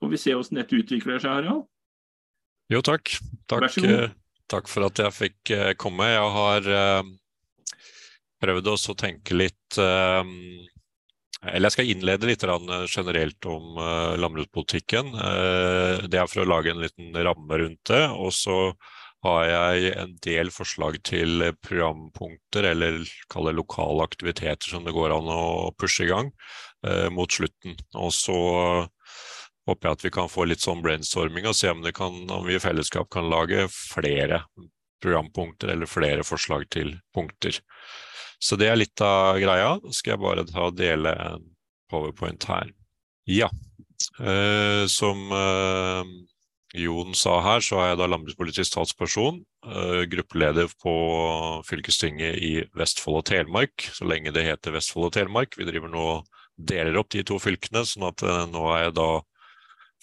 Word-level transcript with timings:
får 0.00 0.08
vi 0.12 0.16
se 0.20 0.32
hvordan 0.36 0.58
dette 0.62 0.78
utvikler 0.80 1.18
seg, 1.20 1.32
Harald. 1.40 1.64
Jo, 2.66 2.80
takk. 2.82 3.12
Takk, 3.46 3.76
eh, 3.78 4.10
takk 4.50 4.66
for 4.66 4.88
at 4.88 4.98
jeg 4.98 5.14
fikk 5.14 5.50
eh, 5.54 5.72
komme. 5.78 6.08
Jeg 6.10 6.30
har 6.34 6.66
eh, 6.66 7.10
prøvd 8.42 8.70
å 8.72 8.94
tenke 8.98 9.36
litt 9.38 9.78
Eller 9.78 11.68
jeg 11.68 11.74
skal 11.76 11.90
innlede 11.92 12.26
litt 12.26 12.42
generelt 12.90 13.46
om 13.46 13.78
landbrukspolitikken. 14.18 15.12
Det 16.10 16.18
er 16.18 16.28
for 16.28 16.42
å 16.42 16.48
lage 16.48 16.72
en 16.72 16.82
liten 16.82 17.14
ramme 17.14 17.58
rundt 17.62 17.84
det. 17.88 18.02
Og 18.10 18.34
så 18.34 18.74
har 19.24 19.44
jeg 19.46 19.94
en 19.96 20.16
del 20.26 20.50
forslag 20.50 20.98
til 21.06 21.46
programpunkter, 21.62 22.66
eller 22.72 22.98
kall 23.32 23.48
det 23.48 23.56
lokale 23.56 24.04
aktiviteter 24.04 24.74
som 24.74 24.84
det 24.84 24.94
går 24.96 25.14
an 25.16 25.30
å 25.32 25.72
pushe 25.78 26.04
i 26.04 26.10
gang 26.10 26.32
mot 27.14 27.30
slutten. 27.32 27.78
Og 27.94 28.12
så 28.14 28.38
håper 29.66 29.88
jeg 29.88 29.98
at 29.98 30.04
vi 30.06 30.14
kan 30.14 30.30
få 30.30 30.46
litt 30.46 30.62
sånn 30.64 30.82
brainstorming 30.84 31.48
og 31.50 31.56
se 31.58 31.70
om, 31.72 31.82
kan, 31.94 32.18
om 32.30 32.46
vi 32.46 32.56
i 32.56 32.62
fellesskap 32.62 33.10
kan 33.12 33.28
lage 33.30 33.66
flere 33.72 34.44
programpunkter 35.02 35.74
eller 35.74 35.90
flere 35.90 36.24
forslag 36.26 36.68
til 36.72 36.94
punkter. 37.14 37.58
Så 38.38 38.58
det 38.60 38.70
er 38.70 38.78
litt 38.78 39.00
av 39.04 39.40
greia. 39.40 39.76
Så 39.88 40.00
skal 40.00 40.14
jeg 40.14 40.24
bare 40.24 40.46
ta 40.48 40.68
og 40.68 40.78
dele 40.78 41.12
en 41.24 41.50
powerpoint 41.90 42.46
her. 42.50 42.72
Ja. 43.26 43.50
Eh, 44.20 44.84
som 44.92 45.30
eh, 45.32 46.16
Jon 46.76 47.14
sa 47.16 47.38
her, 47.44 47.64
så 47.64 47.80
er 47.80 47.92
jeg 47.92 48.00
da 48.02 48.08
landbrukspolitisk 48.10 48.74
talsperson. 48.74 49.42
eh, 49.66 50.02
gruppeleder 50.12 50.68
på 50.82 50.96
fylkestinget 51.66 52.36
i 52.42 52.52
Vestfold 52.76 53.22
og 53.22 53.28
Telemark, 53.30 53.88
så 53.96 54.04
lenge 54.04 54.34
det 54.34 54.44
heter 54.46 54.76
Vestfold 54.76 55.08
og 55.08 55.16
Telemark. 55.16 55.56
Vi 55.56 55.68
driver 55.68 55.90
nå 55.92 56.08
deler 56.56 56.96
opp 56.96 57.10
de 57.12 57.24
to 57.26 57.38
fylkene, 57.40 57.84
sånn 57.84 58.08
at 58.10 58.22
eh, 58.24 58.44
nå 58.52 58.66
er 58.74 58.86
jeg 58.86 58.96
da 58.98 59.10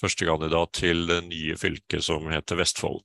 førstekandidat 0.03 0.75
til 0.83 1.07
det 1.09 1.23
nye 1.29 1.57
fylket 1.59 2.05
som 2.05 2.27
heter 2.31 2.59
Vestfold. 2.59 3.01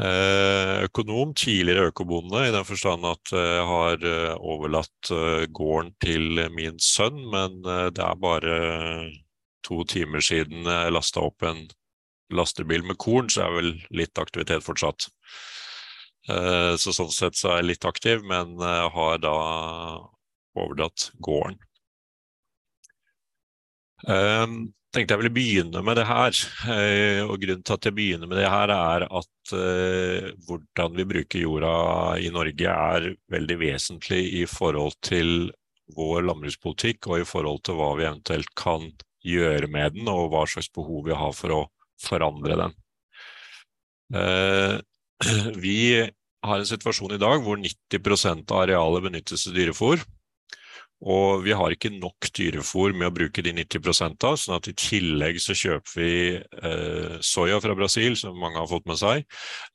Eh, 0.00 0.86
Økonom, 0.86 1.34
tidligere 1.36 1.90
økobonde, 1.90 2.46
i 2.48 2.52
den 2.54 2.64
forstand 2.64 3.04
at 3.04 3.32
jeg 3.34 3.66
har 3.68 4.06
eh, 4.08 4.32
overlatt 4.40 5.10
eh, 5.12 5.44
gården 5.52 5.92
til 6.00 6.40
min 6.54 6.78
sønn, 6.80 7.18
men 7.34 7.58
eh, 7.68 7.90
det 7.92 8.06
er 8.06 8.22
bare 8.22 8.56
to 9.66 9.82
timer 9.84 10.24
siden 10.24 10.64
jeg 10.64 10.94
lasta 10.96 11.20
opp 11.22 11.44
en 11.46 11.66
lastebil 12.32 12.86
med 12.88 12.96
korn, 13.02 13.28
så 13.28 13.44
er 13.44 13.58
vel 13.58 13.72
litt 13.92 14.18
aktivitet 14.18 14.64
fortsatt. 14.64 15.10
Eh, 16.30 16.72
Så 16.80 16.94
sånn 16.96 17.12
sett 17.12 17.36
så 17.36 17.52
er 17.52 17.60
jeg 17.60 17.72
litt 17.74 17.84
aktiv, 17.84 18.24
men 18.24 18.56
eh, 18.62 18.88
har 18.96 19.18
da 19.20 19.36
overdratt 20.56 21.10
gården. 21.20 21.58
Tenkte 24.92 25.14
jeg 25.14 25.22
ville 25.22 25.32
begynne 25.32 25.80
med 25.80 25.96
det 25.96 26.04
her. 26.04 26.36
eh, 26.68 27.22
og 27.24 27.38
Grunnen 27.40 27.62
til 27.64 27.76
at 27.78 27.86
jeg 27.88 27.96
begynner 27.96 28.28
med 28.28 28.36
det 28.42 28.50
her, 28.52 28.72
er 28.74 29.06
at 29.08 29.52
eh, 29.56 30.26
hvordan 30.44 30.98
vi 30.98 31.06
bruker 31.14 31.40
jorda 31.40 31.76
i 32.20 32.28
Norge 32.34 32.74
er 32.74 33.08
veldig 33.32 33.56
vesentlig 33.62 34.20
i 34.42 34.44
forhold 34.44 34.98
til 35.00 35.48
vår 35.96 36.28
landbrukspolitikk 36.28 37.08
og 37.08 37.22
i 37.22 37.28
forhold 37.28 37.64
til 37.64 37.80
hva 37.80 37.88
vi 37.96 38.04
eventuelt 38.04 38.52
kan 38.58 38.84
gjøre 39.24 39.70
med 39.72 39.96
den, 39.96 40.12
og 40.12 40.28
hva 40.32 40.44
slags 40.50 40.68
behov 40.74 41.06
vi 41.08 41.16
har 41.16 41.32
for 41.36 41.56
å 41.56 41.62
forandre 42.02 42.58
den. 42.60 42.76
Eh, 44.12 44.76
vi 45.64 45.78
har 46.42 46.58
en 46.58 46.68
situasjon 46.68 47.16
i 47.16 47.22
dag 47.22 47.40
hvor 47.40 47.56
90% 47.56 48.44
av 48.52 48.66
arealet 48.66 49.08
benyttes 49.08 49.46
til 49.46 49.56
dyrefôr. 49.56 50.04
Og 51.02 51.42
vi 51.42 51.54
har 51.56 51.72
ikke 51.74 51.90
nok 51.90 52.28
dyrefôr 52.30 52.92
med 52.94 53.08
å 53.08 53.14
bruke 53.14 53.42
de 53.42 53.50
90 53.56 54.22
av, 54.22 54.36
sånn 54.38 54.54
at 54.54 54.68
i 54.70 54.74
tillegg 54.78 55.40
så 55.42 55.56
kjøper 55.58 55.96
vi 55.98 56.12
eh, 56.38 57.16
soya 57.26 57.58
fra 57.62 57.74
Brasil, 57.74 58.14
som 58.18 58.38
mange 58.38 58.60
har 58.60 58.68
fått 58.70 58.86
med 58.86 59.00
seg. 59.00 59.24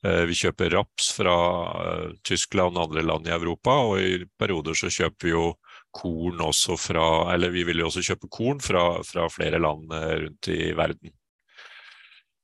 Eh, 0.08 0.22
vi 0.30 0.38
kjøper 0.38 0.72
raps 0.72 1.10
fra 1.18 1.36
eh, 1.82 2.06
Tyskland 2.24 2.78
og 2.78 2.86
andre 2.86 3.04
land 3.04 3.28
i 3.28 3.34
Europa, 3.36 3.76
og 3.90 4.00
i 4.00 4.22
perioder 4.40 4.78
så 4.78 4.88
kjøper 4.88 5.28
vi 5.28 5.34
jo 5.34 5.50
korn 5.98 6.40
også 6.44 6.76
fra 6.80 7.04
Eller 7.34 7.52
vi 7.52 7.62
vil 7.64 7.80
jo 7.80 7.88
også 7.88 8.04
kjøpe 8.04 8.28
korn 8.32 8.60
fra, 8.64 9.02
fra 9.04 9.28
flere 9.32 9.60
land 9.60 9.92
eh, 9.92 10.14
rundt 10.24 10.52
i 10.54 10.72
verden. 10.78 11.12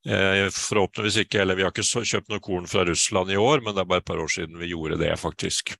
Forhåpentligvis 0.04 1.22
ikke, 1.22 1.38
eller 1.40 1.56
vi 1.56 1.64
har 1.64 1.72
ikke 1.72 2.04
kjøpt 2.04 2.28
noe 2.28 2.42
korn 2.44 2.66
fra 2.68 2.82
Russland 2.84 3.32
i 3.32 3.40
år, 3.40 3.64
men 3.64 3.72
det 3.72 3.80
er 3.80 3.88
bare 3.88 4.04
et 4.04 4.10
par 4.10 4.20
år 4.20 4.28
siden 4.28 4.60
vi 4.60 4.74
gjorde 4.74 5.00
det, 5.00 5.14
faktisk. 5.16 5.72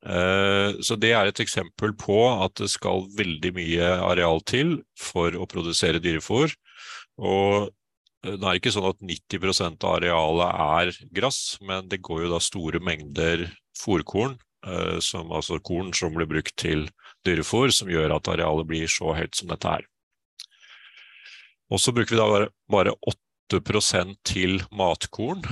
Eh, 0.00 0.80
Så 0.80 0.96
det 0.96 1.12
er 1.12 1.28
et 1.28 1.42
eksempel 1.42 1.92
på 1.98 2.16
at 2.32 2.56
det 2.56 2.70
skal 2.72 3.04
veldig 3.16 3.52
mye 3.56 3.90
areal 4.08 4.40
til 4.48 4.78
for 4.96 5.34
å 5.36 5.48
produsere 5.48 6.00
dyrefôr. 6.00 6.54
Og 7.20 7.68
eh, 8.24 8.36
det 8.36 8.46
er 8.46 8.56
ikke 8.60 8.72
sånn 8.72 8.88
at 8.88 9.02
90% 9.04 9.84
av 9.84 9.98
arealet 9.98 10.54
er 10.56 11.10
gress, 11.12 11.58
men 11.60 11.88
det 11.88 12.00
går 12.00 12.24
jo 12.24 12.32
da 12.32 12.40
store 12.40 12.80
mengder 12.80 13.44
fôrkorn, 13.76 14.38
eh, 14.64 14.96
altså 15.20 15.60
korn 15.60 15.92
som 15.92 16.16
blir 16.16 16.28
brukt 16.28 16.56
til 16.56 16.88
dyrefòr, 17.28 17.72
som 17.72 17.92
gjør 17.92 18.16
at 18.16 18.32
arealet 18.32 18.68
blir 18.68 18.88
så 18.88 19.12
høyt 19.16 19.36
som 19.36 19.52
dette 19.52 19.68
er. 19.68 19.84
Og 21.70 21.78
så 21.78 21.92
bruker 21.94 22.16
vi 22.16 22.18
da 22.18 22.26
bare, 22.26 22.48
bare 22.72 22.96
8% 23.52 24.16
til 24.26 24.62
matkorn, 24.74 25.44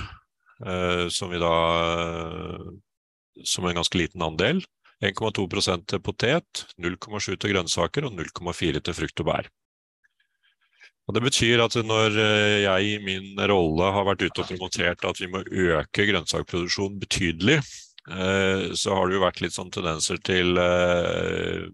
som 1.14 1.30
vi 1.30 1.38
da 1.38 1.52
som 3.46 3.66
en 3.66 3.78
ganske 3.78 3.98
liten 3.98 4.24
andel. 4.24 4.62
1,2 5.04 5.84
til 5.86 6.00
potet, 6.02 6.64
0,7 6.82 7.36
til 7.36 7.52
grønnsaker 7.52 8.08
og 8.08 8.16
0,4 8.18 8.80
til 8.82 8.96
frukt 8.96 9.22
og 9.22 9.28
bær. 9.30 9.50
Og 11.08 11.14
Det 11.14 11.22
betyr 11.24 11.62
at 11.64 11.74
når 11.88 12.18
eh, 12.20 12.62
jeg 12.66 12.88
i 12.88 12.96
min 13.00 13.38
rolle 13.48 13.92
har 13.94 14.04
vært 14.04 14.26
ute 14.26 14.42
og 14.42 14.48
promotert 14.50 15.06
at 15.08 15.20
vi 15.22 15.28
må 15.32 15.40
øke 15.40 16.04
grønnsakproduksjonen 16.10 16.98
betydelig, 17.00 17.62
eh, 18.12 18.64
så 18.76 18.96
har 18.96 19.08
det 19.08 19.16
jo 19.16 19.22
vært 19.24 19.40
litt 19.40 19.56
sånn 19.56 19.72
tendenser 19.72 20.20
til 20.20 20.60
eh, 20.60 21.64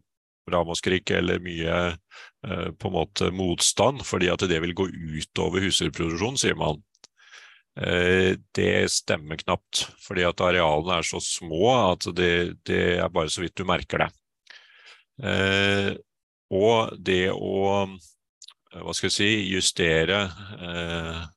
ramaskrik 0.52 1.10
eller 1.16 1.42
mye 1.42 1.96
på 2.44 2.90
en 2.90 2.92
måte 2.92 3.30
motstand, 3.32 4.02
fordi 4.04 4.28
at 4.28 4.42
det 4.44 4.58
vil 4.60 4.74
gå 4.76 4.84
utover 4.92 5.64
husdyrproduksjon, 5.64 6.36
sier 6.36 6.58
man. 6.60 6.82
Eh, 7.76 8.36
Det 8.54 8.90
stemmer 8.90 9.36
knapt, 9.36 9.88
fordi 9.98 10.24
at 10.26 10.40
arealene 10.40 11.00
er 11.00 11.06
så 11.06 11.20
små 11.22 11.72
at 11.90 12.06
det, 12.14 12.62
det 12.66 12.98
er 13.02 13.10
bare 13.10 13.32
så 13.32 13.42
vidt 13.42 13.56
du 13.58 13.64
merker 13.66 14.04
det. 14.04 14.10
Eh, 15.22 15.94
Og 16.54 16.94
det 17.02 17.32
å 17.32 17.54
eh, 17.82 17.96
hva 18.74 18.90
skal 18.90 19.06
jeg 19.06 19.14
si, 19.14 19.26
justere, 19.54 20.16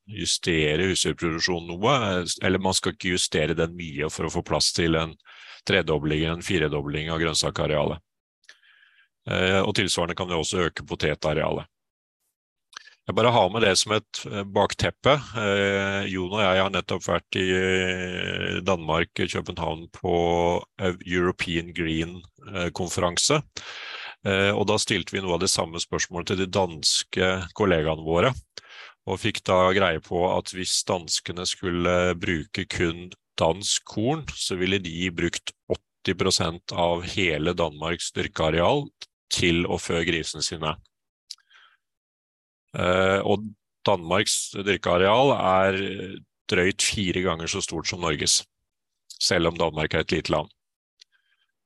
justere 0.10 0.88
husdyrproduksjonen 0.90 1.68
noe, 1.70 2.24
eller 2.42 2.64
man 2.66 2.74
skal 2.74 2.96
ikke 2.96 3.12
justere 3.12 3.54
den 3.54 3.76
mye 3.78 4.10
for 4.10 4.26
å 4.26 4.32
få 4.34 4.42
plass 4.42 4.72
til 4.74 4.98
en 4.98 5.14
tredobling 5.70 6.24
eller 6.24 6.40
en 6.40 6.48
firedobling 6.48 7.12
av 7.14 7.22
grønnsakarealet. 7.22 8.02
Og 9.62 9.70
tilsvarende 9.78 10.18
kan 10.18 10.32
vi 10.32 10.40
også 10.40 10.66
øke 10.66 10.88
potetarealet. 10.90 11.70
Jeg 13.08 13.16
bare 13.16 13.32
har 13.32 13.52
med 13.54 13.64
det 13.64 13.72
som 13.80 13.94
et 13.96 14.20
eh, 14.28 14.44
bakteppe. 14.44 15.14
Eh, 15.40 16.08
Jon 16.12 16.34
og 16.34 16.42
jeg 16.44 16.60
har 16.60 16.72
nettopp 16.74 17.06
vært 17.06 17.38
i 17.40 17.46
eh, 17.56 18.58
Danmark, 18.68 19.14
København, 19.16 19.86
på 19.96 20.16
European 21.06 21.72
Green-konferanse. 21.76 23.40
Og 24.28 24.64
da 24.68 24.76
stilte 24.82 25.14
vi 25.14 25.22
noe 25.24 25.38
av 25.38 25.44
det 25.44 25.48
samme 25.48 25.80
spørsmålet 25.80 26.32
til 26.32 26.40
de 26.42 26.48
danske 26.52 27.28
kollegaene 27.56 28.04
våre. 28.04 28.34
Og 29.08 29.22
fikk 29.22 29.40
da 29.48 29.70
greie 29.78 30.02
på 30.04 30.26
at 30.34 30.52
hvis 30.52 30.82
danskene 30.90 31.46
skulle 31.48 31.94
bruke 32.20 32.66
kun 32.68 33.06
dansk 33.40 33.86
korn, 33.88 34.26
så 34.36 34.58
ville 34.60 34.82
de 34.84 35.08
brukt 35.16 35.54
80% 36.04 36.76
av 36.76 37.06
hele 37.14 37.56
Danmarks 37.56 38.12
dyrkeareal 38.18 38.90
til 39.32 39.64
å 39.70 39.80
fø 39.80 40.02
grisene 40.10 40.44
sine. 40.44 40.76
Eh, 42.76 43.20
og 43.24 43.46
Danmarks 43.88 44.52
dyrkeareal 44.58 45.32
er 45.38 45.80
drøyt 46.52 46.84
fire 46.84 47.24
ganger 47.24 47.48
så 47.52 47.62
stort 47.64 47.88
som 47.88 48.04
Norges, 48.04 48.42
selv 49.20 49.52
om 49.52 49.58
Danmark 49.60 49.94
er 49.94 50.04
et 50.04 50.12
lite 50.12 50.32
land. 50.34 50.52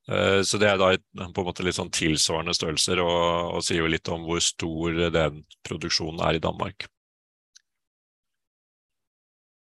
Eh, 0.09 0.41
Så 0.43 0.57
det 0.61 0.69
er 0.69 0.77
da 0.77 0.93
et, 0.93 1.03
på 1.17 1.41
en 1.41 1.47
måte 1.47 1.65
litt 1.65 1.77
sånn 1.77 1.93
tilsvarende 1.93 2.53
størrelser, 2.57 3.01
og, 3.01 3.57
og 3.57 3.65
sier 3.65 3.81
jo 3.81 3.91
litt 3.91 4.09
om 4.09 4.25
hvor 4.27 4.41
stor 4.41 4.97
den 5.13 5.43
produksjonen 5.67 6.21
er 6.27 6.37
i 6.37 6.43
Danmark. 6.43 6.87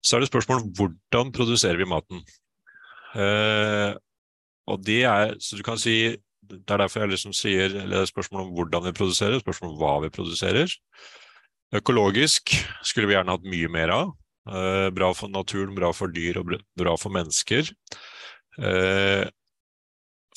Så 0.00 0.17
er 0.17 0.23
det 0.23 0.31
spørsmål 0.31 0.65
hvordan 0.79 1.33
produserer 1.37 1.76
vi 1.76 1.88
maten. 1.88 2.23
Eh, 3.21 3.93
og 4.71 4.85
det 4.87 5.03
er, 5.05 5.35
så 5.43 5.59
du 5.59 5.65
kan 5.67 5.81
si, 5.81 6.17
det 6.47 6.62
er 6.71 6.81
derfor 6.81 7.05
jeg 7.05 7.12
liksom 7.12 7.35
sier 7.37 7.69
eller 7.69 7.99
det 7.99 8.05
er 8.06 8.12
spørsmål 8.12 8.47
om 8.47 8.53
hvordan 8.56 8.87
vi 8.87 8.97
produserer, 8.97 9.43
spørsmål 9.43 9.75
om 9.75 9.81
hva 9.81 9.94
vi 10.06 10.12
produserer. 10.15 10.73
Økologisk 11.77 12.51
skulle 12.83 13.07
vi 13.07 13.15
gjerne 13.15 13.37
hatt 13.37 13.47
mye 13.47 13.71
mer 13.71 13.93
av. 13.95 14.17
Eh, 14.49 14.89
bra 14.95 15.13
for 15.15 15.31
naturen, 15.31 15.75
bra 15.77 15.93
for 15.95 16.11
dyr 16.11 16.41
og 16.41 16.57
bra 16.79 16.97
for 16.99 17.15
mennesker. 17.15 17.71
Eh, 18.59 19.23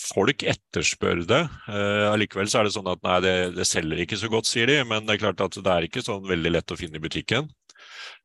folk 0.04 0.46
etterspør 0.46 1.24
det. 1.26 1.42
Eh, 1.72 2.06
allikevel 2.12 2.52
så 2.52 2.62
er 2.62 2.68
det 2.68 2.76
sånn 2.76 2.92
at 2.92 3.02
nei, 3.06 3.18
det, 3.26 3.36
det, 3.58 3.66
selger 3.70 4.04
ikke 4.04 4.20
så 4.22 4.30
godt, 4.30 4.52
sier 4.52 4.70
de. 4.70 4.78
Men 4.86 5.08
det 5.08 5.16
er 5.16 5.24
klart 5.26 5.42
at 5.42 5.58
det 5.58 5.74
er 5.74 5.90
ikke 5.90 6.06
sånn 6.06 6.28
veldig 6.30 6.54
lett 6.54 6.76
å 6.76 6.80
finne 6.80 7.02
i 7.02 7.04
butikken. 7.04 7.50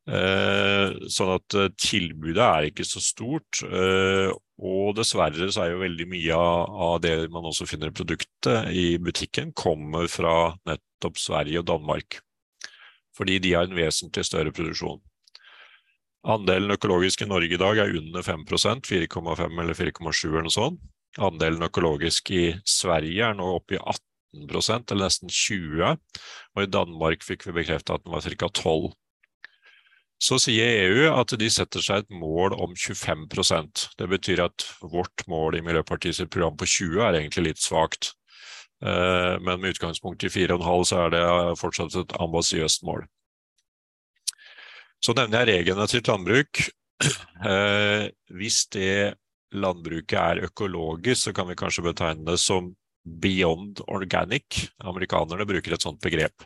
Sånn 0.09 1.31
at 1.35 1.55
tilbudet 1.83 2.41
er 2.41 2.69
ikke 2.71 2.87
så 2.89 3.01
stort. 3.03 3.61
Og 3.61 4.95
dessverre 4.97 5.51
så 5.53 5.67
er 5.67 5.75
jo 5.75 5.83
veldig 5.83 6.07
mye 6.09 6.39
av 6.39 6.95
det 7.05 7.13
man 7.35 7.45
også 7.51 7.67
finner 7.69 7.93
i 7.93 7.97
produktet 7.99 8.71
i 8.73 8.87
butikken, 9.03 9.53
kommer 9.53 10.09
fra 10.09 10.55
nettopp 10.71 11.21
Sverige 11.21 11.61
og 11.61 11.69
Danmark. 11.69 12.23
Fordi 13.19 13.39
de 13.43 13.55
har 13.57 13.67
en 13.67 13.77
vesentlig 13.77 14.25
større 14.29 14.55
produksjon. 14.55 15.01
Andelen 16.29 16.75
økologisk 16.75 17.23
i 17.23 17.31
Norge 17.31 17.55
i 17.55 17.61
dag 17.61 17.79
er 17.83 17.97
under 17.99 18.25
5% 18.27 18.87
4,5 18.87 19.61
eller 19.63 19.79
4,7 19.79 20.29
eller 20.29 20.47
noe 20.47 20.55
sånt. 20.55 20.81
Andelen 21.19 21.67
økologisk 21.67 22.31
i 22.35 22.45
Sverige 22.69 23.31
er 23.31 23.37
nå 23.39 23.47
oppe 23.57 23.79
i 23.79 23.83
18% 23.83 24.93
eller 24.93 25.09
nesten 25.09 25.33
20 25.33 25.85
og 25.89 26.63
i 26.63 26.71
Danmark 26.71 27.25
fikk 27.25 27.47
vi 27.49 27.57
bekreftet 27.63 27.95
at 27.97 28.05
den 28.05 28.15
var 28.15 28.27
ca. 28.27 28.51
12 28.53 28.93
så 30.19 30.35
sier 30.43 30.81
EU 30.83 31.05
at 31.13 31.31
de 31.39 31.49
setter 31.51 31.83
seg 31.83 32.03
et 32.03 32.15
mål 32.15 32.57
om 32.59 32.75
25% 32.75 33.85
Det 34.01 34.09
betyr 34.11 34.43
at 34.49 34.67
vårt 34.83 35.23
mål 35.31 35.59
i 35.59 35.63
Miljøpartiets 35.63 36.25
program 36.27 36.57
på 36.59 36.67
20 36.67 37.05
er 37.07 37.19
egentlig 37.21 37.53
litt 37.53 37.63
svakt. 37.63 38.13
Eh, 38.83 39.35
men 39.41 39.61
med 39.61 39.71
utgangspunkt 39.75 40.25
i 40.25 40.29
4,5 40.29 40.85
så 40.87 41.05
er 41.05 41.15
det 41.15 41.23
fortsatt 41.59 41.97
et 41.99 42.19
ambisiøst 42.23 42.85
mål. 42.87 43.07
Så 45.03 45.15
nevner 45.15 45.47
jeg 45.47 45.63
regenerativt 45.63 46.11
landbruk. 46.11 46.67
Eh, 47.39 48.09
hvis 48.35 48.65
det 48.75 49.15
landbruket 49.55 50.19
er 50.19 50.41
økologisk, 50.49 51.29
så 51.29 51.33
kan 51.33 51.47
vi 51.47 51.55
kanskje 51.55 51.85
betegne 51.87 52.25
det 52.27 52.41
som 52.43 52.73
beyond 53.23 53.79
organic. 53.87 54.65
Amerikanerne 54.83 55.47
bruker 55.47 55.77
et 55.77 55.87
sånt 55.87 56.01
begrep. 56.03 56.43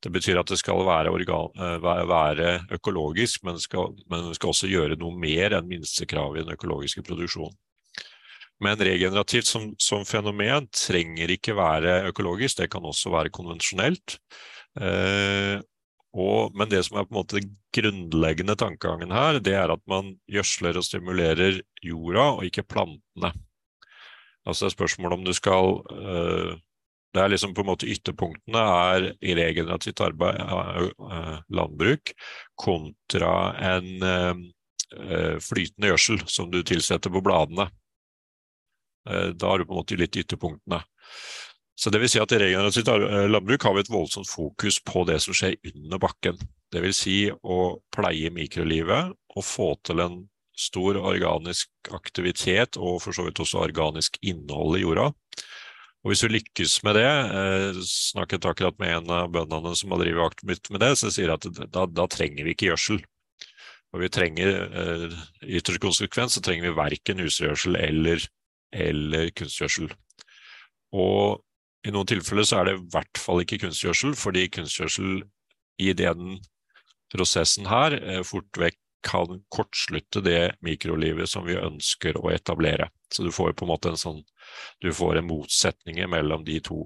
Det 0.00 0.12
betyr 0.14 0.38
at 0.38 0.48
det 0.48 0.60
skal 0.60 0.84
være, 0.86 1.10
organ, 1.10 1.50
eh, 1.58 1.82
være 1.82 2.52
økologisk, 2.78 3.42
men 3.44 3.58
skal, 3.58 3.96
men 4.06 4.30
skal 4.38 4.54
også 4.54 4.70
gjøre 4.70 5.00
noe 5.00 5.18
mer 5.18 5.58
enn 5.58 5.66
minstekravet 5.68 6.38
i 6.38 6.46
den 6.46 6.54
økologiske 6.54 7.02
produksjonen. 7.02 7.58
Men 8.60 8.80
regenerativt 8.80 9.48
som, 9.48 9.70
som, 9.80 10.04
fenomen 10.04 10.68
trenger 10.74 11.32
ikke 11.32 11.56
være 11.56 12.02
økologisk, 12.10 12.58
det 12.60 12.70
kan 12.72 12.84
også 12.84 13.12
være 13.14 13.32
konvensjonelt. 13.32 14.18
Eh, 14.80 15.56
og, 16.10 16.56
men 16.58 16.70
det 16.70 16.82
som 16.86 16.98
er 16.98 17.06
på 17.06 17.14
en 17.14 17.20
måte 17.20 17.38
den 17.38 17.54
grunnleggende 17.74 18.56
tankegangen 18.58 19.14
her, 19.14 19.38
det 19.40 19.54
er 19.56 19.72
at 19.72 19.82
man 19.88 20.12
gjødsler 20.30 20.76
og 20.76 20.84
stimulerer 20.84 21.60
jorda, 21.86 22.26
og 22.36 22.48
ikke 22.48 22.66
plantene. 22.66 23.32
Altså 24.44 24.66
det 24.66 24.72
er 24.72 24.76
spørsmål 24.78 25.16
om 25.18 25.24
du 25.24 25.32
skal 25.36 25.80
eh, 25.94 26.58
det 27.14 27.22
er 27.22 27.32
liksom 27.32 27.54
på 27.54 27.64
en 27.64 27.70
måte 27.72 27.88
Ytterpunktene 27.90 28.60
er 28.62 29.08
i 29.18 29.34
regenerativt 29.34 30.02
arbeid, 30.04 30.38
eh, 30.38 31.36
landbruk, 31.50 32.12
kontra 32.58 33.32
en 33.72 34.04
eh, 34.06 35.38
flytende 35.42 35.90
gjødsel 35.90 36.22
som 36.30 36.50
du 36.52 36.62
tilsetter 36.66 37.10
på 37.10 37.22
bladene. 37.24 37.66
Eh, 39.08 39.30
da 39.32 39.52
har 39.52 39.60
du 39.60 39.68
på 39.68 39.76
en 39.76 39.82
måte 39.82 39.98
litt 40.00 40.18
ytterpunktene. 40.20 40.82
Så 41.80 41.88
det 41.88 42.02
vil 42.02 42.10
si 42.12 42.20
at 42.20 42.32
I 42.36 42.40
regenerativt 42.42 42.90
landbruk 43.32 43.62
har 43.64 43.72
vi 43.72 43.84
et 43.84 43.92
voldsomt 43.92 44.28
fokus 44.28 44.76
på 44.84 45.06
det 45.08 45.16
som 45.24 45.36
skjer 45.36 45.56
under 45.72 46.02
bakken. 46.02 46.36
Vil 46.76 46.92
si 46.94 47.14
å 47.30 47.80
pleie 47.94 48.28
mikrolivet 48.34 49.14
og 49.32 49.46
få 49.46 49.72
til 49.88 50.02
en 50.04 50.18
stor 50.60 50.98
organisk 51.00 51.70
aktivitet 51.96 52.76
og 52.76 53.00
for 53.00 53.16
så 53.16 53.24
vidt 53.24 53.40
også 53.40 53.62
organisk 53.64 54.18
innhold 54.20 54.76
i 54.76 54.82
jorda. 54.84 55.08
Og 56.00 56.12
Hvis 56.12 56.22
du 56.24 56.32
lykkes 56.32 56.78
med 56.84 56.96
det, 56.96 57.08
eh, 57.08 57.80
snakket 57.84 58.46
akkurat 58.48 58.78
med 58.80 58.94
en 58.96 59.10
av 59.10 59.32
bøndene 59.32 59.74
som 59.76 59.90
har 59.92 60.00
drevet 60.00 60.32
aktivt 60.32 60.70
med 60.70 60.80
det, 60.80 60.96
så 60.96 61.10
sier 61.12 61.32
at 61.32 61.44
da, 61.44 61.84
da 61.86 62.06
trenger 62.08 62.44
vi 62.44 62.54
ikke 62.54 62.70
gjødsel. 62.70 63.02
Og 63.92 64.00
vi 64.00 64.08
trenger, 64.08 64.48
eh, 64.80 65.16
I 65.42 65.60
konsekvens 65.60 66.36
så 66.36 66.40
trenger 66.40 66.70
vi 66.70 66.78
verken 66.78 67.20
husdyrgjødsel 67.20 67.76
eller, 67.76 68.24
eller 68.72 69.30
kunstgjødsel. 69.36 69.90
Og 70.96 71.40
i 71.86 71.92
noen 71.94 72.08
tilfeller 72.08 72.46
så 72.46 72.60
er 72.60 72.68
det 72.68 72.76
i 72.76 72.84
hvert 72.92 73.20
fall 73.20 73.42
ikke 73.42 73.60
kunstgjødsel, 73.64 74.14
fordi 74.18 74.48
kunstgjødsel 74.52 75.22
i 75.80 75.92
den 75.96 76.38
prosessen 77.10 77.68
her 77.70 77.96
eh, 77.98 78.22
fort 78.26 78.60
vekk 78.60 78.78
kan 79.02 79.40
kortslutte 79.48 80.20
det 80.20 80.56
mikrolivet 80.60 81.30
som 81.30 81.46
vi 81.46 81.56
ønsker 81.56 82.18
å 82.20 82.30
etablere. 82.34 82.90
Så 83.08 83.24
du 83.24 83.30
får 83.32 83.54
på 83.56 83.64
en 83.64 83.72
måte 83.72 83.88
en 83.88 84.00
sånn 84.00 84.20
Du 84.82 84.90
får 84.92 85.16
en 85.16 85.28
motsetning 85.28 86.00
mellom 86.10 86.44
de 86.44 86.58
to. 86.60 86.82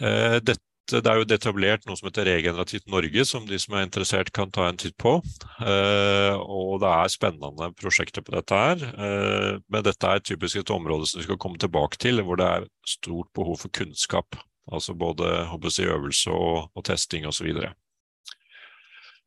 Eh, 0.00 0.38
dette, 0.44 0.65
det 0.86 1.10
er 1.10 1.18
jo 1.18 1.26
etablert 1.34 1.86
noe 1.86 1.98
som 1.98 2.06
heter 2.06 2.28
Regenerativt 2.28 2.86
Norge, 2.90 3.24
som 3.26 3.46
de 3.48 3.58
som 3.58 3.74
er 3.74 3.86
interessert 3.86 4.30
kan 4.34 4.52
ta 4.54 4.68
en 4.68 4.78
titt 4.78 4.94
på. 5.02 5.16
Eh, 5.58 6.34
og 6.38 6.78
det 6.82 6.92
er 6.92 7.10
spennende 7.10 7.72
prosjekter 7.74 8.22
på 8.22 8.34
dette 8.36 8.60
her. 8.60 8.84
Eh, 8.94 9.56
men 9.72 9.86
dette 9.86 10.12
er 10.12 10.22
typisk 10.22 10.60
et 10.60 10.70
område 10.70 11.08
som 11.10 11.18
vi 11.18 11.26
skal 11.26 11.40
komme 11.42 11.58
tilbake 11.58 11.98
til, 12.02 12.22
hvor 12.22 12.38
det 12.38 12.46
er 12.46 12.68
stort 12.86 13.32
behov 13.34 13.58
for 13.64 13.74
kunnskap. 13.74 14.38
Altså 14.70 14.94
både 14.98 15.26
jeg, 15.26 15.90
øvelse 15.90 16.30
og, 16.30 16.70
og 16.74 16.86
testing 16.86 17.26
osv. 17.26 17.50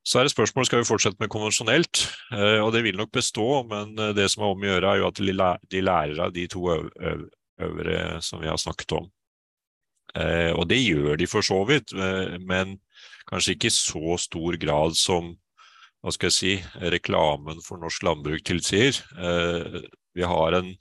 Så 0.08 0.20
er 0.20 0.26
det 0.26 0.32
spørsmål 0.32 0.66
skal 0.66 0.80
vi 0.80 0.88
fortsette 0.88 1.20
med 1.20 1.32
konvensjonelt, 1.32 2.06
eh, 2.32 2.64
og 2.64 2.72
det 2.72 2.86
vil 2.88 3.00
nok 3.00 3.12
bestå. 3.12 3.66
Men 3.68 3.96
det 4.16 4.32
som 4.32 4.48
er 4.48 4.56
om 4.56 4.64
å 4.64 4.72
gjøre, 4.74 4.96
er 4.96 5.04
jo 5.04 5.12
at 5.12 5.64
de 5.76 5.84
lærer 5.84 6.24
av 6.24 6.32
de 6.36 6.48
to 6.48 6.70
øvre 6.72 8.04
som 8.24 8.40
vi 8.40 8.48
har 8.48 8.60
snakket 8.60 8.96
om. 8.96 9.12
Eh, 10.18 10.52
og 10.56 10.68
det 10.72 10.80
gjør 10.82 11.20
de 11.20 11.28
for 11.30 11.46
så 11.46 11.60
vidt, 11.70 11.94
men 12.42 12.78
kanskje 13.30 13.56
ikke 13.56 13.70
i 13.70 13.76
så 13.76 14.18
stor 14.22 14.58
grad 14.62 14.98
som 14.98 15.36
hva 16.00 16.14
skal 16.16 16.30
jeg 16.30 16.38
si, 16.38 16.54
reklamen 16.94 17.60
for 17.62 17.82
norsk 17.82 18.06
landbruk 18.08 18.46
tilsier. 18.48 18.96
Vi 20.16 20.24
har 20.24 20.56
en, 20.62 20.78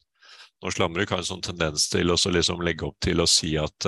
Norsk 0.62 0.80
landbruk 0.80 1.10
har 1.10 1.20
en 1.22 1.26
sånn 1.26 1.42
tendens 1.42 1.84
til 1.90 2.10
å 2.10 2.16
liksom 2.34 2.62
legge 2.66 2.86
opp 2.86 2.96
til 3.02 3.20
å 3.22 3.26
si 3.30 3.52
at 3.58 3.86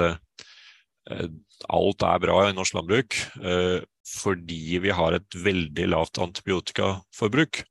alt 1.71 2.05
er 2.07 2.21
bra 2.23 2.37
i 2.47 2.53
norsk 2.55 2.77
landbruk 2.77 3.17
fordi 4.11 4.79
vi 4.83 4.93
har 4.95 5.15
et 5.15 5.37
veldig 5.39 5.87
lavt 5.93 6.21
antibiotikaforbruk. 6.23 7.63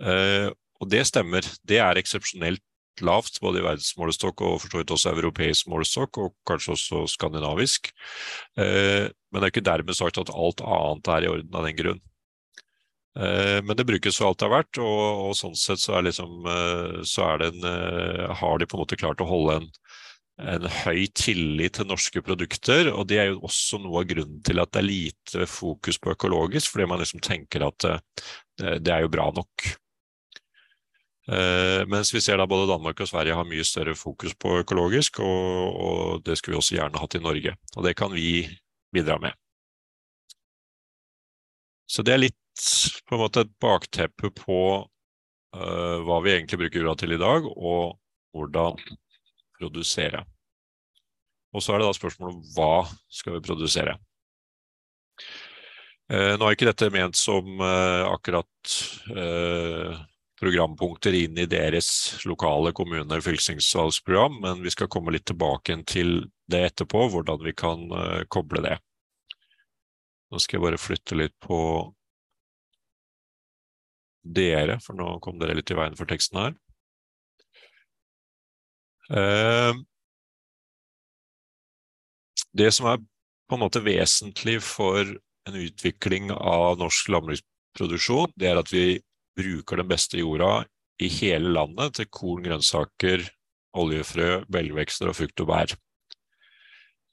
Eh, 0.00 0.48
og 0.80 0.90
det 0.92 1.04
stemmer. 1.08 1.46
Det 1.66 1.80
er 1.82 2.00
eksepsjonelt 2.00 2.62
lavt, 3.06 3.40
både 3.42 3.60
i 3.60 3.64
verdensmålestokk 3.64 4.44
og 4.46 4.60
for 4.62 4.72
så 4.72 4.80
vidt 4.80 4.92
også 4.94 5.14
europeisk 5.14 5.70
målestokk, 5.72 6.20
og 6.22 6.36
kanskje 6.48 6.76
også 6.76 7.02
skandinavisk. 7.14 7.92
Eh, 8.58 9.08
men 9.10 9.40
det 9.40 9.48
er 9.48 9.54
ikke 9.54 9.68
dermed 9.70 9.98
sagt 9.98 10.20
at 10.22 10.32
alt 10.34 10.62
annet 10.64 11.12
er 11.14 11.26
i 11.26 11.32
orden 11.34 11.58
av 11.58 11.68
den 11.68 11.78
grunn. 11.78 12.02
Eh, 13.18 13.58
men 13.66 13.76
det 13.78 13.88
brukes 13.88 14.20
for 14.20 14.30
alt 14.30 14.40
det 14.40 14.48
har 14.48 14.56
vært, 14.58 14.82
og, 14.82 15.24
og 15.30 15.38
sånn 15.38 15.58
sett 15.58 15.82
så, 15.82 15.96
er 15.98 16.08
liksom, 16.10 16.36
eh, 16.46 17.00
så 17.08 17.32
er 17.32 17.48
en, 17.50 17.68
har 18.42 18.60
de 18.60 18.70
på 18.70 18.78
en 18.78 18.84
måte 18.84 19.00
klart 19.00 19.24
å 19.24 19.30
holde 19.30 19.60
en 19.62 19.72
en 20.40 20.64
høy 20.64 21.04
tillit 21.12 21.74
til 21.76 21.88
norske 21.88 22.22
produkter. 22.24 22.88
Og 22.94 23.06
det 23.10 23.18
er 23.20 23.26
jo 23.30 23.42
også 23.44 23.80
noe 23.82 24.00
av 24.00 24.08
grunnen 24.08 24.40
til 24.46 24.62
at 24.62 24.72
det 24.72 24.80
er 24.80 24.88
lite 24.88 25.48
fokus 25.50 26.00
på 26.00 26.14
økologisk, 26.14 26.72
fordi 26.72 26.88
man 26.88 27.02
liksom 27.02 27.20
tenker 27.24 27.66
at 27.66 27.84
det, 27.84 28.78
det 28.80 28.94
er 28.94 29.04
jo 29.04 29.12
bra 29.12 29.28
nok. 29.36 29.68
Uh, 31.30 31.86
mens 31.86 32.10
vi 32.10 32.18
ser 32.18 32.40
da 32.40 32.46
både 32.50 32.66
Danmark 32.66 32.98
og 33.04 33.06
Sverige 33.06 33.36
har 33.38 33.46
mye 33.46 33.62
større 33.66 33.94
fokus 33.94 34.32
på 34.34 34.56
økologisk, 34.64 35.20
og, 35.22 35.76
og, 35.78 36.24
det 36.26 36.34
skulle 36.38 36.56
vi 36.56 36.62
også 36.62 36.74
gjerne 36.74 36.98
hatt 36.98 37.14
i 37.14 37.22
Norge. 37.22 37.54
Og 37.76 37.86
det 37.86 37.94
kan 38.00 38.10
vi 38.10 38.48
bidra 38.90 39.20
med. 39.22 39.36
Så 41.90 42.02
det 42.06 42.16
er 42.16 42.24
litt 42.24 42.64
på 43.06 43.14
en 43.14 43.22
måte 43.22 43.44
et 43.44 43.52
bakteppe 43.62 44.32
på 44.34 44.58
uh, 44.82 45.96
hva 46.06 46.18
vi 46.24 46.34
egentlig 46.34 46.64
bruker 46.64 46.82
jorda 46.82 46.98
til 46.98 47.14
i 47.14 47.22
dag, 47.22 47.46
og 47.46 47.96
hvordan 48.34 48.82
produsere. 49.60 50.24
Og 51.54 51.62
så 51.62 51.74
er 51.74 51.82
det 51.82 51.90
da 51.90 51.94
spørsmålet 51.94 52.36
om 52.36 52.52
hva 52.56 52.74
skal 53.10 53.38
vi 53.38 53.46
produsere. 53.46 53.96
Uh, 56.10 56.34
nå 56.34 56.42
er 56.42 56.58
ikke 56.58 56.72
dette 56.72 56.90
ment 56.90 57.18
som 57.18 57.58
uh, 57.62 58.10
akkurat 58.10 58.78
eh, 59.14 59.98
programpunkter 60.40 61.12
inn 61.12 61.38
i 61.38 61.46
deres 61.46 61.90
lokale 62.24 62.72
kommune- 62.72 63.18
og 63.18 63.24
fylkestingsvalgsprogram, 63.24 64.40
men 64.40 64.62
vi 64.64 64.72
skal 64.72 64.88
komme 64.88 65.12
litt 65.12 65.26
tilbake 65.28 65.76
til 65.84 66.30
det 66.50 66.62
etterpå, 66.70 67.06
hvordan 67.12 67.42
vi 67.44 67.52
kan 67.52 67.84
eh, 67.92 68.22
koble 68.32 68.62
det. 68.64 68.78
Nå 70.30 70.40
skal 70.40 70.58
jeg 70.58 70.64
bare 70.64 70.80
flytte 70.80 71.18
litt 71.18 71.36
på 71.44 71.60
dere, 74.24 74.78
for 74.80 74.96
nå 74.96 75.18
kom 75.24 75.38
dere 75.40 75.56
litt 75.58 75.72
i 75.72 75.76
veien 75.76 75.96
for 75.98 76.08
teksten 76.08 76.40
her. 76.40 76.56
Eh, 79.10 79.76
det 82.56 82.70
som 82.72 82.88
er 82.90 83.04
på 83.50 83.58
en 83.58 83.64
måte 83.64 83.82
vesentlig 83.84 84.60
for 84.62 85.04
en 85.48 85.56
utvikling 85.66 86.30
av 86.32 86.78
norsk 86.78 87.12
landbruksproduksjon, 87.12 88.32
det 88.38 88.50
er 88.50 88.60
at 88.60 88.72
vi 88.72 89.00
bruker 89.40 89.80
den 89.80 89.90
beste 89.90 90.20
jorda 90.20 90.60
i 91.00 91.08
hele 91.20 91.52
landet 91.56 91.96
til 91.96 92.08
korn, 92.12 92.44
grønnsaker, 92.44 93.24
oljefrø, 93.80 94.44
belgvekster 94.52 95.10
og 95.10 95.16
frukt 95.16 95.42
og 95.44 95.50
bær. 95.50 95.74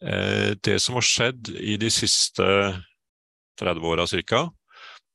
Eh, 0.02 0.54
det 0.62 0.78
som 0.84 0.98
har 1.00 1.08
skjedd 1.08 1.52
i 1.58 1.78
de 1.82 1.90
siste 1.94 2.46
30 3.58 3.90
åra 3.90 4.06
ca., 4.12 4.48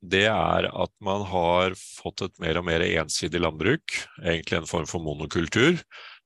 det 0.02 0.25
er 0.26 0.66
at 0.66 0.90
man 1.04 1.23
har 1.31 1.76
fått 1.78 2.25
et 2.26 2.40
mer 2.42 2.59
og 2.59 2.66
mer 2.66 2.83
ensidig 2.83 3.38
landbruk, 3.38 3.95
egentlig 4.19 4.59
en 4.59 4.66
form 4.66 4.88
for 4.90 5.04
monokultur, 5.04 5.78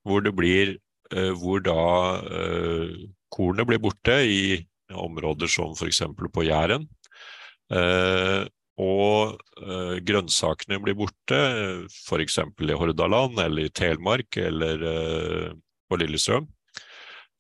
hvor 0.07 0.25
det 0.25 0.33
blir 0.37 0.78
eh, 1.12 1.33
hvor 1.37 1.61
da 1.61 1.83
eh, 2.25 2.95
kornet 3.33 3.69
blir 3.69 3.83
borte 3.83 4.16
i 4.25 4.62
områder 4.97 5.50
som 5.50 5.75
f.eks. 5.76 6.00
på 6.33 6.47
Jæren. 6.47 6.87
Eh, 7.69 8.47
og 8.83 9.38
eh, 9.62 9.97
grønnsakene 10.04 10.78
blir 10.85 10.97
borte, 10.99 11.38
f.eks. 11.88 12.38
i 12.45 12.76
Hordaland 12.76 13.40
eller 13.40 13.68
i 13.68 13.73
Telemark 13.73 14.37
eller 14.37 14.85
eh, 14.90 15.50
på 15.88 15.99
Lillestrøm. 16.02 16.49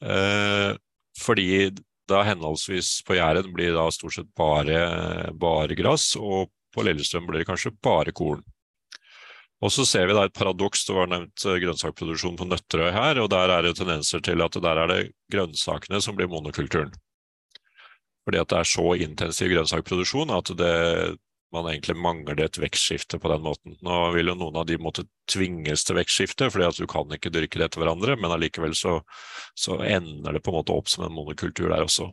Eh, 0.00 0.72
fordi 1.20 1.70
da 2.08 2.22
henholdsvis 2.24 3.02
på 3.04 3.18
Jæren 3.18 3.50
blir 3.52 3.74
da 3.76 3.88
stort 3.92 4.16
sett 4.16 4.28
bare, 4.38 5.32
bare 5.36 5.76
gress, 5.76 6.14
og 6.16 6.52
på 6.72 6.84
Lillestrøm 6.86 7.26
blir 7.28 7.42
det 7.42 7.50
kanskje 7.50 7.74
bare 7.84 8.14
korn. 8.16 8.44
Og 9.64 9.72
så 9.72 9.86
ser 9.88 10.08
vi 10.08 10.14
da 10.16 10.26
et 10.28 10.36
paradoks, 10.36 10.84
det 10.86 10.94
var 10.96 11.08
nevnt 11.10 11.44
grønnsakproduksjon 11.44 12.36
på 12.36 12.46
Nøtterøy 12.48 12.90
her, 12.92 13.20
og 13.22 13.30
der 13.32 13.52
er 13.52 13.64
det 13.64 13.76
tendenser 13.78 14.20
til 14.24 14.44
at 14.44 14.56
der 14.62 14.80
er 14.82 14.92
det 14.92 15.00
grønnsakene 15.32 16.00
som 16.04 16.16
blir 16.16 16.28
monokulturen. 16.32 16.92
Fordi 18.26 18.40
at 18.42 18.50
det 18.50 18.58
er 18.58 18.68
så 18.68 18.92
intensiv 19.06 19.52
grønnsakproduksjon 19.54 20.34
at 20.34 20.52
det, 20.58 20.74
man 21.54 21.68
egentlig 21.70 21.96
mangler 21.98 22.40
et 22.42 22.58
vekstskifte 22.58 23.20
på 23.22 23.30
den 23.30 23.44
måten. 23.44 23.76
Nå 23.84 23.98
vil 24.16 24.32
jo 24.32 24.36
noen 24.38 24.58
av 24.60 24.66
de 24.68 24.78
måtte 24.82 25.06
tvinges 25.30 25.86
til 25.86 25.98
vekstskifte, 26.00 26.50
fordi 26.52 26.66
at 26.68 26.80
du 26.80 26.86
kan 26.90 27.10
ikke 27.14 27.32
dyrke 27.34 27.60
det 27.60 27.68
etter 27.68 27.82
hverandre, 27.82 28.16
men 28.18 28.34
allikevel 28.34 28.74
så, 28.76 28.98
så, 29.54 29.78
ender 29.86 30.36
det 30.36 30.42
på 30.44 30.52
en 30.52 30.58
måte 30.60 30.74
opp 30.76 30.90
som 30.90 31.06
en 31.06 31.14
monokultur 31.14 31.70
der 31.70 31.86
også. 31.86 32.10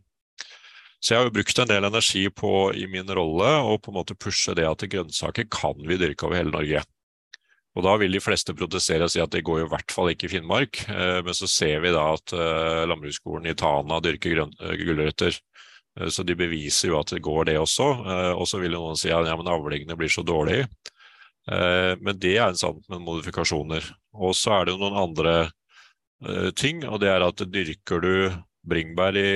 Så 1.04 1.12
jeg 1.12 1.20
har 1.20 1.28
jo 1.28 1.36
brukt 1.36 1.60
en 1.60 1.68
del 1.68 1.84
energi 1.84 2.28
på 2.32 2.52
i 2.80 2.86
min 2.88 3.10
rolle 3.12 3.50
å 3.68 3.75
på 3.82 3.92
en 3.92 3.98
måte 3.98 4.16
pushe 4.16 4.56
det 4.56 4.70
at 4.70 4.86
grønnsaker 4.88 5.50
kan 5.52 5.82
vi 5.84 6.00
dyrke 6.00 6.30
over 6.30 6.40
hele 6.40 6.54
Norge. 6.54 6.86
Og 7.74 7.84
Da 7.84 7.96
vil 7.98 8.13
de 8.13 8.22
fleste 8.22 8.54
protestere 8.54 9.08
og 9.08 9.12
si 9.12 9.22
at 9.22 9.34
det 9.34 9.42
går 9.46 9.63
jo 9.63 9.66
i 9.66 9.72
hvert 9.72 9.94
fall 9.94 10.12
ikke 10.12 10.28
i 10.28 10.34
Finnmark. 10.36 10.84
Eh, 10.94 11.20
men 11.25 11.36
så 11.36 11.50
ser 11.50 11.82
vi 11.82 11.94
da 11.94 12.06
at 12.13 12.34
eh, 12.38 12.84
landbruksskolen 12.90 13.50
i 13.50 13.56
Tana 13.58 13.98
dyrker 14.04 14.44
eh, 14.46 14.75
gulrøtter 14.78 15.40
så 16.10 16.26
de 16.26 16.36
beviser 16.38 16.90
jo 16.90 17.00
at 17.00 17.14
det 17.14 17.22
går, 17.26 17.46
det 17.52 17.60
også. 17.62 17.90
Eh, 18.02 18.32
og 18.34 18.48
så 18.50 18.62
vil 18.62 18.76
jo 18.76 18.82
noen 18.86 19.00
si 19.00 19.12
at 19.14 19.28
ja, 19.30 19.38
avlingene 19.38 19.98
blir 20.00 20.12
så 20.12 20.24
dårlige. 20.26 20.70
Eh, 21.52 21.94
men 22.02 22.18
det 22.22 22.38
er 22.38 22.48
en 22.50 22.60
sant 22.60 22.88
med 22.90 23.04
modifikasjoner. 23.06 23.92
Og 24.14 24.34
så 24.38 24.58
er 24.58 24.66
det 24.66 24.76
jo 24.76 24.82
noen 24.86 25.04
andre 25.10 25.36
ting, 26.56 26.86
og 26.88 27.02
det 27.04 27.10
er 27.12 27.20
at 27.26 27.42
dyrker 27.52 28.00
du 28.00 28.14
bringebær 28.64 29.18
i 29.20 29.32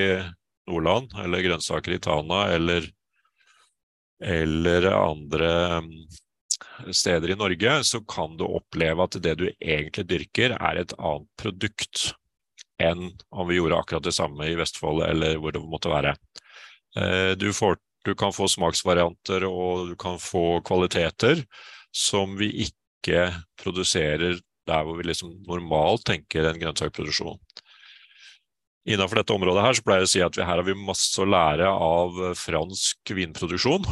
Nordland, 0.70 1.12
eller 1.20 1.44
grønnsaker 1.44 1.98
i 1.98 2.00
Tana, 2.00 2.46
eller, 2.54 2.86
eller 4.24 4.88
andre 4.92 5.50
mm, 5.84 5.92
steder 6.92 7.34
i 7.34 7.36
Norge, 7.40 7.84
så 7.84 8.02
kan 8.08 8.38
du 8.38 8.46
oppleve 8.48 9.04
at 9.04 9.20
det 9.24 9.36
du 9.40 9.46
egentlig 9.50 10.08
dyrker, 10.10 10.56
er 10.56 10.82
et 10.82 10.96
annet 10.98 11.28
produkt 11.40 12.12
enn 12.84 13.10
om 13.34 13.48
vi 13.50 13.58
gjorde 13.58 13.80
akkurat 13.80 14.06
det 14.06 14.14
samme 14.14 14.46
i 14.46 14.58
Vestfold 14.58 15.02
eller 15.08 15.40
hvor 15.42 15.56
det 15.56 15.64
måtte 15.66 15.92
være. 15.92 16.14
Eh, 16.98 17.32
du, 17.38 17.51
får, 17.54 17.77
du, 18.06 18.16
kan 18.16 18.34
få 18.34 18.50
smaksvarianter 18.50 19.46
og 19.50 19.92
du 19.92 19.96
kan 20.00 20.18
få 20.22 20.60
kvaliteter 20.66 21.44
som 21.96 22.38
vi 22.39 22.50
ikke 22.68 23.30
produserer 23.62 24.39
der 24.68 24.84
hvor 24.84 24.98
vi 25.00 25.08
liksom 25.08 25.38
normalt 25.48 26.04
tenker 26.10 26.48
en 26.48 26.60
grønnsakproduksjon. 26.60 27.38
Innenfor 28.88 29.20
dette 29.20 29.36
området 29.36 29.63
her 29.63 29.75
så 29.75 29.84
pleier 29.84 30.04
jeg 30.04 30.10
å 30.10 30.13
si 30.13 30.24
at 30.24 30.38
vi, 30.38 30.46
her 30.48 30.60
har 30.62 30.68
vi 30.68 30.75
masse 30.80 31.20
å 31.20 31.27
lære 31.27 31.68
av 31.68 32.20
fransk 32.39 33.13
vinproduksjon. 33.16 33.88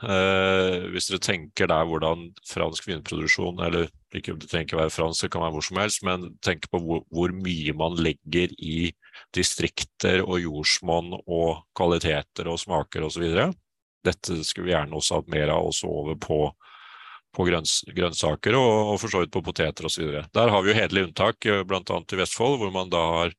Eh, 0.00 0.86
hvis 0.94 1.10
dere 1.10 1.20
tenker 1.20 1.68
der 1.68 1.88
hvordan 1.88 2.30
fransk 2.48 2.86
vinproduksjon, 2.88 3.60
eller 3.66 3.90
ikke 4.16 4.32
det 4.40 4.48
trenger 4.48 4.66
ikke 4.66 4.78
være 4.78 4.94
fransk, 4.94 5.26
det 5.26 5.32
kan 5.34 5.44
være 5.44 5.54
hvor 5.56 5.66
som 5.66 5.80
helst, 5.82 6.04
men 6.06 6.24
tenk 6.44 6.64
på 6.72 6.80
hvor, 6.80 7.02
hvor 7.12 7.34
mye 7.36 7.74
man 7.76 7.98
legger 8.00 8.54
i 8.56 8.90
distrikter 9.36 10.24
og 10.24 10.40
jordsmonn 10.40 11.18
og 11.20 11.66
kvaliteter 11.76 12.48
og 12.48 12.62
smaker 12.62 13.04
osv. 13.10 13.28
Dette 14.06 14.40
skulle 14.48 14.70
vi 14.70 14.74
gjerne 14.74 14.96
også 14.96 15.20
hatt 15.20 15.32
mer 15.32 15.52
av 15.52 15.68
også 15.68 15.92
over 15.92 16.16
på, 16.16 16.40
på 17.36 17.48
grønns, 17.50 17.82
grønnsaker 17.92 18.56
og, 18.56 18.94
og 18.94 19.00
for 19.02 19.12
så 19.12 19.20
vidt 19.20 19.36
på 19.36 19.44
poteter 19.44 19.90
osv. 19.90 20.16
Der 20.32 20.54
har 20.54 20.64
vi 20.64 20.72
jo 20.72 20.80
hederlige 20.80 21.10
unntak, 21.10 21.44
eh, 21.44 21.64
bl.a. 21.68 21.82
i 21.84 22.22
Vestfold, 22.24 22.56
hvor 22.62 22.72
man 22.72 22.92
da 22.92 23.04
har 23.20 23.36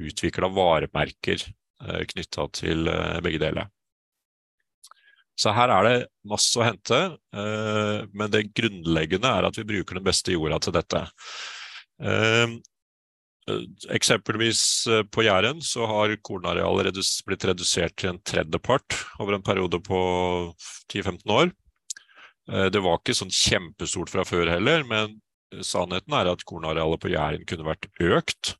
utvikla 0.00 0.50
varemerker 0.58 1.38
eh, 1.38 2.02
knytta 2.10 2.50
til 2.58 2.90
eh, 2.90 3.20
begge 3.22 3.46
deler. 3.46 3.70
Så 5.40 5.54
her 5.56 5.72
er 5.72 5.86
det 5.86 5.94
masse 6.28 6.58
å 6.60 6.66
hente, 6.66 6.98
eh, 7.32 8.02
men 8.12 8.32
det 8.32 8.50
grunnleggende 8.56 9.30
er 9.38 9.48
at 9.48 9.56
vi 9.56 9.68
bruker 9.68 9.96
den 9.96 10.04
beste 10.04 10.34
jorda 10.34 10.58
til 10.60 10.74
dette. 10.76 11.00
Eh, 12.04 12.58
eksempelvis 13.96 14.62
eh, 14.90 15.02
på 15.08 15.24
Jæren 15.24 15.62
så 15.64 15.88
har 15.88 16.12
kornarealet 16.26 17.00
blitt 17.26 17.48
redusert 17.48 17.96
til 17.96 18.12
en 18.12 18.20
tredjepart 18.20 18.98
over 19.22 19.38
en 19.38 19.46
periode 19.46 19.80
på 19.86 20.02
10-15 20.92 21.36
år. 21.38 21.56
Det 22.50 22.80
var 22.82 22.96
ikke 22.98 23.14
sånn 23.14 23.30
kjempestort 23.30 24.10
fra 24.10 24.24
før 24.26 24.48
heller, 24.50 24.82
men 24.82 25.12
sannheten 25.62 26.16
er 26.18 26.32
at 26.32 26.40
kornarealet 26.48 26.98
på 26.98 27.12
Jæren 27.12 27.44
kunne 27.46 27.68
vært 27.68 27.86
økt. 28.02 28.50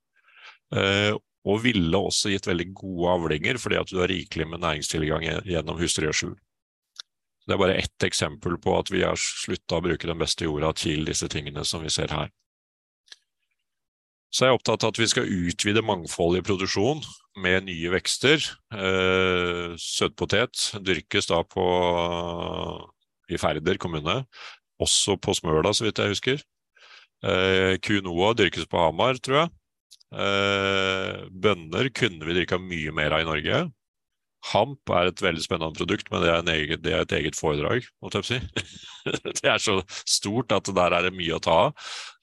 Og 0.70 1.58
ville 1.64 1.98
også 1.98 2.30
gitt 2.30 2.46
veldig 2.46 2.68
gode 2.76 3.16
avlinger, 3.16 3.58
fordi 3.58 3.80
at 3.80 3.90
du 3.90 3.98
har 3.98 4.12
rikelig 4.12 4.46
med 4.46 4.62
næringstilgang 4.62 5.26
gjennom 5.48 5.80
husdyrgjødsel. 5.80 6.36
Det 7.46 7.56
er 7.56 7.60
bare 7.60 7.78
ett 7.80 8.04
eksempel 8.06 8.58
på 8.62 8.76
at 8.78 8.90
vi 8.92 9.02
har 9.02 9.18
slutta 9.18 9.78
å 9.78 9.84
bruke 9.84 10.08
den 10.08 10.20
beste 10.20 10.46
jorda 10.46 10.72
til 10.76 11.06
disse 11.08 11.28
tingene 11.32 11.64
som 11.66 11.82
vi 11.84 11.92
ser 11.92 12.12
her. 12.14 12.30
Så 14.30 14.44
jeg 14.44 14.52
er 14.52 14.60
opptatt 14.60 14.84
av 14.86 14.92
at 14.92 15.00
vi 15.00 15.08
skal 15.10 15.26
utvide 15.26 15.82
mangfoldet 15.82 16.44
i 16.44 16.46
produksjon 16.46 17.00
med 17.42 17.66
nye 17.66 17.90
vekster. 17.90 18.44
Eh, 18.70 19.74
søtpotet 19.74 20.68
dyrkes 20.86 21.26
da 21.30 21.40
på, 21.42 21.64
i 23.30 23.40
Færder 23.40 23.80
kommune, 23.82 24.20
også 24.78 25.16
på 25.18 25.34
Smøla, 25.34 25.74
så 25.74 25.88
vidt 25.88 25.98
jeg 25.98 26.14
husker. 26.14 26.44
Eh, 27.26 27.74
quinoa 27.82 28.30
dyrkes 28.38 28.70
på 28.70 28.78
Hamar, 28.78 29.18
tror 29.18 29.42
jeg. 29.42 29.52
Eh, 30.10 31.26
bønner 31.30 31.90
kunne 31.94 32.26
vi 32.26 32.38
dyrka 32.38 32.58
mye 32.62 32.94
mer 32.94 33.18
av 33.18 33.24
i 33.24 33.28
Norge. 33.28 33.64
Hamp 34.48 34.88
er 34.96 35.10
et 35.10 35.20
veldig 35.22 35.42
spennende 35.44 35.76
produkt, 35.76 36.08
men 36.12 36.22
det 36.24 36.30
er, 36.32 36.40
eget, 36.54 36.80
det 36.84 36.92
er 36.96 37.02
et 37.04 37.12
eget 37.18 37.36
foredrag. 37.36 37.80
jeg 38.14 38.24
si. 38.24 38.38
det 39.42 39.44
er 39.44 39.58
så 39.60 39.82
stort 40.08 40.52
at 40.56 40.66
der 40.76 40.90
er 40.96 41.02
det 41.06 41.14
mye 41.16 41.36
å 41.36 41.44
ta 41.44 41.54
av. 41.66 41.72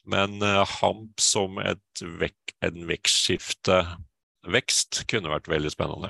Men 0.07 0.41
uh, 0.41 0.65
hamp 0.79 1.19
som 1.21 1.59
vek, 1.59 2.37
en 2.63 2.87
vekstskiftevekst 2.89 5.05
kunne 5.11 5.33
vært 5.35 5.51
veldig 5.51 5.71
spennende. 5.73 6.09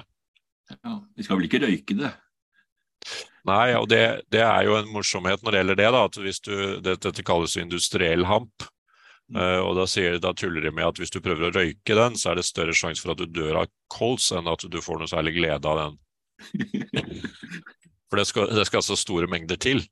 Ja, 0.72 0.94
Vi 1.16 1.24
skal 1.26 1.38
vel 1.40 1.48
ikke 1.50 1.64
røyke 1.66 1.94
det? 1.98 2.12
Nei, 3.48 3.76
og 3.80 3.88
det, 3.92 4.04
det, 4.34 4.42
er 4.44 4.64
jo 4.68 4.74
en 4.78 4.90
morsomhet 4.92 5.44
når 5.44 5.52
det 5.52 5.60
gjelder 5.62 5.78
det. 5.80 5.92
da, 5.96 6.02
at 6.10 6.16
hvis 6.24 6.40
du, 6.44 6.56
Dette 6.84 7.26
kalles 7.26 7.58
industriell 7.60 8.24
hamp. 8.28 8.56
Uh, 9.36 9.60
og 9.60 9.74
da, 9.76 9.84
sier, 9.92 10.22
da, 10.24 10.32
tuller 10.32 10.64
de 10.64 10.72
med 10.72 10.88
at 10.88 11.00
hvis 11.02 11.12
du 11.12 11.20
prøver 11.20 11.50
å 11.50 11.52
røyke 11.52 11.96
den, 11.98 12.16
så 12.16 12.32
er 12.32 12.40
det 12.40 12.48
større 12.48 12.76
sjanse 12.78 13.04
for 13.04 13.12
at 13.12 13.20
du 13.20 13.28
dør 13.28 13.64
av 13.64 13.72
kols 13.92 14.30
enn 14.32 14.48
at 14.48 14.64
du 14.72 14.80
får 14.84 15.02
noe 15.02 15.12
særlig 15.12 15.36
glede 15.36 15.68
av 15.68 15.82
den. 15.82 15.98
for 18.08 18.22
det 18.22 18.28
skal, 18.30 18.54
det 18.56 18.68
skal 18.70 18.80
altså 18.80 18.96
store 19.00 19.28
mengder 19.32 19.60
til. 19.60 19.84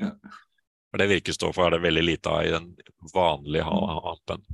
Ja. 0.00 0.12
For 0.90 1.00
det 1.00 1.08
virkestoffet 1.14 1.64
er 1.64 1.76
det 1.76 1.84
veldig 1.86 2.04
lite 2.04 2.34
av 2.34 2.44
i 2.44 2.52
den 2.52 2.68
vanlige 3.14 3.64
hampen. 3.64 4.44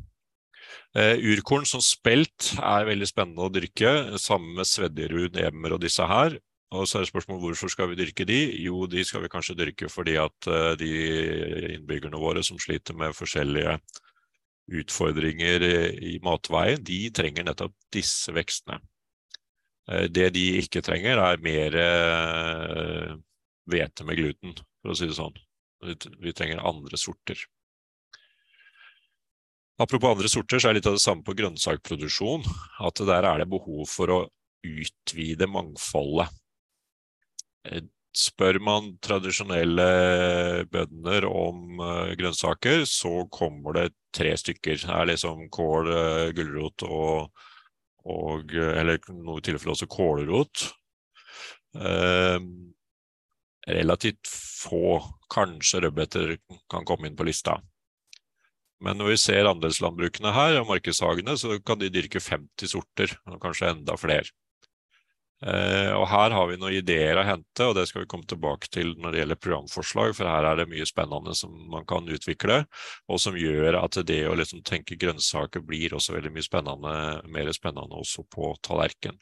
Uh, 0.97 1.19
urkorn 1.27 1.67
som 1.69 1.83
spelt 1.83 2.53
er 2.63 2.87
veldig 2.87 3.11
spennende 3.11 3.49
å 3.49 3.53
dyrke, 3.53 4.19
sammen 4.23 4.55
med 4.61 4.71
Svedjerud, 4.71 5.41
emmer 5.49 5.75
og 5.75 5.83
disse 5.83 6.07
her. 6.07 6.39
Og 6.75 6.89
så 6.89 6.99
er 6.99 7.05
det 7.05 7.13
spørsmålet 7.13 7.45
hvorfor 7.45 7.71
skal 7.71 7.93
vi 7.93 7.99
dyrke 8.01 8.27
de? 8.27 8.41
Jo, 8.65 8.87
de 8.91 9.05
skal 9.07 9.23
vi 9.23 9.31
kanskje 9.31 9.55
dyrke 9.59 9.89
fordi 9.93 10.17
at 10.19 10.49
uh, 10.51 10.75
de 10.79 10.91
innbyggerne 11.77 12.19
våre 12.19 12.43
som 12.47 12.59
sliter 12.59 12.97
med 12.99 13.15
forskjellige 13.15 13.77
utfordringer 14.81 15.63
i, 15.63 16.17
matveien, 16.27 16.83
de 16.83 17.05
trenger 17.15 17.47
nettopp 17.47 17.77
disse 17.95 18.35
vekstene. 18.35 18.81
Uh, 19.87 20.09
det 20.11 20.33
de 20.35 20.47
ikke 20.59 20.83
trenger, 20.83 21.23
er 21.23 21.45
mer 21.45 21.79
uh, 21.79 23.13
hvete 23.71 24.07
med 24.09 24.19
gluten, 24.19 24.57
for 24.83 24.91
å 24.91 24.99
si 24.99 25.07
det 25.07 25.19
sånn. 25.19 25.39
Vi 26.19 26.35
trenger 26.35 26.65
andre 26.67 26.99
sorter. 26.99 27.39
Apropos 29.79 30.17
andre 30.17 30.29
sorter, 30.33 30.59
så 30.59 30.71
er 30.71 30.75
det 30.75 30.81
litt 30.81 30.89
av 30.89 30.97
det 30.97 31.05
samme 31.05 31.23
på 31.23 31.35
grønnsakproduksjon. 31.37 32.47
At 32.89 33.03
der 33.07 33.29
er 33.29 33.43
det 33.43 33.49
behov 33.53 33.85
for 33.93 34.11
å 34.11 34.19
utvide 34.67 35.47
mangfoldet. 35.53 36.33
Eh, 37.67 37.85
spør 38.17 38.57
man 38.65 38.95
tradisjonelle 39.05 39.87
bønder 40.73 41.27
om 41.29 41.83
uh, 41.83 42.15
grønnsaker, 42.17 42.87
så 42.89 43.27
kommer 43.29 43.77
det 43.77 43.91
tre 44.17 44.33
stykker. 44.41 44.79
Det 44.81 44.95
er 44.95 45.11
liksom 45.11 45.51
kål, 45.53 45.91
uh, 45.93 46.31
gulrot 46.33 46.87
og, 46.89 47.45
og 48.09 48.57
Eller 48.57 48.97
i 48.97 49.41
tilfelle 49.45 49.75
også 49.75 49.91
kålrot. 49.91 50.65
Eh, 51.77 52.41
relativt 53.69 54.29
få, 54.63 55.03
kanskje 55.35 55.81
rødbeter, 55.85 56.37
kan 56.71 56.87
komme 56.87 57.09
inn 57.09 57.19
på 57.19 57.27
lista. 57.27 57.59
Men 58.81 59.01
når 59.01 59.15
vi 59.15 59.21
ser 59.21 59.49
andelslandbrukene 59.49 60.33
her, 60.37 60.61
og 60.61 60.71
markedshagene, 60.71 61.37
så 61.41 61.59
kan 61.65 61.81
de 61.81 61.91
dyrke 61.93 62.21
50 62.21 62.71
sorter, 62.71 63.17
og 63.27 63.41
kanskje 63.43 63.73
enda 63.73 63.97
flere. 64.01 64.31
Eh, 65.45 65.93
og 65.93 66.07
Her 66.09 66.33
har 66.33 66.47
vi 66.49 66.57
noen 66.57 66.79
ideer 66.79 67.19
å 67.21 67.25
hente, 67.27 67.67
og 67.67 67.75
det 67.77 67.85
skal 67.91 68.03
vi 68.03 68.09
komme 68.09 68.25
tilbake 68.29 68.71
til 68.73 68.95
når 68.97 69.13
det 69.13 69.21
gjelder 69.21 69.41
programforslag, 69.45 70.15
for 70.17 70.31
her 70.31 70.49
er 70.49 70.63
det 70.63 70.69
mye 70.71 70.87
spennende 70.89 71.35
som 71.37 71.53
man 71.73 71.85
kan 71.89 72.09
utvikle, 72.09 72.63
og 73.13 73.21
som 73.21 73.37
gjør 73.37 73.77
at 73.83 73.99
det 74.09 74.23
å 74.31 74.37
liksom 74.39 74.65
tenke 74.65 74.97
grønnsaker 74.97 75.61
blir 75.61 75.97
også 75.97 76.17
veldig 76.17 76.33
mye 76.33 76.47
spennende, 76.47 76.95
mer 77.29 77.53
spennende 77.53 78.01
også 78.01 78.25
på 78.33 78.55
tallerken. 78.65 79.21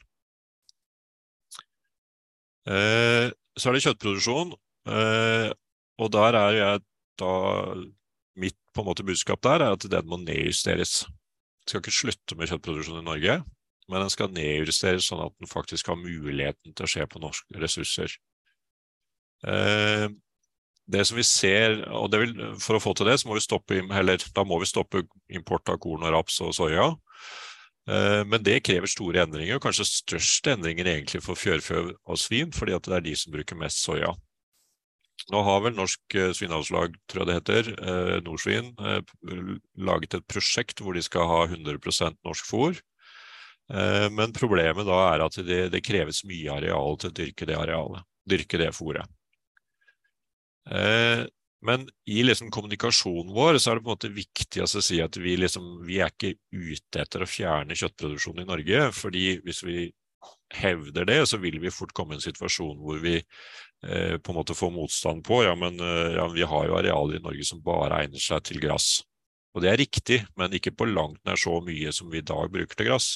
Eh, 2.65 3.27
så 3.59 3.69
er 3.69 3.75
det 3.75 3.83
kjøttproduksjon, 3.83 4.55
eh, 4.87 5.51
og 5.99 6.15
der 6.15 6.39
er 6.39 6.59
jeg 6.61 6.85
da 7.19 7.35
Mitt 8.35 8.57
på 8.75 8.83
en 8.83 8.89
måte 8.89 9.05
budskap 9.07 9.39
der 9.45 9.63
er 9.63 9.77
at 9.77 9.85
den 9.87 10.07
må 10.11 10.17
nedjusteres. 10.19 11.05
Vi 11.07 11.71
skal 11.71 11.79
ikke 11.79 11.93
slutte 11.95 12.35
med 12.35 12.49
kjøttproduksjon 12.51 12.99
i 12.99 13.05
Norge, 13.05 13.37
men 13.91 14.01
den 14.01 14.11
skal 14.13 14.33
nedjusteres 14.33 15.09
sånn 15.09 15.23
at 15.27 15.33
den 15.39 15.49
faktisk 15.49 15.91
har 15.91 15.99
muligheten 15.99 16.73
til 16.73 16.87
å 16.87 16.89
skje 16.89 17.05
på 17.09 17.21
norske 17.21 17.61
ressurser. 17.61 18.15
Eh, 19.45 20.07
det 20.85 21.05
som 21.09 21.17
vi 21.17 21.25
ser, 21.25 21.79
og 21.93 22.13
vil, 22.13 22.33
For 22.61 22.77
å 22.77 22.81
få 22.81 22.93
til 22.97 23.09
det, 23.09 23.19
så 23.19 23.29
må 23.29 23.37
vi 23.37 23.45
stoppe, 23.45 23.81
eller, 23.81 24.21
da 24.35 24.45
må 24.45 24.59
vi 24.61 24.69
stoppe 24.69 25.03
import 25.29 25.69
av 25.69 25.79
korn 25.81 26.05
og 26.05 26.13
raps 26.13 26.39
og 26.45 26.53
soya. 26.57 26.91
Eh, 27.89 28.21
men 28.25 28.45
det 28.45 28.63
krever 28.65 28.89
store 28.89 29.25
endringer, 29.25 29.57
og 29.57 29.65
kanskje 29.65 29.87
største 29.89 30.55
endringer 30.55 30.89
egentlig 30.89 31.21
for 31.25 31.37
fjørfe 31.37 31.87
og 31.93 32.21
svin, 32.21 32.53
fordi 32.53 32.77
det 32.77 32.95
er 32.97 33.05
de 33.05 33.15
som 33.17 33.33
bruker 33.33 33.59
mest 33.59 33.81
soya. 33.85 34.13
Nå 35.31 35.41
har 35.47 35.61
vel 35.63 35.73
Norsk 35.73 36.17
Svinavlslag, 36.37 36.97
tror 37.09 37.23
jeg 37.23 37.29
det 37.29 37.37
heter, 37.39 37.69
eh, 37.89 38.17
Nordsvin, 38.25 38.73
laget 39.77 40.17
et 40.17 40.27
prosjekt 40.27 40.83
hvor 40.83 40.93
de 40.93 41.01
skal 41.01 41.25
ha 41.29 41.45
100% 41.47 42.19
norsk 42.25 42.45
fôr. 42.49 42.81
Eh, 43.73 44.07
men 44.13 44.33
problemet 44.35 44.85
da 44.87 44.99
er 45.13 45.25
at 45.25 45.39
det, 45.45 45.61
det, 45.73 45.85
kreves 45.85 46.23
mye 46.27 46.59
areal 46.59 46.99
til 47.01 47.11
å 47.11 47.17
dyrke 47.21 47.47
det 47.49 47.57
arealet, 47.57 48.05
dyrke 48.29 48.61
det 48.61 48.71
fôret. 48.77 49.09
Eh, 50.69 51.25
men 51.65 51.87
i 52.05 52.21
liksom 52.21 52.51
kommunikasjonen 52.53 53.33
vår 53.33 53.57
så 53.57 53.71
er 53.71 53.79
det 53.79 53.85
på 53.85 53.89
en 53.89 53.95
måte 53.95 54.13
viktig 54.13 54.61
å 54.61 54.69
si 54.69 54.99
at 55.01 55.17
vi, 55.17 55.33
liksom, 55.39 55.79
vi 55.87 55.97
er 56.03 56.11
ikke 56.13 56.35
ute 56.53 57.01
etter 57.01 57.25
å 57.25 57.29
fjerne 57.29 57.77
kjøttproduksjonen 57.77 58.43
i 58.43 58.49
Norge. 58.51 58.89
fordi 58.93 59.27
hvis 59.45 59.63
vi 59.65 59.85
hevder 60.53 61.05
det, 61.05 61.19
så 61.25 61.37
vil 61.41 61.59
vi 61.59 61.73
fort 61.73 61.93
komme 61.93 62.15
i 62.15 62.19
en 62.19 62.23
situasjon 62.23 62.77
hvor 62.81 63.01
vi 63.01 63.15
eh, 63.17 64.17
på 64.17 64.31
en 64.31 64.37
måte 64.37 64.57
får 64.57 64.71
motstand 64.73 65.25
på 65.25 65.41
ja, 65.45 65.55
men 65.57 65.79
eh, 65.79 66.15
ja, 66.19 66.27
vi 66.33 66.45
har 66.45 66.69
jo 66.69 66.77
arealer 66.77 67.17
i 67.17 67.23
Norge 67.23 67.45
som 67.47 67.63
bare 67.65 68.03
egner 68.03 68.21
seg 68.21 68.45
til 68.45 68.61
gress. 68.61 68.99
Og 69.55 69.63
det 69.63 69.71
er 69.71 69.79
riktig, 69.79 70.19
men 70.37 70.53
ikke 70.53 70.75
på 70.75 70.87
langt 70.89 71.21
nær 71.25 71.39
så 71.39 71.57
mye 71.63 71.93
som 71.95 72.11
vi 72.11 72.19
i 72.19 72.27
dag 72.27 72.51
bruker 72.51 72.77
til 72.77 72.91
gress. 72.91 73.15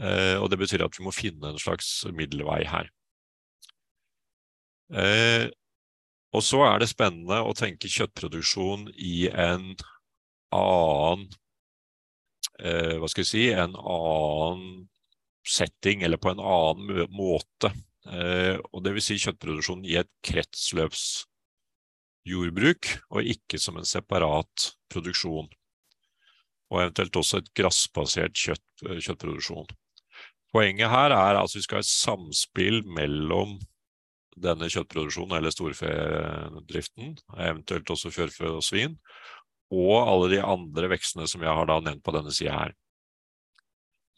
Eh, 0.00 0.36
og 0.40 0.48
det 0.50 0.56
betyr 0.60 0.82
at 0.86 0.96
vi 0.96 1.04
må 1.04 1.12
finne 1.12 1.50
en 1.50 1.58
slags 1.60 1.88
middelvei 2.16 2.62
her. 2.68 2.88
Eh, 4.96 5.46
og 6.34 6.42
så 6.46 6.58
er 6.66 6.78
det 6.80 6.88
spennende 6.90 7.38
å 7.44 7.52
tenke 7.58 7.88
kjøttproduksjon 7.90 8.88
i 8.96 9.28
en 9.28 9.76
annen 10.54 11.28
eh, 12.58 12.98
Hva 12.98 13.08
skal 13.10 13.22
vi 13.22 13.28
si 13.28 13.52
En 13.54 13.74
annen 13.78 14.88
setting, 15.46 16.02
eller 16.06 16.18
på 16.20 16.30
en 16.32 16.40
annen 16.42 17.08
måte. 17.14 17.70
og 18.72 18.84
det 18.84 18.92
vil 18.94 19.02
si 19.04 19.16
kjøttproduksjon 19.20 19.84
i 19.88 19.96
et 20.00 20.10
kretsløpsjordbruk, 20.26 22.82
og 23.10 23.20
ikke 23.34 23.58
som 23.60 23.76
en 23.80 23.88
separat 23.88 24.54
produksjon. 24.92 25.48
Og 26.70 26.76
eventuelt 26.84 27.16
også 27.16 27.36
et 27.40 27.52
gressbasert 27.56 28.34
kjøtt, 28.36 28.70
kjøttproduksjon. 28.84 29.68
Poenget 30.54 30.90
her 30.90 31.14
er 31.14 31.38
at 31.38 31.54
vi 31.54 31.62
skal 31.62 31.78
ha 31.78 31.84
et 31.84 31.90
samspill 31.90 32.82
mellom 32.90 33.58
denne 34.40 34.70
kjøttproduksjonen 34.72 35.36
eller 35.36 35.54
storfedriften, 35.54 37.14
eventuelt 37.36 37.90
også 37.92 38.12
fjørfe 38.14 38.48
og 38.48 38.64
svin, 38.64 38.96
og 39.70 39.96
alle 40.00 40.30
de 40.34 40.40
andre 40.42 40.90
vekstene 40.90 41.28
som 41.30 41.44
jeg 41.44 41.54
har 41.54 41.68
da 41.70 41.78
nevnt 41.84 42.02
på 42.06 42.14
denne 42.16 42.32
sida 42.34 42.56
her. 42.56 42.74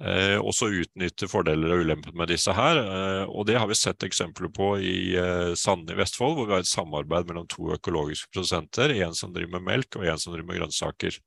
Eh, 0.02 0.38
også 0.40 0.66
utnytte 0.72 1.28
fordeler 1.30 1.76
og 1.76 1.84
ulemper 1.84 2.14
med 2.18 2.32
disse 2.32 2.50
her. 2.56 2.80
Eh, 2.80 3.24
og 3.28 3.46
Det 3.46 3.58
har 3.60 3.68
vi 3.70 3.76
sett 3.78 4.02
eksempler 4.02 4.50
på 4.50 4.72
i 4.82 5.14
eh, 5.14 5.52
Sande 5.54 5.94
i 5.94 5.98
Vestfold, 6.00 6.34
hvor 6.34 6.48
vi 6.48 6.56
har 6.56 6.64
et 6.64 6.70
samarbeid 6.70 7.28
mellom 7.28 7.46
to 7.46 7.68
økologiske 7.76 8.32
produsenter. 8.32 8.96
En 9.04 9.14
som 9.14 9.34
driver 9.34 9.60
med 9.60 9.68
melk, 9.68 10.00
og 10.00 10.08
en 10.08 10.18
som 10.18 10.34
driver 10.34 10.48
med 10.48 10.58
grønnsaker. 10.58 11.20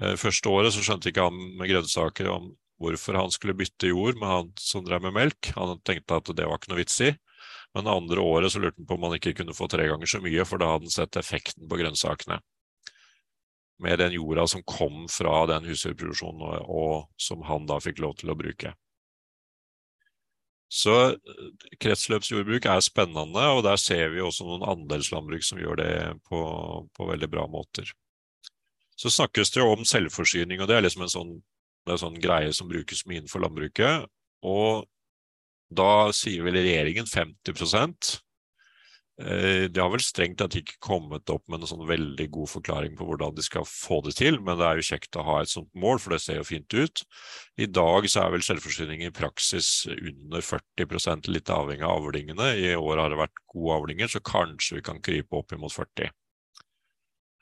Eh, 0.00 0.16
første 0.16 0.48
året 0.48 0.72
så 0.72 0.86
skjønte 0.86 1.10
ikke 1.10 1.26
han 1.26 1.36
med 1.60 1.68
grønnsaker 1.68 2.30
om 2.32 2.48
hvorfor 2.80 3.18
han 3.20 3.32
skulle 3.34 3.56
bytte 3.58 3.92
jord 3.92 4.18
med 4.18 4.28
han 4.28 4.52
som 4.60 4.84
drev 4.86 5.04
med 5.04 5.16
melk. 5.16 5.52
Han 5.56 5.80
tenkte 5.84 6.16
at 6.16 6.30
det 6.36 6.46
var 6.48 6.60
ikke 6.60 6.72
noe 6.72 6.80
vits 6.80 7.00
i. 7.04 7.12
Men 7.74 7.86
det 7.86 7.92
andre 7.92 8.20
året 8.24 8.52
så 8.52 8.62
lurte 8.62 8.80
han 8.80 8.88
på 8.88 8.96
om 8.96 9.06
han 9.06 9.18
ikke 9.18 9.34
kunne 9.38 9.54
få 9.54 9.68
tre 9.70 9.86
ganger 9.86 10.10
så 10.10 10.20
mye, 10.24 10.46
for 10.48 10.60
da 10.60 10.72
hadde 10.72 10.88
han 10.88 10.94
sett 10.96 11.18
effekten 11.20 11.68
på 11.70 11.78
grønnsakene. 11.78 12.40
Med 13.80 14.00
den 14.00 14.16
jorda 14.16 14.46
som 14.50 14.64
kom 14.66 15.04
fra 15.12 15.44
den 15.48 15.68
husdyrproduksjonen, 15.70 16.42
og, 16.42 16.64
og 16.68 17.20
som 17.20 17.44
han 17.48 17.68
da 17.70 17.78
fikk 17.80 18.02
lov 18.02 18.16
til 18.20 18.32
å 18.32 18.38
bruke. 18.38 18.74
Så 20.70 20.96
eh, 21.12 21.46
kretsløpsjordbruk 21.82 22.66
er 22.70 22.82
spennende, 22.84 23.46
og 23.54 23.64
der 23.66 23.78
ser 23.80 24.12
vi 24.14 24.22
også 24.22 24.46
noen 24.46 24.66
andelslandbruk 24.74 25.46
som 25.46 25.62
gjør 25.62 25.80
det 25.82 25.94
på, 26.30 26.42
på 26.96 27.08
veldig 27.08 27.30
bra 27.30 27.46
måter. 27.50 27.90
Så 29.00 29.10
snakkes 29.10 29.54
det 29.54 29.62
jo 29.62 29.70
om 29.72 29.86
selvforsyning, 29.88 30.60
og 30.60 30.68
det 30.68 30.76
er 30.76 30.84
liksom 30.84 31.06
en 31.06 31.14
sånn 31.14 31.32
sånn 31.88 32.18
greie 32.22 32.52
som 32.56 32.68
brukes 32.70 33.04
mye 33.06 33.20
innenfor 33.20 33.44
landbruket. 33.44 34.08
Og 34.46 34.86
da 35.70 36.10
sier 36.16 36.42
vel 36.42 36.58
regjeringen 36.58 37.06
50 37.06 38.20
eh, 39.22 39.68
De 39.70 39.78
har 39.78 39.90
vel 39.92 40.02
strengt 40.02 40.40
tatt 40.40 40.56
ikke 40.58 40.80
kommet 40.82 41.30
opp 41.30 41.44
med 41.48 41.62
en 41.62 41.70
sånn 41.70 41.86
veldig 41.86 42.26
god 42.34 42.50
forklaring 42.50 42.96
på 42.98 43.06
hvordan 43.06 43.36
de 43.36 43.44
skal 43.46 43.66
få 43.68 44.00
det 44.06 44.16
til, 44.18 44.40
men 44.42 44.58
det 44.58 44.66
er 44.66 44.80
jo 44.80 44.88
kjekt 44.90 45.18
å 45.20 45.26
ha 45.28 45.36
et 45.42 45.52
sånt 45.52 45.70
mål, 45.78 46.02
for 46.02 46.16
det 46.16 46.22
ser 46.24 46.40
jo 46.40 46.48
fint 46.48 46.74
ut. 46.74 47.04
I 47.60 47.70
dag 47.70 48.08
så 48.10 48.24
er 48.24 48.34
vel 48.34 48.46
selvforsyning 48.46 49.06
i 49.06 49.12
praksis 49.14 49.86
under 49.94 50.42
40 50.42 51.30
litt 51.30 51.54
avhengig 51.54 51.86
av 51.86 52.02
avlingene. 52.02 52.50
I 52.58 52.74
år 52.74 53.04
har 53.04 53.14
det 53.14 53.22
vært 53.22 53.44
gode 53.54 53.78
avlinger, 53.78 54.10
så 54.10 54.24
kanskje 54.24 54.80
vi 54.80 54.86
kan 54.90 55.02
krype 55.04 55.38
opp 55.38 55.54
imot 55.54 55.76
40 55.76 56.10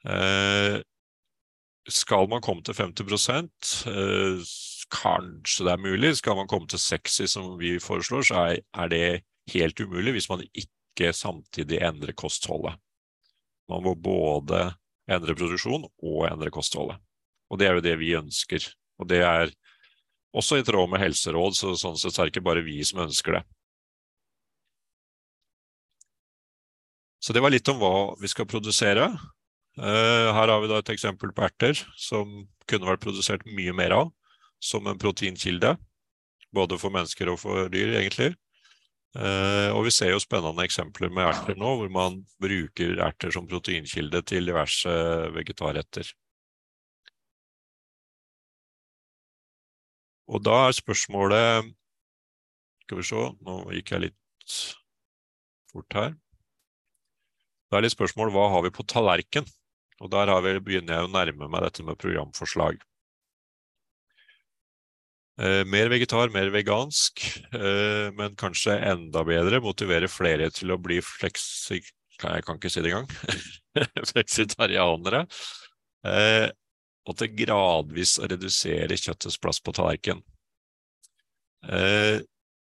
eh, 0.05 0.79
skal 1.89 2.29
man 2.31 2.43
komme 2.45 2.63
til 2.65 2.77
50 2.77 3.29
eh, 3.89 4.43
Kanskje 4.89 5.67
det 5.67 5.73
er 5.75 5.83
mulig. 5.85 6.15
Skal 6.17 6.37
man 6.39 6.49
komme 6.49 6.69
til 6.71 6.81
60 6.81 7.29
som 7.29 7.57
vi 7.61 7.77
foreslår, 7.83 8.23
så 8.25 8.45
er, 8.47 8.61
er 8.73 8.89
det 8.93 9.23
helt 9.53 9.81
umulig 9.81 10.15
hvis 10.17 10.29
man 10.31 10.45
ikke 10.49 11.13
samtidig 11.13 11.83
endrer 11.85 12.17
kostholdet. 12.17 12.79
Man 13.69 13.85
må 13.85 13.93
både 13.95 14.71
endre 15.09 15.37
produksjon 15.37 15.85
og 15.89 16.25
endre 16.31 16.53
kostholdet. 16.53 16.97
Og 17.53 17.61
det 17.61 17.69
er 17.69 17.77
jo 17.77 17.85
det 17.85 17.97
vi 18.01 18.15
ønsker. 18.17 18.65
Og 19.01 19.09
det 19.13 19.21
er 19.25 19.53
også 20.37 20.59
i 20.59 20.65
tråd 20.65 20.89
med 20.93 21.03
helseråd, 21.03 21.57
så 21.57 21.75
sånn 21.77 21.97
sett 22.01 22.17
er 22.17 22.29
det 22.29 22.37
ikke 22.37 22.49
bare 22.49 22.65
vi 22.65 22.81
som 22.85 23.05
ønsker 23.05 23.39
det. 23.39 23.45
Så 27.19 27.35
det 27.35 27.43
var 27.43 27.53
litt 27.53 27.69
om 27.69 27.81
hva 27.81 27.95
vi 28.21 28.31
skal 28.31 28.47
produsere. 28.49 29.09
Eh, 29.79 30.29
her 30.35 30.51
har 30.51 30.61
vi 30.63 30.71
da 30.71 30.81
et 30.83 30.91
eksempel 30.91 31.31
på 31.35 31.45
erter 31.47 31.79
som 31.95 32.49
kunne 32.69 32.89
vært 32.89 33.05
produsert 33.05 33.45
mye 33.47 33.75
mer 33.77 33.95
av 33.95 34.11
som 34.59 34.87
en 34.91 34.99
proteinkilde. 34.99 35.77
Både 36.55 36.79
for 36.81 36.91
mennesker 36.91 37.31
og 37.31 37.39
for 37.43 37.69
dyr, 37.71 37.95
egentlig. 38.01 38.33
Uh, 39.17 39.73
og 39.73 39.87
vi 39.87 39.93
ser 39.95 40.11
jo 40.13 40.21
spennende 40.21 40.63
eksempler 40.67 41.09
med 41.13 41.25
erter 41.31 41.57
nå, 41.57 41.71
hvor 41.81 41.89
man 41.91 42.19
bruker 42.43 43.01
erter 43.03 43.33
som 43.33 43.47
proteinkilde 43.49 44.21
til 44.29 44.51
diverse 44.51 44.93
vegetarretter. 45.33 46.11
Og 50.29 50.45
da 50.45 50.59
er 50.67 50.77
spørsmålet 50.77 51.73
Skal 52.85 53.01
vi 53.01 53.05
se, 53.05 53.23
nå 53.45 53.55
gikk 53.77 53.93
jeg 53.93 54.05
litt 54.07 54.59
fort 55.73 55.97
her. 55.97 56.15
Da 57.69 57.79
er 57.79 57.85
litt 57.85 57.97
spørsmål 57.97 58.33
hva 58.33 58.47
har 58.55 58.65
vi 58.65 58.73
på 58.73 58.87
tallerken? 58.89 59.49
Og 59.99 60.11
der 60.13 60.31
vi, 60.45 60.55
begynner 60.63 60.99
jeg 61.01 61.09
å 61.09 61.11
nærme 61.11 61.49
meg 61.51 61.65
dette 61.65 61.85
med 61.87 61.99
programforslag. 61.99 62.79
Eh, 65.39 65.63
mer 65.71 65.91
vegetar, 65.91 66.33
mer 66.35 66.51
vegansk, 66.51 67.23
eh, 67.55 68.09
men 68.19 68.35
kanskje 68.39 68.75
enda 68.91 69.23
bedre 69.27 69.61
motivere 69.63 70.11
flere 70.11 70.51
til 70.55 70.75
å 70.75 70.81
bli 70.83 71.01
fleksi... 71.05 71.83
Jeg 72.19 72.43
kan 72.43 72.57
ikke 72.59 72.71
si 72.75 72.83
det 72.83 72.91
engang. 72.91 73.07
Fleksitarianere. 74.11 75.21
Eh, 76.11 76.49
og 77.07 77.15
til 77.21 77.31
gradvis 77.39 78.17
å 78.19 78.27
redusere 78.27 78.99
kjøttets 78.99 79.39
plass 79.39 79.63
på 79.63 79.75
tallerkenen. 79.77 80.25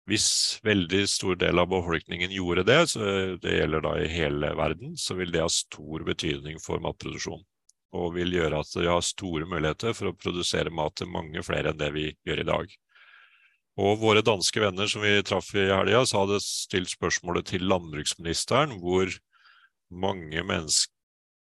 Hvis 0.08 0.56
veldig 0.64 1.02
stor 1.10 1.36
del 1.36 1.60
av 1.60 1.68
befolkningen 1.68 2.32
gjorde 2.32 2.64
det, 2.64 2.78
det 3.42 3.56
gjelder 3.58 3.82
da 3.84 3.90
i 4.00 4.08
hele 4.08 4.54
verden, 4.56 4.94
så 4.96 5.18
vil 5.18 5.34
det 5.34 5.42
ha 5.44 5.50
stor 5.52 6.04
betydning 6.06 6.56
for 6.64 6.80
matproduksjon. 6.80 7.42
Og 7.98 8.14
vil 8.16 8.32
gjøre 8.32 8.62
at 8.62 8.72
vi 8.72 8.88
har 8.88 9.04
store 9.04 9.48
muligheter 9.48 9.92
for 9.96 10.08
å 10.08 10.16
produsere 10.16 10.72
mat 10.72 10.96
til 10.96 11.12
mange 11.12 11.44
flere 11.44 11.74
enn 11.74 11.80
det 11.80 11.90
vi 11.92 12.06
gjør 12.24 12.40
i 12.40 12.48
dag. 12.48 12.72
Og 13.78 14.00
våre 14.00 14.24
danske 14.24 14.64
venner 14.64 14.88
som 14.90 15.04
vi 15.04 15.12
traff 15.22 15.52
i 15.54 15.68
helga, 15.68 16.00
så 16.08 16.24
hadde 16.24 16.40
stilt 16.42 16.90
spørsmålet 16.96 17.52
til 17.52 17.68
landbruksministeren 17.68 18.78
hvor 18.80 19.12
mange 19.92 20.40
mennesker, 20.40 20.94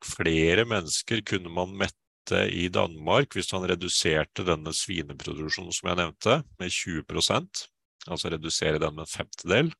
flere 0.04 0.66
mennesker 0.68 1.22
kunne 1.26 1.50
man 1.52 1.74
mette 1.80 2.46
i 2.52 2.68
Danmark 2.72 3.34
hvis 3.34 3.50
han 3.56 3.66
reduserte 3.68 4.46
denne 4.46 4.72
svineproduksjonen 4.76 5.74
som 5.74 5.90
jeg 5.90 6.00
nevnte, 6.00 6.42
med 6.60 6.72
20 6.72 7.04
altså 8.10 8.32
redusere 8.32 8.80
den 8.82 8.94
med 8.96 9.06
en 9.06 9.12
femtedel. 9.12 9.72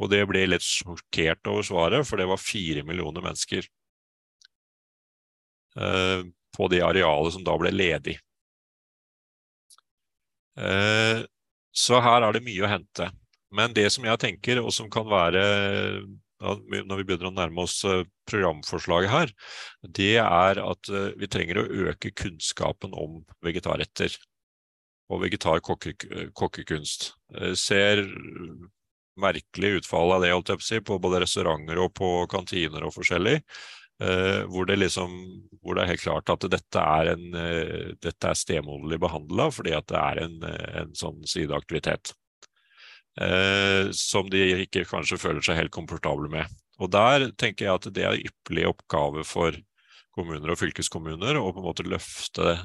Og 0.00 0.10
det 0.10 0.22
ble 0.26 0.46
litt 0.48 0.64
sjokkert 0.66 1.46
over 1.50 1.66
svaret, 1.66 2.06
for 2.08 2.18
det 2.18 2.26
var 2.30 2.40
fire 2.40 2.82
millioner 2.86 3.24
mennesker 3.24 3.66
eh, 5.76 6.22
på 6.56 6.68
det 6.72 6.82
arealet 6.84 7.36
som 7.36 7.44
da 7.46 7.56
ble 7.60 7.72
ledig. 7.74 8.16
Eh, 10.58 11.22
så 11.72 12.00
her 12.04 12.26
er 12.26 12.36
det 12.36 12.44
mye 12.44 12.64
å 12.64 12.72
hente. 12.72 13.08
Men 13.52 13.76
det 13.76 13.86
som 13.92 14.04
jeg 14.08 14.20
tenker, 14.20 14.62
og 14.64 14.72
som 14.74 14.88
kan 14.92 15.06
være 15.08 15.44
når 16.42 16.98
vi 16.98 17.04
begynner 17.06 17.30
å 17.30 17.34
nærme 17.34 17.64
oss 17.64 17.82
eh, 17.86 18.04
programforslaget 18.30 19.12
her, 19.12 19.32
det 19.98 20.16
er 20.22 20.60
at 20.62 20.90
eh, 20.90 21.12
vi 21.20 21.28
trenger 21.30 21.60
å 21.60 21.68
øke 21.88 22.12
kunnskapen 22.18 22.94
om 22.98 23.20
vegetarretter 23.44 24.16
og 25.12 25.20
vegetar 25.24 25.60
kokkekunst. 25.62 27.12
Eh, 27.36 27.52
ser 27.58 28.04
merkelig 29.20 29.82
utfall 29.82 30.14
av 30.14 30.24
det 30.24 30.32
holdt 30.32 30.52
jeg 30.52 30.60
på, 30.60 30.64
å 30.64 30.70
si, 30.70 30.80
på 30.88 30.98
både 31.02 31.22
restauranter 31.24 31.80
og 31.82 31.92
på 31.98 32.10
kantiner 32.32 32.86
og 32.86 32.94
forskjellig. 32.96 33.40
Uh, 34.02 34.48
hvor, 34.50 34.64
det 34.66 34.80
liksom, 34.80 35.12
hvor 35.62 35.76
det 35.76 35.82
er 35.84 35.90
helt 35.92 36.02
klart 36.02 36.30
at 36.32 36.46
dette 36.50 36.80
er, 36.80 37.12
en, 37.12 37.36
uh, 37.36 38.08
er 38.10 38.38
stemoderlig 38.40 38.98
behandla 38.98 39.46
fordi 39.54 39.76
at 39.76 39.86
det 39.92 40.00
er 40.00 40.20
en, 40.24 40.38
en 40.80 40.94
sånn 40.98 41.20
sideaktivitet. 41.28 42.14
Uh, 43.20 43.92
som 43.94 44.32
de 44.32 44.64
ikke 44.64 44.86
kanskje 44.88 45.20
føler 45.20 45.44
seg 45.44 45.60
helt 45.60 45.74
komfortable 45.76 46.32
med. 46.32 46.50
Og 46.82 46.90
der 46.90 47.28
tenker 47.38 47.68
jeg 47.68 47.76
at 47.76 47.90
det 47.94 48.08
er 48.08 48.24
ypperlig 48.24 48.66
oppgave 48.72 49.22
for 49.28 49.54
kommuner 50.16 50.54
og 50.54 50.58
fylkeskommuner 50.60 51.38
å 51.38 51.52
på 51.52 51.60
en 51.60 51.68
måte 51.68 51.86
løfte 51.86 52.56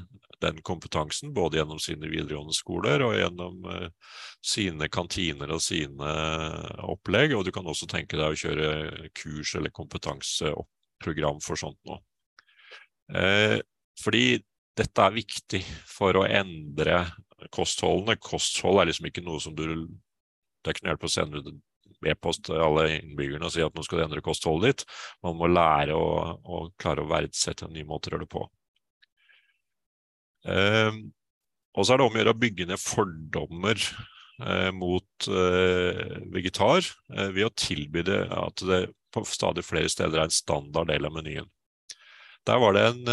den 0.43 0.59
kompetansen, 0.65 1.33
både 1.33 1.59
gjennom 1.59 1.79
sine 1.81 2.09
videregående 2.11 2.55
skoler 2.55 3.03
og 3.05 3.15
gjennom 3.17 3.63
uh, 3.65 3.87
sine 4.45 4.89
kantiner 4.93 5.53
og 5.55 5.63
sine 5.65 6.11
opplegg. 6.85 7.33
Og 7.37 7.47
du 7.47 7.53
kan 7.55 7.67
også 7.67 7.89
tenke 7.89 8.19
deg 8.19 8.33
å 8.33 8.41
kjøre 8.41 9.09
kurs 9.17 9.55
eller 9.57 9.73
kompetanseprogram 9.73 11.41
for 11.45 11.59
sånt 11.59 11.79
nå. 11.89 11.99
Uh, 13.13 13.57
fordi 14.01 14.39
dette 14.77 15.05
er 15.05 15.15
viktig 15.15 15.63
for 15.89 16.19
å 16.19 16.27
endre 16.27 17.05
kostholdene. 17.53 18.17
Kosthold 18.21 18.81
er 18.81 18.91
liksom 18.91 19.09
ikke 19.09 19.25
noe 19.25 19.41
som 19.41 19.55
du 19.57 19.65
Det 19.65 20.71
er 20.71 20.75
ikke 20.75 20.85
noe 20.85 20.93
hjelp 20.95 21.05
å 21.07 21.09
sende 21.11 21.39
ut 21.39 21.49
e-post 22.11 22.43
til 22.45 22.59
alle 22.61 22.97
innbyggerne 22.97 23.47
og 23.47 23.53
si 23.53 23.63
at 23.63 23.73
nå 23.73 23.83
skal 23.85 24.01
du 24.01 24.03
endre 24.03 24.23
kostholdet 24.25 24.69
ditt. 24.69 24.85
Man 25.23 25.37
må 25.39 25.47
lære 25.49 25.95
å, 25.95 26.09
å 26.43 26.59
klare 26.81 27.05
å 27.05 27.09
verdsette 27.09 27.69
nye 27.71 27.87
måter 27.87 28.11
å 28.11 28.17
gjøre 28.17 28.27
det 28.27 28.33
på. 28.33 28.43
Eh, 30.47 31.05
og 31.77 31.85
så 31.85 31.93
er 31.93 31.99
det 31.99 32.07
om 32.07 32.15
å 32.15 32.17
gjøre 32.21 32.31
å 32.33 32.41
bygge 32.41 32.65
ned 32.71 32.79
fordommer 32.81 33.77
eh, 34.41 34.71
mot 34.73 35.27
eh, 35.29 36.17
vegetar 36.33 36.81
eh, 37.13 37.29
ved 37.35 37.45
å 37.45 37.53
tilby 37.53 38.01
det 38.07 38.23
at 38.33 38.57
det 38.65 38.87
på 39.13 39.21
stadig 39.29 39.63
flere 39.65 39.89
steder 39.91 40.19
er 40.19 40.25
en 40.27 40.33
standard 40.33 40.87
del 40.89 41.05
av 41.07 41.13
menyen. 41.15 41.47
Der 42.47 42.57
var 42.61 42.71
det 42.75 42.83
en, 42.87 43.03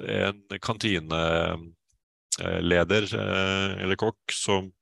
en 0.00 0.40
kantineleder 0.64 3.04
eller 3.14 3.96
kokk 4.00 4.32
som 4.36 4.72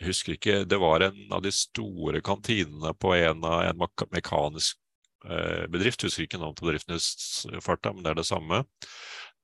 jeg 0.00 0.06
husker 0.10 0.32
ikke, 0.34 0.64
Det 0.66 0.78
var 0.82 1.00
en 1.06 1.32
av 1.32 1.42
de 1.42 1.52
store 1.54 2.20
kantinene 2.22 2.94
på 2.98 3.14
en, 3.14 3.44
av, 3.46 3.62
en 3.66 3.78
mekanisk 4.14 4.76
bedrift. 5.70 6.02
Jeg 6.02 6.08
husker 6.10 6.24
ikke 6.26 6.38
navnet 6.42 6.58
på 6.60 6.66
bedriftens 6.66 7.06
farta, 7.62 7.92
men 7.94 8.02
det 8.04 8.10
er 8.12 8.18
det 8.20 8.30
samme. 8.30 8.56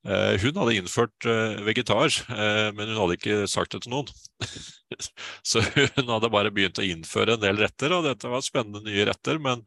Eh, 0.01 0.35
hun 0.41 0.57
hadde 0.57 0.73
innført 0.79 1.25
eh, 1.29 1.59
vegetar, 1.61 2.09
eh, 2.33 2.69
men 2.73 2.89
hun 2.89 2.97
hadde 3.03 3.17
ikke 3.19 3.35
sagt 3.49 3.75
det 3.75 3.83
til 3.83 3.93
noen. 3.93 4.09
Så 5.49 5.61
hun 5.61 6.09
hadde 6.09 6.31
bare 6.33 6.53
begynt 6.53 6.81
å 6.81 6.85
innføre 6.85 7.35
en 7.37 7.43
del 7.43 7.61
retter, 7.61 7.93
og 7.93 8.07
dette 8.07 8.31
var 8.31 8.41
spennende 8.45 8.81
nye 8.87 9.05
retter. 9.11 9.37
Men 9.41 9.61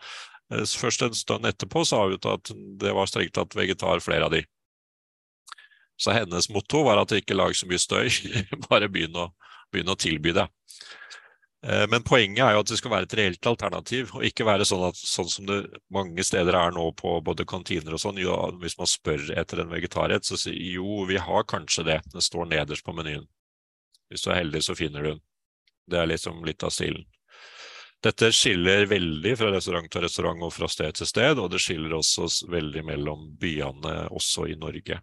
først 0.50 1.06
en 1.06 1.14
stund 1.16 1.46
etterpå 1.48 1.84
sa 1.86 2.02
hun 2.08 2.18
at 2.32 2.50
det 2.82 2.92
var 2.94 3.08
strengt 3.08 3.34
tatt 3.38 3.54
vegetar, 3.56 4.02
flere 4.04 4.26
av 4.26 4.34
de. 4.34 4.42
Så 5.96 6.10
hennes 6.10 6.50
motto 6.50 6.82
var 6.84 6.98
at 7.00 7.14
ikke 7.14 7.38
lag 7.38 7.54
så 7.54 7.70
mye 7.70 7.80
støy, 7.80 8.10
bare 8.68 8.90
begynn 8.90 9.14
å, 9.14 9.30
begynn 9.72 9.94
å 9.94 9.98
tilby 9.98 10.34
det. 10.34 10.48
Eh, 11.64 11.86
men 11.88 12.02
poenget 12.04 12.44
er 12.44 12.52
jo 12.54 12.60
at 12.60 12.68
det 12.68 12.76
skal 12.76 12.92
være 12.92 13.06
et 13.08 13.14
reelt 13.16 13.46
alternativ, 13.48 14.10
og 14.18 14.24
ikke 14.28 14.44
være 14.44 14.66
sånn, 14.68 14.84
at, 14.90 14.98
sånn 15.00 15.30
som 15.32 15.46
det 15.48 15.62
mange 15.94 16.24
steder 16.26 16.56
er 16.58 16.74
nå 16.76 16.90
på 16.98 17.16
både 17.24 17.46
kantiner 17.48 17.96
og 17.96 18.02
sånn. 18.02 18.20
Jo, 18.20 18.36
hvis 18.60 18.76
man 18.80 18.90
spør 18.90 19.30
etter 19.32 19.62
en 19.62 19.72
vegetarrett, 19.72 20.28
så 20.28 20.36
sier 20.40 20.76
jo, 20.76 21.06
vi 21.08 21.16
har 21.16 21.48
kanskje 21.48 21.86
det. 21.88 22.00
Det 22.12 22.24
står 22.24 22.50
nederst 22.52 22.84
på 22.84 22.92
menyen. 22.96 23.24
Hvis 24.12 24.26
du 24.26 24.30
er 24.30 24.42
heldig, 24.42 24.60
så 24.66 24.76
finner 24.76 25.02
du 25.02 25.14
den. 25.14 25.24
Det 25.88 26.00
er 26.00 26.10
liksom 26.10 26.44
litt 26.44 26.64
av 26.64 26.72
stilen. 26.72 27.06
Dette 28.04 28.28
skiller 28.36 28.84
veldig 28.84 29.32
fra 29.40 29.48
restaurant 29.54 29.88
til 29.88 30.04
restaurant 30.04 30.42
og 30.44 30.52
fra 30.52 30.68
sted 30.68 30.92
til 30.98 31.08
sted, 31.08 31.40
og 31.40 31.48
det 31.54 31.62
skiller 31.64 31.96
også 31.96 32.28
veldig 32.52 32.82
mellom 32.84 33.30
byene 33.40 33.94
også 34.12 34.50
i 34.52 34.58
Norge. 34.60 35.00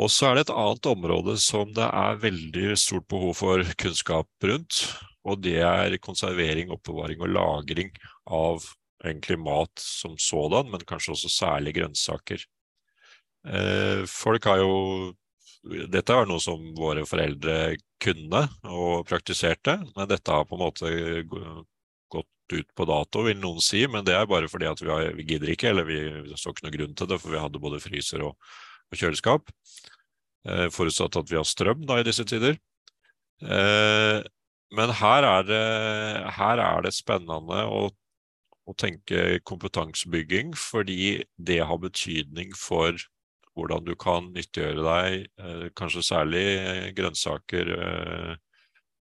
Og 0.00 0.08
så 0.08 0.30
er 0.30 0.38
det 0.38 0.46
et 0.46 0.54
annet 0.56 0.86
område 0.88 1.36
som 1.42 1.72
det 1.76 1.84
er 1.84 2.20
veldig 2.22 2.72
stort 2.80 3.06
behov 3.12 3.34
for 3.36 3.64
kunnskap 3.82 4.28
rundt, 4.48 4.82
og 5.28 5.42
det 5.44 5.58
er 5.60 5.98
konservering, 6.00 6.72
oppbevaring 6.72 7.20
og 7.20 7.34
lagring 7.34 7.90
av 8.24 8.64
egentlig 9.04 9.36
mat 9.40 9.82
som 9.82 10.16
sådan, 10.20 10.70
men 10.72 10.86
kanskje 10.88 11.12
også 11.12 11.32
særlig 11.34 11.74
grønnsaker. 11.76 12.44
Eh, 13.48 14.06
folk 14.08 14.48
har 14.48 14.62
jo 14.64 14.76
Dette 15.60 16.14
er 16.16 16.24
noe 16.24 16.40
som 16.40 16.62
våre 16.72 17.02
foreldre 17.04 17.74
kunne 18.00 18.38
og 18.64 19.02
praktiserte, 19.04 19.74
men 19.92 20.06
dette 20.08 20.32
har 20.32 20.46
på 20.48 20.56
en 20.56 20.62
måte 20.62 20.92
gått 21.28 22.54
ut 22.54 22.70
på 22.72 22.86
dato, 22.88 23.26
vil 23.26 23.36
noen 23.42 23.60
si, 23.60 23.82
men 23.84 24.06
det 24.06 24.14
er 24.16 24.24
bare 24.30 24.48
fordi 24.48 24.70
at 24.70 24.80
vi, 24.80 24.88
har, 24.88 25.10
vi 25.18 25.26
gidder 25.28 25.52
ikke, 25.52 25.68
eller 25.74 25.84
vi, 25.84 25.98
så 26.32 26.54
ikke 26.54 26.64
noe 26.64 26.76
grunn 26.78 26.96
til 26.96 27.10
det, 27.12 27.20
for 27.20 27.36
vi 27.36 27.42
hadde 27.44 27.60
både 27.60 27.82
fryser 27.84 28.24
og 28.24 28.38
og 28.90 28.98
kjøleskap. 28.98 29.50
Eh, 30.48 30.68
forutsatt 30.72 31.18
at 31.20 31.28
vi 31.28 31.36
har 31.36 31.44
strøm 31.44 31.84
da 31.88 31.98
i 32.00 32.06
disse 32.06 32.24
tider. 32.28 32.56
Eh, 33.44 34.20
men 34.76 34.92
her 35.00 35.26
er 35.26 35.46
det, 35.48 35.64
her 36.36 36.62
er 36.64 36.84
det 36.86 36.94
spennende 36.96 37.64
å, 37.68 37.88
å, 38.64 38.74
tenke 38.78 39.40
kompetansebygging, 39.44 40.54
fordi 40.56 41.26
det 41.36 41.60
har 41.66 41.80
betydning 41.82 42.54
for 42.56 42.96
hvordan 43.58 43.84
du 43.84 43.96
kan 44.00 44.30
nyttiggjøre 44.32 44.84
deg 44.86 45.16
eh, 45.42 45.66
kanskje 45.76 46.06
særlig 46.06 46.44
grønnsaker 46.96 47.74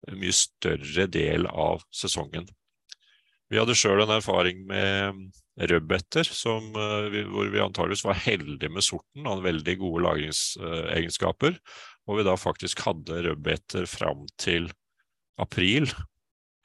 en 0.05 0.21
mye 0.21 0.37
større 0.37 1.09
del 1.09 1.49
av 1.49 1.83
sesongen. 1.95 2.47
Vi 3.51 3.59
hadde 3.59 3.75
sjøl 3.79 4.05
en 4.05 4.19
erfaring 4.19 4.63
med 4.69 5.25
rødbeter, 5.61 6.27
eh, 6.27 7.27
hvor 7.31 7.51
vi 7.51 7.63
antageligvis 7.63 8.05
var 8.05 8.19
heldige 8.25 8.71
med 8.71 8.83
sorten. 8.83 9.27
Hadde 9.27 9.47
veldig 9.47 9.77
gode 9.79 10.05
lagringsegenskaper. 10.07 11.59
Og 12.07 12.19
vi 12.19 12.27
da 12.27 12.37
faktisk 12.37 12.85
hadde 12.85 13.23
rødbeter 13.29 13.87
fram 13.87 14.27
til 14.39 14.71
april, 15.39 15.89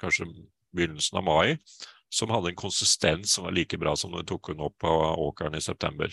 kanskje 0.02 0.28
begynnelsen 0.76 1.18
av 1.18 1.26
mai, 1.26 1.58
som 2.10 2.32
hadde 2.34 2.52
en 2.52 2.60
konsistens 2.60 3.34
som 3.34 3.46
var 3.46 3.54
like 3.56 3.78
bra 3.78 3.96
som 3.98 4.12
når 4.12 4.24
vi 4.24 4.32
tok 4.32 4.52
den 4.52 4.66
opp 4.66 4.84
av 4.84 5.22
åkeren 5.22 5.58
i 5.58 5.62
september. 5.62 6.12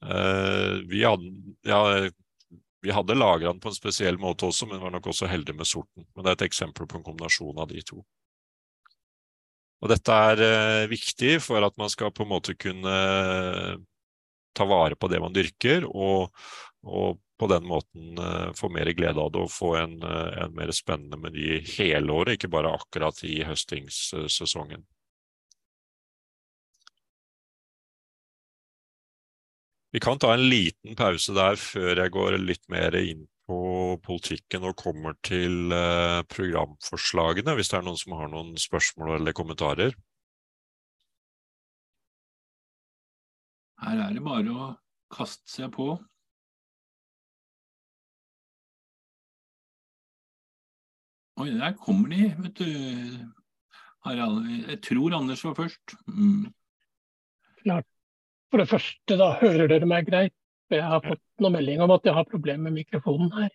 Uh, 0.00 0.80
vi 0.88 1.02
hadde, 1.04 1.28
ja, 1.68 2.08
vi 2.82 2.94
hadde 2.94 3.14
lagra 3.14 3.52
den 3.52 3.60
på 3.60 3.68
en 3.68 3.76
spesiell 3.76 4.18
måte 4.18 4.48
også, 4.48 4.66
men 4.66 4.80
var 4.80 4.94
nok 4.94 5.10
også 5.12 5.28
heldige 5.30 5.58
med 5.58 5.68
sorten. 5.68 6.06
Men 6.14 6.24
det 6.24 6.32
er 6.32 6.38
et 6.38 6.48
eksempel 6.48 6.88
på 6.88 6.98
en 6.98 7.06
kombinasjon 7.06 7.60
av 7.60 7.68
de 7.70 7.82
to. 7.84 8.00
Og 9.80 9.88
dette 9.88 10.16
er 10.32 10.42
eh, 10.44 10.90
viktig 10.90 11.38
for 11.44 11.64
at 11.64 11.76
man 11.80 11.90
skal 11.92 12.12
på 12.12 12.26
en 12.26 12.32
måte 12.34 12.56
kunne 12.58 12.92
eh, 12.92 13.74
ta 14.56 14.66
vare 14.68 14.98
på 14.98 15.08
det 15.08 15.20
man 15.22 15.34
dyrker, 15.34 15.86
og, 15.88 16.34
og 16.84 17.20
på 17.40 17.48
den 17.48 17.64
måten 17.64 18.18
uh, 18.20 18.52
få 18.52 18.68
mer 18.68 18.90
glede 18.92 19.16
av 19.22 19.30
det 19.32 19.40
og 19.40 19.52
få 19.54 19.70
en, 19.80 19.94
uh, 20.04 20.42
en 20.44 20.52
mer 20.52 20.72
spennende 20.76 21.16
meny 21.16 21.62
hele 21.78 22.12
året, 22.12 22.36
ikke 22.36 22.50
bare 22.52 22.74
akkurat 22.76 23.22
i 23.24 23.38
høstingssesongen. 23.48 24.82
Vi 29.90 30.02
kan 30.04 30.20
ta 30.20 30.34
en 30.34 30.44
liten 30.50 30.98
pause 30.98 31.32
der 31.34 31.56
før 31.58 32.04
jeg 32.04 32.12
går 32.14 32.36
litt 32.42 32.66
mer 32.70 32.94
inn 33.00 33.24
på 33.50 33.60
politikken 34.06 34.64
og 34.68 34.78
kommer 34.78 35.16
til 35.26 35.72
uh, 35.74 36.22
programforslagene, 36.30 37.56
hvis 37.58 37.72
det 37.72 37.80
er 37.80 37.86
noen 37.88 37.98
som 37.98 38.14
har 38.18 38.30
noen 38.30 38.54
spørsmål 38.60 39.16
eller 39.16 39.34
kommentarer. 39.36 39.96
Her 43.80 44.04
er 44.04 44.14
det 44.14 44.22
bare 44.22 44.54
å 44.54 44.70
kaste 45.10 45.50
seg 45.50 45.72
på. 45.74 45.94
Oi, 51.40 51.48
der 51.56 51.72
kommer 51.80 52.10
de, 52.12 52.26
vet 52.44 52.58
du. 52.60 53.30
Harald. 54.04 54.44
Jeg 54.68 54.80
tror 54.84 55.16
Anders 55.16 55.44
var 55.44 55.56
først. 55.56 55.96
Mm. 56.06 56.50
Klart. 57.62 57.88
For 58.50 58.60
det 58.60 58.68
første, 58.68 59.16
da 59.16 59.32
hører 59.40 59.70
dere 59.70 59.88
meg 59.88 60.08
greit? 60.08 60.34
Jeg 60.70 60.86
har 60.86 61.02
fått 61.02 61.22
noen 61.42 61.56
melding 61.56 61.80
om 61.82 61.90
at 61.96 62.04
jeg 62.06 62.14
har 62.14 62.28
problemer 62.30 62.68
med 62.68 62.84
mikrofonen 62.84 63.32
her. 63.34 63.50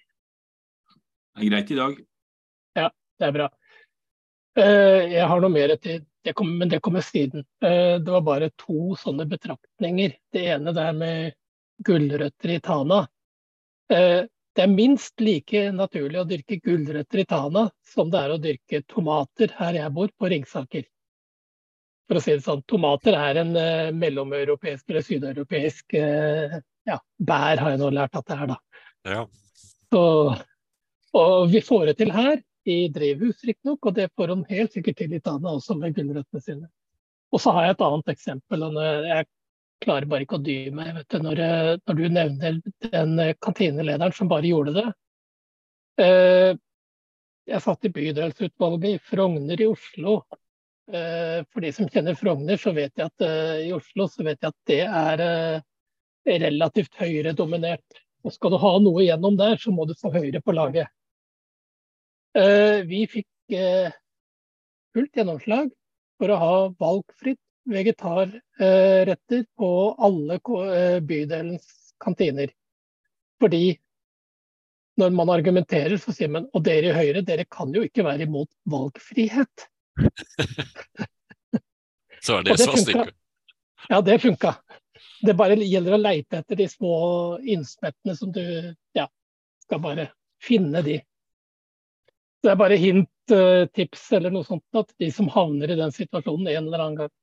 Det 1.35 1.45
er 1.45 1.51
greit 1.51 1.71
i 1.71 1.77
dag. 1.79 2.01
Ja, 2.75 2.89
det 3.19 3.27
er 3.27 3.35
bra. 3.35 3.47
Eh, 4.59 5.01
jeg 5.11 5.27
har 5.27 5.41
noe 5.43 5.51
mer 5.51 5.75
til, 5.83 6.03
det 6.23 6.33
kommer, 6.35 6.59
men 6.61 6.71
det 6.71 6.81
kommer 6.83 7.03
siden. 7.03 7.43
Eh, 7.63 7.97
det 7.99 8.11
var 8.11 8.23
bare 8.23 8.51
to 8.59 8.95
sånne 8.99 9.27
betraktninger. 9.31 10.15
Det 10.31 10.45
ene 10.53 10.71
der 10.75 10.95
med 10.95 11.35
gulrøtter 11.87 12.55
i 12.55 12.61
Tana. 12.63 13.01
Eh, 13.91 14.27
det 14.55 14.63
er 14.63 14.71
minst 14.71 15.19
like 15.19 15.65
naturlig 15.75 16.21
å 16.21 16.27
dyrke 16.27 16.61
gulrøtter 16.63 17.23
i 17.23 17.27
Tana 17.27 17.65
som 17.91 18.11
det 18.11 18.21
er 18.21 18.35
å 18.35 18.39
dyrke 18.39 18.83
tomater 18.87 19.51
her 19.57 19.79
jeg 19.81 19.95
bor, 19.95 20.11
på 20.15 20.31
Ringsaker. 20.31 20.87
For 22.07 22.19
å 22.19 22.23
si 22.23 22.35
det 22.37 22.45
sånn, 22.45 22.63
tomater 22.69 23.17
er 23.17 23.41
en 23.41 23.51
mellomeuropeisk 23.97 24.87
eller 24.91 25.03
sydeuropeisk 25.03 25.95
ja, 26.85 26.99
bær, 27.17 27.61
har 27.61 27.73
jeg 27.73 27.81
nå 27.81 27.91
lært 27.93 28.17
at 28.17 28.27
det 28.29 28.37
er, 28.37 28.51
da. 28.53 28.83
Ja. 29.05 29.23
Så, 29.93 30.03
og 31.15 31.47
vi 31.51 31.61
får 31.63 31.91
det 31.91 31.97
til 32.01 32.13
her, 32.15 32.39
i 32.65 32.87
drivhus 32.89 33.43
riktignok, 33.45 33.85
og 33.85 33.93
det 33.93 34.09
får 34.17 34.33
hun 34.33 34.45
helt 34.49 34.73
sikkert 34.73 34.97
til 34.97 35.13
i 35.13 35.21
Tana 35.21 35.53
også 35.53 35.77
med 35.77 35.93
gulrøttene 35.93 36.41
sine. 36.41 36.69
Og 37.33 37.41
så 37.41 37.53
har 37.53 37.67
jeg 37.67 37.75
et 37.75 37.83
annet 37.85 38.13
eksempel. 38.15 38.63
og 38.65 38.79
Jeg 39.05 39.27
klarer 39.83 40.09
bare 40.09 40.25
ikke 40.25 40.39
å 40.39 40.45
dy 40.45 40.57
meg 40.73 40.93
vet 40.95 41.09
du, 41.11 41.19
når, 41.21 41.41
eh, 41.45 41.71
når, 41.85 41.99
du 41.99 42.05
nevner 42.17 42.61
den 42.87 43.19
eh, 43.21 43.35
kantinelederen 43.43 44.15
som 44.15 44.31
bare 44.31 44.49
gjorde 44.49 44.73
det. 44.79 44.85
Eh, 46.01 46.57
jeg 47.45 47.61
satt 47.61 47.85
i 47.85 47.93
bydelsutvalget 47.93 48.89
i 48.95 49.03
Frogner 49.11 49.61
i 49.61 49.69
Oslo. 49.69 50.23
For 50.85 51.65
de 51.65 51.69
som 51.73 51.87
kjenner 51.89 52.17
Frogner, 52.17 52.57
så 52.61 52.69
vet 52.73 52.93
jeg 52.97 53.09
at 53.09 53.23
i 53.65 53.71
Oslo 53.73 54.05
så 54.09 54.21
vet 54.25 54.37
jeg 54.37 54.51
at 54.51 54.69
det 54.69 54.79
er 54.85 55.21
relativt 56.25 56.97
høyredominert. 56.99 58.01
Og 58.25 58.33
skal 58.33 58.55
du 58.55 58.59
ha 58.61 58.73
noe 58.81 59.03
igjennom 59.03 59.37
der, 59.37 59.57
så 59.61 59.73
må 59.73 59.85
du 59.85 59.93
få 59.99 60.09
Høyre 60.13 60.41
på 60.41 60.55
laget. 60.55 60.89
Vi 62.35 63.03
fikk 63.07 63.53
fullt 64.95 65.19
gjennomslag 65.19 65.69
for 66.19 66.33
å 66.33 66.39
ha 66.41 66.55
valgfritt 66.81 67.39
vegetarretter 67.65 69.45
på 69.57 69.71
alle 69.97 70.37
eh, 70.37 70.99
bydelens 71.01 71.93
kantiner. 72.03 72.51
Fordi 73.41 73.77
når 74.95 75.09
man 75.11 75.29
argumenterer, 75.33 75.97
så 75.99 76.13
sier 76.15 76.31
man 76.31 76.47
og 76.55 76.63
dere 76.63 76.93
i 76.93 76.95
Høyre, 76.95 77.23
dere 77.25 77.45
kan 77.51 77.73
jo 77.75 77.83
ikke 77.83 78.05
være 78.05 78.29
imot 78.29 78.51
valgfrihet. 78.71 79.67
så 82.25 82.39
er 82.39 82.45
det, 82.45 82.55
det 82.55 82.59
så 82.61 82.77
stikker. 82.79 83.11
Ja, 83.89 83.99
det 84.01 84.21
funka. 84.23 84.55
Det 85.21 85.35
bare 85.37 85.57
gjelder 85.61 85.95
å 85.95 86.01
leite 86.01 86.41
etter 86.41 86.59
de 86.59 86.67
små 86.69 86.95
innspettene 87.39 88.15
som 88.17 88.31
du 88.35 88.43
ja, 88.97 89.07
skal 89.63 89.81
bare 89.83 90.09
finne 90.43 90.81
de. 90.85 90.99
Det 92.43 92.51
er 92.51 92.57
bare 92.59 92.77
hint, 92.77 93.09
eh, 93.33 93.65
tips 93.73 94.09
eller 94.17 94.33
noe 94.33 94.45
sånt 94.45 94.77
at 94.77 94.91
de 95.01 95.09
som 95.13 95.29
havner 95.31 95.71
i 95.71 95.79
den 95.79 95.93
situasjonen 95.95 96.51
en 96.51 96.67
eller 96.67 96.83
annen 96.83 96.99
gang. 96.99 97.13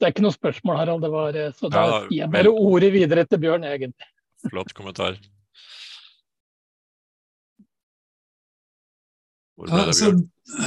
Det 0.00 0.08
er 0.08 0.14
ikke 0.16 0.24
noe 0.24 0.34
spørsmål, 0.34 0.80
Harald. 0.80 1.04
Det 1.04 1.12
var, 1.12 1.36
eh, 1.38 1.52
så 1.54 1.70
da 1.70 1.84
gir 2.08 2.24
jeg 2.24 2.32
bare 2.32 2.50
ordet 2.50 2.90
videre 2.94 3.22
til 3.28 3.38
Bjørn, 3.44 3.68
egentlig. 3.68 4.08
Flott 4.48 4.72
kommentar. 4.74 5.20
Altså, 9.70 10.10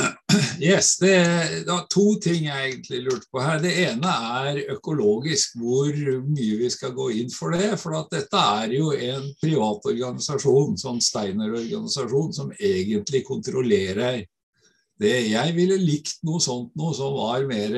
yes, 0.64 0.96
det 1.02 1.12
er 1.16 1.82
to 1.92 2.06
ting 2.24 2.46
jeg 2.48 2.70
egentlig 2.70 3.02
lurte 3.04 3.28
på 3.32 3.42
her. 3.44 3.60
Det 3.64 3.74
ene 3.86 4.12
er 4.40 4.62
økologisk, 4.76 5.58
hvor 5.60 5.92
mye 6.26 6.60
vi 6.62 6.70
skal 6.72 6.94
gå 6.96 7.10
inn 7.20 7.34
for 7.34 7.56
det. 7.56 7.74
For 7.82 7.98
dette 8.12 8.44
er 8.60 8.76
jo 8.78 8.94
en 8.96 9.28
privat 9.42 9.90
organisasjon, 9.92 10.78
sånn 10.80 11.02
Steiner-organisasjon, 11.04 12.32
som 12.38 12.54
egentlig 12.56 13.26
kontrollerer 13.28 14.24
det. 15.02 15.16
Jeg 15.28 15.56
ville 15.58 15.76
likt 15.82 16.22
noe 16.24 16.40
sånt 16.40 16.72
noe 16.80 16.96
som 16.96 17.18
var 17.18 17.44
mer 17.50 17.76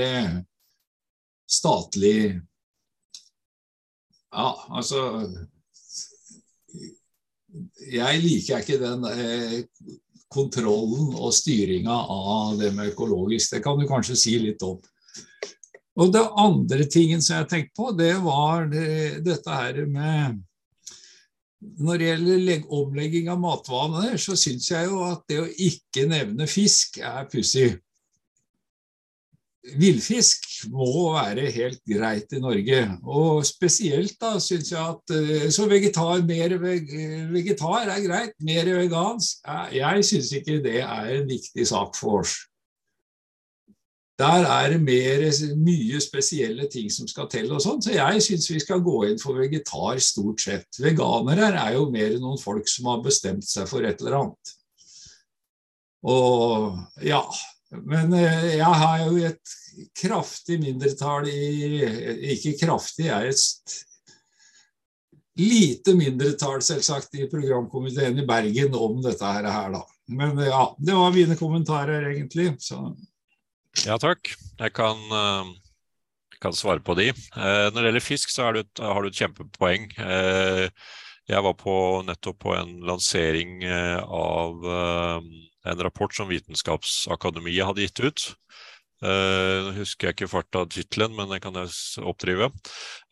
statlig 1.50 2.38
Ja, 4.28 4.52
altså 4.70 5.02
Jeg 7.90 8.22
liker 8.22 8.62
ikke 8.62 8.78
den 8.84 9.08
eh, 9.10 9.64
kontrollen 10.34 11.13
og 11.16 11.34
styringa 11.36 11.94
av 11.94 12.58
det 12.60 12.74
med 12.76 12.92
økologisk. 12.94 13.54
Det 13.56 13.63
kan 13.63 13.80
du 13.80 13.88
kanskje 13.90 14.18
si 14.20 14.36
litt 14.42 14.63
om. 14.66 14.80
Og 15.98 16.12
Det 16.13 16.22
andre 16.38 16.86
tingen 16.86 17.24
som 17.26 17.40
jeg 17.40 17.50
tenkte 17.50 17.78
på, 17.80 17.92
det 17.98 18.13
var 18.22 18.68
det, 18.70 19.24
dette 19.26 19.50
her 19.50 19.86
med 19.90 20.44
Når 21.82 21.98
det 21.98 22.08
gjelder 22.12 22.68
omlegging 22.70 23.30
av 23.34 23.40
matvaner, 23.42 24.13
så 24.22 24.36
syns 24.38 24.70
jeg 24.70 24.86
jo 24.92 25.00
at 25.08 25.24
det 25.26 25.40
å 25.42 25.48
ikke 25.50 26.04
nevne 26.06 26.46
fisk 26.46 27.00
er 27.02 27.26
pussig. 27.32 27.72
Villfisk 29.76 30.46
må 30.72 31.12
være 31.14 31.50
helt 31.52 31.82
greit 31.90 32.34
i 32.34 32.42
Norge. 32.42 32.82
Og 33.04 33.46
spesielt 33.46 34.16
da 34.22 34.38
syns 34.42 34.72
jeg 34.72 34.82
at 34.82 35.16
eh, 35.16 35.48
Så 35.54 35.68
vegetar, 35.70 36.24
mer 36.28 36.58
vegetar 36.58 37.92
er 37.92 38.04
greit, 38.06 38.36
mer 38.40 38.72
vegansk. 38.80 39.42
Jeg 39.76 40.06
syns 40.08 40.32
ikke 40.40 40.62
det 40.64 40.80
er 40.86 41.16
en 41.18 41.28
viktig 41.30 41.68
sak 41.68 41.98
for 42.00 42.22
oss. 42.22 42.38
Der 44.18 44.48
er 44.50 44.72
det 44.74 44.80
mer, 44.82 45.22
mye 45.62 46.00
spesielle 46.02 46.66
ting 46.74 46.90
som 46.90 47.06
skal 47.08 47.28
til, 47.30 47.52
og 47.54 47.62
sånn, 47.62 47.84
så 47.86 47.92
jeg 47.94 48.24
syns 48.26 48.48
vi 48.50 48.62
skal 48.64 48.82
gå 48.82 49.04
inn 49.06 49.20
for 49.22 49.38
vegetar 49.38 50.00
stort 50.02 50.42
sett. 50.42 50.80
Veganere 50.82 51.52
er 51.54 51.76
jo 51.76 51.84
mer 51.94 52.16
noen 52.18 52.42
folk 52.42 52.66
som 52.72 52.90
har 52.90 53.04
bestemt 53.06 53.46
seg 53.46 53.70
for 53.70 53.86
et 53.86 54.02
eller 54.02 54.18
annet. 54.24 54.56
Og 56.08 57.04
ja, 57.06 57.22
men 57.72 58.14
eh, 58.16 58.54
jeg 58.58 58.80
har 58.82 59.02
jo 59.04 59.18
et 59.28 59.56
kraftig 60.00 60.60
mindretall 60.62 61.28
i 61.28 61.84
Ikke 62.34 62.56
kraftig, 62.62 63.10
jeg 63.10 63.16
er 63.18 63.34
et 63.34 63.76
lite 65.38 65.94
mindretall, 65.94 66.64
selvsagt, 66.66 67.14
i 67.20 67.28
programkomiteen 67.30 68.18
i 68.18 68.26
Bergen 68.26 68.74
om 68.74 69.02
dette 69.04 69.28
her, 69.36 69.46
da. 69.76 69.84
Men 70.10 70.40
ja, 70.42 70.64
det 70.80 70.96
var 70.98 71.14
mine 71.14 71.38
kommentarer, 71.38 72.08
egentlig. 72.10 72.56
Så. 72.64 72.80
Ja, 73.84 74.00
takk. 74.02 74.32
Jeg 74.58 74.74
kan, 74.74 75.04
uh, 75.12 75.52
kan, 76.42 76.56
svare 76.58 76.82
på 76.82 76.96
de. 76.98 77.12
Når 77.36 77.76
det 77.76 77.92
gjelder 77.92 78.06
fisk, 78.08 78.34
så 78.34 78.50
du 78.56 78.64
har 78.82 79.04
du 79.04 79.12
et 79.12 79.20
kjempepoeng. 79.20 79.92
Jeg 81.28 81.44
var 81.46 81.58
på, 81.60 81.76
nettopp 82.08 82.40
på 82.48 82.56
en 82.58 82.74
lansering 82.88 83.62
av 83.68 84.66
en 85.72 85.84
rapport 85.86 86.14
som 86.14 86.30
Vitenskapsakademiet 86.32 87.68
hadde 87.68 87.86
gitt 87.86 88.04
ut. 88.04 88.28
Uh, 88.98 89.76
husker 89.78 90.10
jeg 90.10 90.16
ikke 90.16 90.30
farta 90.32 90.64
av 90.64 90.72
tittelen, 90.74 91.14
men 91.14 91.30
den 91.30 91.42
kan 91.44 91.58
jeg 91.60 91.74
oppdrive. 92.02 92.50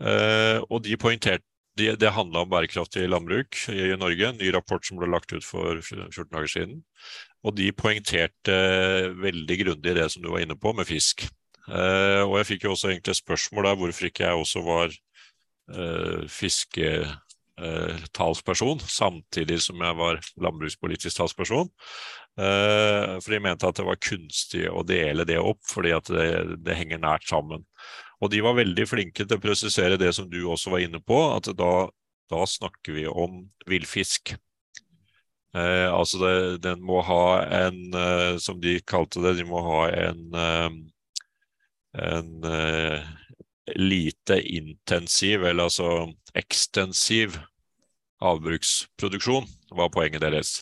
Uh, 0.02 0.58
og 0.70 0.82
de 0.86 0.98
poengterte 0.98 1.46
de, 1.76 1.90
Det 2.00 2.08
handla 2.16 2.46
om 2.46 2.52
bærekraftig 2.54 3.04
landbruk 3.12 3.58
i, 3.68 3.90
i 3.92 3.98
Norge, 4.00 4.30
en 4.30 4.38
ny 4.40 4.48
rapport 4.56 4.86
som 4.88 4.96
ble 4.96 5.10
lagt 5.12 5.34
ut 5.36 5.44
for 5.44 5.82
14 5.84 6.30
dager 6.32 6.48
siden. 6.48 6.78
Og 7.44 7.58
de 7.58 7.68
poengterte 7.76 8.56
veldig 9.20 9.58
grundig 9.60 9.98
det 9.98 10.06
som 10.14 10.24
du 10.24 10.30
var 10.32 10.46
inne 10.46 10.56
på, 10.56 10.72
med 10.72 10.88
fisk. 10.88 11.26
Uh, 11.68 12.24
og 12.24 12.38
jeg 12.40 12.48
fikk 12.54 12.64
jo 12.64 12.72
også 12.78 12.94
egentlig 12.94 13.18
spørsmål 13.20 13.68
der 13.68 13.78
hvorfor 13.82 14.08
ikke 14.08 14.24
jeg 14.24 14.46
også 14.46 14.64
var 14.64 14.96
fiske 16.30 16.90
fisketalsperson, 17.56 18.80
samtidig 18.80 19.62
som 19.62 19.82
jeg 19.82 19.98
var 19.98 20.20
landbrukspolitisk 20.38 21.18
talsperson. 21.18 21.70
Uh, 22.36 23.16
for 23.24 23.32
de 23.32 23.38
mente 23.40 23.68
at 23.68 23.78
det 23.80 23.86
var 23.88 24.00
kunstig 24.04 24.66
å 24.68 24.82
dele 24.84 25.24
det 25.28 25.38
opp, 25.40 25.62
fordi 25.70 25.94
at 25.96 26.10
det, 26.12 26.26
det, 26.66 26.76
henger 26.76 27.00
nært 27.00 27.30
sammen. 27.30 27.64
Og 28.20 28.32
de 28.34 28.42
var 28.44 28.58
veldig 28.58 28.86
flinke 28.90 29.24
til 29.24 29.38
å 29.38 29.44
presisere 29.44 30.00
det 30.00 30.12
som 30.18 30.28
du 30.32 30.42
også 30.44 30.74
var 30.74 30.84
inne 30.84 31.00
på, 31.00 31.20
at 31.32 31.48
da, 31.56 31.88
da 32.32 32.42
snakker 32.50 32.98
vi 32.98 33.06
om 33.08 33.46
villfisk. 33.70 34.36
Eh, 35.56 35.88
altså 35.88 36.20
det, 36.20 36.36
den 36.66 36.84
må 36.84 37.00
ha 37.08 37.40
en, 37.62 37.80
uh, 37.96 38.36
som 38.44 38.60
de 38.64 38.82
kalte 38.84 39.24
det, 39.24 39.38
de 39.40 39.48
må 39.48 39.64
ha 39.64 39.82
en, 39.96 40.36
en 41.96 42.48
lite 43.80 44.42
intensiv, 44.44 45.48
eller 45.48 45.70
altså 45.70 46.12
ekstensiv 46.36 47.40
havbruksproduksjon, 48.20 49.48
var 49.72 49.94
poenget 49.96 50.28
deres. 50.28 50.58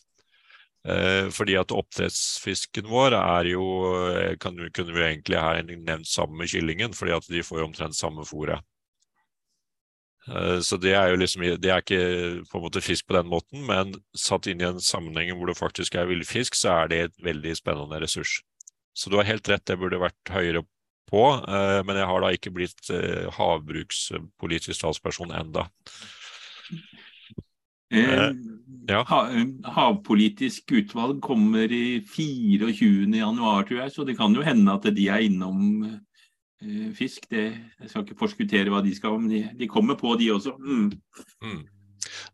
Eh, 0.84 1.30
fordi 1.32 1.56
at 1.56 1.72
oppdrettsfisken 1.72 2.90
vår 2.92 3.16
er 3.16 3.48
jo 3.54 3.64
eh, 4.12 4.34
kan, 4.36 4.58
kunne 4.76 4.92
vi 4.92 5.06
egentlig 5.06 5.40
ha 5.40 5.56
nevnt 5.64 6.10
sammen 6.10 6.42
med 6.42 6.52
kyllingen, 6.52 6.96
fordi 6.98 7.14
at 7.16 7.30
de 7.32 7.44
får 7.46 7.62
jo 7.62 7.68
omtrent 7.70 7.96
samme 7.96 8.26
fôret. 8.28 8.60
Eh, 10.28 10.60
så 10.60 10.76
det 10.84 10.92
er 11.00 11.14
jo 11.14 11.22
liksom, 11.22 11.46
det 11.64 11.72
er 11.72 11.86
ikke 11.86 12.44
på 12.52 12.60
en 12.60 12.66
måte 12.66 12.84
fisk 12.84 13.08
på 13.08 13.16
den 13.16 13.32
måten, 13.32 13.64
men 13.70 13.96
satt 14.12 14.50
inn 14.52 14.60
i 14.60 14.68
en 14.68 14.84
sammenheng 14.84 15.32
hvor 15.38 15.54
det 15.54 15.60
faktisk 15.60 15.96
er 15.96 16.10
villfisk, 16.12 16.60
så 16.60 16.82
er 16.82 16.92
det 16.92 17.00
et 17.06 17.24
veldig 17.32 17.56
spennende 17.62 18.04
ressurs. 18.04 18.42
Så 18.94 19.10
du 19.10 19.16
har 19.22 19.30
helt 19.30 19.48
rett, 19.50 19.64
det 19.66 19.80
burde 19.80 20.04
vært 20.04 20.36
høyere 20.36 20.66
på, 21.10 21.24
men 21.86 21.98
jeg 21.98 22.06
har 22.10 22.22
da 22.22 22.30
ikke 22.34 22.52
blitt 22.54 22.90
havbrukspolitisk 23.36 24.82
talsperson 24.82 25.34
enda. 25.34 25.66
Eh, 27.94 28.32
ja. 28.90 29.04
havpolitisk 29.76 30.72
utvalg 30.80 31.22
kommer 31.24 31.72
i 31.72 32.02
24. 32.08 33.08
januar, 33.18 33.64
tror 33.68 33.84
jeg, 33.84 33.94
så 33.94 34.08
det 34.08 34.18
kan 34.20 34.36
jo 34.36 34.46
hende 34.46 34.74
at 34.74 34.88
de 34.96 35.06
er 35.12 35.28
innom 35.28 35.60
eh, 35.86 36.90
fisk. 36.98 37.20
Det, 37.32 37.46
jeg 37.82 37.92
skal 37.92 38.04
ikke 38.04 38.20
forskuttere 38.20 38.74
hva 38.74 38.82
de 38.86 38.94
skal, 38.96 39.20
men 39.22 39.32
de, 39.32 39.40
de 39.60 39.72
kommer 39.72 39.96
på, 40.00 40.10
de 40.20 40.32
også. 40.36 40.52
Mm. 40.60 40.92
Mm. 41.44 41.64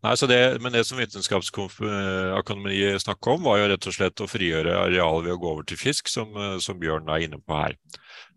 Nei, 0.04 0.14
det, 0.32 0.42
men 0.64 0.74
det 0.74 0.84
som 0.88 1.00
Vitenskapsakademiet 1.00 3.02
snakket 3.04 3.34
om, 3.34 3.44
var 3.46 3.56
jo 3.60 3.70
rett 3.72 3.88
og 3.90 3.96
slett 3.96 4.24
å 4.24 4.30
frigjøre 4.30 4.82
areal 4.86 5.18
ved 5.26 5.34
å 5.36 5.42
gå 5.42 5.48
over 5.54 5.66
til 5.68 5.80
fisk, 5.80 6.04
som, 6.12 6.28
eh, 6.38 6.58
som 6.64 6.80
Bjørn 6.82 7.10
er 7.12 7.20
inne 7.28 7.40
på 7.44 7.52
her. 7.60 7.74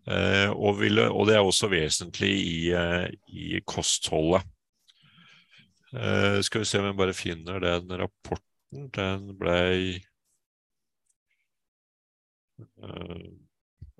Eh, 0.03 0.49
og, 0.51 0.81
ville, 0.81 1.03
og, 1.09 1.27
det 1.29 1.35
er 1.37 1.43
også 1.45 1.67
vesentlig 1.71 2.33
i, 2.35 2.57
eh, 2.75 3.07
i 3.31 3.61
kostholdet. 3.65 4.43
Uh, 5.93 6.41
skal 6.41 6.63
vi 6.63 6.65
se 6.65 6.79
om 6.81 6.87
jeg 6.89 6.97
bare 6.97 7.13
finner 7.13 7.61
den 7.61 7.93
rapporten. 8.01 8.87
Den 8.95 9.27
blei 9.37 10.01
uh, 12.81 13.25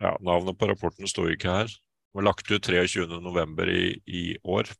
Ja, 0.01 0.15
navnet 0.25 0.57
på 0.57 0.67
rapporten 0.71 1.07
sto 1.07 1.27
ikke 1.29 1.53
her. 1.53 1.69
Den 1.69 2.19
var 2.19 2.27
lagt 2.31 2.49
ut 2.49 2.69
23.11. 2.69 3.69
I, 3.69 3.83
i 4.05 4.23
år. 4.43 4.71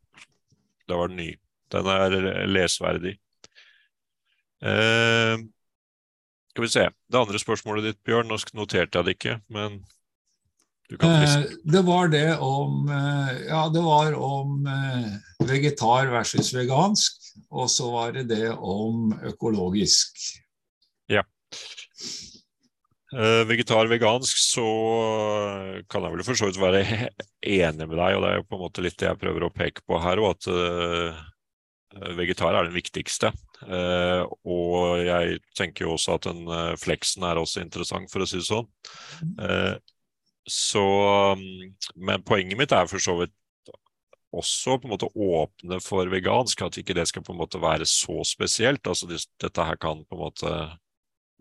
Da 0.89 0.97
var 0.97 1.13
den 1.13 1.21
ny. 1.21 1.29
Den 1.73 1.89
er 1.89 2.17
lesverdig. 2.49 3.17
Uh, 4.63 5.37
skal 6.53 6.65
vi 6.65 6.71
se. 6.71 6.87
Det 6.89 7.19
andre 7.19 7.41
spørsmålet 7.41 7.91
ditt, 7.91 8.03
Bjørn, 8.05 8.29
nå 8.29 8.41
noterte 8.57 8.99
jeg 8.99 9.05
det 9.05 9.17
ikke, 9.19 9.37
men 9.53 9.81
Eh, 9.81 10.02
det 10.89 11.81
var 11.81 12.07
det 12.11 12.37
om 12.37 12.89
eh, 12.89 13.47
Ja, 13.47 13.69
det 13.69 13.81
var 13.81 14.13
om 14.13 14.67
eh, 14.67 15.47
vegetar 15.47 16.11
versus 16.11 16.53
vegansk, 16.53 17.33
og 17.49 17.69
så 17.71 17.89
var 17.91 18.13
det 18.13 18.27
det 18.29 18.51
om 18.51 19.13
økologisk. 19.23 20.19
Ja. 21.11 21.23
Uh, 23.13 23.43
vegetar 23.45 23.89
vegansk, 23.91 24.37
så 24.41 24.65
kan 25.89 26.01
jeg 26.01 26.15
vel 26.15 26.25
for 26.25 26.37
så 26.37 26.49
vidt 26.49 26.61
være 26.61 26.81
enig 27.59 27.87
med 27.87 27.97
deg, 27.99 28.15
og 28.17 28.23
det 28.23 28.31
er 28.31 28.39
jo 28.39 28.47
på 28.49 28.57
en 28.57 28.63
måte 28.63 28.85
litt 28.85 28.97
det 28.97 29.11
jeg 29.11 29.21
prøver 29.21 29.45
å 29.45 29.53
peke 29.53 29.85
på 29.85 30.01
her 30.01 30.21
òg, 30.21 30.33
at 30.33 30.49
uh, 30.49 31.23
vegetar 32.17 32.57
er 32.57 32.67
den 32.67 32.75
viktigste. 32.75 33.29
Uh, 33.63 34.25
og 34.49 35.03
jeg 35.05 35.37
tenker 35.55 35.85
jo 35.85 35.93
også 35.93 36.17
at 36.17 36.25
den 36.27 36.43
fleksen 36.81 37.23
er 37.29 37.39
også 37.39 37.61
interessant, 37.61 38.09
for 38.11 38.25
å 38.25 38.29
si 38.29 38.41
det 38.41 38.49
sånn. 38.49 38.67
Så, 40.49 40.83
um, 41.33 41.43
men 41.95 42.23
poenget 42.27 42.59
mitt 42.59 42.73
er 42.75 42.89
for 42.91 43.01
så 43.03 43.15
vidt 43.21 43.35
også 44.33 44.79
på 44.81 44.87
en 44.87 44.93
måte 44.95 45.11
åpne 45.13 45.77
for 45.83 46.09
vegansk, 46.09 46.63
at 46.65 46.79
ikke 46.81 46.95
det 46.97 47.05
skal 47.09 47.23
på 47.25 47.35
en 47.35 47.41
måte 47.43 47.61
være 47.61 47.85
så 47.89 48.23
spesielt. 48.27 48.87
altså 48.87 49.07
Dette 49.07 49.67
her 49.67 49.77
kan 49.77 50.01
på 50.03 50.17
en 50.17 50.23
måte 50.23 50.55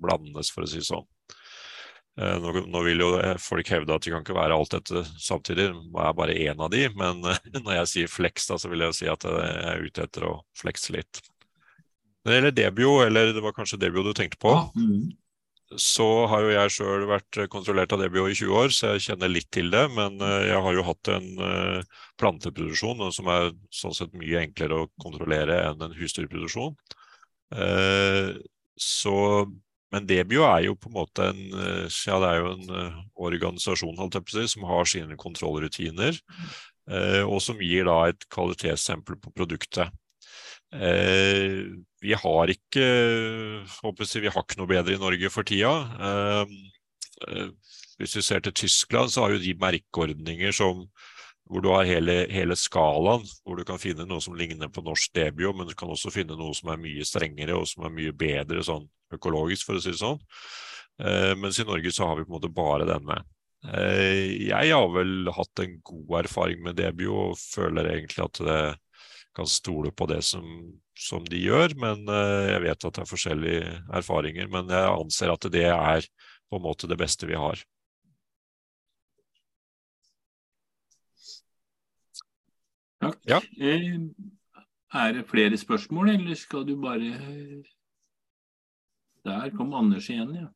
blandes, 0.03 0.53
for 0.53 0.65
å 0.65 0.69
si 0.69 0.83
det 0.83 0.88
sånn. 0.91 1.07
Eh, 2.21 2.37
nå, 2.43 2.53
nå, 2.69 2.83
vil 2.85 3.01
jo 3.01 3.11
folk 3.41 3.71
hevde 3.73 3.97
at 3.97 4.05
de 4.05 4.12
kan 4.12 4.25
ikke 4.25 4.37
være 4.37 4.57
alt 4.59 4.75
dette 4.75 5.07
samtidig, 5.17 5.71
jeg 5.73 6.05
er 6.05 6.19
bare 6.19 6.37
én 6.37 6.61
av 6.61 6.69
de, 6.75 6.85
men 6.99 7.25
når 7.65 7.79
jeg 7.79 7.93
sier 7.95 8.12
flex, 8.12 8.51
da, 8.51 8.61
så 8.61 8.69
vil 8.69 8.85
jeg 8.85 8.99
si 8.99 9.09
at 9.09 9.25
jeg 9.25 9.62
er 9.73 9.87
ute 9.87 10.05
etter 10.05 10.29
å 10.29 10.35
flexe 10.59 10.93
litt. 10.99 11.23
Gjelder 12.29 12.55
Debio, 12.55 13.01
eller 13.03 13.33
det 13.35 13.43
var 13.43 13.57
kanskje 13.57 13.81
Debio 13.81 14.05
du 14.05 14.12
tenkte 14.15 14.38
på, 14.43 14.53
ja. 14.53 14.69
mm 14.77 15.21
så 15.80 16.06
har 16.30 16.44
jo 16.44 16.52
jeg 16.52 16.72
sjøl 16.74 17.04
vært 17.11 17.38
kontrollert 17.52 17.92
av 17.94 18.02
DBO 18.02 18.26
i 18.30 18.37
20 18.37 18.56
år, 18.58 18.72
så 18.74 18.92
jeg 18.92 19.04
kjenner 19.06 19.30
litt 19.32 19.48
til 19.54 19.70
det. 19.72 19.85
Men 19.96 20.18
eh, 20.22 20.48
jeg 20.50 20.62
har 20.64 20.76
jo 20.76 20.87
hatt 20.87 21.11
en 21.12 21.28
eh, 21.48 22.00
planteproduksjon 22.20 23.04
som 23.14 23.30
er 23.32 23.52
sånn 23.74 23.96
sett 23.96 24.16
mye 24.18 24.42
enklere 24.42 24.82
å 24.82 24.90
kontrollere 25.02 25.61
enn 25.68 25.85
en 25.87 25.96
husdyrproduksjon. 25.96 26.74
Eh, 27.56 28.32
så, 28.80 29.16
men 29.92 30.08
Debio 30.08 30.44
er 30.48 30.66
jo 30.68 30.76
på 30.80 30.90
en 30.90 30.96
måte 30.96 31.30
en, 31.30 31.42
ja, 31.52 32.18
det 32.22 32.28
er 32.30 32.38
jo 32.40 32.52
en 32.56 33.00
organisasjon 33.28 33.98
si, 34.32 34.46
som 34.54 34.68
har 34.70 34.88
sine 34.88 35.18
kontrollrutiner, 35.20 36.16
og 37.28 37.37
som 37.44 37.61
gir 37.62 37.85
da 37.87 37.98
et 38.11 38.24
kvalitetsstempel 38.32 39.20
på 39.22 39.30
produktet. 39.37 39.92
Eh, 40.72 41.62
vi 42.00 42.14
har 42.16 42.50
ikke 42.50 42.87
vi 43.62 44.32
har 44.32 44.42
ikke 44.42 44.58
noe 44.58 44.70
bedre 44.70 44.96
i 44.96 45.00
Norge 45.00 45.30
for 45.30 45.46
tida. 45.46 45.72
Eh, 46.08 46.54
eh, 47.28 47.48
hvis 48.00 48.16
vi 48.16 48.22
ser 48.24 48.40
til 48.40 48.54
Tyskland, 48.64 49.12
så 49.12 49.26
har 49.26 49.35
jo 49.35 49.42
de 49.42 49.54
merkeordninger 49.61 50.54
som 50.56 50.87
hvor 51.52 51.61
du 51.61 51.68
har 51.68 51.85
hele, 51.85 52.22
hele, 52.32 52.56
skalaen, 52.56 53.24
hvor 53.44 53.58
du 53.58 53.64
kan 53.68 53.80
finne 53.80 54.06
noe 54.08 54.22
som 54.24 54.37
ligner 54.38 54.70
på 54.72 54.85
norsk 54.87 55.12
debio, 55.12 55.50
men 55.52 55.68
du 55.68 55.74
kan 55.76 55.90
også 55.92 56.12
finne 56.14 56.37
noe 56.38 56.54
som 56.56 56.70
er 56.72 56.80
mye 56.80 57.04
strengere 57.04 57.58
og 57.58 57.66
som 57.68 57.85
er 57.85 57.92
mye 57.92 58.14
bedre 58.16 58.62
sånn 58.64 58.87
økologisk, 59.12 59.66
for 59.68 59.76
å 59.76 59.82
si 59.82 59.92
det 59.92 60.00
sånn. 60.00 60.20
Eh, 61.02 61.32
mens 61.37 61.58
i 61.61 61.66
Norge 61.68 61.92
så 61.92 62.08
har 62.08 62.16
vi 62.16 62.24
på 62.24 62.32
en 62.32 62.38
måte 62.38 62.52
bare 62.56 62.88
denne. 62.88 63.18
Eh, 63.68 64.48
jeg 64.48 64.72
har 64.72 64.88
vel 64.94 65.28
hatt 65.37 65.62
en 65.62 65.76
god 65.85 66.22
erfaring 66.22 66.62
med 66.64 66.78
debio 66.80 67.18
og 67.28 67.37
føler 67.38 67.90
egentlig 67.90 68.24
at 68.24 68.40
det, 68.48 68.62
kan 69.37 69.49
stole 69.49 69.92
på 69.92 70.07
det 70.11 70.23
som, 70.27 70.45
som 70.99 71.25
de 71.25 71.40
gjør. 71.40 71.77
Men 71.81 72.05
uh, 72.09 72.49
jeg 72.51 72.62
vet 72.66 72.88
at 72.88 72.97
det 72.99 73.05
er 73.05 73.11
forskjellige 73.11 73.75
erfaringer. 74.01 74.51
Men 74.53 74.73
jeg 74.73 74.95
anser 74.95 75.33
at 75.33 75.51
det 75.53 75.68
er 75.71 76.09
på 76.51 76.61
en 76.61 76.66
måte 76.66 76.90
det 76.90 76.99
beste 77.01 77.29
vi 77.29 77.38
har. 77.38 77.62
Takk. 83.03 83.18
Ja. 83.27 83.40
Eh, 83.59 83.99
er 84.95 85.12
det 85.16 85.25
flere 85.27 85.59
spørsmål, 85.59 86.09
eller 86.09 86.35
skal 86.38 86.66
du 86.68 86.77
bare 86.79 87.62
Der 89.25 89.51
kom 89.57 89.75
Anders 89.75 90.11
igjen, 90.11 90.35
ja. 90.35 90.47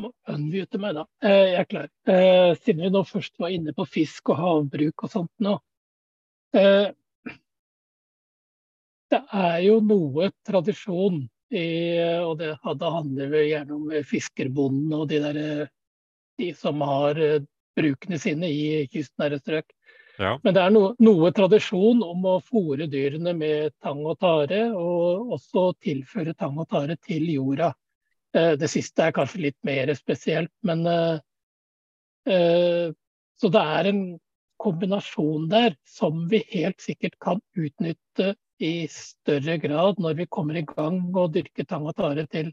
Må 0.00 0.12
unmute 0.30 0.80
meg, 0.80 0.96
da. 0.98 1.04
Eh, 1.24 1.44
jeg 1.52 1.60
er 1.62 1.68
klar. 1.68 1.88
Eh, 2.08 2.52
siden 2.60 2.84
vi 2.84 2.92
nå 2.94 3.02
først 3.08 3.34
var 3.42 3.54
inne 3.54 3.74
på 3.76 3.86
fisk 3.88 4.32
og 4.32 4.40
havbruk 4.40 5.06
og 5.06 5.12
sånt 5.12 5.32
nå. 5.44 5.56
Eh, 6.56 6.90
det 9.08 9.20
er 9.40 9.58
jo 9.64 9.78
noe 9.84 10.30
tradisjon 10.44 11.22
i 11.48 11.68
Og 12.28 12.34
det, 12.36 12.50
da 12.76 12.88
handler 12.92 13.30
vel 13.32 13.46
gjerne 13.48 13.72
om 13.72 13.92
fiskerbonden 14.04 14.92
og 14.92 15.06
de, 15.08 15.20
der, 15.24 15.70
de 16.36 16.48
som 16.52 16.82
har 16.84 17.16
brukene 17.78 18.18
sine 18.20 18.50
i 18.52 18.82
kystnære 18.92 19.38
strøk. 19.40 19.72
Ja. 20.18 20.34
Men 20.42 20.54
det 20.54 20.60
er 20.60 20.74
no, 20.74 20.82
noe 21.00 21.30
tradisjon 21.32 22.02
om 22.02 22.24
å 22.26 22.36
fòre 22.42 22.88
dyrene 22.90 23.32
med 23.38 23.76
tang 23.80 24.02
og 24.02 24.18
tare, 24.20 24.64
og 24.74 25.32
også 25.38 25.70
tilføre 25.84 26.34
tang 26.34 26.58
og 26.58 26.68
tare 26.72 26.98
til 27.00 27.28
jorda. 27.30 27.70
Eh, 28.36 28.54
det 28.60 28.68
siste 28.68 29.06
er 29.06 29.14
kanskje 29.16 29.46
litt 29.46 29.58
mer 29.64 29.92
spesielt, 29.96 30.52
men 30.66 30.86
eh, 30.86 31.20
eh, 32.28 32.94
Så 33.38 33.48
det 33.54 33.60
er 33.62 33.86
en 33.86 34.02
kombinasjon 34.58 35.46
der 35.48 35.76
som 35.86 36.24
vi 36.28 36.40
helt 36.50 36.80
sikkert 36.82 37.14
kan 37.22 37.40
utnytte 37.54 38.32
i 38.58 38.88
større 38.90 39.54
grad 39.62 40.00
når 40.02 40.16
vi 40.18 40.26
kommer 40.26 40.58
i 40.58 40.64
gang 40.66 40.98
og 41.14 41.36
dyrker 41.36 41.68
tang 41.70 41.86
og 41.86 41.94
tare 41.94 42.24
til 42.26 42.50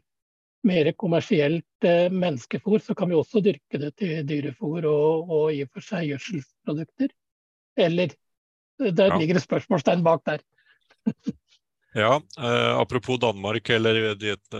mer 0.62 0.92
kommersielt 0.94 1.88
menneskefôr. 2.14 2.78
Så 2.78 2.94
kan 2.94 3.10
vi 3.10 3.18
også 3.18 3.42
dyrke 3.42 3.80
det 3.82 3.90
til 3.98 4.22
dyrefôr 4.30 4.86
og, 4.86 5.26
og 5.26 5.50
i 5.50 5.64
og 5.66 5.72
for 5.74 5.82
seg 5.82 6.06
gjødselprodukter. 6.12 7.10
Eller 7.74 8.14
det 8.78 9.10
ligger 9.18 9.40
et 9.40 9.48
spørsmålstegn 9.48 10.06
bak 10.06 10.22
der. 10.30 10.46
Ja, 11.96 12.20
eh, 12.38 12.78
apropos 12.78 13.16
Danmark, 13.18 13.70
eller 13.70 14.14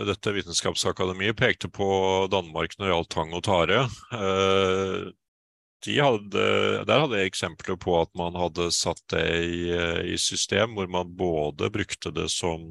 dette 0.05 0.33
vitenskapsakademiet 0.33 1.37
pekte 1.37 1.69
på 1.69 1.89
Danmark 2.33 2.79
når 2.79 2.87
det 2.87 2.95
gjaldt 2.95 3.11
tang 3.13 3.35
og 3.37 3.43
tare. 3.45 3.83
Eh, 4.17 5.03
de 5.85 5.99
hadde, 6.01 6.47
der 6.89 7.03
hadde 7.03 7.21
jeg 7.21 7.29
eksempler 7.29 7.77
på 7.77 7.99
at 8.01 8.09
man 8.17 8.39
hadde 8.41 8.71
satt 8.73 9.05
det 9.13 9.27
i, 9.45 9.69
i, 10.15 10.17
system 10.17 10.79
hvor 10.79 10.89
man 10.89 11.13
både 11.13 11.69
brukte 11.77 12.15
det 12.17 12.31
som 12.33 12.65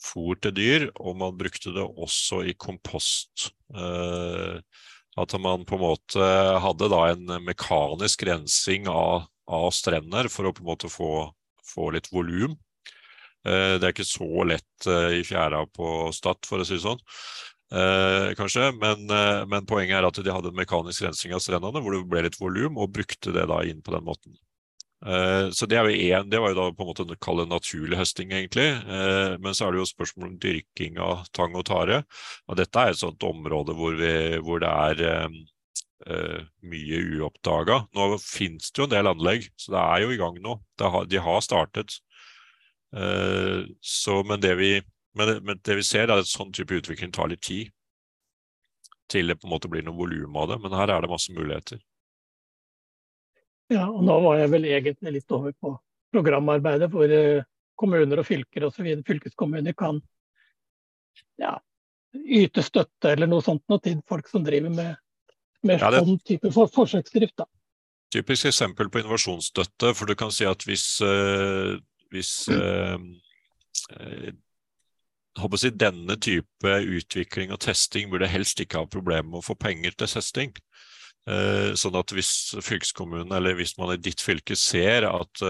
fôr 0.00 0.40
til 0.40 0.56
dyr, 0.56 0.88
og 0.96 1.20
man 1.20 1.36
brukte 1.36 1.76
det 1.76 1.84
også 1.84 2.40
i 2.48 2.56
kompost. 2.56 3.50
Eh, 3.76 4.64
at 5.20 5.36
man 5.36 5.68
på 5.68 5.76
en 5.76 5.84
måte 5.90 6.34
hadde 6.64 6.88
da 6.88 7.06
en 7.12 7.36
mekanisk 7.44 8.24
rensing 8.32 8.88
av, 8.88 9.28
av 9.44 9.72
strender 9.76 10.32
for 10.32 10.48
å 10.48 10.56
på 10.56 10.64
en 10.64 10.72
måte 10.72 10.88
få, 10.88 11.28
få 11.68 11.92
litt 11.92 12.08
volum. 12.16 12.56
Eh, 13.44 13.74
det 13.78 13.88
er 13.88 13.92
ikke 13.92 14.08
så 14.08 14.46
lett 14.48 14.88
eh, 14.88 15.20
i 15.20 15.24
fjæra 15.26 15.64
på 15.72 16.10
Stad, 16.16 16.42
for 16.48 16.62
å 16.62 16.68
si 16.68 16.78
det 16.78 16.84
sånn. 16.86 17.02
Eh, 17.74 18.34
kanskje, 18.38 18.72
men, 18.78 19.10
eh, 19.10 19.44
men, 19.50 19.66
poenget 19.66 19.98
er 19.98 20.06
at 20.06 20.18
de 20.22 20.30
hadde 20.30 20.52
en 20.52 20.58
mekanisk 20.58 21.02
rensing 21.02 21.32
av 21.34 21.40
strendene 21.42 21.80
hvor 21.82 21.96
det 21.96 22.04
ble 22.10 22.26
litt 22.26 22.36
volum, 22.38 22.78
og 22.78 22.92
brukte 22.94 23.32
det 23.34 23.48
da 23.50 23.62
inn 23.66 23.80
på 23.82 23.94
den 23.96 24.04
måten. 24.06 24.36
Eh, 25.04 25.48
så 25.50 25.66
det, 25.66 25.80
er 25.80 25.88
jo 25.88 26.18
en, 26.20 26.28
det, 26.30 26.40
var 26.40 26.52
jo 26.52 26.58
da 26.60 26.68
på 26.70 26.84
en 26.84 26.90
måte 26.92 27.06
å 27.08 27.18
kalle 27.24 27.48
naturlig 27.50 27.98
høsting, 27.98 28.30
egentlig. 28.36 28.68
Eh, 28.68 29.34
men 29.42 29.56
så 29.56 29.66
er 29.66 29.74
det 29.74 29.82
jo 29.82 29.88
spørsmål 29.90 30.28
om 30.28 30.38
dyrking 30.44 31.00
av 31.02 31.26
tang 31.34 31.56
og 31.58 31.66
tare. 31.72 32.04
Og 32.46 32.60
dette 32.60 32.84
er 32.84 32.94
et 32.94 33.00
sånt 33.00 33.26
område 33.26 33.74
hvor, 33.76 33.98
vi, 33.98 34.14
hvor 34.44 34.62
det 34.62 34.70
er 34.70 35.34
mye 36.68 36.98
uoppdaga. 37.16 37.78
Nå 37.96 38.06
finnes 38.20 38.68
det 38.68 38.82
jo 38.82 38.86
en 38.86 38.92
del 38.92 39.08
anlegg, 39.08 39.46
så 39.56 39.72
det 39.72 39.82
er 39.82 40.02
jo 40.04 40.10
i 40.12 40.18
gang 40.20 40.36
nå. 40.44 40.58
Har, 40.82 41.06
de 41.08 41.22
har 41.26 41.40
startet. 41.44 41.96
Så, 42.94 44.20
men 44.28 44.42
det 44.42 44.52
vi 44.58 44.68
men 45.14 45.60
det, 45.62 45.74
vi 45.78 45.82
ser, 45.86 46.10
er 46.10 46.20
at 46.20 46.28
sånn 46.30 46.52
type 46.54 46.74
utvikling 46.74 47.12
tar 47.14 47.30
litt 47.30 47.42
tid 47.46 47.70
til 49.10 49.30
det 49.30 49.36
på 49.38 49.46
en 49.46 49.52
måte 49.52 49.70
blir 49.70 49.84
noe 49.86 49.96
volum 49.96 50.36
av 50.40 50.50
det. 50.50 50.58
Men 50.64 50.74
her 50.74 50.90
er 50.90 51.04
det 51.04 51.10
masse 51.12 51.34
muligheter. 51.34 51.78
Ja, 53.72 53.86
og 53.88 54.02
nå 54.04 54.16
var 54.24 54.40
jeg 54.40 54.50
vel 54.52 54.66
egentlig 54.68 55.14
litt 55.18 55.34
over 55.34 55.54
på 55.54 55.76
programarbeidet 56.14 56.90
hvor 56.92 57.10
eh, 57.10 57.46
kommuner 57.78 58.20
og 58.20 58.26
fylker 58.28 58.66
osv. 58.66 58.88
fylkeskommuner 59.06 59.74
kan 59.78 60.00
ja, 61.40 61.56
yte 62.14 62.62
støtte 62.62 63.14
eller 63.14 63.30
noe 63.30 63.44
sånt 63.44 63.64
noe 63.70 63.82
til 63.82 64.00
folk 64.08 64.28
som 64.30 64.44
driver 64.46 64.74
med, 64.74 64.98
med 65.66 65.80
ja, 65.80 65.90
det... 65.94 66.02
sånn 66.04 66.20
type 66.26 66.52
for, 66.54 66.70
forsøksdrift. 66.74 67.36
da. 67.38 67.48
Typisk 68.14 68.50
eksempel 68.50 68.90
på 68.90 69.00
innovasjonsstøtte. 69.00 69.94
For 69.94 70.10
du 70.10 70.18
kan 70.18 70.34
si 70.34 70.46
at 70.46 70.66
hvis, 70.68 70.86
øh, 71.06 71.78
hvis 72.14 72.34
håper 75.40 75.64
jeg, 75.64 75.78
denne 75.80 76.16
type 76.22 76.70
utvikling 76.98 77.52
og 77.54 77.60
testing 77.64 78.10
burde 78.12 78.28
helst 78.30 78.60
ikke 78.62 78.78
ha 78.82 78.86
problemer 78.90 79.28
med 79.30 79.40
å 79.40 79.48
få 79.48 79.54
penger 79.58 79.92
til 79.98 80.08
testing. 80.10 80.50
Eh, 81.24 81.70
sånn 81.80 81.96
at 81.96 82.12
hvis 82.12 82.32
fylkeskommunen 82.62 83.32
eller 83.32 83.54
hvis 83.56 83.78
man 83.78 83.92
i 83.94 84.02
ditt 84.02 84.20
fylke 84.20 84.56
ser 84.60 85.02
at 85.08 85.40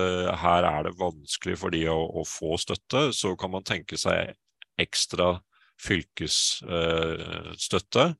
her 0.44 0.62
er 0.68 0.82
det 0.86 1.00
vanskelig 1.00 1.56
for 1.60 1.70
de 1.74 1.82
å, 1.90 1.98
å, 2.20 2.22
få 2.28 2.56
støtte, 2.62 3.00
så 3.12 3.36
kan 3.36 3.50
man 3.56 3.64
tenke 3.66 3.96
seg 4.00 4.34
ekstra 4.80 5.40
fylkesstøtte. 5.82 8.14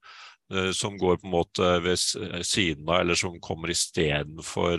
Som 0.76 0.98
går 1.00 1.16
på 1.22 1.24
en 1.24 1.32
måte 1.32 1.80
ved 1.80 1.96
siden 2.44 2.84
av, 2.84 3.00
eller 3.00 3.16
som 3.16 3.40
kommer 3.42 3.72
istedenfor 3.72 4.76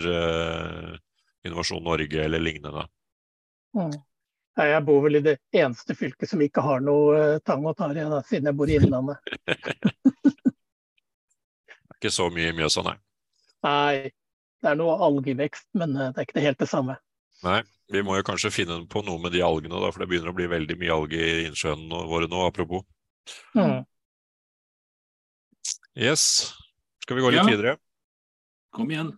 Innovasjon 1.42 1.82
Norge 1.82 2.22
eller 2.22 2.38
lignende. 2.38 2.86
Mm. 3.76 3.96
Jeg 4.56 4.84
bor 4.86 5.02
vel 5.04 5.18
i 5.18 5.24
det 5.24 5.34
eneste 5.52 5.94
fylket 5.96 6.30
som 6.30 6.40
ikke 6.40 6.64
har 6.64 6.84
noe 6.84 7.16
uh, 7.16 7.40
tang 7.44 7.64
og 7.68 7.76
tare, 7.76 8.06
da, 8.08 8.22
siden 8.24 8.48
jeg 8.48 8.56
bor 8.56 8.70
i 8.72 8.78
Innlandet. 8.78 9.20
ikke 11.96 12.12
så 12.12 12.30
mye 12.32 12.52
i 12.52 12.56
Mjøsa, 12.56 12.84
nei? 12.86 12.94
Nei, 13.66 14.14
det 14.64 14.70
er 14.70 14.78
noe 14.80 14.96
algevekst, 15.04 15.68
men 15.76 15.92
uh, 15.98 16.08
det 16.08 16.22
er 16.22 16.28
ikke 16.28 16.38
det 16.38 16.46
helt 16.46 16.62
det 16.64 16.70
samme. 16.72 16.96
Nei, 17.44 17.60
vi 17.92 18.00
må 18.06 18.16
jo 18.16 18.24
kanskje 18.24 18.54
finne 18.54 18.80
på 18.88 19.04
noe 19.04 19.20
med 19.20 19.36
de 19.36 19.44
algene, 19.44 19.76
da, 19.76 19.92
for 19.92 20.00
det 20.00 20.08
begynner 20.08 20.32
å 20.32 20.38
bli 20.38 20.48
veldig 20.48 20.78
mye 20.80 20.96
alge 20.96 21.20
i 21.20 21.44
innsjøene 21.50 22.06
våre 22.08 22.30
nå, 22.32 22.46
apropos. 22.48 22.86
Mm. 23.58 23.84
Yes. 25.96 26.54
Skal 27.04 27.20
vi 27.20 27.26
gå 27.26 27.34
litt 27.34 27.44
ja. 27.44 27.48
videre? 27.50 27.76
Kom 28.72 28.88
igjen. 28.92 29.12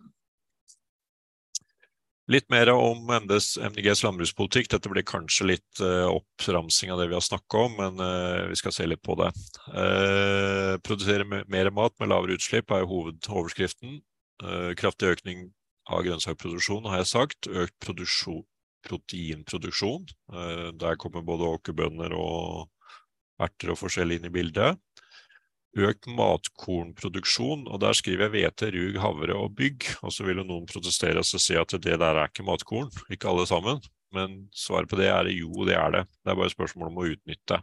Litt 2.29 2.45
mer 2.53 2.69
om 2.69 3.07
MDs, 3.09 3.55
MDGs 3.57 4.03
landbrukspolitikk. 4.05 4.67
Dette 4.69 4.89
blir 4.91 5.05
kanskje 5.07 5.47
litt 5.49 5.79
uh, 5.81 6.05
oppramsing 6.13 6.91
av 6.93 7.01
det 7.01 7.07
vi 7.09 7.17
har 7.17 7.25
snakka 7.25 7.63
om, 7.65 7.77
men 7.79 8.03
uh, 8.03 8.45
vi 8.51 8.57
skal 8.59 8.75
se 8.75 8.85
litt 8.85 9.01
på 9.01 9.15
det. 9.17 9.31
Uh, 9.73 10.77
produsere 10.85 11.25
mer 11.25 11.71
mat 11.73 11.95
med 11.97 12.11
lavere 12.11 12.37
utslipp 12.37 12.69
er 12.75 12.85
hovedoverskriften. 12.89 14.03
Uh, 14.43 14.75
kraftig 14.77 15.15
økning 15.15 15.47
av 15.89 16.05
grønnsakproduksjon, 16.05 16.85
har 16.91 17.01
jeg 17.01 17.09
sagt. 17.15 17.49
Økt 17.49 17.89
proteinproduksjon. 18.85 20.05
der 20.79 20.95
kommer 21.01 21.25
både 21.25 21.49
åkerbønder 21.57 22.13
og 22.15 22.69
erter 23.41 23.73
og 23.73 23.79
forskjellig 23.81 24.19
inn 24.19 24.29
i 24.29 24.31
bildet 24.37 24.77
økt 25.77 26.07
matkornproduksjon, 26.09 27.67
og 27.69 27.81
der 27.83 27.93
skriver 27.97 28.27
jeg 28.27 28.33
hvete, 28.33 28.71
rug, 28.73 28.99
havre 29.03 29.37
og 29.37 29.53
bygg. 29.57 29.85
Og 30.05 30.13
så 30.13 30.25
vil 30.25 30.41
jo 30.41 30.47
noen 30.47 30.67
protestere 30.69 31.21
og 31.21 31.27
si 31.29 31.57
at 31.59 31.75
det 31.77 31.99
der 32.01 32.15
er 32.15 32.29
ikke 32.29 32.47
matkorn, 32.47 32.89
ikke 33.13 33.29
alle 33.29 33.45
sammen. 33.49 33.81
Men 34.15 34.47
svaret 34.55 34.89
på 34.89 34.97
det 34.97 35.11
er 35.13 35.29
jo, 35.33 35.51
det 35.69 35.77
er 35.77 35.93
det. 35.93 36.05
Det 36.23 36.33
er 36.33 36.39
bare 36.39 36.53
spørsmål 36.55 36.89
om 36.89 37.03
å 37.03 37.09
utnytte. 37.11 37.61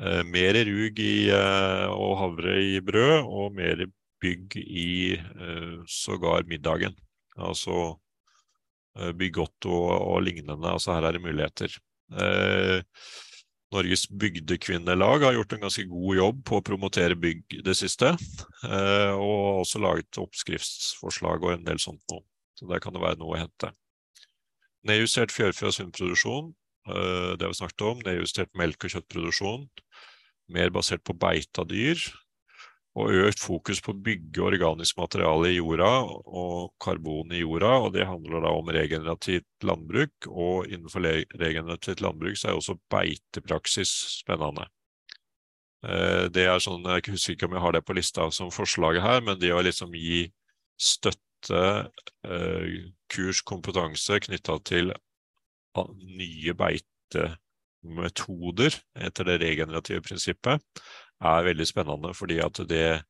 Eh, 0.00 0.22
mer 0.28 0.56
rug 0.68 0.98
i, 1.00 1.28
eh, 1.32 1.86
og 1.92 2.16
havre 2.22 2.56
i 2.64 2.80
brød, 2.84 3.28
og 3.28 3.54
mer 3.56 3.84
bygg 4.22 4.56
i 4.60 5.16
eh, 5.16 5.76
sågar 5.88 6.48
middagen. 6.48 6.96
Altså 7.36 7.98
eh, 8.96 9.12
Bygotto 9.12 9.72
og, 9.72 9.96
og, 10.00 10.22
lignende. 10.24 10.72
Altså 10.72 10.96
her 10.96 11.08
er 11.08 11.16
det 11.16 11.24
muligheter. 11.24 11.76
Eh, 12.16 12.80
Norges 13.76 14.06
bygdekvinnelag 14.08 15.24
har 15.26 15.36
gjort 15.36 15.52
en 15.52 15.64
ganske 15.66 15.84
god 15.90 16.16
jobb 16.16 16.44
på 16.48 16.58
å 16.58 16.64
promotere 16.64 17.18
bygg 17.20 17.58
det 17.66 17.74
siste. 17.76 18.14
Eh, 18.64 19.12
og 19.12 19.62
også 19.62 19.82
laget 19.82 20.20
oppskriftsforslag 20.22 21.44
og 21.44 21.52
en 21.52 21.66
del 21.66 21.80
sånt 21.82 22.02
noe. 22.12 22.24
Så 22.56 22.68
der 22.70 22.80
kan 22.80 22.96
det 22.96 23.04
være 23.04 23.20
noe 23.20 23.36
å 23.36 23.42
hente. 23.42 23.72
Nedjustert 24.86 25.34
fjørfe- 25.34 25.68
og 25.68 25.74
svineproduksjon, 25.76 26.52
eh, 26.88 27.32
det 27.36 27.44
har 27.44 27.52
vi 27.52 27.60
snakket 27.60 27.86
om. 27.90 28.04
Nedjustert 28.06 28.52
melk- 28.56 28.86
og 28.86 28.94
kjøttproduksjon. 28.96 29.68
Mer 30.48 30.70
basert 30.70 31.04
på 31.04 31.16
beita 31.18 31.66
dyr 31.68 32.00
og 32.96 33.12
økt 33.26 33.42
fokus 33.42 33.82
på 33.84 33.92
å 33.92 34.02
bygge 34.06 34.40
organisk 34.40 34.96
materiale 34.96 35.50
i 35.52 35.58
jorda 35.58 35.90
og 36.08 36.72
karbon 36.80 37.28
i 37.34 37.42
jorda. 37.42 37.72
og 37.84 37.92
Det 37.92 38.06
handler 38.08 38.40
da 38.40 38.48
om 38.56 38.70
regenerativt 38.72 39.44
landbruk, 39.68 40.14
og 40.30 40.64
innenfor 40.70 41.04
regenerativt 41.36 42.00
landbruk 42.00 42.36
så 42.40 42.48
er 42.48 42.54
også 42.56 42.78
beitepraksis 42.92 43.92
spennende. 44.22 44.64
Eh, 45.84 46.32
det 46.32 46.44
er 46.48 46.58
sånn, 46.62 46.88
Jeg 46.88 47.12
husker 47.12 47.32
ikke 47.36 47.46
om 47.50 47.56
jeg 47.58 47.64
har 47.66 47.72
det 47.76 47.84
på 47.84 47.96
lista 47.96 48.30
som 48.32 48.50
forslaget 48.50 49.02
her, 49.04 49.20
men 49.20 49.38
det 49.38 49.52
å 49.52 49.62
liksom 49.62 49.92
gi 49.92 50.32
støtte, 50.80 51.92
eh, 52.24 52.88
kurs, 53.12 53.42
kompetanse 53.44 54.20
knytta 54.24 54.56
til 54.64 54.92
nye 55.76 56.52
beitemetoder 56.56 58.72
etter 58.96 59.24
det 59.28 59.44
regenerative 59.44 60.00
prinsippet, 60.00 60.64
er 61.22 61.46
veldig 61.46 61.66
spennende, 61.68 62.12
fordi 62.14 62.40
at 62.44 62.60
det, 62.68 63.02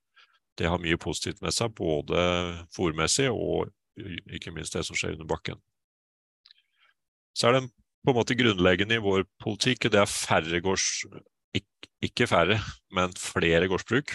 det 0.59 0.69
har 0.71 0.83
mye 0.83 0.99
positivt 1.01 1.43
med 1.43 1.55
seg, 1.55 1.75
både 1.77 2.21
fòrmessig 2.77 3.29
og 3.33 3.71
ikke 4.37 4.53
minst 4.55 4.77
det 4.77 4.85
som 4.87 4.99
skjer 4.99 5.17
under 5.17 5.29
bakken. 5.29 5.59
Så 7.37 7.49
er 7.49 7.59
det 7.59 7.67
på 8.07 8.13
en 8.13 8.19
måte 8.21 8.37
grunnleggende 8.39 8.99
i 8.99 9.03
vår 9.03 9.27
politikk, 9.43 9.91
det 9.91 10.03
er 10.03 10.11
færre 10.11 10.61
gårds... 10.65 11.07
Ikke, 12.05 12.27
færre, 12.29 12.59
men 12.93 13.15
flere 13.17 13.67
gårdsbruk. 13.71 14.13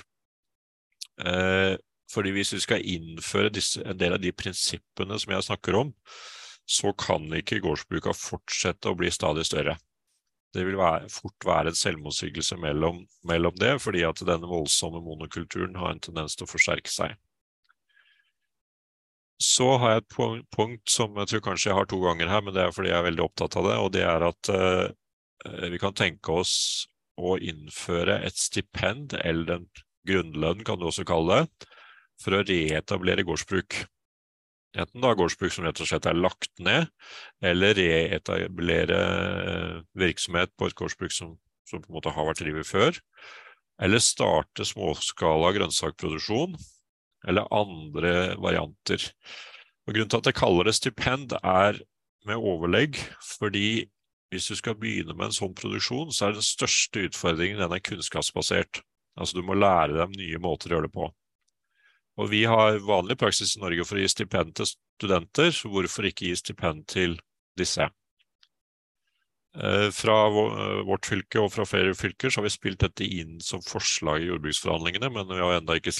Eh, 1.26 1.74
fordi 2.14 2.34
hvis 2.36 2.54
vi 2.54 2.60
skal 2.62 2.86
innføre 2.86 3.50
disse, 3.54 3.82
en 3.82 3.98
del 3.98 4.16
av 4.16 4.22
de 4.22 4.32
prinsippene 4.32 5.18
som 5.20 5.34
jeg 5.34 5.48
snakker 5.48 5.80
om, 5.80 5.90
så 6.70 6.94
kan 6.94 7.26
ikke 7.36 7.60
gårdsbruka 7.64 8.14
fortsette 8.16 8.92
å 8.92 8.98
bli 9.00 9.10
stadig 9.12 9.48
større 9.50 9.76
det 10.56 10.66
vil 10.68 10.78
være, 10.80 11.10
fort 11.12 11.46
være 11.48 11.72
en 11.72 11.78
selvmotsigelse 11.80 12.58
mellom, 12.60 13.02
mellom, 13.28 13.56
det, 13.60 13.78
fordi 13.84 14.04
at 14.08 14.24
denne 14.28 14.50
voldsomme 14.50 15.00
monokulturen 15.04 15.78
har 15.80 15.94
en 15.94 16.02
tendens 16.04 16.36
til 16.36 16.48
å 16.48 16.52
forsterke 16.52 16.92
seg. 16.92 17.16
Så 19.42 19.70
har 19.82 19.96
jeg 19.96 20.04
et 20.04 20.50
punkt 20.54 20.92
som 20.92 21.16
jeg 21.18 21.32
tror 21.32 21.46
kanskje 21.48 21.72
jeg 21.72 21.78
har 21.80 21.88
to 21.90 22.02
ganger 22.04 22.30
her, 22.30 22.44
men 22.46 22.54
det 22.54 22.66
er 22.66 22.76
fordi 22.76 22.92
jeg 22.92 23.00
er 23.00 23.08
veldig 23.08 23.24
opptatt 23.26 23.58
av 23.58 23.70
det, 23.70 23.78
og 23.82 23.94
det 23.96 24.04
er 24.06 24.28
at 24.28 24.52
uh, 24.54 25.72
vi 25.72 25.80
kan 25.82 25.96
tenke 25.98 26.36
oss 26.44 26.56
å 27.18 27.38
innføre 27.42 28.20
et 28.28 28.38
stipend, 28.38 29.16
eller 29.24 29.56
en 29.56 29.66
grunnlønn 30.08 30.62
kan 30.68 30.80
du 30.82 30.88
også 30.90 31.08
kalle 31.08 31.42
det, 31.42 31.72
for 32.22 32.38
å 32.38 32.44
reetablere 32.46 33.26
gårdsbruk. 33.26 33.82
Enten 34.72 35.04
da 35.04 35.12
gårdsbruk 35.20 35.52
som 35.52 35.66
rett 35.68 35.82
og 35.84 35.90
slett 35.90 36.08
er 36.08 36.16
lagt 36.16 36.52
ned, 36.64 36.88
eller 37.44 37.76
reetablere 37.76 39.00
virksomhet 40.00 40.54
på 40.56 40.70
et 40.70 40.78
gårdsbruk 40.80 41.12
som, 41.16 41.34
som, 41.68 41.82
på 41.84 41.92
en 41.92 41.98
måte 41.98 42.14
har 42.16 42.30
vært 42.30 42.44
drevet 42.44 42.70
før. 42.70 43.00
Eller 43.82 44.04
starte 44.04 44.68
småskala 44.68 45.52
grønnsakproduksjon, 45.58 46.56
eller 47.28 47.50
andre 47.54 48.14
varianter. 48.42 49.12
Og 49.88 49.96
Grunnen 49.96 50.12
til 50.14 50.22
at 50.22 50.30
jeg 50.30 50.40
kaller 50.40 50.70
det 50.70 50.78
stipend, 50.78 51.36
er 51.44 51.82
med 52.30 52.40
overlegg, 52.40 53.00
fordi 53.40 53.90
hvis 54.32 54.48
du 54.48 54.56
skal 54.56 54.78
begynne 54.80 55.16
med 55.18 55.28
en 55.28 55.36
sånn 55.36 55.56
produksjon, 55.58 56.14
så 56.16 56.30
er 56.30 56.38
den 56.38 56.46
største 56.46 57.08
utfordringen 57.10 57.60
den 57.60 57.76
er 57.76 57.84
kunnskapsbasert. 57.84 58.80
Altså 59.20 59.42
du 59.42 59.44
må 59.44 59.58
lære 59.58 59.98
dem 59.98 60.14
nye 60.16 60.40
måter 60.40 60.72
å 60.72 60.78
gjøre 60.78 60.88
det 60.88 60.96
på. 60.96 61.10
Og 62.22 62.30
vi 62.30 62.44
har 62.46 62.78
vanlig 62.86 63.18
praksis 63.18 63.56
i 63.58 63.64
Norge 63.64 63.86
for 63.88 63.98
å 63.98 64.04
gi 64.04 64.12
stipend 64.14 64.54
til 64.60 64.70
studenter, 64.70 65.50
så 65.56 65.72
hvorfor 65.74 66.06
ikke 66.06 66.30
gi 66.30 66.38
stipend 66.38 66.86
til 66.92 67.18
disse? 67.58 67.88
Eh, 69.58 69.90
fra 69.92 70.18
eh, 70.28 70.82
vårt 70.88 71.10
fylke 71.10 71.42
og 71.42 71.50
fra 71.52 71.66
flere 71.68 71.96
fylker 71.98 72.32
så 72.32 72.40
har 72.40 72.46
vi 72.46 72.54
spilt 72.54 72.84
dette 72.86 73.04
inn 73.04 73.42
som 73.44 73.64
forslag 73.66 74.22
i 74.22 74.30
jordbruksforhandlingene, 74.30 75.10
men 75.12 75.28
vi 75.28 75.42
har 75.42 75.58
ennå 75.58 75.76
ikke 75.80 75.96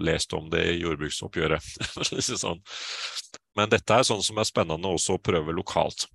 lest 0.00 0.32
om 0.36 0.48
det 0.52 0.62
i 0.70 0.78
jordbruksoppgjøret. 0.80 1.66
sånn. 2.44 2.62
Men 3.56 3.72
dette 3.72 3.98
er 3.98 4.06
sånn 4.06 4.24
som 4.24 4.38
er 4.40 4.48
spennende 4.48 4.92
også 4.92 5.16
å 5.16 5.22
prøve 5.22 5.56
lokalt. 5.56 6.06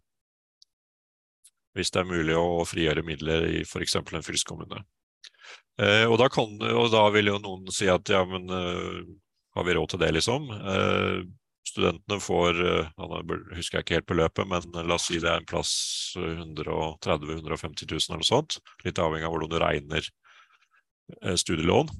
Hvis 1.77 1.93
det 1.93 2.01
er 2.01 2.09
mulig 2.09 2.35
å 2.35 2.65
frigjøre 2.67 3.05
midler 3.05 3.45
i 3.51 3.61
f.eks. 3.61 3.99
en 4.01 4.25
fylkeskommune. 4.25 4.81
Eh, 5.81 6.07
og, 6.09 6.17
og 6.17 6.87
da 6.93 7.05
vil 7.13 7.29
jo 7.31 7.37
noen 7.41 7.69
si 7.73 7.87
at 7.89 8.09
ja, 8.11 8.25
men 8.27 8.49
har 9.55 9.67
vi 9.67 9.73
råd 9.75 9.93
til 9.93 10.01
det, 10.01 10.11
liksom? 10.15 10.49
Eh, 10.51 11.23
studentene 11.67 12.19
får 12.23 12.61
eh, 12.65 12.91
husker 13.57 13.79
jeg 13.79 13.85
ikke 13.85 13.97
helt 13.99 14.11
beløpet, 14.11 14.47
men 14.47 14.87
la 14.87 14.97
oss 14.97 15.09
si 15.09 15.19
det 15.21 15.29
er 15.31 15.41
en 15.41 15.49
plass 15.49 15.73
130 16.17 17.27
000-150 17.27 17.91
000 17.91 17.99
eller 17.99 18.21
noe 18.21 18.29
sånt. 18.29 18.61
Litt 18.85 19.01
avhengig 19.01 19.27
av 19.27 19.35
hvordan 19.35 19.51
du 19.51 19.59
regner 19.61 20.07
eh, 21.21 21.35
studielån. 21.35 21.91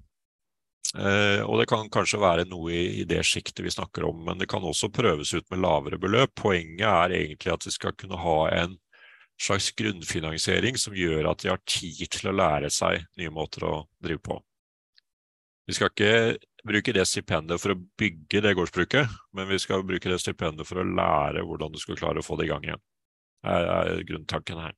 og 1.47 1.53
det 1.59 1.65
kan 1.71 1.87
kanskje 1.87 2.19
være 2.19 2.43
noe 2.51 2.71
i, 2.75 2.99
i 2.99 3.03
det 3.07 3.21
sjiktet 3.23 3.63
vi 3.63 3.71
snakker 3.71 4.03
om, 4.03 4.25
men 4.27 4.41
det 4.41 4.49
kan 4.51 4.63
også 4.63 4.89
prøves 4.91 5.31
ut 5.33 5.45
med 5.51 5.61
lavere 5.63 5.99
beløp. 6.01 6.33
Poenget 6.35 6.87
er 6.87 7.13
egentlig 7.15 7.53
at 7.53 7.63
de 7.63 7.71
skal 7.71 7.95
kunne 7.95 8.19
ha 8.19 8.39
en 8.57 8.75
slags 9.41 9.71
grunnfinansiering 9.71 10.77
som 10.77 10.95
gjør 10.95 11.31
at 11.31 11.43
de 11.43 11.49
har 11.49 11.61
tid 11.63 12.03
til 12.11 12.29
å 12.29 12.35
lære 12.35 12.69
seg 12.73 13.05
nye 13.17 13.31
måter 13.33 13.65
å 13.65 13.75
drive 14.03 14.21
på. 14.25 14.37
Vi 15.69 15.77
skal 15.77 15.91
ikke 15.93 16.37
bruke 16.67 16.93
det 16.95 17.05
stipendet 17.09 17.61
for 17.61 17.73
å 17.73 17.79
bygge 17.99 18.41
det 18.45 18.53
gårdsbruket, 18.57 19.11
men 19.37 19.49
vi 19.49 19.59
skal 19.61 19.85
bruke 19.87 20.11
det 20.11 20.19
stipendet 20.21 20.67
for 20.69 20.81
å 20.81 20.87
lære 20.87 21.43
hvordan 21.47 21.73
du 21.73 21.79
skal 21.81 21.99
klare 21.99 22.21
å 22.21 22.25
få 22.25 22.37
det 22.39 22.47
i 22.47 22.51
gang 22.51 22.65
igjen. 22.67 22.83
Det 23.41 23.57
er 23.57 24.03
grunntanken 24.09 24.61
her. 24.61 24.75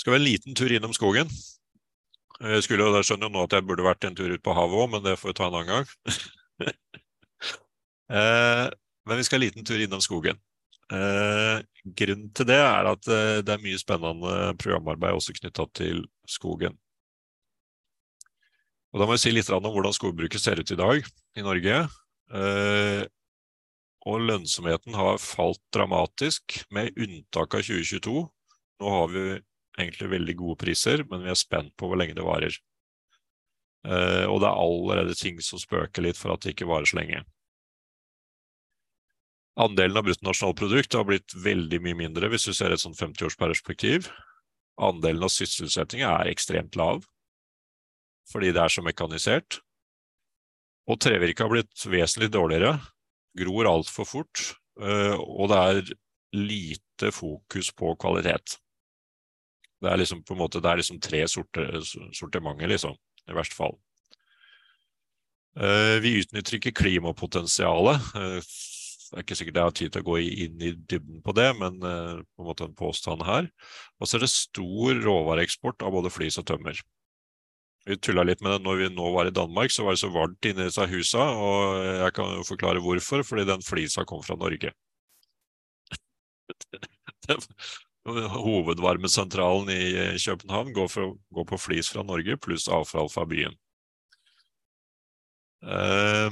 Skal 0.00 0.14
vi 0.14 0.20
en 0.20 0.28
liten 0.28 0.56
tur 0.56 0.72
innom 0.72 0.94
skogen. 0.96 1.28
Jeg 2.40 2.64
skulle 2.64 2.86
jo, 2.86 3.02
skjønner 3.04 3.28
jo 3.28 3.34
nå 3.34 3.42
at 3.44 3.56
jeg 3.56 3.66
burde 3.68 3.84
vært 3.84 4.06
en 4.08 4.14
tur 4.16 4.32
ut 4.32 4.42
på 4.44 4.54
havet 4.56 4.80
òg, 4.80 4.86
men 4.94 5.02
det 5.04 5.18
får 5.20 5.32
vi 5.32 5.36
ta 5.36 5.48
en 5.48 5.58
annen 5.60 5.72
gang. 5.74 5.90
Eh, 8.10 8.64
men 9.06 9.20
vi 9.20 9.22
skal 9.22 9.38
en 9.38 9.44
liten 9.44 9.62
tur 9.62 9.78
innom 9.78 10.00
skogen. 10.02 10.40
Eh, 10.90 11.60
grunnen 11.94 12.32
til 12.34 12.48
det 12.48 12.56
er 12.58 12.88
at 12.90 13.06
eh, 13.06 13.36
det 13.46 13.52
er 13.54 13.62
mye 13.62 13.78
spennende 13.78 14.32
programarbeid 14.58 15.14
også 15.14 15.36
knytta 15.36 15.68
til 15.78 16.00
skogen. 16.26 16.74
Og 18.90 19.00
Da 19.00 19.06
må 19.06 19.14
jeg 19.14 19.22
si 19.22 19.32
litt 19.34 19.50
om 19.54 19.62
hvordan 19.62 19.94
skogbruket 19.94 20.42
ser 20.42 20.58
ut 20.58 20.70
i 20.74 20.78
dag 20.78 21.04
i 21.38 21.44
Norge. 21.46 21.76
Eh, 22.34 23.02
og 24.10 24.24
lønnsomheten 24.24 24.96
har 24.96 25.20
falt 25.22 25.60
dramatisk, 25.74 26.62
med 26.74 26.96
unntak 26.98 27.54
av 27.54 27.62
2022. 27.66 28.24
Nå 28.80 28.94
har 28.96 29.12
vi 29.12 29.24
egentlig 29.78 30.10
veldig 30.14 30.36
gode 30.40 30.58
priser, 30.64 31.04
men 31.10 31.22
vi 31.22 31.30
er 31.30 31.38
spent 31.38 31.74
på 31.78 31.86
hvor 31.90 32.00
lenge 32.00 32.16
det 32.18 32.24
varer. 32.26 32.56
Eh, 33.86 34.26
og 34.26 34.40
det 34.42 34.48
er 34.48 34.62
allerede 34.64 35.14
ting 35.18 35.38
som 35.44 35.60
spøker 35.60 36.04
litt 36.04 36.18
for 36.18 36.34
at 36.34 36.42
det 36.42 36.56
ikke 36.56 36.68
varer 36.68 36.90
så 36.90 36.98
lenge. 36.98 37.22
Andelen 39.60 40.00
av 40.00 40.06
bruttonasjonalprodukt 40.08 40.96
har 40.96 41.06
blitt 41.06 41.36
veldig 41.36 41.80
mye 41.84 41.98
mindre 42.06 42.30
hvis 42.32 42.48
du 42.48 42.56
ser 42.56 42.72
et 42.72 42.82
sånn 42.82 42.96
50-årsperspektiv. 42.96 44.08
Andelen 44.80 45.26
av 45.26 45.32
sysselsetting 45.34 46.02
er 46.06 46.30
ekstremt 46.32 46.78
lav 46.80 47.04
fordi 48.30 48.52
det 48.54 48.62
er 48.62 48.72
så 48.72 48.84
mekanisert. 48.84 49.60
Og 50.90 50.98
trevirket 51.02 51.44
har 51.44 51.52
blitt 51.52 51.84
vesentlig 51.90 52.30
dårligere, 52.34 52.78
gror 53.38 53.68
altfor 53.70 54.08
fort, 54.08 54.46
eh, 54.80 55.14
og 55.14 55.50
det 55.52 55.60
er 55.60 55.92
lite 56.40 57.12
fokus 57.14 57.70
på 57.74 57.94
kvalitet. 58.00 58.56
Det 59.80 59.90
er 59.90 60.00
liksom 60.00 60.24
måte, 60.36 60.60
det 60.60 60.70
er 60.70 60.82
liksom 60.82 60.98
tre 61.02 61.22
sorte, 61.30 61.66
sortimenter, 62.16 62.68
liksom, 62.68 62.98
i 63.28 63.36
verste 63.36 63.56
fall. 63.56 63.78
Eh, 65.58 65.96
vi 66.02 66.18
utnytter 66.20 66.58
ikke 66.58 66.76
klimapotensialet. 66.82 68.10
Eh, 68.18 68.50
det 69.10 69.18
er 69.18 69.24
ikke 69.24 69.38
sikkert 69.38 69.56
jeg 69.58 69.68
har 69.68 69.78
tid 69.78 69.92
til 69.94 70.04
å 70.04 70.06
gå 70.06 70.18
inn 70.22 70.60
i 70.62 70.74
dybden 70.74 71.22
på 71.26 71.32
det, 71.34 71.48
men 71.58 71.80
på 71.82 72.44
en 72.44 72.46
måte 72.46 72.62
en 72.68 72.76
påstand 72.78 73.24
her. 73.26 73.48
Og 73.98 74.06
så 74.06 74.16
er 74.16 74.22
det 74.22 74.30
stor 74.30 75.00
råvareeksport 75.02 75.82
av 75.82 75.96
både 75.96 76.12
flis 76.14 76.38
og 76.38 76.46
tømmer. 76.46 76.78
Vi 77.90 77.96
tulla 77.98 78.22
litt 78.22 78.42
med 78.44 78.52
det 78.54 78.60
når 78.62 78.76
vi 78.78 78.88
nå 78.94 79.08
var 79.16 79.26
i 79.26 79.34
Danmark, 79.34 79.72
så 79.74 79.82
var 79.82 79.96
det 79.96 80.02
så 80.04 80.12
varmt 80.14 80.46
inni 80.46 80.68
disse 80.68 80.84
husa. 80.86 81.24
Og 81.34 81.80
jeg 82.04 82.14
kan 82.14 82.36
jo 82.36 82.46
forklare 82.46 82.82
hvorfor, 82.84 83.24
fordi 83.26 83.48
den 83.48 83.64
flisa 83.66 84.04
kom 84.06 84.22
fra 84.22 84.36
Norge. 84.38 84.70
Hovedvarmesentralen 88.06 89.68
i 89.74 89.82
København 90.22 90.70
går, 90.76 90.88
for, 90.88 91.18
går, 91.34 91.48
på 91.50 91.58
flis 91.58 91.90
fra 91.92 92.06
Norge 92.06 92.38
pluss 92.38 92.68
avfall 92.70 93.10
fra 93.12 93.26
byen. 93.28 93.58
Uh, 95.60 96.30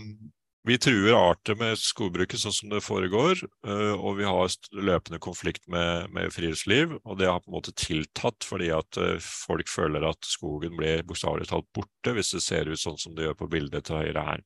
vi 0.69 0.77
truer 0.79 1.15
arter 1.17 1.57
med 1.57 1.79
skogbruket 1.81 2.41
sånn 2.43 2.55
som 2.55 2.73
det 2.73 2.83
foregår, 2.85 3.41
eh, 3.67 3.95
og 3.97 4.19
vi 4.19 4.27
har 4.29 4.53
løpende 4.77 5.21
konflikt 5.25 5.65
med, 5.71 6.11
med, 6.13 6.29
friluftsliv. 6.35 6.93
Og 7.05 7.19
det 7.21 7.31
har 7.31 7.41
på 7.41 7.51
en 7.51 7.57
måte 7.57 7.75
tiltatt 7.79 8.45
fordi 8.45 8.69
at 8.77 9.01
eh, 9.01 9.17
folk 9.23 9.71
føler 9.73 10.05
at 10.11 10.29
skogen 10.29 10.77
blir 10.77 11.07
bokstavelig 11.09 11.49
talt 11.51 11.69
borte 11.77 12.15
hvis 12.17 12.35
det 12.37 12.43
ser 12.45 12.69
ut 12.69 12.83
sånn 12.83 13.01
som 13.01 13.17
det 13.17 13.29
gjør 13.29 13.39
på 13.41 13.51
bildet 13.57 13.89
til 13.89 14.03
høyre 14.03 14.27
her. 14.29 14.45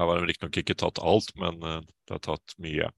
Her 0.00 0.08
var 0.08 0.18
det 0.18 0.32
riktignok 0.32 0.58
ikke 0.62 0.78
tatt 0.82 0.98
alt, 1.04 1.30
men 1.38 1.62
eh, 1.62 1.80
det 2.08 2.18
er 2.18 2.26
tatt 2.26 2.58
mye. 2.62 2.90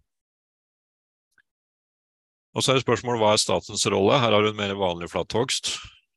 Og 2.55 2.63
så 2.63 2.73
er 2.73 2.79
det 2.79 2.87
spørsmålet 2.87 3.21
hva 3.21 3.35
er 3.35 3.45
statens 3.45 3.85
rolle? 3.91 4.23
Her 4.23 4.33
har 4.33 4.45
du 4.45 4.53
en 4.53 4.61
mer 4.61 4.77
vanlig 4.79 5.11
flathogst. 5.13 5.75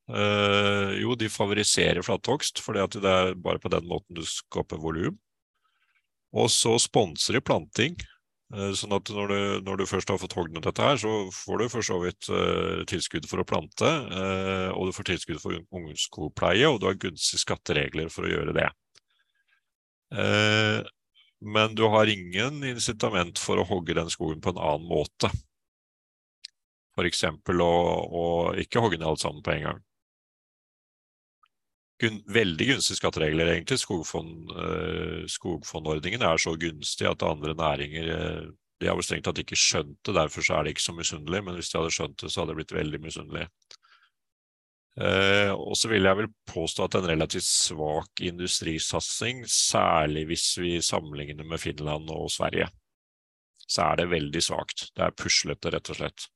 Uh, 0.07 0.93
jo, 1.01 1.17
de 1.19 1.27
favoriserer 1.27 2.05
flathogst, 2.05 2.61
fordi 2.63 2.85
det 3.01 3.09
er 3.11 3.33
bare 3.35 3.59
på 3.59 3.71
den 3.73 3.89
måten 3.89 4.15
du 4.15 4.21
skaper 4.23 4.79
volum. 4.79 5.17
Og 6.35 6.51
så 6.51 6.75
sponser 6.81 7.37
de 7.37 7.43
planting. 7.43 7.95
Eh, 8.55 8.71
sånn 8.79 8.95
at 8.95 9.09
når 9.11 9.31
du, 9.31 9.39
når 9.67 9.81
du, 9.81 9.85
først 9.89 10.11
har 10.11 10.19
fått 10.21 10.35
hogd 10.37 10.55
dette 10.63 10.83
her, 10.83 10.99
så 10.99 11.13
får 11.35 11.61
du 11.61 11.65
for 11.71 11.83
så 11.83 11.97
vidt 11.99 12.29
uh, 12.31 12.83
tilskudd 12.87 13.27
for 13.27 13.43
å 13.43 13.47
plante, 13.47 13.87
uh, 13.87 14.69
og 14.71 14.87
du 14.87 14.95
får 14.95 15.09
tilskudd 15.09 15.41
for 15.43 15.57
ungdomsskogpleie, 15.59 16.69
og 16.69 16.79
du 16.79 16.87
har 16.87 16.99
gunstige 17.01 17.43
skatteregler 17.43 18.11
for 18.13 18.27
å 18.27 18.31
gjøre 18.31 18.55
det. 18.55 18.69
Uh, 20.15 20.79
men 21.43 21.75
du 21.75 21.83
har 21.91 22.09
ingen 22.09 22.63
incitament 22.65 23.39
for 23.39 23.59
å 23.59 23.67
hogge 23.67 23.97
den 23.97 24.07
skogen 24.09 24.39
på 24.41 24.55
en 24.55 24.63
annen 24.63 24.87
måte. 24.87 25.29
F.eks. 26.97 27.27
Å, 27.27 27.67
å 27.67 28.23
ikke 28.63 28.81
hogge 28.81 28.97
ned 28.97 29.11
alt 29.11 29.21
sammen 29.21 29.43
på 29.45 29.53
en 29.53 29.67
gang 29.67 29.83
veldig 32.05 32.67
gunstige 32.71 32.99
skatteregler, 32.99 33.49
egentlig. 33.53 33.79
Skogfond, 33.81 34.51
uh, 34.53 35.25
skogfondordningen 35.31 36.21
er 36.21 36.41
så 36.41 36.53
gunstig 36.59 37.09
at 37.09 37.25
andre 37.25 37.55
næringer 37.57 38.13
uh, 38.13 38.47
De 38.77 38.85
har 38.85 38.93
vel 38.93 39.05
strengt 39.05 39.25
tatt 39.25 39.39
ikke 39.41 39.57
skjønt 39.57 39.97
det, 40.05 40.13
derfor 40.13 40.45
så 40.45 40.59
er 40.59 40.67
de 40.67 40.75
ikke 40.75 40.85
så 40.85 40.93
misunnelige. 40.93 41.45
Men 41.47 41.57
hvis 41.57 41.71
de 41.71 41.79
hadde 41.79 41.95
skjønt 41.95 42.21
det, 42.21 42.29
så 42.29 42.41
hadde 42.43 42.53
de 42.53 42.59
blitt 42.61 42.75
veldig 42.77 43.01
misunnelige. 43.01 43.49
Uh, 44.97 45.53
og 45.53 45.75
så 45.77 45.89
vil 45.89 46.05
jeg 46.09 46.17
vel 46.17 46.29
påstå 46.49 46.85
at 46.85 46.97
en 46.97 47.09
relativt 47.09 47.45
svak 47.45 48.21
industrisatsing, 48.25 49.43
særlig 49.49 50.25
hvis 50.29 50.47
vi 50.61 50.77
sammenligner 50.81 51.45
med 51.45 51.61
Finland 51.61 52.09
og 52.13 52.31
Sverige, 52.33 52.69
så 53.67 53.91
er 53.91 54.01
det 54.01 54.11
veldig 54.13 54.41
svakt. 54.41 54.89
Det 54.95 55.05
er 55.05 55.17
puslete, 55.17 55.73
rett 55.73 55.93
og 55.93 55.99
slett 55.99 56.29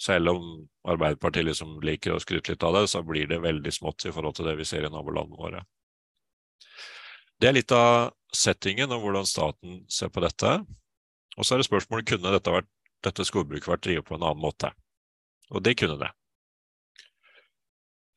selv 0.00 0.34
om 0.34 0.44
Arbeiderpartiet 0.90 1.46
liksom 1.48 1.78
liker 1.84 2.14
å 2.14 2.20
skryte 2.22 2.52
litt 2.52 2.66
av 2.66 2.74
det, 2.76 2.86
så 2.90 3.02
blir 3.06 3.28
det 3.30 3.40
veldig 3.44 3.72
smått 3.72 4.04
i 4.08 4.12
forhold 4.12 4.36
til 4.36 4.48
det 4.48 4.56
vi 4.58 4.66
ser 4.68 4.86
i 4.86 4.92
nabolandene 4.92 5.40
våre. 5.40 5.62
Det 7.40 7.50
er 7.50 7.56
litt 7.56 7.72
av 7.74 8.12
settingen 8.34 8.92
og 8.94 9.04
hvordan 9.04 9.26
staten 9.28 9.82
ser 9.90 10.10
på 10.12 10.22
dette. 10.24 10.58
Og 11.38 11.46
så 11.46 11.54
er 11.54 11.62
det 11.62 11.68
spørsmålet 11.68 12.08
kunne 12.10 12.34
dette, 12.34 12.52
vært, 12.52 12.68
dette 13.06 13.26
skogbruket 13.26 13.70
vært 13.70 13.86
drevet 13.86 14.06
på 14.08 14.18
en 14.18 14.26
annen 14.26 14.42
måte. 14.42 14.70
Og 15.54 15.64
det 15.64 15.76
kunne 15.80 15.98
det. 16.00 16.10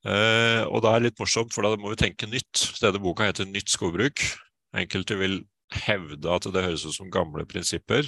Eh, 0.07 0.63
og 0.69 0.83
da 0.85 0.93
er 0.93 1.01
det 1.01 1.09
litt 1.09 1.21
morsomt, 1.21 1.51
for 1.53 1.65
da 1.65 1.73
må 1.79 1.91
vi 1.91 1.99
tenke 1.99 2.29
nytt. 2.29 2.67
Denne 2.81 3.01
boka 3.03 3.27
heter 3.27 3.49
Nytt 3.49 3.73
skogbruk. 3.73 4.23
Enkelte 4.77 5.17
vil 5.19 5.41
hevde 5.87 6.31
at 6.31 6.47
det 6.53 6.63
høres 6.63 6.85
ut 6.87 6.95
som 6.95 7.11
gamle 7.11 7.43
prinsipper. 7.49 8.07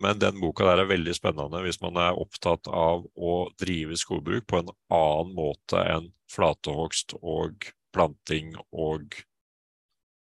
Men 0.00 0.20
den 0.20 0.38
boka 0.40 0.64
der 0.64 0.82
er 0.82 0.88
veldig 0.88 1.12
spennende 1.16 1.60
hvis 1.64 1.80
man 1.82 1.98
er 2.00 2.16
opptatt 2.18 2.70
av 2.72 3.04
å 3.16 3.34
drive 3.60 3.98
skogbruk 4.00 4.46
på 4.48 4.62
en 4.62 4.72
annen 4.88 5.34
måte 5.36 5.82
enn 5.92 6.08
flatehogst 6.30 7.18
og 7.20 7.68
planting 7.92 8.54
og 8.70 9.18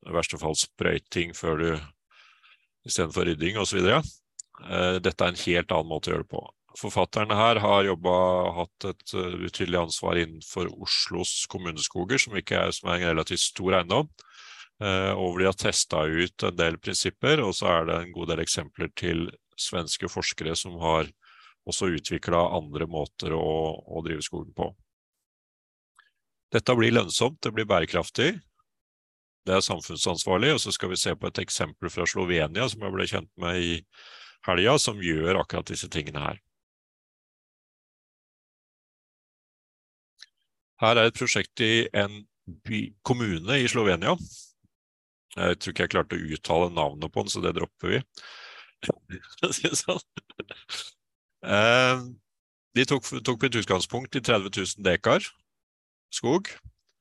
i 0.06 0.14
verste 0.14 0.38
fall 0.40 0.56
sprøyting 0.56 1.34
før 1.36 1.60
du 1.60 1.70
istedenfor 2.86 3.26
rydding 3.26 3.58
osv. 3.60 3.82
Eh, 3.90 4.98
dette 5.02 5.24
er 5.24 5.32
en 5.32 5.42
helt 5.42 5.74
annen 5.74 5.90
måte 5.90 6.10
å 6.10 6.14
gjøre 6.14 6.24
det 6.24 6.32
på. 6.32 6.44
Forfatterne 6.76 7.36
her 7.36 7.60
har 7.64 7.88
jobbet, 7.88 8.50
hatt 8.58 8.86
et 8.90 9.14
uh, 9.16 9.32
utydelig 9.48 9.78
ansvar 9.80 10.18
innenfor 10.20 10.68
Oslos 10.84 11.46
kommuneskoger, 11.48 12.20
som, 12.20 12.36
er, 12.36 12.72
som 12.76 12.90
er 12.92 12.98
en 13.00 13.14
relativt 13.14 13.40
stor 13.46 13.78
eiendom. 13.78 14.10
Hvor 14.76 15.38
de 15.40 15.46
har 15.48 15.56
testa 15.56 16.02
ut 16.04 16.44
en 16.44 16.56
del 16.58 16.76
prinsipper, 16.76 17.40
og 17.40 17.54
så 17.56 17.70
er 17.78 17.86
det 17.88 17.94
en 17.96 18.10
god 18.12 18.28
del 18.28 18.42
eksempler 18.42 18.90
til 18.92 19.22
svenske 19.60 20.08
forskere 20.12 20.56
som 20.58 20.76
har 20.82 21.08
også 21.66 21.90
utvikla 21.96 22.40
andre 22.56 22.86
måter 22.90 23.34
å, 23.34 23.46
å 23.82 24.02
drive 24.06 24.24
skogen 24.24 24.52
på. 24.56 24.70
Dette 26.54 26.76
blir 26.78 26.94
lønnsomt, 26.94 27.40
det 27.42 27.52
blir 27.54 27.66
bærekraftig. 27.68 28.36
Det 29.46 29.54
er 29.54 29.64
samfunnsansvarlig. 29.64 30.54
Og 30.56 30.62
så 30.62 30.72
skal 30.74 30.92
vi 30.92 31.00
se 31.00 31.14
på 31.18 31.30
et 31.30 31.42
eksempel 31.42 31.90
fra 31.92 32.06
Slovenia 32.08 32.68
som 32.70 32.86
jeg 32.86 32.94
ble 32.94 33.08
kjent 33.10 33.32
med 33.42 33.62
i 33.62 33.74
helga, 34.46 34.76
som 34.82 35.02
gjør 35.02 35.42
akkurat 35.42 35.70
disse 35.70 35.90
tingene 35.92 36.22
her. 36.22 36.40
Her 40.82 40.98
er 41.00 41.08
et 41.08 41.16
prosjekt 41.16 41.62
i 41.64 41.86
en 41.96 42.20
by, 42.46 42.82
kommune 43.06 43.58
i 43.62 43.68
Slovenia. 43.70 44.14
Jeg 45.36 45.58
tror 45.60 45.72
ikke 45.72 45.86
jeg 45.86 45.92
klarte 45.94 46.18
å 46.18 46.34
uttale 46.36 46.68
navnet 46.72 47.12
på 47.12 47.24
den, 47.24 47.32
så 47.32 47.42
det 47.44 47.56
dropper 47.56 47.94
vi. 47.94 48.02
sånn. 49.82 50.04
De 52.76 52.84
tok, 52.88 53.08
tok 53.24 53.46
et 53.48 53.58
utgangspunkt 53.62 54.18
i 54.18 54.24
30 54.24 54.50
000 54.52 54.86
dekar 54.86 55.24
skog. 56.12 56.50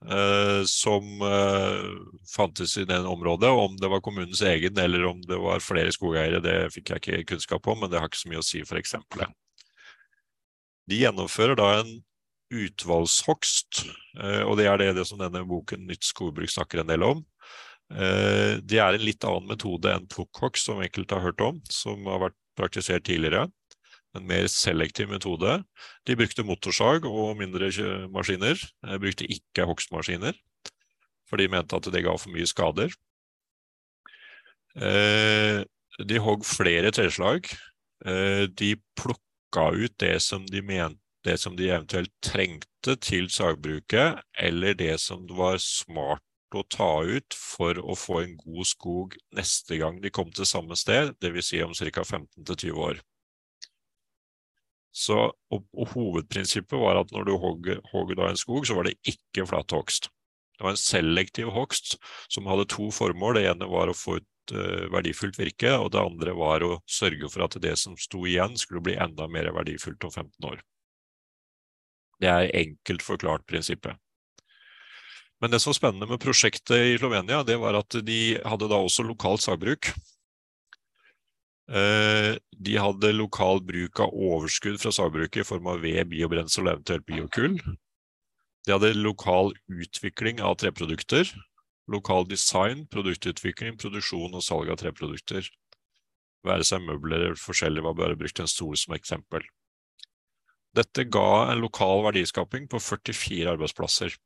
Uh, 0.05 0.61
som 0.69 1.21
uh, 1.21 1.97
fantes 2.29 2.75
i 2.77 2.85
det 2.85 2.99
området. 2.99 3.49
Om 3.49 3.77
det 3.77 3.89
var 3.89 4.03
kommunens 4.05 4.41
egen 4.41 4.77
eller 4.77 5.05
om 5.05 5.21
det 5.21 5.37
var 5.41 5.63
flere 5.63 5.93
skogeiere, 5.95 6.43
det 6.43 6.69
fikk 6.75 6.91
jeg 6.91 7.01
ikke 7.01 7.29
kunnskap 7.31 7.69
om, 7.71 7.79
men 7.81 7.89
det 7.89 8.01
har 8.01 8.11
ikke 8.11 8.21
så 8.21 8.29
mye 8.29 8.43
å 8.43 8.45
si 8.45 8.61
for 8.67 8.77
eksempelet. 8.77 9.33
De 10.85 10.99
gjennomfører 10.99 11.57
da 11.57 11.71
en 11.79 11.95
utvalgshogst, 12.53 13.87
og 14.45 14.51
det 14.59 14.67
er 14.69 14.77
det, 14.77 14.91
det, 14.99 15.07
som 15.09 15.17
denne 15.17 15.41
boken 15.49 15.87
Nytt 15.89 16.05
skogbruk 16.05 16.51
snakker 16.53 16.83
en 16.83 16.91
del 16.91 17.01
om. 17.07 17.23
Det 17.89 18.79
er 18.81 18.95
en 18.95 19.03
litt 19.03 19.23
annen 19.27 19.45
metode 19.51 19.91
enn 19.93 20.07
plukkhogst, 20.09 20.65
som 20.65 20.79
enkelte 20.81 21.19
har 21.19 21.27
hørt 21.27 21.43
om, 21.45 21.59
som 21.69 22.07
har 22.09 22.23
vært 22.23 22.37
praktisert 22.57 23.05
tidligere 23.05 23.43
en 24.15 24.25
mer 24.27 24.47
selektiv 24.51 25.09
metode. 25.11 25.59
De 26.07 26.17
brukte 26.17 26.45
motorsag 26.47 27.05
og 27.09 27.35
mindre 27.39 27.69
maskiner. 28.13 28.59
De 28.85 28.99
brukte 29.01 29.27
ikke 29.31 29.67
hogstmaskiner, 29.69 30.37
for 31.29 31.41
de 31.41 31.49
mente 31.51 31.77
at 31.77 31.91
det 31.91 32.03
ga 32.05 32.15
for 32.19 32.33
mye 32.33 32.49
skader. 32.49 32.93
Eh, 34.75 35.63
de 36.03 36.19
hogg 36.19 36.45
flere 36.47 36.91
treslag. 36.95 37.47
Eh, 38.05 38.45
de 38.51 38.75
plukka 38.99 39.71
ut 39.75 39.95
det 40.03 40.17
som 40.23 40.47
de 40.47 40.61
mente 40.61 41.01
det 41.25 41.39
som 41.41 41.55
de 41.57 41.71
eventuelt 41.71 42.11
trengte 42.21 42.93
til 43.01 43.31
sagbruket, 43.33 44.19
eller 44.37 44.75
det 44.77 44.99
som 45.01 45.23
var 45.33 45.57
smart 45.57 46.21
å 46.59 46.67
ta 46.71 46.91
ut 47.03 47.35
for 47.37 47.79
å 47.79 47.95
få 47.97 48.21
en 48.23 48.35
god 48.39 48.69
skog 48.69 49.17
neste 49.35 49.79
gang 49.81 49.99
de 50.03 50.11
kom 50.13 50.31
til 50.35 50.47
samme 50.49 50.77
sted, 50.79 51.13
dvs. 51.23 51.51
Si 51.51 51.61
om 51.65 51.75
ca. 51.75 52.03
15-20 52.03 52.81
år. 52.87 53.01
Så, 54.95 55.17
og, 55.51 55.65
og, 55.75 55.89
Hovedprinsippet 55.91 56.79
var 56.79 57.01
at 57.01 57.09
når 57.11 57.27
du 57.27 57.33
hogg 57.41 58.13
en 58.15 58.39
skog, 58.39 58.63
så 58.67 58.77
var 58.77 58.87
det 58.87 58.95
ikke 59.03 59.43
flathogst. 59.49 60.07
Det 60.55 60.63
var 60.63 60.71
en 60.71 60.79
selektiv 60.79 61.51
hogst 61.51 61.97
som 62.31 62.47
hadde 62.47 62.69
to 62.71 62.87
formål. 62.95 63.35
Det 63.35 63.49
ene 63.49 63.67
var 63.67 63.91
å 63.91 63.97
få 63.97 64.21
ut 64.21 64.55
uh, 64.55 64.85
verdifullt 64.93 65.35
virke, 65.39 65.73
og 65.75 65.91
det 65.91 65.99
andre 65.99 66.35
var 66.37 66.63
å 66.63 66.77
sørge 66.87 67.27
for 67.33 67.43
at 67.43 67.59
det 67.59 67.75
som 67.81 67.97
sto 67.99 68.23
igjen, 68.23 68.55
skulle 68.55 68.85
bli 68.85 68.95
enda 68.95 69.27
mer 69.27 69.51
verdifullt 69.57 70.07
om 70.07 70.15
15 70.15 70.47
år. 70.53 70.63
Det 72.23 72.31
er 72.31 72.55
enkelt 72.55 73.03
forklart 73.03 73.43
prinsippet. 73.51 73.99
Men 75.43 75.51
det 75.51 75.59
som 75.59 75.71
var 75.71 75.79
spennende 75.79 76.07
med 76.09 76.21
prosjektet 76.23 76.77
i 76.93 76.97
Slovenia, 76.99 77.43
det 77.43 77.57
var 77.59 77.77
at 77.77 77.97
de 78.07 78.19
hadde 78.45 78.69
da 78.71 78.79
også 78.79 79.03
lokalt 79.03 79.43
sagbruk. 79.43 79.91
Eh, 81.65 82.35
de 82.61 82.77
hadde 82.77 83.11
lokal 83.17 83.59
bruk 83.65 83.99
av 84.05 84.13
overskudd 84.13 84.77
fra 84.81 84.93
sagbruket 84.93 85.41
i 85.41 85.47
form 85.47 85.67
av 85.71 85.81
ved, 85.83 86.05
biobrensel 86.11 86.67
og 86.67 86.75
eventuelt 86.75 87.07
biokull. 87.09 87.57
De 88.65 88.73
hadde 88.73 88.93
lokal 88.97 89.51
utvikling 89.69 90.41
av 90.41 90.55
treprodukter, 90.61 91.29
lokal 91.91 92.25
design, 92.29 92.85
produktutvikling, 92.93 93.77
produksjon 93.81 94.33
og 94.33 94.45
salg 94.45 94.71
av 94.73 94.79
treprodukter. 94.81 95.49
Være 96.45 96.65
seg 96.65 96.85
møbler 96.85 97.27
eller 97.27 97.41
forskjellig, 97.41 97.83
var 97.85 97.97
bare 97.97 98.17
brukt 98.17 98.41
en 98.41 98.49
stol 98.49 98.77
som 98.77 98.95
eksempel. 98.97 99.45
Dette 100.75 101.05
ga 101.07 101.51
en 101.51 101.61
lokal 101.63 102.03
verdiskaping 102.05 102.67
på 102.69 102.81
44 102.83 103.53
arbeidsplasser. 103.53 104.17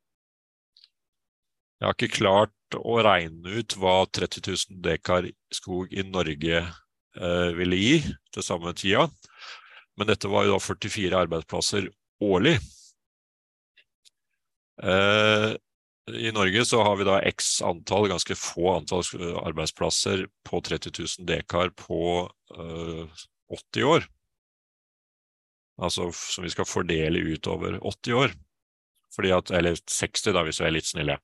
Jeg 1.80 1.88
har 1.88 1.96
ikke 1.96 2.20
klart 2.20 2.76
å 2.76 3.00
regne 3.02 3.60
ut 3.60 3.74
hva 3.80 4.04
30 4.12 4.44
000 4.46 4.80
dekar 4.84 5.30
skog 5.54 5.92
i 5.96 6.04
Norge 6.06 6.60
Eh, 7.18 7.52
ville 7.58 7.78
gi 7.78 7.96
til 8.30 8.44
samme 8.46 8.72
tida. 8.78 9.08
Men 9.98 10.10
dette 10.10 10.30
var 10.30 10.46
jo 10.46 10.54
da 10.54 10.60
44 10.62 11.24
arbeidsplasser 11.26 11.88
årlig. 12.22 12.54
Eh, 14.82 15.50
I 16.20 16.30
Norge 16.34 16.64
så 16.66 16.80
har 16.86 16.96
vi 16.98 17.06
da 17.06 17.18
x 17.26 17.58
antall, 17.66 18.08
ganske 18.10 18.34
få 18.38 18.76
antall 18.78 19.02
arbeidsplasser 19.42 20.24
på 20.46 20.62
30 20.62 20.94
000 21.02 21.26
dekar 21.28 21.74
på 21.78 22.30
80 22.54 23.82
eh, 23.82 23.90
år. 23.90 24.06
Altså 25.80 26.10
som 26.12 26.44
vi 26.44 26.52
skal 26.52 26.68
fordele 26.68 27.24
utover 27.34 27.78
80 27.82 28.22
år. 28.22 28.38
At, 29.34 29.50
eller 29.50 29.74
60, 29.74 30.30
da, 30.32 30.44
hvis 30.46 30.60
vi 30.62 30.66
er 30.68 30.74
litt 30.76 30.86
snille. 30.86 31.16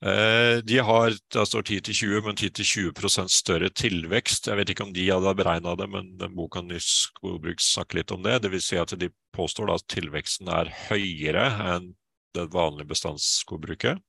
Eh, 0.00 0.58
de 0.64 0.78
har 0.78 1.12
det 1.12 1.42
står 1.46 1.62
10-20, 1.62 2.22
men 2.24 2.36
10-20% 2.36 3.28
større 3.28 3.68
tilvekst. 3.68 4.46
Jeg 4.48 4.56
vet 4.56 4.70
ikke 4.72 4.86
om 4.86 4.94
de 4.96 5.08
hadde 5.10 5.34
beregna 5.36 5.74
det, 5.76 5.88
men 5.92 6.14
den 6.20 6.32
boka 6.36 6.62
Nyss 6.64 7.10
skogbruk 7.10 7.60
snakker 7.60 8.00
litt 8.00 8.14
om 8.14 8.22
det. 8.24 8.38
Det 8.40 8.52
vil 8.54 8.62
si 8.64 8.78
at 8.80 8.94
de 8.96 9.10
påstår 9.36 9.74
at 9.74 9.84
tilveksten 9.92 10.48
er 10.48 10.72
høyere 10.88 11.44
enn 11.74 11.92
det 12.36 12.46
vanlige 12.54 12.88
bestandsskogbruket. 12.94 14.00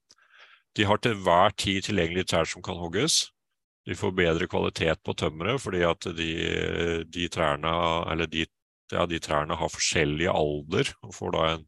De 0.80 0.88
har 0.88 1.02
til 1.04 1.18
hver 1.20 1.52
tid 1.60 1.84
tilgjengelige 1.84 2.30
trær 2.32 2.48
som 2.48 2.64
kan 2.64 2.80
hogges. 2.80 3.26
De 3.84 3.98
får 3.98 4.14
bedre 4.16 4.48
kvalitet 4.48 5.02
på 5.04 5.16
tømmeret 5.18 5.60
fordi 5.60 5.82
at 5.84 6.08
de, 6.16 6.32
de, 7.04 7.28
trærne, 7.34 7.74
de, 8.32 8.46
ja, 8.94 9.04
de, 9.10 9.20
trærne, 9.20 9.58
har 9.60 9.74
forskjellig 9.74 10.30
alder 10.32 10.94
og 11.02 11.16
får 11.18 11.36
da 11.36 11.44
en, 11.58 11.68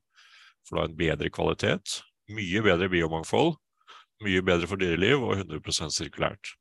får 0.69 0.80
da 0.80 0.88
en 0.88 0.97
bedre 1.01 1.34
kvalitet. 1.34 1.97
Mye 2.32 2.63
bedre 2.63 2.88
biomangfold 2.88 3.57
mye 4.24 4.43
bedre 4.45 4.69
for 4.69 4.80
dyreliv 4.80 5.24
og 5.24 5.36
100% 5.41 5.93
sirkulært. 5.95 6.55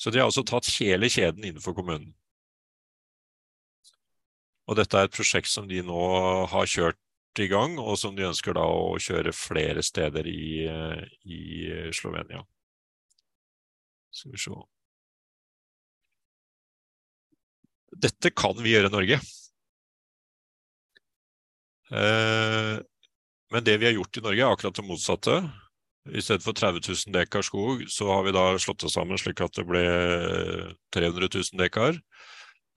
Så 0.00 0.10
de 0.10 0.18
har 0.20 0.28
altså 0.28 0.44
tatt 0.46 0.68
hele 0.80 1.10
kjeden 1.12 1.44
innenfor 1.46 1.76
kommunen. 1.76 2.12
Og 4.70 4.78
dette 4.78 4.98
er 4.98 5.08
et 5.08 5.14
prosjekt 5.14 5.50
som 5.50 5.66
de 5.68 5.82
nå 5.84 6.02
har 6.50 6.70
kjørt 6.70 6.98
i 7.42 7.48
gang, 7.50 7.78
og 7.80 7.96
som 7.98 8.16
de 8.16 8.26
ønsker 8.28 8.54
da 8.56 8.64
å 8.66 8.98
kjøre 9.00 9.34
flere 9.34 9.82
steder 9.84 10.26
i, 10.28 10.66
i 11.24 11.40
Slovenia. 11.96 12.42
Skal 14.12 14.34
vi 14.34 14.42
se 14.42 14.60
Dette 18.02 18.32
kan 18.34 18.56
vi 18.58 18.72
gjøre 18.72 18.88
i 18.88 18.92
Norge. 18.92 19.18
Eh, 21.92 22.76
men 23.52 23.64
det 23.66 23.76
vi 23.78 23.86
har 23.86 23.92
gjort 23.94 24.16
i 24.16 24.22
Norge, 24.24 24.40
er 24.40 24.54
akkurat 24.56 24.78
det 24.78 24.84
motsatte. 24.86 25.36
I 26.10 26.22
stedet 26.22 26.42
for 26.42 26.56
30 26.58 26.82
000 26.82 27.14
dekar 27.14 27.44
skog, 27.46 27.84
så 27.90 28.08
har 28.10 28.24
vi 28.26 28.34
da 28.34 28.48
slått 28.58 28.82
det 28.82 28.90
sammen 28.90 29.20
slik 29.20 29.40
at 29.44 29.54
det 29.54 29.66
ble 29.68 29.82
300 30.94 31.28
000 31.30 31.60
dekar. 31.60 32.00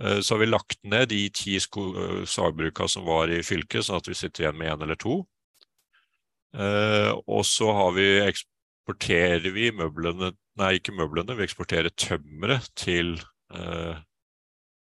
Eh, 0.04 0.20
så 0.20 0.36
har 0.36 0.40
vi 0.40 0.50
lagt 0.50 0.84
ned 0.84 1.10
de 1.10 1.22
ti 1.34 1.56
eh, 1.58 2.26
sagbruka 2.26 2.88
som 2.92 3.06
var 3.08 3.32
i 3.32 3.42
fylket, 3.44 3.88
sånn 3.88 4.02
at 4.02 4.10
vi 4.10 4.18
sitter 4.18 4.46
igjen 4.46 4.60
med 4.60 4.74
én 4.74 4.86
eller 4.86 5.00
to. 5.00 5.22
Eh, 6.56 7.12
og 7.26 7.46
så 7.48 7.72
har 7.76 7.96
vi 7.96 8.10
eksporterer 8.26 9.52
vi 9.56 9.72
møblene 9.76 10.36
Nei, 10.56 10.78
ikke 10.78 10.94
møblene, 10.96 11.36
vi 11.36 11.44
eksporterer 11.44 11.92
tømmeret 12.00 12.70
til 12.80 13.10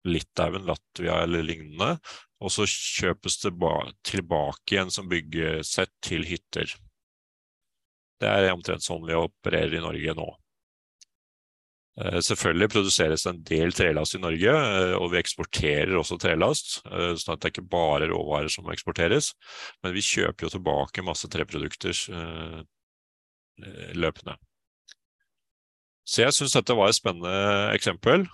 Litauen, 0.07 0.69
Latvia 0.69 1.17
eller 1.25 1.43
lignende. 1.43 1.97
Og 2.39 2.53
så 2.55 2.63
kjøpes 2.71 3.41
det 3.43 3.51
tilbake 4.07 4.77
igjen 4.77 4.95
som 4.95 5.09
byggesett 5.11 5.91
til 6.07 6.23
hytter. 6.29 6.71
Det 8.23 8.31
er 8.31 8.53
omtrent 8.55 8.85
sånn 8.85 9.05
vi 9.07 9.17
opererer 9.19 9.75
i 9.79 9.83
Norge 9.83 10.15
nå. 10.17 10.29
Eh, 12.01 12.19
selvfølgelig 12.27 12.71
produseres 12.73 13.23
det 13.23 13.31
en 13.31 13.43
del 13.47 13.75
trelast 13.75 14.17
i 14.17 14.23
Norge, 14.23 14.51
eh, 14.51 14.95
og 14.99 15.12
vi 15.12 15.21
eksporterer 15.21 15.95
også 15.99 16.19
trelast. 16.19 16.81
Så 16.83 17.35
at 17.35 17.43
det 17.43 17.51
er 17.51 17.53
ikke 17.55 17.69
bare 17.71 18.09
råvarer 18.11 18.51
som 18.51 18.71
eksporteres, 18.73 19.33
men 19.83 19.95
vi 19.95 20.03
kjøper 20.03 20.49
jo 20.49 20.57
tilbake 20.57 21.07
masse 21.07 21.31
treprodukter 21.31 21.95
løpende. 23.95 24.35
Så 26.05 26.21
jeg 26.21 26.35
syns 26.37 26.53
dette 26.57 26.75
var 26.77 26.91
et 26.91 26.99
spennende 26.99 27.37
eksempel, 27.73 28.27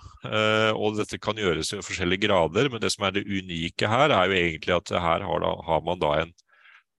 og 0.73 0.97
dette 0.97 1.19
kan 1.21 1.37
gjøres 1.37 1.69
i 1.71 1.79
forskjellige 1.85 2.25
grader. 2.25 2.71
Men 2.73 2.81
det 2.81 2.89
som 2.91 3.05
er 3.05 3.13
det 3.15 3.27
unike 3.29 3.87
her, 3.87 4.11
er 4.11 4.25
jo 4.27 4.39
egentlig 4.39 4.75
at 4.75 4.91
her 5.05 5.23
har, 5.27 5.45
da, 5.45 5.53
har 5.69 5.85
man 5.85 6.01
da 6.01 6.11
en, 6.23 6.33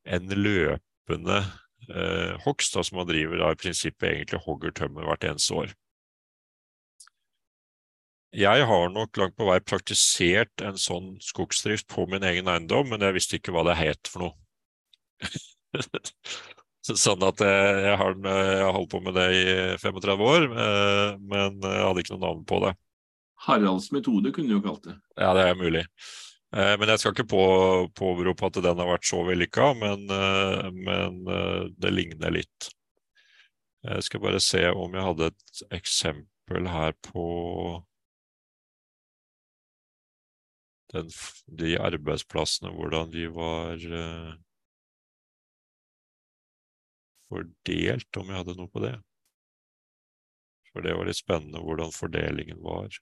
en 0.07 0.33
løpende 0.39 1.43
eh, 1.89 2.35
hogst, 2.45 2.77
altså 2.77 2.99
man 2.99 3.09
driver 3.09 3.41
da 3.41 3.53
i 3.53 3.59
prinsippet 3.59 4.09
egentlig 4.11 4.43
hogger 4.47 4.75
tømmer 4.77 5.09
hvert 5.09 5.27
eneste 5.29 5.57
år. 5.59 5.73
Jeg 8.33 8.65
har 8.65 8.87
nok 8.89 9.19
langt 9.21 9.37
på 9.37 9.45
vei 9.45 9.59
praktisert 9.61 10.63
en 10.65 10.79
sånn 10.81 11.19
skogsdrift 11.21 11.85
på 11.93 12.07
min 12.09 12.25
egen 12.25 12.49
eiendom, 12.49 12.89
men 12.89 13.05
jeg 13.05 13.17
visste 13.19 13.37
ikke 13.37 13.53
hva 13.53 13.67
det 13.69 13.77
het 13.77 14.09
for 14.09 14.25
noe. 14.25 14.33
sånn 17.05 17.27
at 17.29 17.43
jeg, 17.45 17.75
jeg, 17.85 17.99
har, 18.01 18.17
jeg, 18.17 18.63
har, 18.65 18.73
holdt 18.73 18.91
på 18.95 19.03
med 19.05 19.19
det 19.19 19.29
i 19.37 19.45
35 19.83 20.25
år, 20.31 20.49
eh, 20.49 21.21
men 21.21 21.61
jeg 21.61 21.85
hadde 21.85 22.05
ikke 22.07 22.17
noe 22.17 22.25
navn 22.25 22.43
på 22.49 22.63
det. 22.65 22.73
Haralds 23.43 23.91
metode 23.93 24.33
kunne 24.33 24.49
du 24.49 24.57
jo 24.57 24.65
kalt 24.65 24.87
det. 24.87 24.97
Ja, 25.19 25.35
det 25.37 25.45
er 25.51 25.59
mulig. 25.59 25.85
Eh, 26.53 26.75
men 26.77 26.91
jeg 26.93 27.01
skal 27.01 27.15
ikke 27.15 27.31
på, 27.33 28.45
at 28.45 28.59
den 28.61 28.81
har 28.83 28.91
vært 28.91 29.09
så 29.09 29.23
vellykka, 29.25 29.71
men, 29.81 30.05
eh, 30.13 30.67
men 30.73 31.23
det 31.81 31.93
ligner 31.93 32.35
litt. 32.35 32.69
Jeg 33.83 34.05
skal 34.07 34.21
bare 34.23 34.41
se 34.43 34.61
om 34.71 34.93
jeg 34.95 35.07
hadde 35.09 35.31
et 35.33 35.63
eksempel 35.75 36.69
her 36.71 36.93
på 37.03 37.25
den, 40.93 41.09
de 41.49 41.73
arbeidsplassene, 41.81 42.71
hvordan 42.77 43.11
de 43.11 43.25
var 43.33 43.81
fordelt, 47.33 48.21
om 48.21 48.29
jeg 48.29 48.43
hadde 48.43 48.59
noe 48.61 48.71
på 48.71 48.85
det. 48.85 48.93
For 50.71 50.85
det 50.85 50.95
var 50.97 51.09
litt 51.09 51.19
spennende 51.19 51.65
hvordan 51.65 51.97
fordelingen 51.97 52.61
var. 52.63 52.93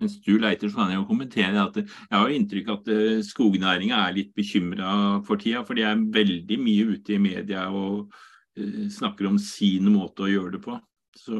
Mens 0.00 0.16
du 0.24 0.32
leiter, 0.40 0.70
så 0.70 0.80
kan 0.80 0.92
jeg 0.94 0.96
jo 0.96 1.08
kommentere 1.10 1.60
at 1.60 1.76
jeg 1.76 2.14
har 2.14 2.32
inntrykk 2.32 2.70
av 2.72 2.78
at 2.80 2.90
eh, 2.94 3.18
skognæringa 3.26 3.98
er 4.06 4.16
litt 4.16 4.30
bekymra 4.36 4.92
for 5.26 5.40
tida. 5.40 5.60
For 5.68 5.76
de 5.76 5.84
er 5.84 6.06
veldig 6.14 6.56
mye 6.62 6.86
ute 6.94 7.16
i 7.18 7.20
media 7.20 7.66
og 7.68 8.08
uh, 8.08 8.86
snakker 8.92 9.28
om 9.28 9.36
sin 9.42 9.90
måte 9.92 10.24
å 10.24 10.30
gjøre 10.30 10.54
det 10.56 10.62
på. 10.64 10.78
Så 11.20 11.36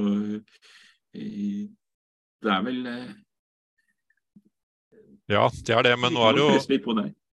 det 2.40 2.52
er 2.52 2.66
vel 2.66 2.84
eh, 2.90 3.08
Ja, 5.30 5.48
det 5.48 5.74
er 5.78 5.88
det, 5.88 5.96
men 6.02 6.14
nå 6.16 6.26
er 6.26 6.36
det 6.36 6.44
jo 6.44 6.84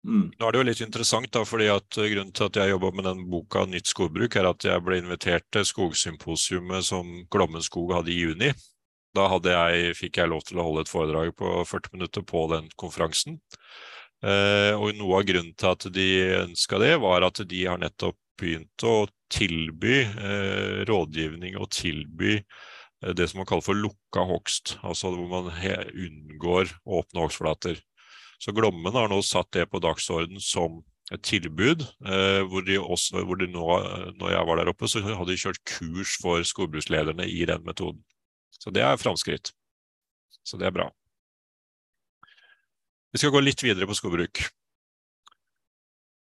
mm. 0.04 0.28
Nå 0.36 0.46
er 0.46 0.52
det 0.52 0.60
jo 0.60 0.68
litt 0.68 0.84
interessant, 0.84 1.30
da, 1.32 1.46
fordi 1.48 1.70
at 1.72 1.88
grunnen 1.96 2.34
til 2.36 2.50
at 2.50 2.60
jeg 2.60 2.74
jobba 2.74 2.92
med 2.98 3.08
den 3.08 3.24
boka 3.32 3.64
'Nytt 3.64 3.88
skogbruk', 3.88 4.36
er 4.36 4.50
at 4.50 4.68
jeg 4.68 4.84
ble 4.84 5.00
invitert 5.00 5.48
til 5.54 5.64
skogsymposiumet 5.64 6.84
som 6.84 7.24
Glommen 7.30 7.64
skog 7.64 7.96
hadde 7.96 8.12
i 8.12 8.20
juni. 8.20 8.52
Da 9.14 9.28
jeg, 9.30 9.94
fikk 9.98 10.18
jeg 10.18 10.32
lov 10.32 10.44
til 10.48 10.58
å 10.58 10.66
holde 10.66 10.84
et 10.84 10.90
foredrag 10.90 11.32
på 11.38 11.56
40 11.70 11.96
minutter 11.96 12.26
på 12.26 12.46
den 12.50 12.68
konferansen. 12.80 13.40
Eh, 14.24 14.72
og 14.74 14.96
noe 14.98 15.20
av 15.20 15.26
grunnen 15.28 15.54
til 15.54 15.70
at 15.70 15.88
de 15.94 16.08
ønska 16.42 16.80
det, 16.82 16.94
var 17.02 17.26
at 17.26 17.42
de 17.46 17.64
har 17.66 17.80
nettopp 17.80 18.18
begynt 18.40 18.86
å 18.88 19.04
tilby 19.30 20.00
eh, 20.02 20.80
rådgivning 20.88 21.58
og 21.60 21.70
tilby 21.74 22.40
Eh, 23.04 23.14
det 23.14 23.28
som 23.28 23.38
man 23.38 23.48
kaller 23.48 23.64
for 23.64 23.78
lukka 23.78 24.24
hogst, 24.28 24.78
altså 24.82 25.12
hvor 25.14 25.28
man 25.30 25.52
unngår 26.06 26.72
åpne 26.84 27.24
hogstflater. 27.24 27.80
Så 28.40 28.52
Glommen 28.52 28.96
har 28.96 29.08
nå 29.08 29.20
satt 29.24 29.52
det 29.56 29.68
på 29.70 29.80
dagsorden 29.82 30.40
som 30.42 30.82
et 31.12 31.22
tilbud. 31.24 31.84
Eh, 32.06 32.42
hvor 32.48 32.64
de 32.66 32.80
også, 32.80 33.24
hvor 33.24 33.40
de 33.40 33.48
nå, 33.50 33.68
når 34.20 34.36
jeg 34.36 34.48
var 34.48 34.60
der 34.60 34.72
oppe, 34.72 34.88
så 34.88 35.04
hadde 35.04 35.30
de 35.30 35.40
kjørt 35.40 35.62
kurs 35.68 36.16
for 36.22 36.44
skogbrukslederne 36.44 37.28
i 37.28 37.44
den 37.48 37.64
metoden. 37.66 38.02
Så 38.58 38.72
det 38.74 38.84
er 38.84 39.00
framskritt. 39.00 39.52
Så 40.44 40.60
det 40.60 40.68
er 40.68 40.74
bra. 40.76 40.88
Vi 43.14 43.20
skal 43.22 43.30
gå 43.30 43.40
litt 43.44 43.62
videre 43.62 43.86
på 43.86 43.96
skogbruk. 43.96 44.42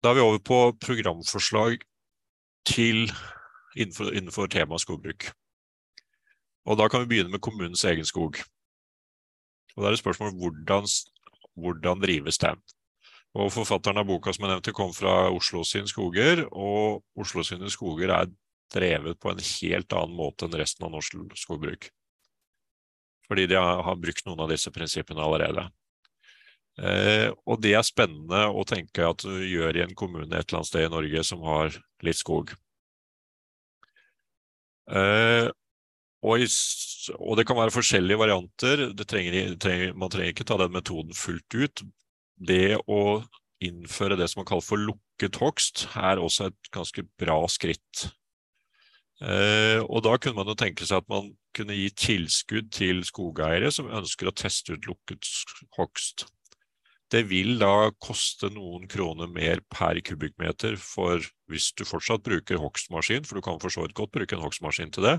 Da 0.04 0.12
er 0.12 0.18
vi 0.18 0.24
over 0.26 0.42
på 0.44 0.58
programforslag 0.82 1.80
til 2.68 3.06
innenfor, 3.76 4.12
innenfor 4.12 4.50
temaet 4.52 4.84
skogbruk. 4.84 5.30
Og 6.66 6.78
da 6.78 6.88
kan 6.90 7.02
vi 7.02 7.10
begynne 7.14 7.32
med 7.32 7.42
kommunens 7.42 7.84
egen 7.88 8.04
skog. 8.04 8.40
Og 9.76 9.82
Da 9.82 9.88
er 9.88 9.96
det 9.96 10.02
spørsmål 10.02 10.34
hvordan, 10.36 10.88
hvordan 11.54 12.00
drives 12.00 12.38
den. 12.38 12.60
Og 13.36 13.52
Forfatteren 13.52 14.00
av 14.00 14.06
boka 14.08 14.32
som 14.32 14.46
jeg 14.46 14.54
nevnte 14.54 14.72
kom 14.72 14.94
fra 14.96 15.28
Oslo 15.28 15.64
sine 15.64 15.88
skoger, 15.88 16.46
og 16.52 17.04
Oslo 17.16 17.44
sine 17.44 17.70
skoger 17.70 18.12
er 18.14 18.30
drevet 18.72 19.20
på 19.20 19.30
en 19.30 19.42
helt 19.42 19.92
annen 19.92 20.16
måte 20.16 20.46
enn 20.46 20.56
resten 20.56 20.86
av 20.86 20.94
norsk 20.94 21.18
skogbruk. 21.36 21.90
Fordi 23.26 23.48
de 23.50 23.58
har, 23.58 23.98
brukt 23.98 24.26
noen 24.26 24.44
av 24.44 24.52
disse 24.52 24.70
prinsippene 24.74 25.22
allerede. 25.22 25.66
Eh, 26.76 27.30
og 27.48 27.60
det 27.64 27.72
er 27.74 27.86
spennende 27.86 28.46
å 28.52 28.64
tenke 28.68 29.06
at 29.08 29.24
du 29.24 29.40
gjør 29.40 29.78
i 29.78 29.84
en 29.86 29.94
kommune 29.96 30.28
et 30.28 30.44
eller 30.44 30.60
annet 30.60 30.70
sted 30.70 30.86
i 30.86 30.92
Norge 30.92 31.22
som 31.24 31.44
har 31.46 31.78
litt 32.06 32.20
skog. 32.20 32.52
Eh, 34.86 35.48
og, 36.26 36.42
i, 36.42 36.46
og, 37.16 37.32
det 37.38 37.46
kan 37.48 37.58
være 37.58 37.74
forskjellige 37.74 38.20
varianter. 38.20 38.84
Trenger, 39.08 39.56
trenger, 39.62 39.96
man 39.98 40.12
trenger 40.12 40.34
ikke 40.34 40.46
ta 40.48 40.60
den 40.62 40.76
metoden 40.76 41.16
fullt 41.16 41.58
ut. 41.58 41.82
Det 42.36 42.76
å 42.84 43.02
innføre 43.64 44.18
det 44.20 44.28
som 44.28 44.42
man 44.42 44.48
kaller 44.48 44.66
for 44.66 44.80
lukket 44.80 45.40
hogst, 45.40 45.86
er 45.96 46.20
også 46.20 46.50
et 46.50 46.72
ganske 46.74 47.06
bra 47.20 47.38
skritt. 47.50 48.08
Eh, 49.24 49.80
og 49.80 50.02
da 50.04 50.16
kunne 50.20 50.36
man 50.36 50.50
jo 50.50 50.56
tenke 50.58 50.84
seg 50.84 51.00
at 51.00 51.08
man 51.08 51.30
kunne 51.56 51.76
gi 51.76 51.88
tilskudd 51.96 52.68
til 52.74 53.00
skogeiere 53.08 53.70
som 53.72 53.88
ønsker 53.88 54.28
å 54.28 54.34
teste 54.36 54.76
ut 54.76 54.88
lukket 54.90 55.28
hogst. 55.78 56.26
Det 57.08 57.22
vil 57.30 57.54
da 57.60 57.88
koste 58.02 58.50
noen 58.50 58.84
kroner 58.90 59.30
mer 59.30 59.62
per 59.72 60.00
kubikkmeter 60.04 60.74
for 60.80 61.22
hvis 61.48 61.70
du 61.78 61.84
fortsatt 61.86 62.24
bruker 62.26 62.60
hogstmaskin, 62.60 63.24
for 63.24 63.38
du 63.38 63.46
kan 63.46 63.60
for 63.62 63.72
så 63.72 63.86
vidt 63.86 63.94
godt 63.96 64.12
bruke 64.12 64.36
en 64.36 64.42
hogstmaskin 64.42 64.90
til 64.92 65.06
det, 65.06 65.16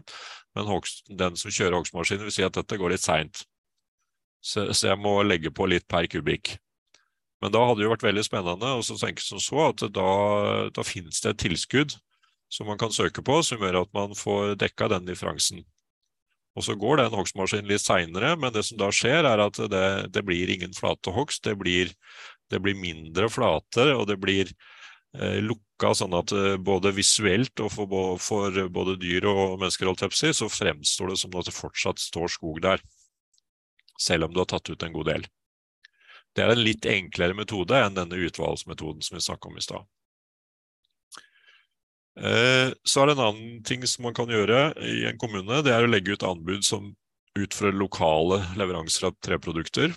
men 0.54 0.68
hogst, 0.68 1.06
den 1.08 1.40
som 1.40 1.54
kjører 1.54 1.80
hogstmaskin 1.80 2.26
vil 2.26 2.36
si 2.36 2.46
at 2.46 2.60
dette 2.60 2.78
går 2.78 2.94
litt 2.94 3.06
seint, 3.06 3.46
så, 4.44 4.68
så, 4.76 4.92
jeg 4.92 5.00
må 5.02 5.16
legge 5.26 5.50
på 5.50 5.66
litt 5.66 5.88
per 5.90 6.06
kubikk. 6.12 6.58
Men 7.42 7.54
da 7.54 7.64
hadde 7.64 7.80
det 7.80 7.88
jo 7.88 7.94
vært 7.96 8.06
veldig 8.06 8.26
spennende 8.26 8.74
å 8.76 9.00
tenke 9.00 9.24
som 9.24 9.42
så 9.42 9.70
at 9.70 9.88
da, 9.94 10.12
da 10.74 10.86
finnes 10.86 11.24
det 11.24 11.34
et 11.34 11.42
tilskudd 11.48 11.96
som 12.50 12.68
man 12.68 12.80
kan 12.80 12.94
søke 12.94 13.24
på, 13.26 13.42
som 13.44 13.62
gjør 13.62 13.82
at 13.84 13.92
man 13.96 14.16
får 14.16 14.56
dekka 14.62 14.88
den 14.96 15.08
differansen. 15.10 15.66
Og 16.58 16.66
så 16.66 16.74
går 16.80 16.98
den 16.98 17.14
hogstmaskinen 17.14 17.70
litt 17.70 17.84
seinere, 17.84 18.34
men 18.40 18.54
det 18.56 18.64
som 18.66 18.80
da 18.80 18.90
skjer, 18.94 19.28
er 19.30 19.44
at 19.44 19.60
det, 19.70 19.88
det 20.16 20.24
blir 20.26 20.50
ingen 20.50 20.74
flate 20.74 21.14
hogst. 21.14 21.44
Det 21.46 21.54
blir, 21.60 21.92
det 22.50 22.62
blir, 22.64 22.78
mindre 22.80 23.30
flater, 23.30 23.94
og 23.94 24.08
det 24.10 24.18
blir 24.24 24.50
eh, 24.50 25.38
lukka 25.44 25.94
sånn 26.00 26.18
at 26.18 26.34
eh, 26.34 26.56
både 26.58 26.96
visuelt 26.98 27.62
og 27.62 27.70
for, 27.76 28.00
for, 28.24 28.58
både 28.74 28.98
dyr 29.04 29.30
og 29.30 29.60
mennesker 29.62 29.94
si, 30.10 30.34
så 30.34 30.50
fremstår 30.50 31.14
det 31.14 31.20
som 31.22 31.38
at 31.38 31.52
det 31.52 31.54
fortsatt 31.54 32.02
står 32.02 32.34
skog 32.40 32.64
der. 32.66 32.82
Selv 34.02 34.26
om 34.26 34.34
du 34.34 34.42
har 34.42 34.50
tatt 34.50 34.70
ut 34.70 34.84
en 34.84 34.98
god 34.98 35.12
del. 35.14 35.30
Det 36.34 36.46
er 36.46 36.54
en 36.54 36.62
litt 36.62 36.86
enklere 36.90 37.38
metode 37.38 37.78
enn 37.82 37.96
denne 37.98 38.18
utvalgsmetoden 38.28 39.06
som 39.06 39.18
vi 39.18 39.26
snakka 39.26 39.50
om 39.50 39.62
i 39.62 39.66
stad. 39.66 39.86
Eh, 42.18 42.74
så 42.82 43.02
er 43.02 43.10
det 43.10 43.14
en 43.18 43.26
annen 43.28 43.58
ting 43.66 43.84
som 43.86 44.08
man 44.08 44.16
kan 44.18 44.32
gjøre 44.32 44.72
i 44.82 45.04
en 45.06 45.20
kommune, 45.22 45.62
det 45.62 45.74
er 45.74 45.86
å 45.86 45.90
legge 45.90 46.16
ut 46.18 46.26
anbud 46.26 46.66
som 46.66 46.90
ut 47.38 47.54
fra 47.54 47.70
lokale 47.70 48.42
leveranser 48.58 49.12
av 49.12 49.18
treprodukter. 49.22 49.94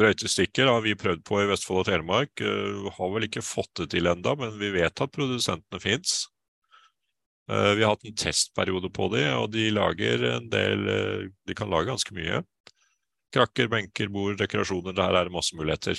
Brøytestikker 0.00 0.70
har 0.70 0.80
vi 0.84 0.96
prøvd 0.96 1.24
på 1.26 1.42
i 1.42 1.48
Vestfold 1.50 1.82
og 1.82 1.88
Telemark. 1.90 2.32
Uh, 2.40 2.86
har 2.94 3.10
vel 3.12 3.26
ikke 3.26 3.42
fått 3.44 3.82
det 3.82 3.90
til 3.92 4.08
enda, 4.08 4.36
men 4.38 4.54
vi 4.56 4.70
vet 4.72 5.02
at 5.02 5.12
produsentene 5.12 5.82
fins. 5.82 6.22
Uh, 7.50 7.74
vi 7.74 7.82
har 7.82 7.92
hatt 7.92 8.06
en 8.08 8.16
testperiode 8.16 8.88
på 8.96 9.10
de, 9.12 9.26
og 9.34 9.50
de 9.52 9.66
lager 9.74 10.24
en 10.30 10.46
del 10.52 10.86
De 11.44 11.58
kan 11.58 11.68
lage 11.68 11.90
ganske 11.90 12.14
mye. 12.16 12.40
Krakker, 13.34 13.68
benker, 13.68 14.08
bord, 14.14 14.38
dekorasjoner. 14.40 14.94
Der 14.96 15.18
er 15.18 15.26
det 15.26 15.34
masse 15.34 15.58
muligheter. 15.58 15.98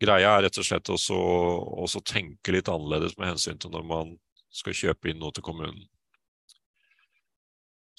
Greia 0.00 0.36
er 0.36 0.46
rett 0.46 0.58
og 0.58 0.64
slett 0.64 0.90
å 0.90 2.04
tenke 2.08 2.54
litt 2.54 2.70
annerledes 2.72 3.18
med 3.18 3.34
hensyn 3.34 3.58
til 3.60 3.72
når 3.74 3.84
man 3.86 4.14
skal 4.50 4.76
kjøpe 4.76 5.10
inn 5.10 5.20
noe 5.20 5.34
til 5.36 5.44
kommunen. 5.44 5.84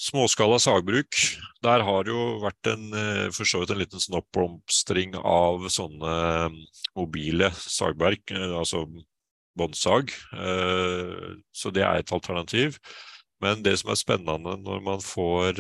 Småskala 0.02 0.58
sagbruk. 0.58 1.14
Der 1.62 1.84
har 1.86 2.08
jo 2.10 2.40
vært 2.42 2.68
en, 2.72 2.88
eh, 2.98 3.28
for 3.30 3.46
så 3.46 3.60
vidt 3.62 3.70
en 3.70 3.78
liten 3.78 4.02
sånn 4.02 4.18
oppblomstring 4.18 5.14
av 5.16 5.68
sånne 5.70 6.14
eh, 6.48 6.56
mobile 6.98 7.52
sagverk, 7.54 8.32
eh, 8.34 8.56
altså 8.58 8.88
båndsag. 9.56 10.10
Så 11.54 11.72
det 11.76 11.84
er 11.84 12.00
et 12.00 12.14
alternativ. 12.16 12.80
Men 13.44 13.62
det 13.62 13.76
som 13.82 13.92
er 13.92 14.00
spennende 14.00 14.56
når 14.64 14.82
man 14.86 15.02
får, 15.04 15.60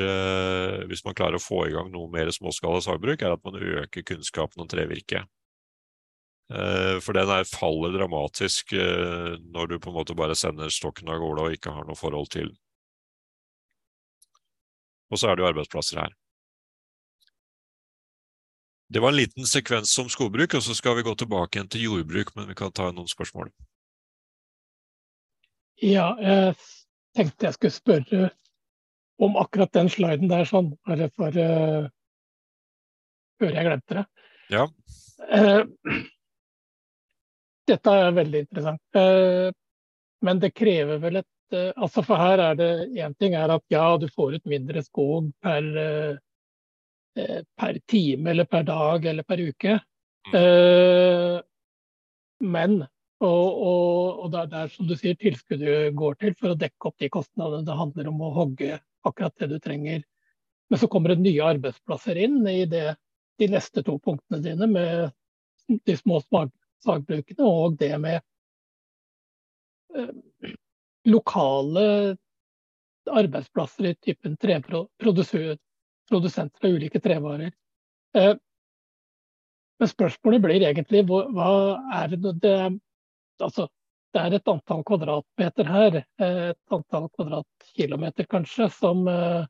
hvis 0.87 1.03
man 1.03 1.17
klarer 1.17 1.35
å 1.35 1.43
få 1.43 1.65
i 1.67 1.73
gang 1.75 1.89
noe 1.91 2.07
mer 2.09 2.31
småskala 2.31 2.79
sagbruk, 2.81 3.21
er 3.21 3.35
at 3.35 3.43
man 3.43 3.59
øker 3.59 4.05
kunnskapen 4.07 4.63
om 4.63 4.69
trevirke. 4.71 5.25
For 6.51 7.15
den 7.15 7.29
er, 7.31 7.45
faller 7.47 7.93
dramatisk 7.95 8.73
når 8.75 9.69
du 9.71 9.77
på 9.79 9.91
en 9.91 9.95
måte 9.95 10.15
bare 10.19 10.35
sender 10.35 10.73
stokken 10.73 11.07
av 11.07 11.21
gårde 11.21 11.45
og 11.45 11.55
ikke 11.55 11.71
har 11.71 11.85
noe 11.87 11.95
forhold 11.95 12.27
til 12.33 12.49
den. 12.49 12.57
Og 15.11 15.19
så 15.19 15.29
er 15.29 15.35
det 15.35 15.43
jo 15.43 15.49
arbeidsplasser 15.51 16.01
her. 16.01 16.13
Det 18.91 18.99
var 18.99 19.13
en 19.13 19.19
liten 19.21 19.47
sekvens 19.47 19.93
om 20.03 20.09
skogbruk, 20.11 20.53
og 20.57 20.63
så 20.63 20.75
skal 20.75 20.97
vi 20.97 21.03
gå 21.07 21.13
tilbake 21.15 21.57
igjen 21.57 21.69
til 21.71 21.85
jordbruk, 21.85 22.33
men 22.35 22.49
vi 22.49 22.55
kan 22.59 22.71
ta 22.75 22.89
noen 22.91 23.07
spørsmål. 23.07 23.51
Ja, 25.79 26.11
jeg 26.19 26.55
tenkte 27.15 27.47
jeg 27.47 27.55
skulle 27.55 27.75
spørre 27.75 28.29
om 29.21 29.37
akkurat 29.39 29.71
den 29.77 29.89
sliden 29.91 30.31
der, 30.31 30.43
sånn, 30.49 30.73
bare 30.87 31.07
for 31.15 31.39
uh, 31.39 31.87
før 33.39 33.55
jeg 33.55 33.67
glemte 33.69 33.99
det. 34.01 34.05
Ja. 34.51 34.67
Uh, 35.31 35.63
dette 37.71 37.97
er 37.97 38.15
veldig 38.15 38.45
interessant. 38.45 38.83
Uh, 38.95 39.49
men 40.21 40.41
det 40.43 40.53
krever 40.53 40.99
vel 41.01 41.21
et 41.23 41.29
Eh, 41.51 41.71
altså 41.75 42.03
For 42.05 42.19
her 42.19 42.39
er 42.39 42.57
det 42.59 42.71
én 42.95 43.15
ting 43.19 43.35
er 43.35 43.51
at 43.51 43.63
ja, 43.71 43.85
du 43.99 44.07
får 44.11 44.39
ut 44.39 44.49
mindre 44.49 44.83
skog 44.85 45.31
per, 45.43 45.67
eh, 45.77 46.15
eh, 47.19 47.41
per 47.59 47.79
time 47.91 48.31
eller 48.31 48.47
per 48.47 48.63
dag 48.67 49.05
eller 49.05 49.27
per 49.27 49.43
uke. 49.43 49.79
Mm. 50.31 51.41
Men 52.41 52.81
og, 53.21 53.47
og, 53.67 54.19
og 54.21 54.31
det 54.33 54.39
er 54.39 54.49
der 54.51 54.69
som 54.73 54.87
du 54.89 54.95
sier, 54.97 55.17
tilskuddet 55.17 55.95
går 55.97 56.15
til 56.21 56.35
for 56.39 56.53
å 56.53 56.57
dekke 56.57 56.89
opp 56.89 56.97
de 57.01 57.09
kostnadene 57.13 57.65
det 57.65 57.77
handler 57.77 58.09
om 58.09 58.21
å 58.25 58.31
hogge 58.33 58.79
akkurat 59.05 59.35
det 59.41 59.49
du 59.51 59.57
trenger. 59.61 60.01
Men 60.69 60.81
så 60.81 60.89
kommer 60.89 61.13
det 61.13 61.25
nye 61.25 61.49
arbeidsplasser 61.53 62.17
inn 62.21 62.39
i 62.49 62.63
det, 62.69 62.95
de 63.41 63.49
neste 63.49 63.83
to 63.85 63.97
punktene 64.01 64.41
dine, 64.45 64.69
med 64.69 65.81
de 65.85 65.97
små 65.97 66.21
sagbrukene 66.85 67.47
og 67.47 67.77
det 67.79 67.95
med 68.01 68.19
lokale 71.05 72.17
arbeidsplasser 73.09 73.85
i 73.85 73.95
typen 73.95 74.37
treprodusenter 74.37 76.67
av 76.67 76.71
ulike 76.71 76.99
trevarer. 76.99 77.51
Eh, 78.17 78.35
men 79.79 79.89
spørsmålet 79.89 80.41
blir 80.43 80.67
egentlig 80.67 81.05
hva 81.09 81.51
er 82.03 82.15
det 82.15 82.39
det 82.43 82.79
Altså, 83.41 83.65
det 84.13 84.21
er 84.21 84.33
et 84.37 84.49
antall 84.51 84.83
kvadratmeter 84.85 85.65
her, 85.65 85.95
eh, 86.21 86.49
et 86.51 86.75
antall 86.75 87.07
kvadratkilometer 87.09 88.27
kanskje, 88.29 88.69
som, 88.69 89.07
eh, 89.07 89.45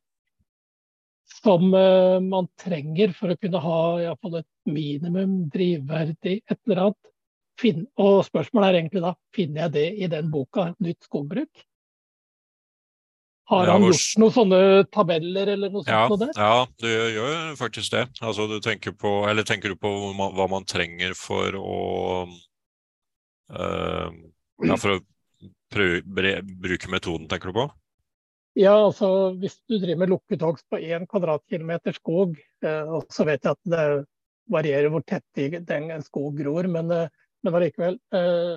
som 1.43 1.69
man 1.69 2.47
trenger 2.55 3.11
for 3.11 3.33
å 3.33 3.37
kunne 3.41 3.59
ha 3.59 3.99
iallfall 3.99 4.37
et 4.39 4.47
minimum 4.63 5.49
drivverdig 5.51 6.41
et 6.47 6.59
eller 6.67 6.85
annet. 6.85 7.11
Og 8.01 8.23
spørsmålet 8.25 8.67
er 8.67 8.79
egentlig 8.79 9.03
da 9.03 9.11
finner 9.35 9.67
jeg 9.67 9.73
det 9.75 9.89
i 10.01 10.07
den 10.09 10.31
boka, 10.33 10.71
'Nytt 10.79 11.05
skogbruk'? 11.05 11.65
Har 13.51 13.67
han 13.67 13.83
gjort 13.83 14.19
noen 14.21 14.31
sånne 14.31 14.59
tabeller 14.95 15.49
eller 15.57 15.71
noe 15.73 15.83
ja, 15.83 16.05
sånt? 16.07 16.21
Der? 16.23 16.31
Ja, 16.39 16.67
du 16.79 16.87
gjør 16.87 17.55
faktisk 17.59 17.91
det. 17.97 18.05
Altså, 18.23 18.45
du 18.47 18.61
tenker, 18.63 18.95
på, 18.95 19.11
eller 19.27 19.43
tenker 19.47 19.73
du 19.73 19.79
på 19.79 19.91
hva 20.15 20.47
man 20.51 20.67
trenger 20.69 21.15
for 21.19 21.57
å 21.59 21.79
uh, 23.51 24.07
ja, 24.63 24.77
For 24.79 24.95
å 24.95 24.99
prøve, 25.73 26.37
bruke 26.63 26.91
metoden, 26.93 27.27
tenker 27.31 27.51
du 27.51 27.59
på? 27.59 27.67
Ja, 28.59 28.77
altså 28.77 29.33
hvis 29.39 29.57
du 29.67 29.77
driver 29.77 29.99
med 30.03 30.11
lukket 30.11 30.43
hogst 30.43 30.67
på 30.71 30.79
én 30.79 31.07
kvadratkilometer 31.09 31.95
skog, 31.95 32.35
og 32.67 33.05
så 33.11 33.27
vet 33.27 33.47
jeg 33.47 33.55
at 33.55 33.69
det 33.71 33.85
varierer 34.51 34.91
hvor 34.91 35.03
tett 35.07 35.23
den 35.67 35.91
skog 36.03 36.39
gror, 36.39 36.67
men 36.71 36.91
uh, 36.91 37.07
men 37.43 37.57
allikevel 37.57 37.97
eh, 38.17 38.53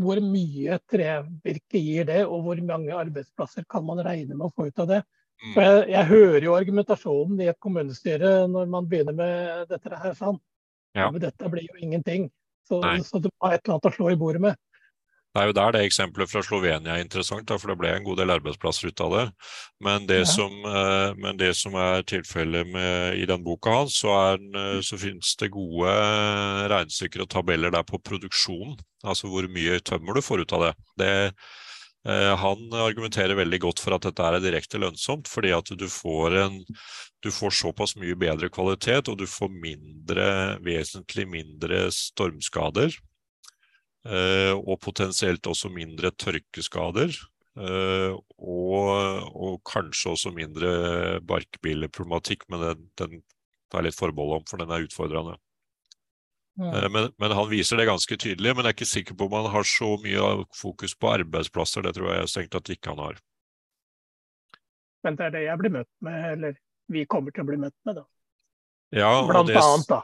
Hvor 0.00 0.20
mye 0.24 0.78
trevirke 0.90 1.80
gir 1.80 2.06
det, 2.08 2.20
og 2.26 2.44
hvor 2.44 2.60
mange 2.64 2.94
arbeidsplasser 2.96 3.66
kan 3.68 3.84
man 3.84 4.00
regne 4.04 4.36
med 4.36 4.48
å 4.48 4.54
få 4.54 4.68
ut 4.70 4.84
av 4.84 4.88
det? 4.90 5.00
Mm. 5.40 5.52
For 5.54 5.64
jeg, 5.64 5.84
jeg 5.94 6.08
hører 6.10 6.46
jo 6.46 6.56
argumentasjonen 6.56 7.40
i 7.40 7.48
et 7.52 7.60
kommunestyre 7.64 8.32
når 8.52 8.72
man 8.72 8.88
begynner 8.88 9.16
med 9.16 9.68
dette 9.72 9.92
her. 9.92 10.14
sånn. 10.16 10.40
Ja. 10.96 11.10
Men 11.10 11.22
dette 11.22 11.52
blir 11.52 11.68
jo 11.68 11.80
ingenting. 11.80 12.28
Så, 12.68 12.80
så 13.04 13.20
må 13.24 13.30
ha 13.44 13.54
et 13.54 13.64
eller 13.64 13.76
annet 13.76 13.88
å 13.88 13.94
slå 13.94 14.10
i 14.12 14.18
bordet 14.20 14.42
med. 14.44 14.58
Det 15.30 15.38
er 15.38 15.46
jo 15.46 15.54
der 15.54 15.74
det 15.76 15.80
eksempelet 15.86 16.26
fra 16.26 16.40
Slovenia 16.42 16.96
er 16.96 17.04
interessant, 17.04 17.44
da, 17.46 17.54
for 17.60 17.70
det 17.70 17.76
ble 17.78 17.92
en 17.94 18.06
god 18.06 18.18
del 18.18 18.32
arbeidsplasser 18.34 18.90
ut 18.90 19.02
av 19.04 19.12
det. 19.14 19.24
Men 19.86 20.08
det, 20.10 20.24
ja. 20.24 20.26
som, 20.26 20.56
eh, 20.66 21.12
men 21.22 21.38
det 21.38 21.52
som, 21.54 21.76
er 21.78 22.02
tilfellet 22.02 22.74
i 23.14 23.28
den 23.30 23.44
boka 23.46 23.76
hans, 23.78 24.00
så, 24.02 24.10
er, 24.32 24.40
eh, 24.58 24.80
så 24.82 24.98
finnes 24.98 25.36
det 25.38 25.52
gode 25.54 25.92
regnestykker 26.72 27.22
og 27.22 27.30
tabeller 27.30 27.70
der 27.70 27.86
på 27.86 28.00
produksjon. 28.02 28.74
Altså 29.06 29.30
hvor 29.30 29.46
mye 29.54 29.78
tømmer 29.86 30.18
du 30.18 30.22
får 30.24 30.42
ut 30.42 30.54
av 30.58 30.64
det. 30.66 30.72
det 30.98 31.12
eh, 32.10 32.32
han 32.42 32.74
argumenterer 32.88 33.38
veldig 33.38 33.60
godt 33.62 33.82
for 33.84 33.94
at 33.94 34.08
dette 34.08 34.26
er 34.26 34.42
direkte 34.42 34.80
lønnsomt, 34.82 35.30
fordi 35.30 35.52
at 35.54 35.70
du 35.78 35.86
får, 35.86 36.40
en, 36.42 36.58
du 37.22 37.30
får 37.30 37.54
såpass 37.54 37.94
mye 38.02 38.18
bedre 38.18 38.50
kvalitet, 38.50 39.06
og 39.06 39.22
du 39.22 39.28
får 39.30 39.54
mindre, 39.62 40.26
vesentlig 40.66 41.28
mindre 41.38 41.84
stormskader 41.94 42.98
Eh, 42.98 43.09
og 44.00 44.78
potensielt 44.80 45.44
også 45.50 45.68
mindre 45.68 46.08
tørkeskader. 46.16 47.12
Eh, 47.58 48.12
og, 48.38 49.30
og 49.34 49.60
kanskje 49.66 50.14
også 50.14 50.30
mindre 50.34 51.20
barkbilleproblematikk, 51.26 52.46
men 52.48 52.62
den, 52.62 52.84
den 53.00 53.22
tar 53.70 53.82
jeg 53.82 53.90
litt 53.90 53.98
forbehold 53.98 54.38
om, 54.38 54.44
for 54.48 54.62
den 54.62 54.70
er 54.70 54.86
utfordrende. 54.86 55.34
Ja. 56.60 56.70
Eh, 56.70 56.86
men, 56.94 57.10
men, 57.18 57.34
han 57.36 57.50
viser 57.50 57.80
det 57.80 57.88
ganske 57.90 58.16
tydelig, 58.16 58.54
men 58.54 58.64
jeg 58.64 58.70
er 58.70 58.78
ikke 58.78 58.92
sikker 58.92 59.18
på 59.18 59.26
om 59.26 59.36
han 59.40 59.50
har 59.52 59.66
så 59.66 59.96
mye 60.04 60.30
fokus 60.56 60.94
på 60.94 61.10
arbeidsplasser. 61.16 61.84
Det 61.86 61.96
tror 61.98 62.14
jeg 62.14 62.30
strengt 62.30 62.56
at 62.60 62.72
ikke 62.76 62.94
han 62.94 63.04
har. 63.08 63.20
Men 65.04 65.16
det 65.16 65.26
er 65.26 65.36
det 65.36 65.44
jeg 65.48 65.60
blir 65.60 65.76
møtt 65.80 65.92
med, 66.04 66.24
eller 66.36 66.56
vi 66.90 67.06
kommer 67.08 67.34
til 67.34 67.42
å 67.44 67.50
bli 67.50 67.60
møtt 67.60 67.76
med, 67.88 68.00
da. 68.02 68.06
Ja, 68.94 69.10
Blant 69.26 69.48
det, 69.48 69.58
annet, 69.58 69.86
da. 69.90 70.00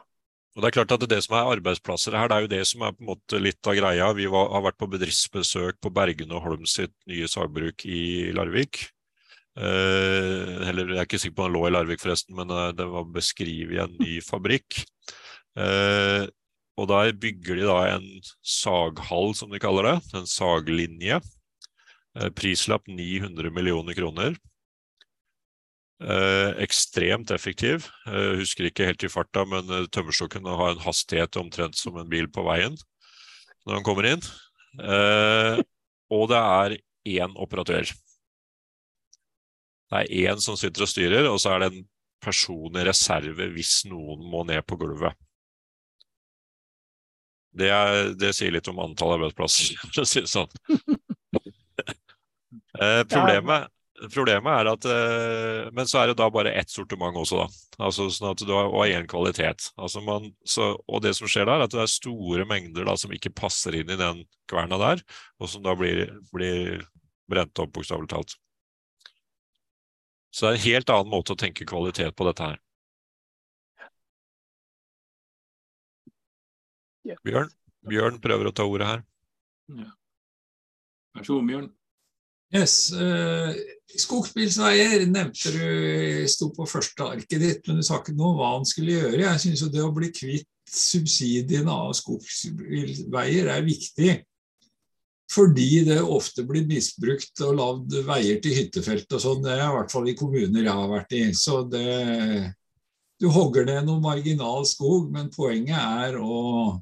Og 0.56 0.62
Det 0.62 0.68
er 0.70 0.76
klart 0.78 0.92
at 0.96 1.02
det 1.10 1.18
som 1.20 1.34
er 1.36 1.50
arbeidsplasser 1.52 2.14
her, 2.16 2.30
det 2.32 2.36
er 2.36 2.44
jo 2.46 2.52
det 2.54 2.62
som 2.64 2.84
er 2.86 2.94
på 2.96 3.04
en 3.04 3.10
måte 3.10 3.38
litt 3.42 3.68
av 3.68 3.76
greia. 3.76 4.06
Vi 4.16 4.24
var, 4.32 4.48
har 4.54 4.62
vært 4.64 4.78
på 4.80 4.88
bedriftsbesøk 4.88 5.82
på 5.84 5.92
Bergen 5.92 6.32
og 6.32 6.46
Holm 6.46 6.64
sitt 6.64 6.94
nye 7.10 7.28
sagbruk 7.28 7.84
i 7.84 8.32
Larvik. 8.32 8.86
Eh, 9.56 10.54
heller, 10.64 10.94
jeg 10.94 11.02
er 11.02 11.04
ikke 11.04 11.20
sikker 11.20 11.36
på 11.36 11.44
om 11.44 11.50
den 11.50 11.58
lå 11.58 11.66
i 11.68 11.74
Larvik, 11.74 12.00
forresten, 12.00 12.32
men 12.40 12.48
eh, 12.56 12.72
det 12.76 12.88
var 12.88 13.04
beskrevet 13.12 13.76
i 13.76 13.82
en 13.84 14.00
ny 14.00 14.16
fabrikk. 14.30 14.80
Eh, 15.60 16.24
og 16.76 16.88
Der 16.88 17.12
bygger 17.20 17.60
de 17.60 17.68
da 17.68 17.78
en 17.92 18.08
saghall, 18.40 19.36
som 19.36 19.52
de 19.52 19.60
kaller 19.60 19.90
det. 19.90 19.96
En 20.16 20.28
saglinje. 20.28 21.20
Eh, 22.16 22.32
prislapp 22.32 22.88
900 22.88 23.52
millioner 23.52 23.96
kroner. 23.96 24.40
Eh, 25.96 26.50
ekstremt 26.60 27.30
effektiv. 27.32 27.86
Jeg 28.04 28.40
husker 28.42 28.66
ikke 28.68 28.84
helt 28.84 29.04
i 29.06 29.08
farta, 29.08 29.46
men 29.48 29.70
eh, 29.72 29.86
tømmerstokken 29.88 30.44
har 30.44 30.74
en 30.74 30.82
hastighet 30.84 31.38
omtrent 31.40 31.78
som 31.78 31.96
en 31.96 32.08
bil 32.10 32.28
på 32.28 32.42
veien 32.44 32.74
når 33.64 33.78
han 33.78 33.86
kommer 33.86 34.08
inn. 34.10 34.26
Eh, 34.76 35.62
og 36.12 36.26
det 36.28 36.40
er 36.40 36.74
én 37.16 37.38
operatør. 37.40 37.88
Det 39.86 40.02
er 40.02 40.28
én 40.28 40.42
som 40.42 40.58
sitter 40.60 40.84
og 40.84 40.90
styrer, 40.90 41.28
og 41.30 41.40
så 41.40 41.54
er 41.54 41.64
det 41.64 41.70
en 41.72 41.86
person 42.20 42.76
i 42.76 42.84
reserve 42.84 43.46
hvis 43.54 43.86
noen 43.88 44.26
må 44.28 44.42
ned 44.44 44.66
på 44.68 44.76
gulvet. 44.76 45.16
Det, 47.56 47.70
er, 47.72 48.12
det 48.20 48.34
sier 48.36 48.52
litt 48.52 48.68
om 48.68 48.82
antall 48.84 49.14
arbeidsplasser, 49.16 49.80
for 49.94 50.04
å 50.04 50.10
si 50.10 50.26
det 50.26 50.28
sånn. 50.28 50.52
eh, 52.84 53.00
problemet 53.08 53.72
Problemet 54.12 54.52
er 54.52 54.68
at 54.68 54.86
eh, 54.92 55.68
Men 55.72 55.88
så 55.88 56.02
er 56.02 56.10
det 56.10 56.18
da 56.20 56.26
bare 56.32 56.52
ett 56.58 56.72
sortiment 56.72 57.16
også, 57.16 57.38
da. 57.40 57.46
Altså 57.86 58.08
sånn 58.12 58.32
at 58.34 58.42
du 58.44 58.52
har, 58.52 58.68
Og 58.68 58.84
én 58.92 59.08
kvalitet. 59.08 59.70
Altså 59.80 60.02
man, 60.04 60.30
så, 60.44 60.74
og 60.86 61.04
det 61.04 61.14
som 61.16 61.30
skjer 61.30 61.48
der, 61.48 61.60
er 61.60 61.66
at 61.66 61.72
det 61.72 61.80
er 61.84 61.92
store 61.92 62.44
mengder 62.48 62.88
da 62.88 62.96
som 63.00 63.14
ikke 63.16 63.32
passer 63.36 63.78
inn 63.78 63.92
i 63.92 64.00
den 64.00 64.24
kverna 64.50 64.78
der, 64.80 65.02
og 65.40 65.50
som 65.50 65.64
da 65.64 65.74
blir, 65.78 66.10
blir 66.32 66.84
brent 67.30 67.58
opp, 67.62 67.72
bokstavelig 67.74 68.10
talt. 68.12 68.36
Så 70.30 70.44
det 70.44 70.52
er 70.52 70.58
en 70.58 70.66
helt 70.66 70.92
annen 70.92 71.12
måte 71.12 71.32
å 71.32 71.40
tenke 71.40 71.66
kvalitet 71.68 72.12
på 72.16 72.28
dette 72.28 72.50
her. 72.52 72.60
Bjørn, 77.24 77.50
Bjørn 77.86 78.20
prøver 78.22 78.50
å 78.50 78.54
ta 78.54 78.66
ordet 78.66 78.88
her. 78.90 79.02
Ja. 79.78 79.90
Vær 81.16 81.26
så 81.26 81.38
god, 81.38 81.48
Bjørn. 81.50 81.68
Yes. 82.54 82.92
Uh, 82.94 83.54
Skogsbilsveier 83.96 85.06
nevnte 85.08 85.50
du 85.54 86.26
sto 86.30 86.50
på 86.54 86.66
første 86.68 87.06
arket 87.06 87.42
ditt, 87.42 87.66
men 87.66 87.80
du 87.80 87.86
sa 87.86 87.98
ikke 88.00 88.14
noe 88.16 88.34
om 88.34 88.38
hva 88.40 88.52
han 88.56 88.68
skulle 88.68 88.94
gjøre. 88.98 89.22
Jeg 89.22 89.42
syns 89.42 89.64
det 89.72 89.82
å 89.82 89.94
bli 89.94 90.10
kvitt 90.14 90.50
subsidiene 90.66 91.72
av 91.72 91.94
skogsbilveier 91.96 93.52
er 93.54 93.66
viktig. 93.66 94.16
Fordi 95.32 95.82
det 95.88 95.98
ofte 96.02 96.44
blir 96.46 96.68
misbrukt 96.68 97.40
og 97.42 97.56
lagd 97.58 97.96
veier 98.06 98.38
til 98.42 98.54
hyttefelt 98.60 99.10
og 99.16 99.22
sånn. 99.22 99.42
Det 99.42 99.56
er 99.56 99.64
i 99.64 99.72
hvert 99.74 99.94
fall 99.94 100.06
i 100.10 100.14
kommuner 100.18 100.62
jeg 100.62 100.76
har 100.82 100.92
vært 100.92 101.16
i. 101.18 101.22
Så 101.34 101.64
det, 101.70 102.52
du 103.18 103.26
hogger 103.34 103.66
ned 103.66 103.88
noe 103.88 104.02
marginal 104.02 104.66
skog, 104.68 105.10
men 105.14 105.32
poenget 105.34 105.78
er 105.78 106.20
å 106.22 106.76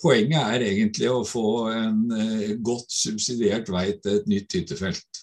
Poenget 0.00 0.40
er 0.40 0.64
egentlig 0.64 1.10
å 1.12 1.20
få 1.28 1.68
en 1.74 2.04
eh, 2.16 2.54
godt 2.64 2.88
subsidiert 2.94 3.68
vei 3.72 3.90
til 4.00 4.20
et 4.20 4.30
nytt 4.30 4.56
hyttefelt. 4.56 5.20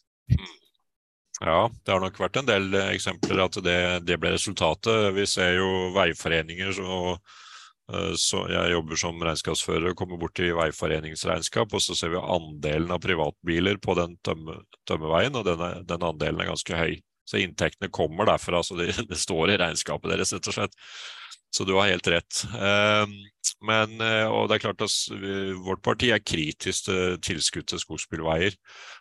Ja, 1.42 1.68
det 1.70 1.94
har 1.94 2.02
nok 2.02 2.18
vært 2.18 2.40
en 2.40 2.48
del 2.48 2.72
eksempler 2.88 3.44
at 3.44 3.58
det, 3.66 3.80
det 4.06 4.18
ble 4.22 4.34
resultatet. 4.34 5.12
Vi 5.18 5.26
ser 5.30 5.58
jo 5.60 5.68
veiforeninger 5.98 6.72
så, 6.78 7.02
eh, 7.94 8.14
så 8.22 8.44
jeg 8.54 8.74
jobber 8.74 9.02
som 9.02 9.26
regnskapsfører 9.26 9.92
og 9.92 9.98
kommer 9.98 10.22
bort 10.22 10.38
til 10.38 10.54
veiforeningsregnskap, 10.58 11.74
og 11.74 11.84
så 11.84 11.98
ser 11.98 12.14
vi 12.14 12.22
andelen 12.22 12.94
av 12.94 13.02
privatbiler 13.02 13.82
på 13.82 13.98
den 13.98 14.18
tømme, 14.26 14.60
tømmeveien, 14.90 15.38
og 15.38 15.46
den, 15.46 15.68
er, 15.72 15.84
den, 15.90 16.10
andelen 16.10 16.42
er 16.46 16.54
ganske 16.54 16.82
høy. 16.86 16.98
Så 17.28 17.42
inntektene 17.42 17.90
kommer 17.94 18.30
derfra. 18.30 18.62
så 18.64 18.78
det, 18.78 18.94
det 19.12 19.22
står 19.22 19.54
i 19.54 19.62
regnskapet 19.62 20.14
deres, 20.14 20.38
rett 20.38 20.54
og 20.54 20.58
slett. 20.62 20.82
Så 21.58 21.66
du 21.66 21.74
har 21.74 21.90
helt 21.90 22.08
rett. 22.08 22.44
Ehm, 22.54 23.14
men, 23.66 23.96
eh, 24.02 24.28
og 24.30 24.46
det 24.50 24.58
er 24.58 24.64
klart 24.68 24.84
at 24.86 24.94
Vårt 25.66 25.82
parti 25.82 26.12
er 26.14 26.22
kritisk 26.22 26.86
til 26.86 27.16
tilskudd 27.26 27.66
til 27.72 27.82
skogsbilveier. 27.82 28.54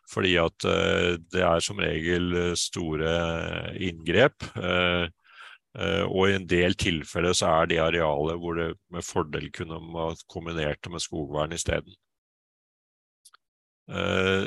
Fordi 0.08 0.32
at 0.40 0.64
eh, 0.70 1.18
det 1.34 1.42
er 1.44 1.60
som 1.60 1.82
regel 1.82 2.32
eh, 2.32 2.54
store 2.56 3.12
inngrep. 3.76 4.48
Og 5.76 6.22
i 6.30 6.32
en 6.32 6.46
del 6.48 6.72
tilfeller 6.80 7.34
så 7.36 7.50
er 7.50 7.66
det 7.68 7.82
arealet 7.84 8.38
hvor 8.40 8.56
det 8.56 8.68
med 8.94 9.04
fordel 9.04 9.50
kunne 9.52 9.76
kombinert 10.32 10.88
med 10.88 11.04
skogvern 11.04 11.52
isteden. 11.52 11.92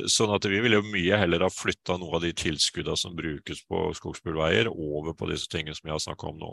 Sånn 0.10 0.34
at 0.34 0.48
vi 0.50 0.64
ville 0.64 0.80
jo 0.80 0.88
mye 0.90 1.20
heller 1.22 1.46
ha 1.46 1.52
flytta 1.54 2.00
noe 2.02 2.18
av 2.18 2.26
de 2.26 2.34
tilskuddene 2.34 2.98
som 2.98 3.14
brukes 3.16 3.62
på 3.70 3.84
skogsbilveier, 4.02 4.72
over 4.74 5.14
på 5.14 5.30
disse 5.30 5.46
tingene 5.54 5.78
som 5.78 5.92
jeg 5.92 6.00
har 6.00 6.04
snakka 6.08 6.34
om 6.34 6.42
nå. 6.42 6.52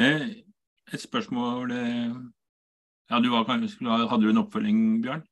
Et 0.00 1.02
spørsmål 1.02 1.74
eh, 1.76 2.14
ja, 3.10 3.20
du 3.20 3.28
var, 3.32 3.46
Hadde 3.50 4.22
du 4.22 4.30
en 4.30 4.42
oppfølging, 4.44 4.80
Bjørn? 5.04 5.22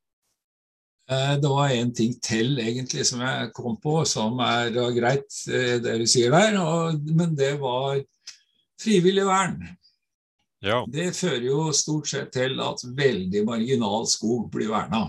Eh, 1.08 1.34
det 1.40 1.48
var 1.48 1.72
en 1.72 1.94
ting 1.94 2.14
til 2.20 2.58
egentlig 2.60 3.06
som 3.08 3.22
jeg 3.24 3.52
kom 3.56 3.78
på, 3.80 4.02
som 4.04 4.40
er 4.44 4.72
greit, 4.96 5.30
det 5.46 5.98
du 6.02 6.06
sier 6.10 6.34
der. 6.34 6.58
Og, 6.60 7.00
men 7.16 7.36
det 7.38 7.54
var 7.62 8.00
frivillig 8.82 9.26
vern. 9.28 9.60
Ja. 10.64 10.82
Det 10.90 11.12
fører 11.14 11.44
jo 11.46 11.68
stort 11.76 12.10
sett 12.10 12.32
til 12.34 12.58
at 12.62 12.82
veldig 12.82 13.44
marginal 13.46 14.08
skog 14.10 14.48
blir 14.50 14.72
verna, 14.72 15.06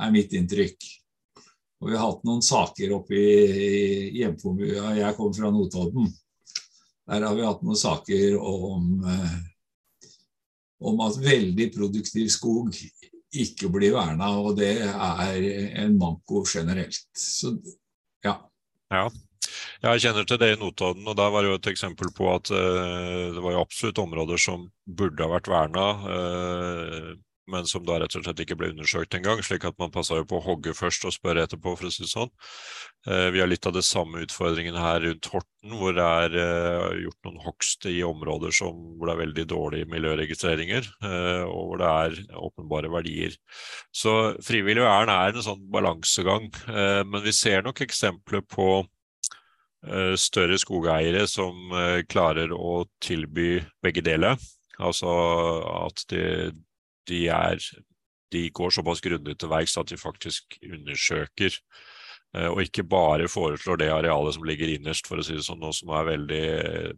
er 0.00 0.14
mitt 0.14 0.32
inntrykk. 0.36 0.86
Og 1.78 1.90
vi 1.90 1.98
har 1.98 2.08
hatt 2.08 2.24
noen 2.26 2.40
saker 2.42 2.94
oppe 2.96 3.14
i 3.14 4.08
hjemkommunen. 4.18 4.96
Jeg 4.98 5.16
kom 5.18 5.34
fra 5.36 5.52
Notodden. 5.54 6.08
Der 7.08 7.24
har 7.24 7.36
vi 7.36 7.46
hatt 7.46 7.62
noen 7.64 7.78
saker 7.78 8.36
om, 8.36 8.88
eh, 9.08 9.36
om 10.84 11.00
at 11.06 11.16
veldig 11.22 11.70
produktiv 11.74 12.28
skog 12.32 12.74
ikke 13.38 13.70
blir 13.72 13.94
verna, 13.96 14.28
og 14.40 14.58
det 14.58 14.74
er 14.88 15.38
en 15.84 15.96
manko 16.00 16.44
generelt. 16.48 17.08
Så 17.16 17.54
ja. 18.24 18.36
ja. 18.92 19.08
Jeg 19.84 20.02
kjenner 20.02 20.26
til 20.26 20.40
det 20.40 20.50
i 20.52 20.58
Notodden, 20.60 21.06
og 21.06 21.16
der 21.16 21.32
var 21.32 21.46
jo 21.46 21.56
et 21.56 21.68
eksempel 21.70 22.10
på 22.14 22.28
at 22.32 22.50
uh, 22.50 23.30
det 23.34 23.42
var 23.44 23.54
jo 23.54 23.62
absolutt 23.62 24.00
områder 24.02 24.40
som 24.42 24.66
burde 24.84 25.22
ha 25.22 25.30
vært 25.30 25.50
verna. 25.52 25.84
Uh, 26.02 27.12
men 27.48 27.66
som 27.68 27.84
da 27.86 27.98
rett 28.00 28.14
og 28.18 28.24
slett 28.24 28.42
ikke 28.44 28.56
ble 28.58 28.72
undersøkt 28.74 29.16
engang. 29.16 29.40
Slik 29.44 29.64
at 29.68 29.78
man 29.80 29.92
passa 29.94 30.20
på 30.28 30.38
å 30.38 30.44
hogge 30.44 30.74
først 30.76 31.06
og 31.08 31.14
spørre 31.16 31.46
etterpå, 31.46 31.74
for 31.78 31.88
å 31.88 31.92
si 31.92 32.04
det 32.04 32.10
sånn. 32.12 32.32
Eh, 33.08 33.28
vi 33.34 33.40
har 33.40 33.48
litt 33.48 33.66
av 33.68 33.74
det 33.76 33.84
samme 33.86 34.22
utfordringen 34.24 34.76
her 34.78 35.00
rundt 35.04 35.30
Horten, 35.32 35.76
hvor 35.80 35.94
det 35.96 36.04
er 36.04 36.36
eh, 36.42 36.98
gjort 37.04 37.28
noen 37.28 37.40
hogst 37.46 37.88
i 37.88 37.96
områder 38.06 38.54
som, 38.54 38.76
hvor 38.98 39.08
det 39.08 39.14
er 39.14 39.22
veldig 39.22 39.46
dårlige 39.52 39.90
miljøregistreringer, 39.94 40.90
eh, 41.08 41.44
og 41.46 41.70
hvor 41.70 41.82
det 41.82 41.94
er 42.02 42.20
åpenbare 42.42 42.92
verdier. 42.92 43.38
Så 43.94 44.14
frivillig 44.44 44.84
vern 44.84 45.12
er 45.14 45.32
en 45.32 45.46
sånn 45.46 45.64
balansegang, 45.72 46.50
men 46.68 47.22
vi 47.24 47.32
ser 47.34 47.62
nok 47.64 47.80
eksempler 47.84 48.42
på 48.46 48.68
større 50.18 50.56
skogeiere 50.58 51.22
som 51.30 51.70
klarer 52.10 52.50
å 52.54 52.80
tilby 53.04 53.60
begge 53.84 54.02
deler. 54.04 54.38
Altså 54.78 55.10
at 55.86 56.02
de, 56.10 56.22
de, 57.08 57.22
er, 57.32 57.62
de 58.32 58.44
går 58.54 58.74
såpass 58.74 59.02
grundig 59.04 59.38
til 59.38 59.50
verks 59.52 59.76
at 59.80 59.90
de 59.90 59.98
faktisk 60.00 60.58
undersøker 60.62 61.50
eh, 62.36 62.48
og 62.48 62.62
ikke 62.64 62.86
bare 62.88 63.30
foreslår 63.30 63.82
det 63.82 63.90
arealet 63.94 64.36
som 64.36 64.46
ligger 64.48 64.74
innerst, 64.74 65.08
for 65.08 65.20
å 65.20 65.26
si 65.26 65.38
det 65.38 65.46
sånn, 65.46 65.62
noe 65.62 65.76
som 65.76 65.92
er 65.96 66.12
veldig 66.12 66.44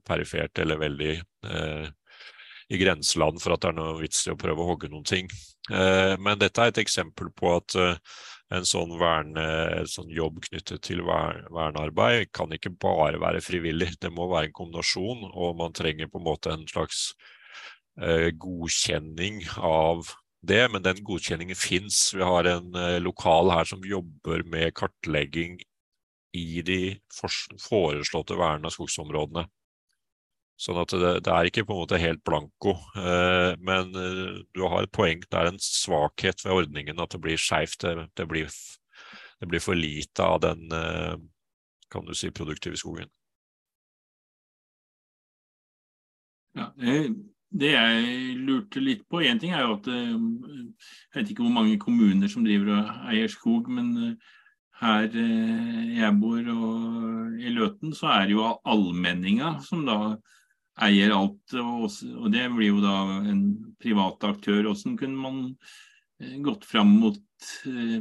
perifert 0.07 0.63
eller 0.63 0.83
veldig 0.83 1.15
eh, 1.21 1.89
i 2.71 2.79
grenseland 2.79 3.41
for 3.43 3.55
at 3.55 3.65
det 3.65 3.73
er 3.73 3.79
noe 3.81 3.99
vits 3.99 4.27
i 4.29 4.35
å 4.35 4.39
prøve 4.39 4.63
å 4.63 4.69
hogge 4.69 4.91
noen 4.91 5.07
ting. 5.07 5.31
Eh, 5.71 6.15
men 6.23 6.39
dette 6.39 6.63
er 6.63 6.71
et 6.71 6.83
eksempel 6.83 7.33
på 7.35 7.57
at 7.57 7.75
eh, 7.79 7.99
en 8.55 8.67
sånn, 8.67 8.97
verne, 8.99 9.43
sånn, 9.91 10.09
jobb 10.11 10.41
knyttet 10.43 10.83
til 10.83 11.03
vernearbeid 11.07 12.33
kan 12.35 12.51
ikke 12.55 12.73
bare 12.83 13.19
være 13.23 13.43
frivillig. 13.43 13.93
Det 14.03 14.11
må 14.11 14.27
være 14.31 14.51
en 14.51 14.57
kombinasjon, 14.57 15.29
og 15.31 15.59
man 15.59 15.75
trenger 15.75 16.11
på 16.11 16.19
en 16.19 16.27
måte 16.27 16.55
en 16.55 16.67
slags 16.71 17.13
Eh, 17.15 17.40
godkjenning 18.41 19.43
av 19.59 20.07
det, 20.47 20.69
men 20.73 20.83
den 20.83 21.03
godkjenningen 21.05 21.57
fins. 21.57 22.15
Vi 22.15 22.23
har 22.25 22.49
en 22.49 22.75
eh, 22.75 22.99
lokal 23.03 23.51
her 23.53 23.69
som 23.69 23.85
jobber 23.85 24.45
med 24.49 24.75
kartlegging 24.75 25.59
i 26.37 26.63
de 26.63 26.83
foreslåtte 27.13 28.39
vernede 28.39 28.73
skogsområdene. 28.73 29.47
Sånn 30.61 30.79
at 30.83 30.93
det, 30.93 31.13
det, 31.25 31.33
er 31.33 31.49
ikke 31.49 31.65
på 31.65 31.75
en 31.75 31.81
måte 31.83 32.01
helt 32.01 32.23
blanko. 32.25 32.75
Eh, 33.01 33.53
men 33.65 33.95
eh, 33.97 34.41
du 34.57 34.65
har 34.67 34.85
et 34.85 34.93
poeng. 34.93 35.23
Det 35.25 35.39
er 35.39 35.51
en 35.51 35.61
svakhet 35.65 36.45
ved 36.45 36.57
ordningen 36.57 37.01
at 37.01 37.17
det 37.17 37.23
blir 37.25 37.41
skeivt. 37.41 37.81
Det, 37.85 37.95
det, 38.17 38.29
det, 39.41 39.49
blir 39.49 39.65
for 39.65 39.77
lite 39.77 40.25
av 40.25 40.43
den 40.45 40.69
eh, 40.77 41.17
kan 41.93 42.05
du 42.07 42.15
si, 42.15 42.33
produktive 42.33 42.81
skogen. 42.81 43.09
Ja, 46.59 46.73
det 47.51 47.71
jeg 47.73 48.35
lurte 48.47 48.83
litt 48.83 49.07
på 49.11 49.23
Én 49.27 49.41
ting 49.43 49.55
er 49.55 49.65
jo 49.67 49.77
at 49.79 49.89
eh, 49.91 50.13
jeg 50.15 51.17
vet 51.17 51.33
ikke 51.33 51.47
hvor 51.47 51.55
mange 51.55 51.79
kommuner 51.83 52.31
som 52.31 52.45
driver 52.47 52.77
og 52.77 53.09
eier 53.11 53.31
skog, 53.33 53.71
men 53.73 53.91
eh, 54.05 54.35
her 54.81 55.09
eh, 55.11 55.97
jeg 55.99 56.19
bor 56.21 56.53
og 56.55 57.41
i 57.41 57.51
Løten, 57.55 57.95
så 57.97 58.13
er 58.15 58.29
det 58.29 58.37
jo 58.37 58.47
allmenninga 58.47 59.57
som 59.67 59.83
da 59.89 59.99
eier 60.81 61.13
alt. 61.13 61.55
Og 61.57 62.29
det 62.33 62.47
blir 62.55 62.71
jo 62.71 62.83
da 62.85 62.97
en 63.29 63.43
privat 63.81 64.25
aktør. 64.29 64.63
Hvordan 64.69 64.97
kunne 65.01 65.21
man 65.21 66.39
gått 66.45 66.65
fram 66.69 66.95
mot 67.03 67.19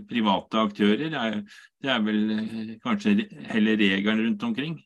private 0.08 0.62
aktører? 0.62 1.12
Det 1.80 1.92
er 1.92 2.04
vel 2.06 2.78
kanskje 2.84 3.28
heller 3.52 3.80
regelen 3.80 4.24
rundt 4.28 4.48
omkring? 4.48 4.78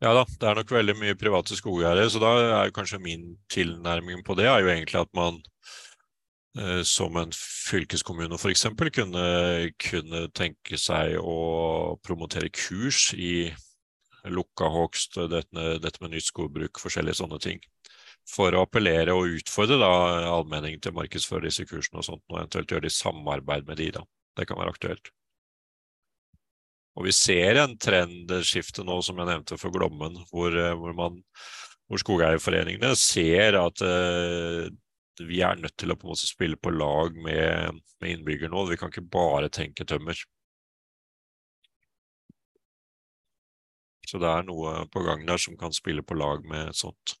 Ja 0.00 0.14
da, 0.16 0.22
det 0.24 0.48
er 0.48 0.56
nok 0.56 0.70
veldig 0.72 0.94
mye 0.96 1.16
private 1.20 1.56
skogeiere. 1.58 2.06
Så 2.08 2.20
da 2.22 2.32
er 2.64 2.72
kanskje 2.72 3.02
min 3.04 3.34
tilnærming 3.52 4.22
på 4.24 4.36
det 4.38 4.46
er 4.48 4.62
jo 4.64 4.70
egentlig 4.72 5.00
at 5.02 5.10
man 5.16 5.36
eh, 6.56 6.80
som 6.88 7.18
en 7.20 7.34
fylkeskommune 7.36 8.38
f.eks. 8.40 8.64
Kunne, 8.96 9.24
kunne 9.76 10.22
tenke 10.32 10.80
seg 10.80 11.18
å 11.20 11.98
promotere 12.06 12.48
kurs 12.48 13.10
i 13.12 13.50
lukka 14.24 14.72
hogst, 14.72 15.20
dette, 15.32 15.68
dette, 15.84 16.00
med 16.00 16.14
nytt 16.14 16.30
skogbruk, 16.30 16.80
forskjellige 16.80 17.20
sånne 17.20 17.40
ting. 17.44 17.60
For 18.28 18.56
å 18.56 18.64
appellere 18.64 19.12
og 19.16 19.36
utfordre 19.36 19.80
da 19.80 19.92
allmenningen 20.32 20.80
til 20.80 20.94
å 20.94 21.00
markedsføre 21.00 21.48
disse 21.48 21.68
kursene 21.68 22.00
og 22.00 22.08
sånt, 22.08 22.24
og 22.32 22.40
eventuelt 22.40 22.72
gjøre 22.72 22.88
det 22.88 22.92
i 22.92 23.00
samarbeid 23.02 23.68
med 23.68 23.80
de 23.80 23.92
da. 24.00 24.04
Det 24.36 24.48
kan 24.48 24.60
være 24.60 24.72
aktuelt. 24.72 25.12
Og 26.98 27.06
vi 27.06 27.14
ser 27.14 27.60
en 27.62 27.76
trendskifte 27.80 28.84
nå, 28.86 28.98
som 29.06 29.20
jeg 29.20 29.30
nevnte 29.30 29.58
for 29.60 29.72
Glommen, 29.74 30.18
hvor, 30.32 30.54
eh, 30.56 30.74
hvor, 30.76 30.94
man, 30.96 31.20
hvor 31.88 32.02
skogeierforeningene 32.02 32.92
ser 32.98 33.58
at 33.60 33.84
uh, 33.84 34.66
vi 35.20 35.40
er 35.44 35.60
nødt 35.60 35.76
til 35.78 35.92
å 35.92 35.96
på 35.98 36.08
en 36.08 36.12
måte 36.14 36.28
spille 36.28 36.58
på 36.58 36.72
lag 36.74 37.16
med, 37.16 37.80
med 38.02 38.16
innbyggerne 38.16 38.54
nå. 38.56 38.66
Vi 38.72 38.78
kan 38.80 38.92
ikke 38.92 39.06
bare 39.06 39.52
tenke 39.52 39.86
tømmer. 39.86 40.18
Så 44.10 44.18
det 44.18 44.26
er 44.26 44.46
noe 44.48 44.88
på 44.90 45.04
gang 45.06 45.22
der 45.28 45.38
som 45.38 45.58
kan 45.58 45.74
spille 45.76 46.02
på 46.02 46.16
lag 46.18 46.42
med 46.48 46.74
sånt. 46.74 47.14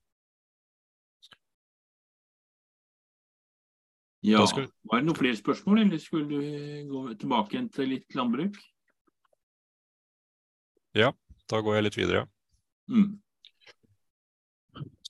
Ja, 4.26 4.42
Var 4.44 5.00
det 5.00 5.06
noen 5.06 5.16
flere 5.16 5.38
spørsmål, 5.38 5.78
eller 5.86 6.00
skulle 6.02 6.26
du 6.28 6.90
gå 6.90 7.04
tilbake 7.22 7.62
til 7.72 7.94
litt 7.94 8.18
landbruk? 8.18 8.58
Da 11.50 11.60
går 11.62 11.76
jeg 11.76 11.86
litt 11.88 11.98
videre. 11.98 12.26
Mm. 12.90 13.18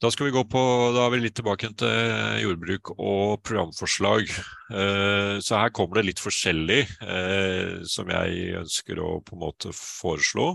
Da 0.01 0.09
skal 0.09 0.31
vi 0.31 0.33
gå 0.33 0.41
på, 0.49 0.61
da 0.97 1.03
er 1.05 1.11
vi 1.12 1.18
litt 1.20 1.35
tilbake 1.37 1.68
til 1.76 2.41
jordbruk 2.41 2.95
og 2.95 3.43
programforslag. 3.45 4.31
Eh, 4.72 5.37
Så 5.45 5.59
her 5.61 5.72
kommer 5.76 6.01
det 6.01 6.07
litt 6.09 6.22
forskjellig 6.24 6.78
eh, 7.05 7.85
som 7.85 8.09
jeg 8.09 8.55
ønsker 8.62 8.97
å 8.97 9.11
på 9.20 9.37
en 9.37 9.43
måte 9.43 9.74
foreslå. 9.76 10.55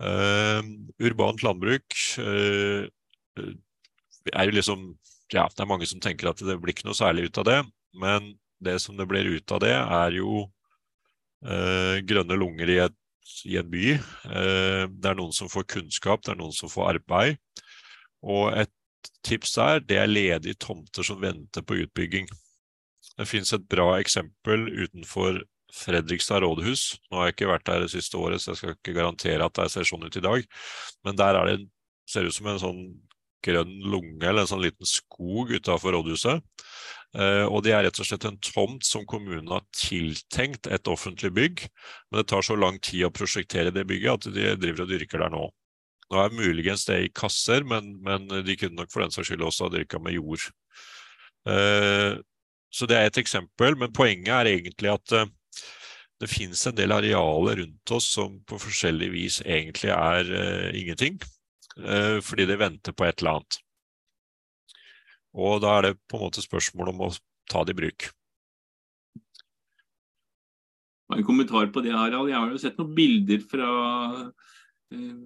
Eh, 0.00 0.62
Urbant 1.04 1.44
landbruk 1.44 1.98
er 4.32 4.48
jo 4.48 4.56
liksom 4.56 4.94
Ja, 5.34 5.44
det 5.52 5.60
er 5.60 5.68
mange 5.68 5.86
som 5.90 6.00
tenker 6.00 6.30
at 6.30 6.40
det 6.40 6.56
blir 6.62 6.72
ikke 6.72 6.88
noe 6.88 6.96
særlig 6.96 7.28
ut 7.28 7.38
av 7.42 7.48
det, 7.48 7.60
men 8.00 8.32
det 8.64 8.78
som 8.80 8.96
det 8.96 9.08
blir 9.10 9.28
ut 9.28 9.52
av 9.52 9.60
det, 9.64 9.74
er 9.74 10.10
jo 10.16 10.44
grønne 11.44 12.36
lunger 12.38 12.70
i, 12.70 12.76
et, 12.86 12.94
i 13.48 13.58
en 13.60 13.70
by. 13.70 13.94
Eh, 13.94 14.84
Det 14.88 15.10
er 15.10 15.18
noen 15.18 15.32
som 15.32 15.48
får 15.48 15.66
kunnskap, 15.76 16.22
det 16.24 16.34
er 16.34 16.40
noen 16.40 16.54
som 16.54 16.72
får 16.72 16.94
arbeid. 16.94 17.38
Og 18.22 18.52
et 18.56 18.72
tips 19.24 19.54
der, 19.58 19.80
det 19.80 19.98
er 20.00 20.10
ledige 20.10 20.58
tomter 20.60 21.04
som 21.04 21.20
venter 21.20 21.62
på 21.62 21.80
utbygging. 21.84 22.28
Det 23.18 23.28
finnes 23.28 23.52
et 23.52 23.68
bra 23.68 23.98
eksempel 24.00 24.68
utenfor 24.68 25.42
Fredrikstad 25.74 26.44
rådhus. 26.44 27.00
Nå 27.10 27.18
har 27.18 27.28
jeg 27.28 27.34
ikke 27.34 27.50
vært 27.50 27.66
der 27.66 27.82
det 27.82 27.90
siste 27.90 28.18
året, 28.20 28.40
så 28.40 28.52
jeg 28.52 28.60
skal 28.60 28.76
ikke 28.76 28.94
garantere 28.94 29.46
at 29.46 29.56
det 29.58 29.70
ser 29.72 29.88
sånn 29.88 30.06
ut 30.06 30.16
i 30.16 30.22
dag. 30.22 30.46
Men 31.04 31.18
der 31.18 31.38
er 31.40 31.50
det, 31.50 31.56
ser 32.06 32.22
det 32.22 32.30
ut 32.30 32.36
som 32.38 32.50
en 32.52 32.62
sånn 32.62 32.82
grønn 33.44 33.72
lunge 33.82 34.22
eller 34.24 34.44
en 34.44 34.50
sånn 34.54 34.62
liten 34.64 34.88
skog 34.88 35.50
utenfor 35.56 35.96
rådhuset. 35.96 36.44
Eh, 37.14 37.44
og 37.46 37.62
det 37.62 37.74
er 37.74 37.84
rett 37.86 37.98
og 38.02 38.08
slett 38.08 38.24
en 38.26 38.40
tomt 38.42 38.86
som 38.86 39.04
kommunen 39.06 39.52
har 39.52 39.62
tiltenkt 39.76 40.66
et 40.66 40.90
offentlig 40.90 41.30
bygg. 41.36 41.66
Men 42.10 42.20
det 42.20 42.28
tar 42.32 42.42
så 42.46 42.56
lang 42.58 42.80
tid 42.82 43.06
å 43.06 43.14
prosjektere 43.14 43.74
det 43.74 43.86
bygget 43.90 44.26
at 44.26 44.34
de 44.34 44.48
driver 44.58 44.84
og 44.84 44.90
dyrker 44.90 45.22
der 45.22 45.34
nå. 45.34 45.46
Nå 46.10 46.20
er 46.20 46.36
muligens 46.36 46.84
det 46.88 46.98
i 47.00 47.12
kasser, 47.14 47.64
men, 47.66 47.94
men 48.04 48.26
de 48.44 48.58
kunne 48.58 48.76
nok 48.80 48.90
for 48.92 49.04
den 49.04 49.14
saks 49.14 49.30
skyld 49.30 49.46
også 49.46 49.68
ha 49.68 49.74
dyrka 49.76 50.02
med 50.02 50.18
jord. 50.18 50.48
Eh, 51.48 52.18
så 52.74 52.90
det 52.90 52.98
er 52.98 53.06
et 53.08 53.22
eksempel, 53.22 53.78
men 53.78 53.94
poenget 53.94 54.34
er 54.34 54.50
egentlig 54.56 54.90
at 54.90 55.14
eh, 55.14 55.30
det 56.22 56.30
finnes 56.30 56.66
en 56.66 56.76
del 56.78 56.94
arealer 56.94 57.62
rundt 57.62 57.94
oss 57.94 58.08
som 58.16 58.40
på 58.48 58.58
forskjellig 58.58 59.10
vis 59.12 59.38
egentlig 59.44 59.90
er 59.92 60.30
ingenting, 60.78 61.18
fordi 62.22 62.46
det 62.46 62.56
venter 62.60 62.94
på 62.94 63.04
et 63.04 63.18
eller 63.18 63.40
annet. 63.40 63.58
Og 65.34 65.62
da 65.64 65.78
er 65.78 65.88
det 65.88 65.94
på 66.10 66.18
en 66.18 66.26
måte 66.28 66.44
spørsmål 66.44 66.92
om 66.92 67.06
å 67.08 67.14
ta 67.50 67.64
det 67.66 67.74
i 67.74 67.80
bruk. 67.82 68.08
En 71.14 71.26
kommentar 71.26 71.68
på 71.74 71.82
det, 71.84 71.92
Harald. 71.92 72.30
Jeg 72.30 72.38
har 72.38 72.52
jo 72.52 72.60
sett 72.60 72.78
noen 72.80 72.94
bilder 72.96 73.42
fra 73.50 73.70
eh, 74.94 75.16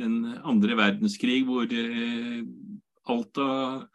den 0.00 0.18
andre 0.46 0.76
verdenskrig 0.78 1.42
hvor 1.48 1.68
eh, 1.68 2.44
alt 3.10 3.40
av 3.42 3.86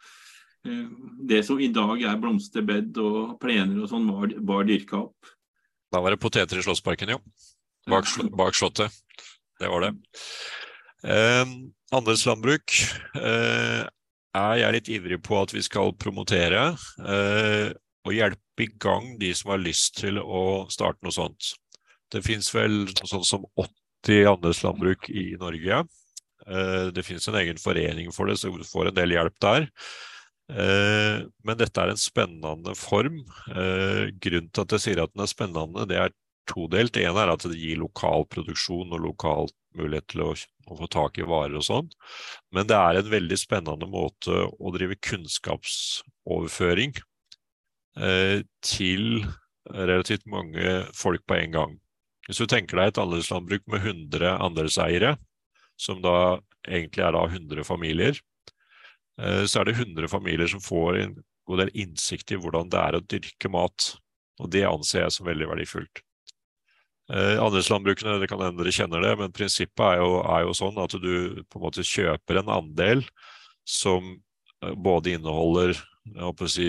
eh, 0.68 0.88
det 1.30 1.40
som 1.46 1.60
i 1.62 1.70
dag 1.74 2.02
er 2.02 2.20
blomsterbed 2.20 3.00
og 3.02 3.38
plener 3.42 3.80
og 3.82 3.90
sånn, 3.90 4.10
var, 4.12 4.34
var 4.52 4.68
dyrka 4.68 5.00
opp. 5.06 5.32
Da 5.90 6.02
var 6.02 6.14
det 6.14 6.22
poteter 6.22 6.60
i 6.60 6.66
Slottsparken, 6.66 7.16
jo. 7.16 7.22
Bak, 7.90 8.06
bak 8.36 8.54
slottet. 8.54 8.94
Det 9.58 9.70
var 9.70 9.86
det. 9.86 9.94
Eh, 11.08 11.56
andelslandbruk 11.96 12.76
eh, 13.16 13.88
er 14.36 14.56
jeg 14.60 14.74
litt 14.76 14.90
ivrig 14.92 15.18
på 15.26 15.38
at 15.40 15.54
vi 15.54 15.62
skal 15.64 15.94
promotere 15.98 16.70
eh, 17.02 17.70
og 18.06 18.14
hjelpe 18.14 18.64
i 18.64 18.68
gang 18.80 19.16
de 19.20 19.32
som 19.36 19.52
har 19.54 19.62
lyst 19.62 19.98
til 20.00 20.20
å 20.20 20.66
starte 20.72 21.02
noe 21.04 21.14
sånt. 21.14 21.54
Det 22.10 22.22
finnes 22.26 22.48
vel 22.54 22.84
noe 22.88 23.10
sånt 23.10 23.28
som 23.28 23.44
80 23.60 24.30
andelslandbruk 24.34 25.10
i 25.12 25.32
Norge. 25.40 25.82
Eh, 26.46 26.86
det 26.94 27.04
finnes 27.06 27.26
en 27.28 27.40
egen 27.42 27.60
forening 27.60 28.10
for 28.14 28.30
det, 28.30 28.38
så 28.40 28.52
du 28.54 28.64
får 28.66 28.90
en 28.90 28.96
del 28.96 29.16
hjelp 29.16 29.36
der. 29.42 29.68
Eh, 30.50 31.26
Men 31.46 31.58
dette 31.60 31.82
er 31.82 31.92
en 31.92 32.00
spennende 32.00 32.74
form. 32.78 33.20
Eh, 33.50 34.10
Grunnen 34.18 34.50
til 34.50 34.64
at 34.66 34.76
jeg 34.76 34.86
sier 34.86 35.02
at 35.04 35.14
den 35.14 35.26
er 35.26 35.30
spennende, 35.30 35.86
det 35.90 36.00
er 36.00 36.14
todelt. 36.50 36.98
Ene 36.98 37.24
er 37.24 37.32
at 37.32 37.46
det 37.46 37.58
gir 37.58 37.80
lokal 37.80 38.26
produksjon 38.32 38.90
og 38.96 39.04
lokal 39.04 39.50
mulighet 39.78 40.08
til 40.10 40.24
å, 40.24 40.30
å 40.70 40.78
få 40.80 40.88
tak 40.90 41.20
i 41.20 41.26
varer 41.26 41.58
og 41.60 41.66
sånn. 41.66 41.90
Men 42.54 42.68
det 42.70 42.78
er 42.78 42.98
en 42.98 43.12
veldig 43.12 43.38
spennende 43.38 43.88
måte 43.90 44.46
å 44.50 44.74
drive 44.74 44.98
kunnskapsoverføring 45.06 46.96
eh, 48.00 48.42
til 48.66 49.22
relativt 49.70 50.26
mange 50.30 50.80
folk 50.96 51.24
på 51.28 51.38
en 51.38 51.56
gang. 51.56 51.78
Hvis 52.26 52.42
du 52.42 52.46
tenker 52.50 52.78
deg 52.78 52.92
et 52.92 53.02
andelslandbruk 53.02 53.64
med 53.70 53.86
100 53.86 54.36
andelseiere, 54.42 55.16
som 55.80 56.02
da 56.04 56.38
egentlig 56.68 57.06
er 57.06 57.16
da 57.16 57.24
100 57.26 57.64
familier, 57.66 58.20
eh, 59.20 59.44
så 59.46 59.60
er 59.60 59.70
det 59.70 59.78
100 59.78 60.10
familier 60.12 60.50
som 60.50 60.62
får 60.62 61.00
en 61.04 61.16
god 61.48 61.64
del 61.64 61.74
innsikt 61.82 62.34
i 62.34 62.38
hvordan 62.38 62.70
det 62.70 62.82
er 62.82 62.98
å 62.98 63.02
dyrke 63.02 63.50
mat. 63.52 63.94
Og 64.40 64.50
det 64.52 64.64
anser 64.68 65.04
jeg 65.04 65.16
som 65.16 65.28
veldig 65.28 65.48
verdifullt. 65.50 66.02
Eh, 67.10 67.36
Andelslandbrukene, 67.42 68.18
det 68.22 68.30
kan 68.30 68.42
hende 68.42 68.62
dere 68.62 68.74
kjenner 68.74 69.02
det, 69.02 69.12
men 69.18 69.34
prinsippet 69.34 69.82
er 69.86 70.00
jo, 70.02 70.20
er 70.22 70.44
jo 70.46 70.56
sånn 70.56 70.78
at 70.78 70.94
du 71.02 71.42
på 71.50 71.58
en 71.58 71.64
måte 71.64 71.86
kjøper 71.86 72.40
en 72.40 72.52
andel 72.60 73.04
som 73.66 74.12
eh, 74.14 74.74
både 74.78 75.16
inneholder 75.16 75.74
jeg 76.10 76.24
håper 76.24 76.46
å 76.46 76.50
si, 76.50 76.68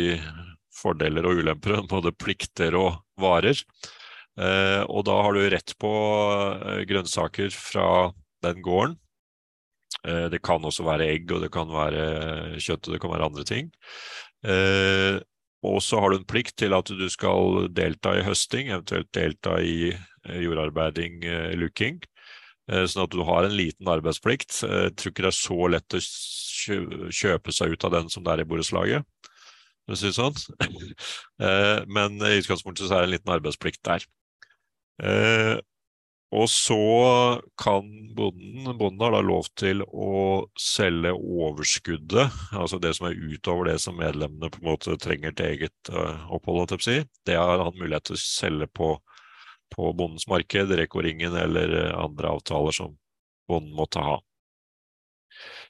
fordeler 0.76 1.28
og 1.28 1.42
ulemper, 1.42 1.82
både 1.94 2.14
plikter 2.16 2.78
og 2.80 3.02
varer. 3.22 3.58
Eh, 4.40 4.82
og 4.88 5.06
da 5.08 5.18
har 5.26 5.36
du 5.36 5.46
rett 5.52 5.76
på 5.82 5.92
eh, 6.58 6.84
grønnsaker 6.90 7.52
fra 7.56 7.88
den 8.46 8.62
gården. 8.66 8.98
Eh, 10.08 10.28
det 10.34 10.42
kan 10.46 10.64
også 10.66 10.86
være 10.88 11.10
egg, 11.14 11.32
og 11.34 11.44
det 11.46 11.52
kan 11.54 11.72
være 11.72 12.06
kjøtt, 12.58 12.88
og 12.88 12.96
det 12.96 13.02
kan 13.04 13.14
være 13.14 13.28
andre 13.30 13.46
ting. 13.48 13.72
Eh, 14.48 15.20
og 15.62 15.78
så 15.86 16.00
har 16.02 16.10
du 16.10 16.18
en 16.18 16.30
plikt 16.30 16.56
til 16.58 16.74
at 16.74 16.90
du 16.90 17.06
skal 17.14 17.68
delta 17.70 18.16
i 18.18 18.24
høsting, 18.26 18.72
eventuelt 18.72 19.12
delta 19.14 19.60
i 19.62 19.92
jordarbeiding, 20.28 21.24
eh, 21.26 21.56
luking. 21.58 22.02
Eh, 22.70 22.86
Sånn 22.86 23.04
at 23.04 23.12
du 23.16 23.24
har 23.28 23.44
en 23.48 23.56
liten 23.58 23.88
arbeidsplikt. 23.88 24.64
Eh, 24.64 24.84
Jeg 24.90 24.96
tror 24.96 25.12
ikke 25.12 25.26
det 25.26 25.32
er 25.34 25.40
så 25.40 25.70
lett 25.74 25.98
å 25.98 26.02
kjøpe 27.12 27.52
seg 27.56 27.74
ut 27.74 27.84
av 27.86 27.92
den 27.92 28.10
som 28.10 28.24
det 28.24 28.34
er 28.34 28.42
i 28.46 28.50
borettslaget. 28.50 29.06
Sånn. 29.92 30.38
Eh, 31.42 31.82
Men 31.88 32.20
i 32.22 32.38
utgangspunktet 32.40 32.88
så 32.88 32.96
er 32.96 33.02
det 33.02 33.08
en 33.10 33.16
liten 33.18 33.34
arbeidsplikt 33.34 33.82
der. 33.84 34.06
Eh, 35.02 35.58
Og 36.32 36.48
så 36.48 37.42
kan 37.60 37.84
bonden, 38.16 38.78
bonden 38.80 39.02
har 39.04 39.12
da 39.18 39.20
lov 39.26 39.50
til 39.60 39.82
å 39.84 40.46
selge 40.56 41.12
overskuddet, 41.12 42.32
altså 42.56 42.80
det 42.80 42.94
som 42.96 43.10
er 43.10 43.18
utover 43.20 43.68
det 43.68 43.82
som 43.84 43.98
medlemmene 44.00 44.48
på 44.54 44.62
en 44.62 44.70
måte 44.70 44.96
trenger 45.02 45.36
til 45.36 45.50
eget 45.50 45.92
eh, 45.92 46.22
opphold. 46.32 46.72
Det 47.28 47.36
har 47.36 47.60
han 47.66 47.76
mulighet 47.76 48.06
til 48.08 48.16
å 48.16 48.22
selge 48.24 48.70
på, 48.72 48.94
på 49.72 49.94
bondens 49.98 50.28
marked, 50.28 50.74
Reko-ringen 50.78 51.36
eller 51.38 51.78
eh, 51.86 51.96
andre 51.98 52.36
avtaler 52.38 52.76
som 52.76 52.98
bonden 53.50 53.74
måtte 53.78 54.04
ha. 54.04 54.20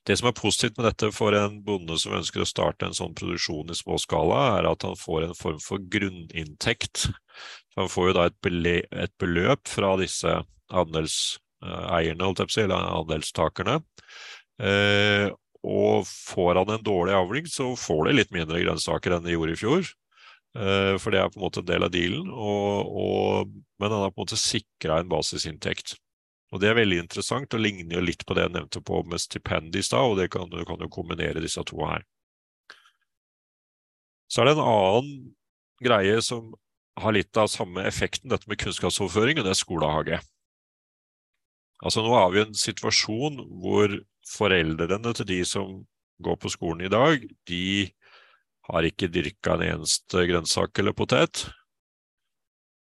Det 0.08 0.18
som 0.18 0.32
er 0.32 0.38
positivt 0.38 0.80
med 0.80 0.88
dette 0.90 1.12
for 1.14 1.36
en 1.38 1.60
bonde 1.66 1.98
som 2.02 2.16
ønsker 2.18 2.42
å 2.42 2.50
starte 2.50 2.88
en 2.88 2.98
sånn 2.98 3.14
produksjon 3.18 3.70
i 3.70 3.78
små 3.78 4.00
skala, 4.02 4.40
er 4.58 4.70
at 4.72 4.86
han 4.88 4.98
får 4.98 5.28
en 5.28 5.38
form 5.38 5.60
for 5.62 5.84
grunninntekt. 5.94 7.06
Han 7.78 7.92
får 7.92 8.10
jo 8.10 8.16
da 8.18 8.26
et, 8.32 9.14
beløp 9.22 9.70
fra 9.70 9.94
disse 10.02 10.34
andelseierne, 10.72 12.34
si, 12.50 12.64
eller 12.66 12.90
andelstakerne. 12.98 13.78
Eh, 14.62 15.30
og 15.62 16.08
får 16.10 16.58
han 16.64 16.74
en 16.74 16.86
dårlig 16.86 17.14
avling, 17.14 17.50
så 17.50 17.72
får 17.78 18.08
de 18.08 18.18
litt 18.18 18.34
mindre 18.34 18.64
grønnsaker 18.64 19.14
enn 19.14 19.26
de 19.28 19.36
gjorde 19.36 19.54
i 19.54 19.62
fjor. 19.62 19.92
Eh, 20.52 20.96
for 21.00 21.14
det 21.14 21.22
er 21.22 21.30
på 21.32 21.40
en 21.40 21.46
måte 21.46 21.62
en 21.62 21.68
del 21.70 21.86
av 21.88 21.92
dealen, 21.94 22.32
og, 22.32 22.96
og, 23.02 23.52
men 23.80 23.94
han 23.94 24.06
har 24.06 24.12
på 24.12 24.20
en 24.20 24.26
måte 24.26 24.40
sikra 24.40 25.00
en 25.00 25.12
basisinntekt. 25.12 25.96
Og 26.52 26.60
Det 26.60 26.68
er 26.68 26.76
veldig 26.76 26.98
interessant 27.06 27.54
og 27.56 27.62
ligner 27.64 27.96
jo 27.96 28.04
litt 28.04 28.26
på 28.28 28.36
det 28.36 28.44
jeg 28.44 28.56
nevnte 28.58 28.82
på 28.84 28.98
med 29.08 29.24
stipend 29.24 29.76
i 29.80 29.84
stad, 29.86 30.04
og 30.04 30.18
det 30.20 30.28
kan, 30.34 30.50
du 30.52 30.66
kan 30.68 30.82
jo 30.84 30.92
kombinere 30.92 31.44
disse 31.44 31.64
to 31.68 31.80
her. 31.88 32.04
Så 34.32 34.42
er 34.42 34.50
det 34.50 34.58
en 34.58 34.66
annen 34.66 35.14
greie 35.84 36.20
som 36.24 36.52
har 37.00 37.16
litt 37.16 37.40
av 37.40 37.48
samme 37.52 37.86
effekten, 37.88 38.30
dette 38.32 38.52
med 38.52 38.60
kunnskapsoverføring, 38.60 39.40
og 39.40 39.48
det 39.48 39.54
er 39.54 39.60
skolehage. 39.60 40.20
Altså 41.82 42.04
Nå 42.04 42.12
har 42.14 42.30
vi 42.36 42.44
en 42.44 42.58
situasjon 42.58 43.40
hvor 43.64 43.96
foreldrene 44.28 45.16
til 45.18 45.28
de 45.32 45.40
som 45.48 45.80
går 46.22 46.38
på 46.38 46.52
skolen 46.54 46.86
i 46.86 46.92
dag, 46.92 47.24
de 47.50 47.64
har 48.72 48.88
ikke 48.88 49.12
dyrka 49.12 49.58
en 49.58 49.68
eneste 49.68 50.26
grønnsak 50.30 50.80
eller 50.80 50.96
potet. 50.96 51.46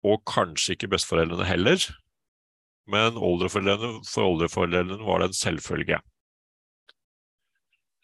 Og 0.05 0.23
kanskje 0.29 0.77
ikke 0.77 0.91
besteforeldrene 0.93 1.47
heller 1.49 1.83
men 2.91 3.19
oldeforeldrene, 3.19 4.03
for 4.09 4.27
oldeforeldrene 4.27 4.99
var 5.07 5.23
det 5.23 5.31
en 5.31 5.39
selvfølge. 5.39 5.99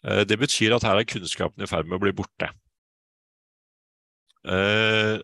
Eh, 0.04 0.24
Det 0.24 0.38
betyr 0.38 0.76
at 0.76 0.86
her 0.86 0.96
er 1.00 1.04
kunnskapen 1.04 1.62
i 1.62 1.66
ferd 1.70 1.86
med 1.86 1.98
å 1.98 2.04
bli 2.04 2.12
borte. 2.12 2.50
Eh, 4.46 5.18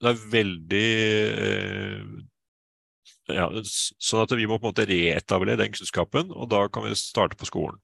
det 0.00 0.08
er 0.10 0.26
veldig 0.32 0.88
eh, 1.44 2.02
ja, 3.30 3.46
Sånn 3.64 4.22
at 4.24 4.32
vi 4.36 4.46
må 4.48 4.58
på 4.58 4.68
en 4.68 4.72
måte 4.72 4.88
reetablere 4.88 5.58
den 5.60 5.72
kunnskapen, 5.72 6.32
og 6.34 6.50
da 6.52 6.66
kan 6.68 6.84
vi 6.84 6.94
starte 6.98 7.38
på 7.40 7.48
skolen. 7.48 7.80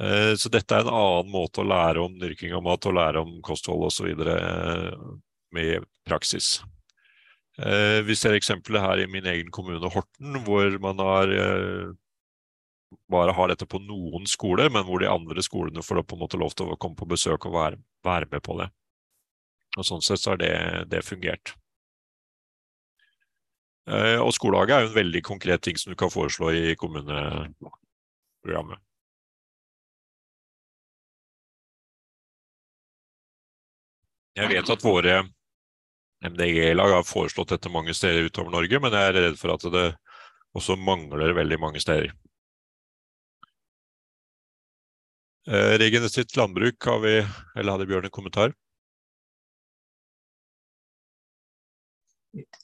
Eh, 0.00 0.32
så 0.40 0.52
dette 0.52 0.76
er 0.76 0.86
en 0.86 0.94
annen 0.94 1.32
måte 1.32 1.62
å 1.62 1.68
lære 1.68 2.02
om 2.02 2.18
dyrking 2.20 2.54
av 2.56 2.64
mat 2.64 2.88
og 2.88 2.96
lære 2.96 3.24
om 3.24 3.38
kosthold 3.44 3.88
osv. 3.90 4.12
med 5.50 5.88
praksis. 6.06 6.60
Vi 7.60 8.14
ser 8.16 8.32
eksempelet 8.32 8.80
her 8.80 9.00
i 9.02 9.08
min 9.10 9.26
egen 9.28 9.50
kommune, 9.52 9.90
Horten, 9.92 10.38
hvor 10.46 10.78
man 10.80 11.02
har 11.02 11.32
bare 13.10 13.32
har 13.32 13.48
dette 13.50 13.66
på 13.66 13.78
noen 13.82 14.26
skoler, 14.26 14.70
men 14.72 14.84
hvor 14.86 15.00
de 15.02 15.08
andre 15.10 15.42
skolene 15.44 15.82
får 15.84 16.02
på 16.02 16.16
en 16.16 16.22
måte 16.24 16.38
lov 16.40 16.50
til 16.56 16.66
å 16.70 16.78
komme 16.80 16.96
på 16.98 17.10
besøk 17.10 17.46
og 17.46 17.54
være, 17.54 17.76
være 18.06 18.26
med 18.30 18.42
på 18.46 18.52
det. 18.60 18.68
Og 19.78 19.84
Sånn 19.86 20.02
sett 20.02 20.20
så 20.22 20.30
har 20.32 20.38
det, 20.40 20.54
det 20.90 21.02
fungert. 21.06 21.54
Eh, 23.90 24.18
og 24.20 24.32
skolehaget 24.34 24.74
er 24.74 24.80
jo 24.84 24.90
en 24.90 24.98
veldig 24.98 25.22
konkret 25.26 25.60
ting 25.66 25.76
som 25.78 25.90
du 25.92 25.96
kan 25.98 26.12
foreslå 26.12 26.46
i 26.54 26.76
kommuneprogrammet. 26.78 28.78
Jeg 34.40 34.48
vet 34.54 34.72
at 34.72 34.84
våre 34.84 35.20
MDG-lag 36.24 36.94
har 36.94 37.04
foreslått 37.08 37.52
dette 37.52 37.72
mange 37.72 37.94
steder 37.96 38.28
utover 38.28 38.52
Norge, 38.54 38.80
men 38.80 38.94
jeg 38.96 39.10
er 39.10 39.18
redd 39.18 39.38
for 39.40 39.54
at 39.54 39.66
det 39.72 39.86
også 40.56 40.76
mangler 40.80 41.34
veldig 41.36 41.58
mange 41.60 41.82
steder. 41.82 42.12
Eh, 45.48 46.08
sitt 46.08 46.36
landbruk 46.36 46.84
har 46.84 47.00
vi, 47.04 47.14
eller 47.56 47.72
hadde 47.72 47.88
Bjørn 47.88 48.08
en 48.08 48.14
kommentar? 48.14 48.52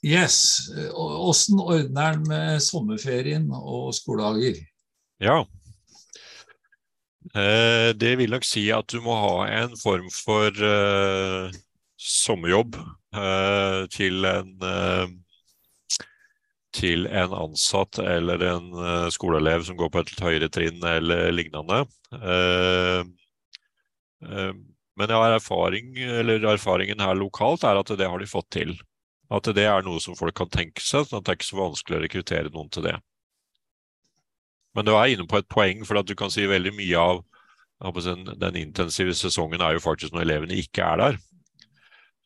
Yes. 0.05 0.69
Åssen 0.93 1.59
ordner 1.59 2.13
han 2.13 2.27
med 2.29 2.63
sommerferien 2.63 3.49
og 3.51 3.91
skoledager? 3.97 4.61
Ja. 5.19 5.41
Eh, 7.35 7.91
det 7.97 8.13
vil 8.21 8.31
nok 8.31 8.45
si 8.47 8.69
at 8.71 8.87
du 8.93 9.01
må 9.03 9.17
ha 9.19 9.47
en 9.63 9.73
form 9.81 10.07
for 10.13 10.53
uh, 10.63 11.51
sommerjobb 11.97 12.77
eh, 12.77 13.81
til 13.93 14.27
en 14.29 14.51
eh, 14.63 15.15
til 16.77 17.07
en 17.09 17.31
ansatt 17.33 17.97
eller 18.03 18.43
en 18.45 18.65
skoleelev 19.09 19.63
som 19.65 19.77
går 19.79 19.89
på 19.89 20.01
et 20.03 20.11
litt 20.11 20.21
høyere 20.21 20.49
trinn 20.53 20.83
eller 20.85 21.31
lignende. 21.33 21.79
Men 24.21 25.09
jeg 25.09 25.21
har 25.23 25.33
erfaring, 25.39 25.95
erfaringen 25.97 27.01
her 27.01 27.17
lokalt 27.17 27.65
er 27.65 27.79
at 27.79 27.95
det 27.97 28.05
har 28.11 28.21
de 28.21 28.29
fått 28.29 28.51
til. 28.53 28.75
At 29.33 29.49
det 29.57 29.65
er 29.65 29.83
noe 29.87 30.03
som 30.03 30.15
folk 30.19 30.35
kan 30.37 30.51
tenke 30.53 30.83
seg, 30.83 31.07
sånn 31.07 31.23
at 31.23 31.25
det 31.25 31.33
er 31.33 31.39
ikke 31.39 31.49
så 31.49 31.59
vanskelig 31.63 31.97
å 31.97 32.03
rekruttere 32.03 32.53
noen 32.53 32.69
til 32.71 32.85
det. 32.91 32.95
Men 34.77 34.85
du 34.85 34.93
er 34.93 35.09
inne 35.09 35.25
på 35.25 35.39
et 35.39 35.49
poeng, 35.49 35.81
for 35.89 35.97
at 35.97 36.05
du 36.05 36.13
kan 36.17 36.29
si 36.29 36.45
veldig 36.45 36.75
mye 36.77 37.01
av 37.01 37.23
den 38.37 38.59
intensive 38.61 39.13
sesongen 39.17 39.61
er 39.61 39.75
jo 39.75 39.81
faktisk 39.81 40.13
når 40.13 40.27
elevene 40.27 40.59
ikke 40.61 40.85
er 40.85 41.01
der. 41.01 41.19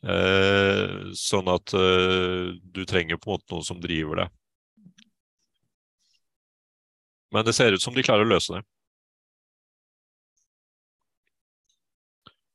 Eh, 0.02 1.11
sånn 1.14 1.49
at 1.53 1.73
eh, 1.78 2.53
du 2.73 2.86
trenger 2.90 3.19
på 3.22 3.30
en 3.30 3.36
måte 3.38 3.53
noen 3.53 3.65
som 3.68 3.82
driver 3.82 4.23
det. 4.23 4.28
Men 7.32 7.45
det 7.45 7.53
ser 7.53 7.72
ut 7.72 7.82
som 7.82 7.94
de 7.94 8.03
klarer 8.03 8.26
å 8.26 8.32
løse 8.34 8.57
det. 8.57 8.64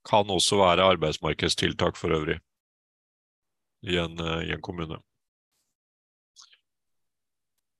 Kan 0.07 0.31
også 0.31 0.59
være 0.61 0.87
arbeidsmarkedstiltak 0.95 1.97
for 1.99 2.15
øvrig 2.19 2.41
i 3.87 3.97
en, 4.03 4.19
eh, 4.21 4.49
i 4.51 4.53
en 4.53 4.63
kommune. 4.63 4.99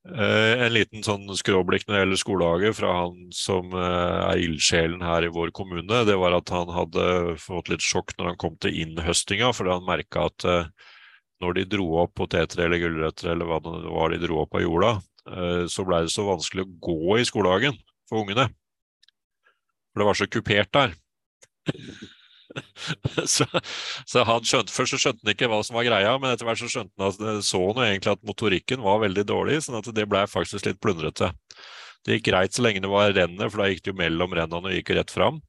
Eh, 0.07 0.63
en 0.63 0.71
liten 0.71 1.03
sånn 1.03 1.25
skråblikk 1.35 1.87
når 1.87 1.95
det 1.95 2.01
gjelder 2.03 2.21
skolehage 2.21 2.71
fra 2.79 2.93
han 3.01 3.31
som 3.35 3.73
eh, 3.75 4.19
er 4.31 4.43
ildsjelen 4.45 5.03
her 5.03 5.27
i 5.27 5.31
vår 5.35 5.51
kommune, 5.57 6.05
det 6.07 6.15
var 6.21 6.37
at 6.37 6.53
han 6.55 6.71
hadde 6.71 7.07
fått 7.43 7.73
litt 7.73 7.83
sjokk 7.83 8.15
når 8.15 8.31
han 8.31 8.39
kom 8.39 8.55
til 8.63 8.77
innhøstinga, 8.85 9.51
fordi 9.57 9.75
han 9.75 9.89
merka 9.89 10.29
at 10.31 10.47
når 11.43 11.59
de 11.59 11.65
dro 11.75 11.89
opp 12.05 12.15
poteter 12.17 12.63
eller 12.65 12.81
gulrøtter 12.81 13.33
eller 13.33 13.51
hva 13.51 13.59
det 13.65 13.75
var 13.91 14.15
de 14.15 14.21
dro 14.23 14.39
opp 14.45 14.55
av 14.57 14.63
jorda, 14.65 14.93
så 15.69 15.85
blei 15.85 15.99
det 16.07 16.15
så 16.15 16.25
vanskelig 16.25 16.65
å 16.65 16.71
gå 16.87 17.19
i 17.19 17.27
skolehagen 17.29 17.77
for 18.09 18.23
ungene. 18.23 18.47
For 19.93 20.01
det 20.01 20.07
var 20.09 20.17
så 20.17 20.31
kupert 20.31 20.73
der. 20.73 20.95
så, 23.35 23.47
så, 24.09 24.25
skjønte, 24.25 24.75
Først 24.75 24.95
så 24.95 25.01
skjønte 25.01 25.25
han 25.25 25.33
ikke 25.35 25.49
hva 25.53 25.63
som 25.67 25.79
var 25.79 25.89
greia, 25.89 26.13
men 26.21 26.33
etter 26.33 26.49
hvert 26.49 26.63
så 26.63 26.71
skjønte 26.73 26.95
han 27.01 27.13
at 27.13 27.47
så 27.47 27.63
han 27.71 27.83
egentlig 27.87 28.15
at 28.17 28.29
motorikken 28.29 28.85
var 28.85 29.03
veldig 29.05 29.27
dårlig, 29.29 29.63
sånn 29.67 29.81
at 29.81 29.91
det 29.97 30.07
ble 30.11 30.27
faktisk 30.31 30.69
litt 30.69 30.83
plundrete. 30.83 31.33
Det 32.07 32.19
gikk 32.19 32.29
greit 32.29 32.55
så 32.55 32.63
lenge 32.63 32.85
det 32.85 32.91
var 32.93 33.11
rennet, 33.11 33.49
for 33.51 33.63
da 33.63 33.71
gikk 33.71 33.83
det 33.83 33.91
jo 33.91 33.99
mellom 33.99 34.35
rennene 34.39 34.71
og 34.71 34.77
gikk 34.77 34.93
rett 34.95 35.11
fram. 35.11 35.41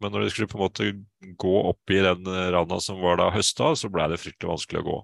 Men 0.00 0.14
når 0.14 0.24
de 0.24 0.30
skulle 0.32 0.48
på 0.48 0.56
en 0.56 0.64
måte 0.64 0.92
gå 1.36 1.58
opp 1.68 1.92
i 1.92 2.00
den 2.06 2.30
randa 2.54 2.78
som 2.80 3.02
var 3.02 3.20
da 3.20 3.28
høsta, 3.34 3.74
så 3.76 3.92
ble 3.92 4.08
det 4.12 4.22
fryktelig 4.22 4.54
vanskelig 4.54 4.80
å 4.80 4.88
gå. 4.88 4.96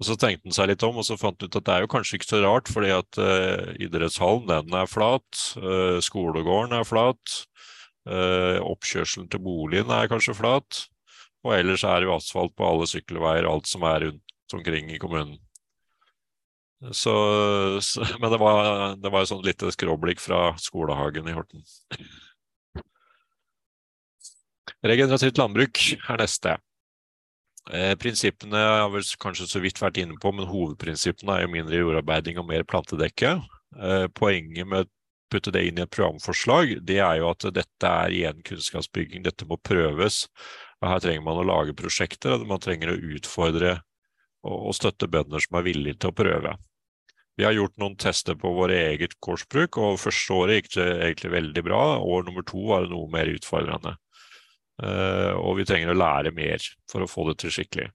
Og 0.00 0.06
Så 0.08 0.16
tenkte 0.18 0.48
han 0.48 0.56
seg 0.56 0.72
litt 0.72 0.82
om, 0.82 0.96
og 0.98 1.04
så 1.06 1.14
fant 1.20 1.38
han 1.38 1.46
ut 1.46 1.60
at 1.60 1.66
det 1.68 1.74
er 1.76 1.84
jo 1.84 1.92
kanskje 1.92 2.18
ikke 2.18 2.26
så 2.26 2.40
rart, 2.42 2.70
fordi 2.72 2.90
at 2.90 3.18
uh, 3.22 3.70
idrettshallen 3.78 4.48
den 4.48 4.74
er 4.74 4.88
flat, 4.90 5.42
uh, 5.62 6.00
skolegården 6.02 6.74
er 6.74 6.88
flat, 6.88 7.36
oppkjørselen 8.02 9.28
til 9.30 9.42
boligen 9.44 9.92
er 9.94 10.08
kanskje 10.10 10.34
flat, 10.34 10.80
og 11.46 11.54
ellers 11.54 11.84
er 11.86 12.00
det 12.00 12.08
jo 12.08 12.16
asfalt 12.16 12.54
på 12.58 12.66
alle 12.66 12.88
sykkelveier, 12.90 13.46
alt 13.46 13.70
som 13.70 13.86
er 13.86 14.08
rundt 14.08 14.56
omkring 14.56 14.90
i 14.90 14.98
kommunen. 15.02 15.38
Så, 16.90 17.14
så, 17.80 18.02
men 18.20 18.30
det 18.30 18.40
var, 18.42 18.96
det 18.98 19.12
var 19.12 19.22
et 19.22 19.30
sånn 19.30 19.44
lite 19.46 19.70
skråblikk 19.74 20.22
fra 20.22 20.50
skolehagen 20.58 21.30
i 21.30 21.36
Horten. 21.36 21.62
Regenerativt 24.82 25.38
landbruk 25.38 25.78
er 25.94 26.18
neste. 26.18 26.56
Eh, 27.70 27.92
prinsippene 27.94 28.58
har 28.58 28.88
vel 28.90 29.06
kanskje 29.22 29.46
så 29.46 29.62
vidt 29.62 29.78
vært 29.78 30.00
inne 30.02 30.18
på, 30.18 30.32
men 30.34 30.48
hovedprinsippene 30.50 31.36
er 31.36 31.44
jo 31.44 31.52
mindre 31.52 31.78
jordarbeiding 31.78 32.40
og 32.42 32.48
mer 32.48 32.66
plantedekke. 32.66 33.36
Eh, 33.78 34.06
poenget 34.18 34.66
med 34.66 34.90
putte 35.32 35.52
det 35.54 35.64
inn 35.66 35.78
i 35.80 35.84
et 35.86 35.92
programforslag, 35.92 36.76
det 36.86 36.98
er 37.00 37.20
jo 37.20 37.30
at 37.30 37.46
dette 37.56 37.92
er 38.04 38.12
igjen 38.14 38.42
kunnskapsbygging. 38.46 39.24
Dette 39.24 39.48
må 39.48 39.58
prøves. 39.64 40.26
og 40.82 40.90
Her 40.90 41.00
trenger 41.04 41.24
man 41.26 41.40
å 41.40 41.46
lage 41.48 41.76
prosjekter, 41.78 42.36
og 42.36 42.50
man 42.50 42.62
trenger 42.62 42.92
å 42.92 43.00
utfordre 43.16 43.78
og 44.42 44.74
støtte 44.74 45.06
bønder 45.06 45.42
som 45.42 45.58
er 45.58 45.66
villige 45.68 46.00
til 46.02 46.10
å 46.10 46.18
prøve. 46.18 46.56
Vi 47.38 47.46
har 47.46 47.54
gjort 47.56 47.78
noen 47.80 47.94
tester 47.96 48.36
på 48.36 48.50
våre 48.52 48.76
eget 48.90 49.14
gårdsbruk, 49.24 49.78
og 49.80 50.00
første 50.02 50.36
året 50.36 50.58
gikk 50.58 50.74
det 50.74 50.88
egentlig 51.06 51.32
veldig 51.32 51.64
bra. 51.64 51.82
År 52.02 52.26
nummer 52.28 52.44
to 52.46 52.60
var 52.68 52.84
det 52.84 52.92
noe 52.92 53.08
mer 53.12 53.30
utfordrende. 53.32 53.96
Uh, 54.82 55.32
og 55.38 55.60
vi 55.60 55.66
trenger 55.68 55.92
å 55.92 55.98
lære 55.98 56.32
mer 56.34 56.64
for 56.90 57.04
å 57.04 57.08
få 57.08 57.28
det 57.30 57.38
til 57.42 57.54
skikkelig. 57.54 57.88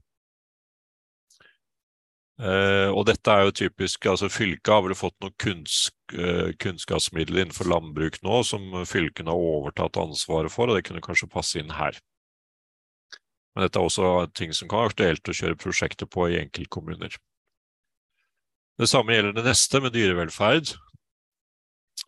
Uh, 2.37 2.93
og 2.93 3.07
dette 3.09 3.33
er 3.33 3.47
jo 3.47 3.53
typisk, 3.63 4.05
altså 4.05 4.27
Fylket 4.29 4.69
har 4.69 4.83
vel 4.85 4.93
fått 4.97 5.15
noen 5.23 5.33
kunns, 5.41 5.87
uh, 6.13 6.51
kunnskapsmidler 6.61 7.41
innenfor 7.41 7.65
landbruk 7.65 8.19
nå 8.21 8.43
som 8.45 8.75
fylkene 8.85 9.33
har 9.33 9.45
overtatt 9.55 9.97
ansvaret 9.97 10.53
for, 10.53 10.69
og 10.69 10.77
det 10.77 10.83
kunne 10.85 11.01
kanskje 11.01 11.31
passe 11.33 11.57
inn 11.57 11.73
her. 11.73 11.97
Men 13.55 13.65
dette 13.65 13.81
er 13.81 13.89
også 13.89 14.27
ting 14.37 14.53
som 14.53 14.69
kan 14.69 14.83
være 14.83 14.93
aktuelt 14.93 15.33
å 15.33 15.37
kjøre 15.39 15.57
prosjekter 15.57 16.05
på 16.13 16.29
i 16.29 16.37
enkeltkommuner. 16.43 17.17
Det 18.77 18.85
samme 18.85 19.17
gjelder 19.17 19.33
det 19.33 19.47
neste, 19.49 19.81
med 19.81 19.97
dyrevelferd. 19.97 20.77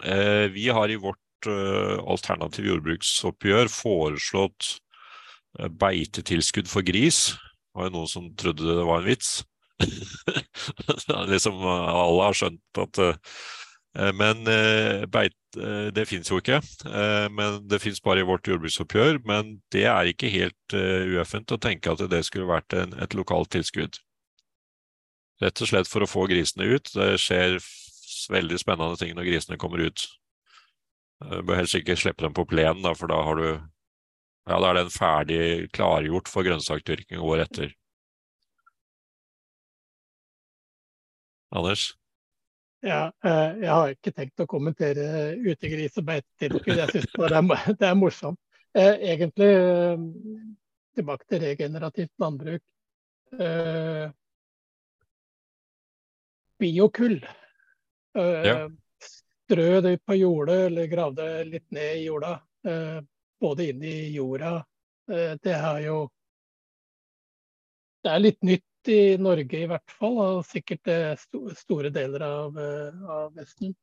Uh, 0.06 0.46
vi 0.54 0.70
har 0.70 0.94
i 0.94 1.02
vårt 1.02 1.18
alternative 1.50 2.68
jordbruksoppgjør 2.68 3.70
foreslått 3.72 4.74
beitetilskudd 5.56 6.68
for 6.68 6.84
gris. 6.84 7.30
Det 7.32 7.80
var 7.80 7.88
jo 7.88 7.94
noen 7.94 8.12
som 8.12 8.26
trodde 8.36 8.76
det 8.76 8.84
var 8.84 9.00
en 9.00 9.08
vits. 9.08 9.38
Liksom 11.34 11.62
alle 11.64 12.28
har 12.28 12.38
skjønt 12.38 12.82
at 12.84 13.02
uh, 13.04 13.38
Men 14.16 14.44
uh, 14.48 15.06
beit, 15.10 15.36
det 15.96 16.06
fins 16.06 16.30
jo 16.30 16.38
ikke. 16.38 16.60
men 17.34 17.64
det 17.68 17.80
fins 17.82 17.98
bare 18.06 18.22
i 18.22 18.28
vårt 18.28 18.46
jordbruksoppgjør. 18.48 19.18
Men 19.26 19.56
det 19.74 19.88
er 19.90 20.12
ikke 20.12 20.30
helt 20.30 20.76
ueffent 20.76 21.50
å 21.50 21.58
tenke 21.58 21.90
at 21.90 22.04
det 22.12 22.20
skulle 22.28 22.46
vært 22.46 22.76
en, 22.78 22.94
et 23.02 23.16
lokalt 23.18 23.50
tilskudd. 23.56 23.98
Rett 25.42 25.64
og 25.66 25.72
slett 25.72 25.90
for 25.90 26.06
å 26.06 26.12
få 26.12 26.28
grisene 26.30 26.70
ut. 26.70 26.94
Det 26.94 27.16
skjer 27.18 27.58
veldig 28.30 28.62
spennende 28.62 29.02
ting 29.02 29.16
når 29.18 29.32
grisene 29.32 29.58
kommer 29.58 29.82
ut. 29.90 30.06
Du 31.26 31.42
bør 31.50 31.64
helst 31.64 31.82
ikke 31.82 31.98
slippe 31.98 32.28
dem 32.28 32.38
på 32.38 32.46
plenen, 32.46 32.86
for 32.94 33.10
da 33.10 33.24
har 33.26 33.42
du 33.42 33.50
ja, 34.50 34.58
da 34.58 34.72
er 34.72 34.80
den 34.80 34.94
ferdig 34.94 35.42
klargjort 35.76 36.30
for 36.32 36.48
grønnsakdyrking 36.48 37.22
året 37.22 37.50
etter. 37.50 37.76
Anders? 41.56 41.94
Ja, 42.86 43.10
eh, 43.26 43.58
jeg 43.60 43.72
har 43.74 43.92
ikke 43.92 44.14
tenkt 44.16 44.40
å 44.40 44.48
kommentere 44.48 45.34
utegris 45.44 45.98
og 46.00 46.06
beitetilskudd. 46.08 46.78
Jeg 46.80 46.94
syns 46.94 47.10
bare 47.18 47.42
det 47.42 47.58
er, 47.58 47.74
det 47.82 47.90
morsomt. 48.00 48.40
Eh, 48.78 48.96
egentlig, 49.12 49.50
tilbake 50.96 51.26
til 51.28 51.42
regenerativt 51.44 52.14
landbruk. 52.22 52.64
Eh, 53.40 54.06
biokull. 56.60 57.20
Eh, 58.16 58.46
Ja. 58.48 58.70
Strø 59.50 59.82
det 59.82 59.96
på 60.06 60.14
jordet 60.14 60.56
eller 60.68 60.86
grav 60.86 61.16
det 61.18 61.30
litt 61.50 61.72
ned 61.74 61.96
i 61.98 62.04
jorda. 62.06 62.36
Eh, 62.70 63.00
både 63.42 63.66
inn 63.72 63.82
i 63.82 64.12
jorda. 64.14 64.60
Eh, 65.10 65.34
det 65.42 65.56
er 65.58 65.80
jo 65.88 66.10
Det 68.04 68.12
er 68.14 68.20
litt 68.20 68.44
nytt 68.46 68.64
i 68.88 69.18
Norge 69.18 69.60
i 69.60 69.68
hvert 69.70 69.92
fall, 69.92 70.18
og 70.24 70.48
sikkert 70.48 70.90
eh, 70.92 71.14
store 71.58 71.92
deler 71.94 72.24
av, 72.26 72.58
eh, 72.60 73.02
av 73.12 73.34
Vesten. 73.38 73.74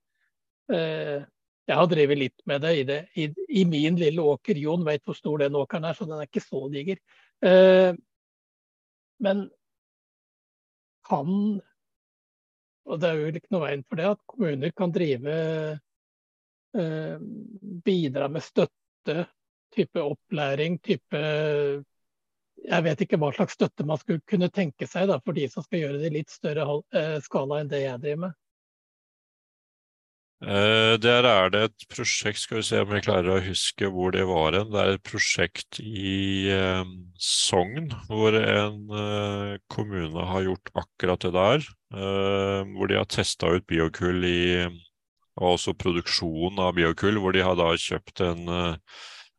Eh, 0.72 1.24
jeg 1.66 1.78
har 1.80 1.88
drevet 1.90 2.20
litt 2.20 2.44
med 2.46 2.62
det 2.62 2.72
i, 2.78 2.82
det 2.86 2.98
i, 3.18 3.26
i 3.60 3.64
min 3.68 3.98
lille 3.98 4.22
åker. 4.22 4.58
Jon 4.58 4.84
vet 4.86 5.02
hvor 5.06 5.18
stor 5.18 5.42
den 5.42 5.58
åkeren 5.58 5.88
er, 5.88 5.96
så 5.98 6.06
den 6.06 6.20
er 6.20 6.28
ikke 6.28 6.44
så 6.44 6.60
diger. 6.70 7.00
Men 9.26 9.40
kan 11.08 11.32
Og 12.86 13.00
det 13.02 13.08
er 13.08 13.18
jo 13.18 13.32
ikke 13.34 13.54
noe 13.56 13.64
veien 13.64 13.82
for 13.82 13.98
det 13.98 14.06
at 14.12 14.22
kommuner 14.30 14.72
kan 14.78 14.94
drive 14.94 15.34
Bidra 17.90 18.30
med 18.30 18.46
støtte, 18.46 19.26
type 19.74 20.06
opplæring, 20.06 20.78
type 20.86 21.24
Jeg 22.66 22.82
vet 22.82 23.04
ikke 23.04 23.18
hva 23.22 23.30
slags 23.34 23.54
støtte 23.54 23.86
man 23.86 24.00
skulle 24.00 24.24
kunne 24.26 24.50
tenke 24.50 24.88
seg 24.90 25.06
da, 25.10 25.20
for 25.22 25.36
de 25.36 25.46
som 25.50 25.64
skal 25.66 25.84
gjøre 25.84 26.00
det 26.00 26.10
i 26.10 26.16
litt 26.18 26.34
større 26.34 26.66
eh, 26.96 27.16
skala 27.22 27.62
enn 27.62 27.70
det 27.70 27.84
jeg 27.84 28.02
driver 28.02 28.22
med. 28.24 28.36
Eh, 30.42 30.94
Der 31.00 31.28
er 31.30 31.52
det 31.54 31.62
et 31.68 31.86
prosjekt, 31.92 32.42
skal 32.42 32.58
vi 32.60 32.66
se 32.66 32.82
om 32.82 32.92
jeg 32.96 33.06
klarer 33.06 33.36
å 33.36 33.44
huske 33.46 33.90
hvor 33.94 34.12
det 34.16 34.26
var 34.28 34.58
hen. 34.58 34.72
Det 34.74 34.82
er 34.82 34.96
et 34.96 35.06
prosjekt 35.06 35.80
i 35.80 36.50
eh, 36.52 36.82
Sogn 37.22 37.92
hvor 38.10 38.34
en 38.40 38.82
kommune 39.72 40.26
har 40.32 40.48
gjort 40.50 40.74
akkurat 40.74 41.22
det 41.22 41.34
der. 41.38 41.70
Hvor 41.96 42.90
de 42.90 42.96
har 42.98 43.06
testa 43.08 43.48
ut 43.54 43.64
biokull 43.70 44.24
i 44.26 44.40
og 45.36 45.52
også 45.52 45.74
produksjon 45.76 46.58
av 46.64 46.74
biokull, 46.78 47.18
hvor 47.20 47.34
de 47.36 47.42
har 47.44 47.58
da 47.60 47.68
kjøpt 47.76 48.22
en, 48.24 48.48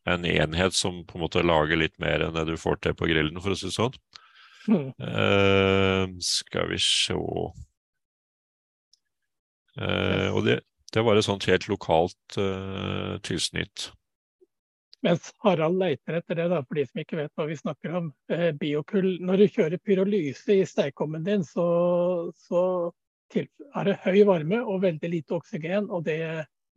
en 0.08 0.26
enhet 0.26 0.74
som 0.74 1.06
på 1.08 1.18
en 1.18 1.22
måte 1.26 1.44
lager 1.46 1.78
litt 1.80 2.00
mer 2.02 2.20
enn 2.26 2.36
det 2.36 2.46
du 2.50 2.58
får 2.60 2.76
til 2.84 2.94
på 2.98 3.08
grillen, 3.10 3.42
for 3.44 3.52
å 3.54 3.60
si 3.60 3.68
det 3.70 3.76
sånn. 3.76 3.96
Mm. 4.68 4.90
Uh, 5.00 6.06
skal 6.20 6.68
vi 6.74 6.80
se 6.84 7.16
uh, 7.16 7.48
Og 10.36 10.42
det, 10.44 10.58
det 10.92 11.02
var 11.08 11.16
et 11.16 11.24
sånt 11.24 11.48
helt 11.48 11.70
lokalt 11.72 12.36
uh, 12.36 13.16
tilsnitt. 13.24 13.96
Mens 15.06 15.32
Harald 15.46 15.80
leiter 15.80 16.20
etter 16.20 16.36
det, 16.36 16.50
da, 16.52 16.60
for 16.66 16.76
de 16.76 16.84
som 16.90 17.00
ikke 17.00 17.20
vet 17.22 17.32
hva 17.38 17.46
vi 17.48 17.56
snakker 17.56 17.96
om. 18.00 18.06
Biokull. 18.60 19.22
Når 19.24 19.36
du 19.40 19.46
kjører 19.54 19.84
pyrolyse 19.86 20.54
i 20.58 20.66
stekeovnen 20.68 21.24
din, 21.24 21.44
så, 21.46 21.68
så 22.34 22.92
til, 23.32 23.46
er 23.78 23.84
det 23.92 24.02
høy 24.08 24.26
varme 24.28 24.58
og 24.66 24.82
veldig 24.84 25.10
lite 25.14 25.38
oksygen. 25.38 25.86
Og 25.94 26.02
det 26.10 26.18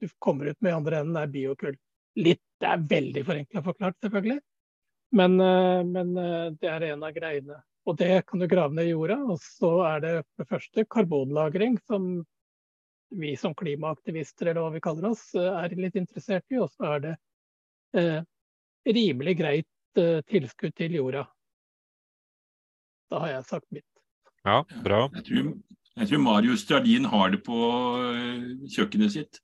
du 0.00 0.06
kommer 0.20 0.52
ut 0.52 0.60
med 0.60 0.70
i 0.70 0.76
andre 0.76 1.00
enden, 1.00 1.16
er 1.16 1.32
biokull. 1.32 1.76
Litt, 2.18 2.42
Det 2.60 2.68
er 2.68 2.82
veldig 2.90 3.22
forenkla 3.24 3.62
forklart, 3.64 3.96
selvfølgelig. 4.02 4.40
Men, 5.16 5.40
eh, 5.40 5.84
men 5.84 6.16
eh, 6.16 6.50
det 6.60 6.68
er 6.68 6.82
en 6.90 7.04
av 7.06 7.14
greiene. 7.14 7.62
Og 7.88 7.96
det 7.96 8.26
kan 8.28 8.42
du 8.42 8.46
grave 8.46 8.74
ned 8.74 8.90
i 8.90 8.92
jorda. 8.92 9.16
Og 9.32 9.40
så 9.42 9.70
er 9.88 10.04
det 10.04 10.12
for 10.22 10.44
det 10.44 10.50
første 10.50 10.84
karbonlagring, 10.92 11.78
som 11.88 12.20
vi 13.10 13.36
som 13.36 13.54
klimaaktivister 13.54 14.46
eller 14.46 14.64
hva 14.64 14.74
vi 14.74 14.82
kaller 14.84 15.10
oss, 15.10 15.34
eh, 15.34 15.64
er 15.64 15.76
litt 15.78 15.98
interessert 15.98 16.46
i. 16.52 16.60
Og 16.62 16.70
så 16.74 16.94
er 16.94 17.04
det 17.06 17.14
eh, 17.98 18.20
rimelig 18.86 19.36
greit 19.40 20.00
eh, 20.00 20.20
tilskudd 20.30 20.76
til 20.78 20.98
jorda. 21.00 21.26
Da 23.10 23.24
har 23.24 23.34
jeg 23.34 23.48
sagt 23.48 23.66
mitt. 23.74 23.86
Ja, 24.46 24.62
bra. 24.84 25.02
Jeg 25.18 25.26
tror, 25.26 25.48
jeg 25.98 26.10
tror 26.12 26.22
Marius 26.24 26.62
Stradin 26.64 27.08
har 27.10 27.32
det 27.34 27.42
på 27.44 27.56
kjøkkenet 28.70 29.16
sitt. 29.16 29.40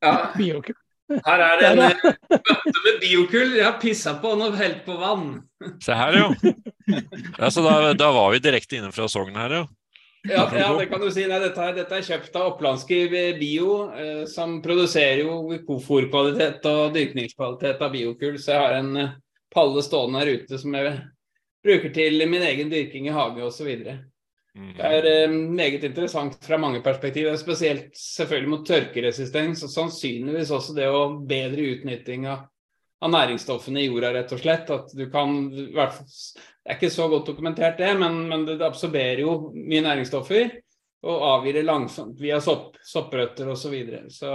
Ja. 0.00 0.30
Her 1.08 1.42
er 1.44 1.60
det 1.60 1.68
en 1.72 1.82
eh, 1.86 2.04
bøtte 2.30 2.84
med 2.84 3.00
biokull. 3.02 3.56
Jeg 3.56 3.64
har 3.64 3.78
pissa 3.82 4.14
på 4.20 4.34
den 4.34 4.46
og 4.48 4.58
helt 4.60 4.84
på 4.86 4.96
vann. 5.00 5.28
Se 5.84 5.96
her, 5.96 6.18
jo. 6.20 6.54
ja 7.40 7.50
så 7.52 7.64
da, 7.64 7.92
da 7.98 8.12
var 8.14 8.32
vi 8.34 8.42
direkte 8.44 8.78
inne 8.78 8.92
fra 8.94 9.08
Sogn 9.10 9.36
her, 9.38 9.60
ja. 9.60 9.66
Ja, 10.28 10.48
ja, 10.52 10.78
det 10.78 10.88
kan 10.90 11.00
du 11.00 11.08
si. 11.14 11.24
Nei, 11.30 11.38
dette, 11.40 11.68
dette 11.76 11.94
er 11.94 12.04
kjøpt 12.04 12.34
av 12.36 12.50
Opplandske 12.52 12.98
Bio, 13.38 13.76
eh, 13.94 14.24
som 14.28 14.58
produserer 14.64 15.22
jo 15.24 15.78
fôrkvalitet 15.84 16.66
og 16.68 16.96
dyrkningskvalitet 16.96 17.84
av 17.84 17.94
biokull. 17.94 18.36
Så 18.40 18.52
jeg 18.52 18.64
har 18.64 18.76
en 18.80 18.90
eh, 18.98 19.14
palle 19.54 19.84
stående 19.84 20.20
her 20.20 20.34
ute 20.40 20.60
som 20.60 20.74
jeg 20.76 20.98
bruker 21.64 21.94
til 21.94 22.26
min 22.28 22.44
egen 22.44 22.72
dyrking 22.72 23.08
i 23.08 23.14
hage 23.14 23.46
osv. 23.46 23.70
Mm. 24.58 24.70
Det 24.74 24.92
er 24.98 25.06
eh, 25.06 25.32
meget 25.32 25.84
interessant 25.86 26.38
fra 26.42 26.58
mange 26.58 26.80
perspektiver, 26.82 27.36
spesielt 27.38 27.92
selvfølgelig 27.98 28.50
mot 28.50 28.64
tørkeresistens, 28.66 29.62
og 29.62 29.70
sannsynligvis 29.70 30.50
også 30.54 30.74
det 30.74 30.88
å 30.90 31.02
bedre 31.30 31.68
utnytting 31.76 32.26
av, 32.26 32.48
av 32.98 33.12
næringsstoffene 33.14 33.84
i 33.84 33.86
jorda, 33.86 34.10
rett 34.16 34.34
og 34.34 34.42
slett. 34.42 34.72
At 34.74 34.94
du 34.98 35.04
kan, 35.12 35.36
Det 35.54 35.76
er 36.74 36.74
ikke 36.74 36.90
så 36.90 37.06
godt 37.12 37.30
dokumentert, 37.30 37.78
det, 37.78 37.92
men, 38.00 38.24
men 38.28 38.48
det 38.48 38.58
absorberer 38.66 39.22
jo 39.22 39.38
mye 39.54 39.84
næringsstoffer 39.86 40.58
og 41.06 41.22
avgir 41.28 41.60
det 41.60 41.62
langsomt 41.62 42.18
via 42.18 42.40
sopp, 42.42 42.74
sopprøtter 42.82 43.46
osv. 43.48 43.62
Så, 43.62 43.70
videre. 43.70 44.02
så 44.10 44.32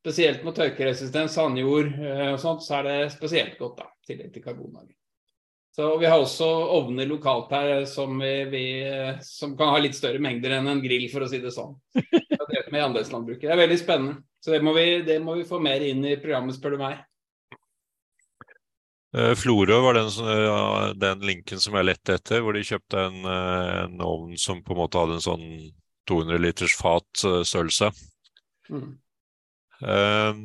spesielt 0.00 0.44
mot 0.44 0.56
tørkeresistens, 0.56 1.36
sandjord 1.36 1.92
eh, 2.00 2.30
og 2.32 2.40
sånt, 2.40 2.64
så 2.64 2.80
er 2.80 2.88
det 2.88 2.98
spesielt 3.12 3.58
godt, 3.60 3.82
da, 3.82 3.92
i 3.92 4.12
tillegg 4.12 4.32
til 4.32 4.44
karbonlagring. 4.44 4.96
Så 5.74 5.88
Vi 5.98 6.06
har 6.06 6.20
også 6.22 6.46
ovner 6.76 7.08
lokalt 7.10 7.50
her 7.50 7.84
som, 7.90 8.18
vi, 8.22 8.44
vi, 8.46 8.66
som 9.26 9.56
kan 9.58 9.72
ha 9.74 9.80
litt 9.82 9.96
større 9.98 10.20
mengder 10.22 10.54
enn 10.54 10.70
en 10.70 10.82
grill, 10.84 11.08
for 11.10 11.26
å 11.26 11.30
si 11.30 11.40
det 11.42 11.50
sånn. 11.54 11.74
Det 11.94 12.20
er. 12.20 12.68
Det 12.70 13.50
er 13.50 13.58
veldig 13.58 13.78
spennende. 13.80 14.20
Så 14.38 14.52
det 14.54 14.60
må, 14.62 14.74
vi, 14.76 15.02
det 15.06 15.18
må 15.24 15.34
vi 15.38 15.46
få 15.48 15.58
mer 15.62 15.82
inn 15.82 16.04
i 16.06 16.14
programmet, 16.20 16.54
spør 16.54 16.76
du 16.76 16.82
meg. 16.84 17.02
Eh, 19.14 19.32
Florø 19.38 19.80
var 19.82 19.98
den, 19.98 20.10
den 21.00 21.26
linken 21.26 21.62
som 21.62 21.74
jeg 21.78 21.86
lette 21.86 22.18
etter, 22.18 22.42
hvor 22.42 22.54
de 22.54 22.64
kjøpte 22.66 23.06
en, 23.08 23.20
eh, 23.30 23.74
en 23.84 24.02
ovn 24.04 24.34
som 24.38 24.62
på 24.62 24.74
en 24.74 24.80
måte 24.84 25.02
hadde 25.02 25.18
en 25.18 25.26
sånn 25.26 25.46
200 26.10 26.42
liters 26.42 26.74
fat 26.78 27.26
eh, 27.26 27.42
størrelse. 27.46 27.90
Mm. 28.70 28.90
Eh, 29.80 30.42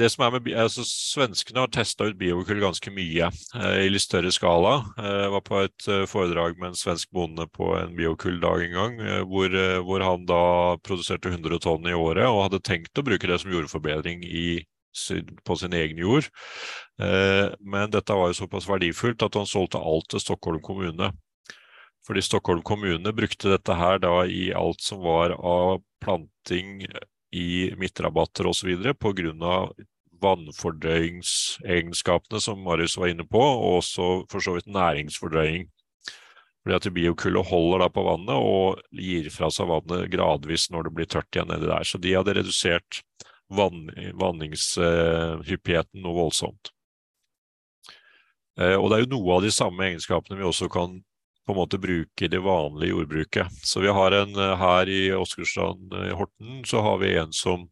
Det 0.00 0.08
som 0.08 0.22
er 0.24 0.32
med, 0.32 0.46
altså 0.56 0.84
Svenskene 0.88 1.60
har 1.60 1.72
testa 1.72 2.06
ut 2.08 2.16
biokull 2.16 2.62
ganske 2.62 2.90
mye 2.94 3.26
eh, 3.28 3.80
i 3.84 3.90
litt 3.92 4.04
større 4.06 4.30
skala. 4.32 4.78
Eh, 4.96 5.16
Jeg 5.26 5.32
var 5.34 5.42
på 5.44 5.58
et 5.60 5.88
eh, 5.92 6.04
foredrag 6.08 6.56
med 6.56 6.70
en 6.70 6.78
svensk 6.80 7.10
bonde 7.12 7.44
på 7.52 7.74
en 7.76 7.92
biokulldag 7.98 8.64
en 8.66 8.76
gang, 8.78 8.96
hvor, 9.28 9.52
hvor 9.84 10.04
han 10.06 10.24
da 10.28 10.42
produserte 10.80 11.34
100 11.34 11.60
tonn 11.66 11.90
i 11.90 11.96
året 11.96 12.24
og 12.30 12.46
hadde 12.46 12.62
tenkt 12.64 12.96
å 12.96 13.04
bruke 13.04 13.28
det 13.28 13.42
som 13.42 13.52
jordforbedring 13.52 14.24
i, 14.24 14.62
på 15.44 15.58
sin 15.60 15.76
egen 15.76 16.00
jord. 16.00 16.28
Men 16.98 17.92
dette 17.92 18.16
var 18.16 18.28
jo 18.28 18.36
såpass 18.42 18.68
verdifullt 18.68 19.24
at 19.24 19.38
han 19.40 19.48
solgte 19.48 19.80
alt 19.80 20.10
til 20.12 20.20
Stockholm 20.20 20.60
kommune. 20.64 21.08
Fordi 22.06 22.24
Stockholm 22.24 22.60
kommune 22.66 23.12
brukte 23.16 23.52
dette 23.54 23.76
her 23.78 24.00
da 24.02 24.22
i 24.26 24.50
alt 24.56 24.84
som 24.84 25.00
var 25.04 25.32
av 25.38 25.80
planting 26.04 26.84
i 27.32 27.72
midtrabatter 27.80 28.46
osv. 28.50 28.70
pga. 29.00 29.54
vannfordrøyingsegenskapene 30.22 32.40
som 32.40 32.62
Marius 32.62 32.96
var 32.96 33.08
inne 33.10 33.24
på, 33.26 33.42
og 33.42 33.78
også 33.80 34.24
for 34.30 34.40
så 34.44 34.52
vidt 34.54 34.66
næringsfordrøying. 34.70 35.66
Fordi 36.62 36.76
at 36.76 36.94
biokullet 36.94 37.48
holder 37.48 37.78
da 37.82 37.88
på 37.90 38.04
vannet 38.06 38.38
og 38.38 38.78
gir 38.94 39.26
fra 39.34 39.50
seg 39.50 39.66
vannet 39.66 40.06
gradvis 40.12 40.70
når 40.70 40.82
det 40.86 40.94
blir 40.94 41.08
tørt 41.10 41.26
igjen 41.34 41.50
nedi 41.50 41.66
der. 41.66 41.82
Så 41.82 41.98
de 41.98 42.14
hadde 42.14 42.38
redusert 42.38 43.02
vann, 43.50 43.90
vanningshyppigheten 44.20 45.98
noe 46.04 46.14
voldsomt. 46.20 46.70
Eh, 48.60 48.76
Og 48.78 48.90
det 48.90 48.96
er 48.96 49.02
jo 49.06 49.14
noe 49.16 49.34
av 49.36 49.42
de 49.42 49.50
samme 49.50 49.82
egenskapene 49.88 50.38
vi 50.38 50.44
også 50.46 50.68
kan 50.70 51.02
på 51.46 51.54
en 51.54 51.58
måte 51.58 51.80
bruke 51.82 52.28
det 52.30 52.40
vanlige 52.42 52.92
jordbruket. 52.92 53.62
Så 53.62 53.82
vi 53.82 53.92
har 53.92 54.14
en 54.16 54.36
eh, 54.36 54.56
her 54.60 54.90
i 54.90 55.02
Åsgårdstrand 55.16 55.96
i 56.08 56.12
Horten, 56.18 56.62
så 56.68 56.84
har 56.84 57.02
vi 57.02 57.16
en 57.16 57.32
som 57.32 57.68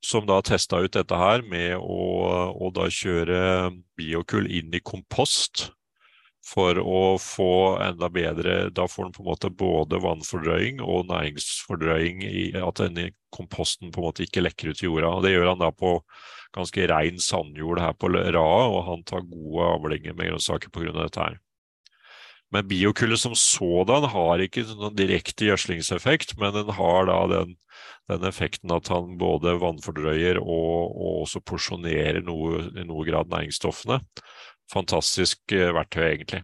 som 0.00 0.26
da 0.26 0.38
testa 0.46 0.78
ut 0.78 0.94
dette 0.94 1.16
her 1.18 1.42
med 1.42 1.74
å, 1.76 2.04
å 2.54 2.70
da 2.72 2.86
kjøre 2.86 3.72
biokull 3.98 4.46
inn 4.46 4.70
i 4.72 4.80
kompost 4.80 5.72
for 6.48 6.78
å 6.80 7.18
få 7.20 7.76
enda 7.82 8.08
bedre 8.12 8.70
Da 8.74 8.86
får 8.88 9.08
den 9.08 9.14
på 9.16 9.22
en 9.24 9.28
måte 9.28 9.50
både 9.52 10.00
vannfordrøying 10.00 10.80
og 10.84 11.08
næringsfordrøying 11.10 12.22
i 12.24 12.44
at 12.56 12.80
denne 12.80 13.10
komposten 13.34 13.92
på 13.92 14.00
en 14.00 14.08
måte 14.08 14.24
ikke 14.24 14.44
lekker 14.46 14.72
ut 14.72 14.82
i 14.82 14.88
jorda. 14.88 15.12
Og 15.18 15.26
Det 15.26 15.34
gjør 15.34 15.50
han 15.52 15.60
da 15.60 15.72
på 15.74 15.98
ganske 16.56 16.86
rein 16.88 17.20
sandjord 17.20 17.82
her 17.82 17.92
på 17.98 18.08
Raa, 18.14 18.62
og 18.70 18.80
han 18.86 19.04
tar 19.04 19.26
gode 19.28 19.68
avlinger 19.74 20.16
med 20.16 20.32
grønnsaker 20.32 20.72
pga. 20.72 20.94
dette 21.02 21.26
her. 21.26 21.36
Men 22.54 22.68
biokullet 22.68 23.20
som 23.20 23.34
sådan 23.36 24.06
har 24.08 24.40
ikke 24.40 24.64
noen 24.70 24.96
direkte 24.96 25.50
gjødslingseffekt, 25.50 26.36
men 26.40 26.54
den 26.54 26.70
har 26.78 27.08
da 27.10 27.18
den, 27.28 27.56
den 28.08 28.24
effekten 28.24 28.72
at 28.72 28.88
han 28.88 29.18
både 29.20 29.58
vannfordrøyer 29.60 30.40
og, 30.40 30.94
og 30.96 31.24
også 31.26 31.44
porsjonerer 31.44 32.22
noe, 32.24 32.62
i 32.72 32.86
noe 32.88 33.04
grad 33.08 33.28
næringsstoffene 33.28 34.00
fantastisk 34.72 35.52
eh, 35.52 35.72
verktøy, 35.74 36.04
egentlig. 36.12 36.42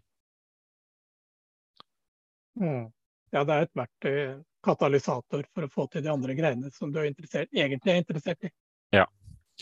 Mm. 2.60 2.90
Ja, 3.34 3.42
det 3.42 3.54
er 3.54 3.66
et 3.66 3.76
verktøy, 3.76 4.18
katalysator, 4.64 5.48
for 5.52 5.66
å 5.66 5.72
få 5.72 5.86
til 5.92 6.04
de 6.04 6.12
andre 6.12 6.36
greiene 6.38 6.70
som 6.74 6.92
du 6.92 7.00
er 7.00 7.10
egentlig 7.10 7.92
er 7.92 8.00
interessert 8.00 8.46
i. 8.46 8.52
Ja. 8.94 9.08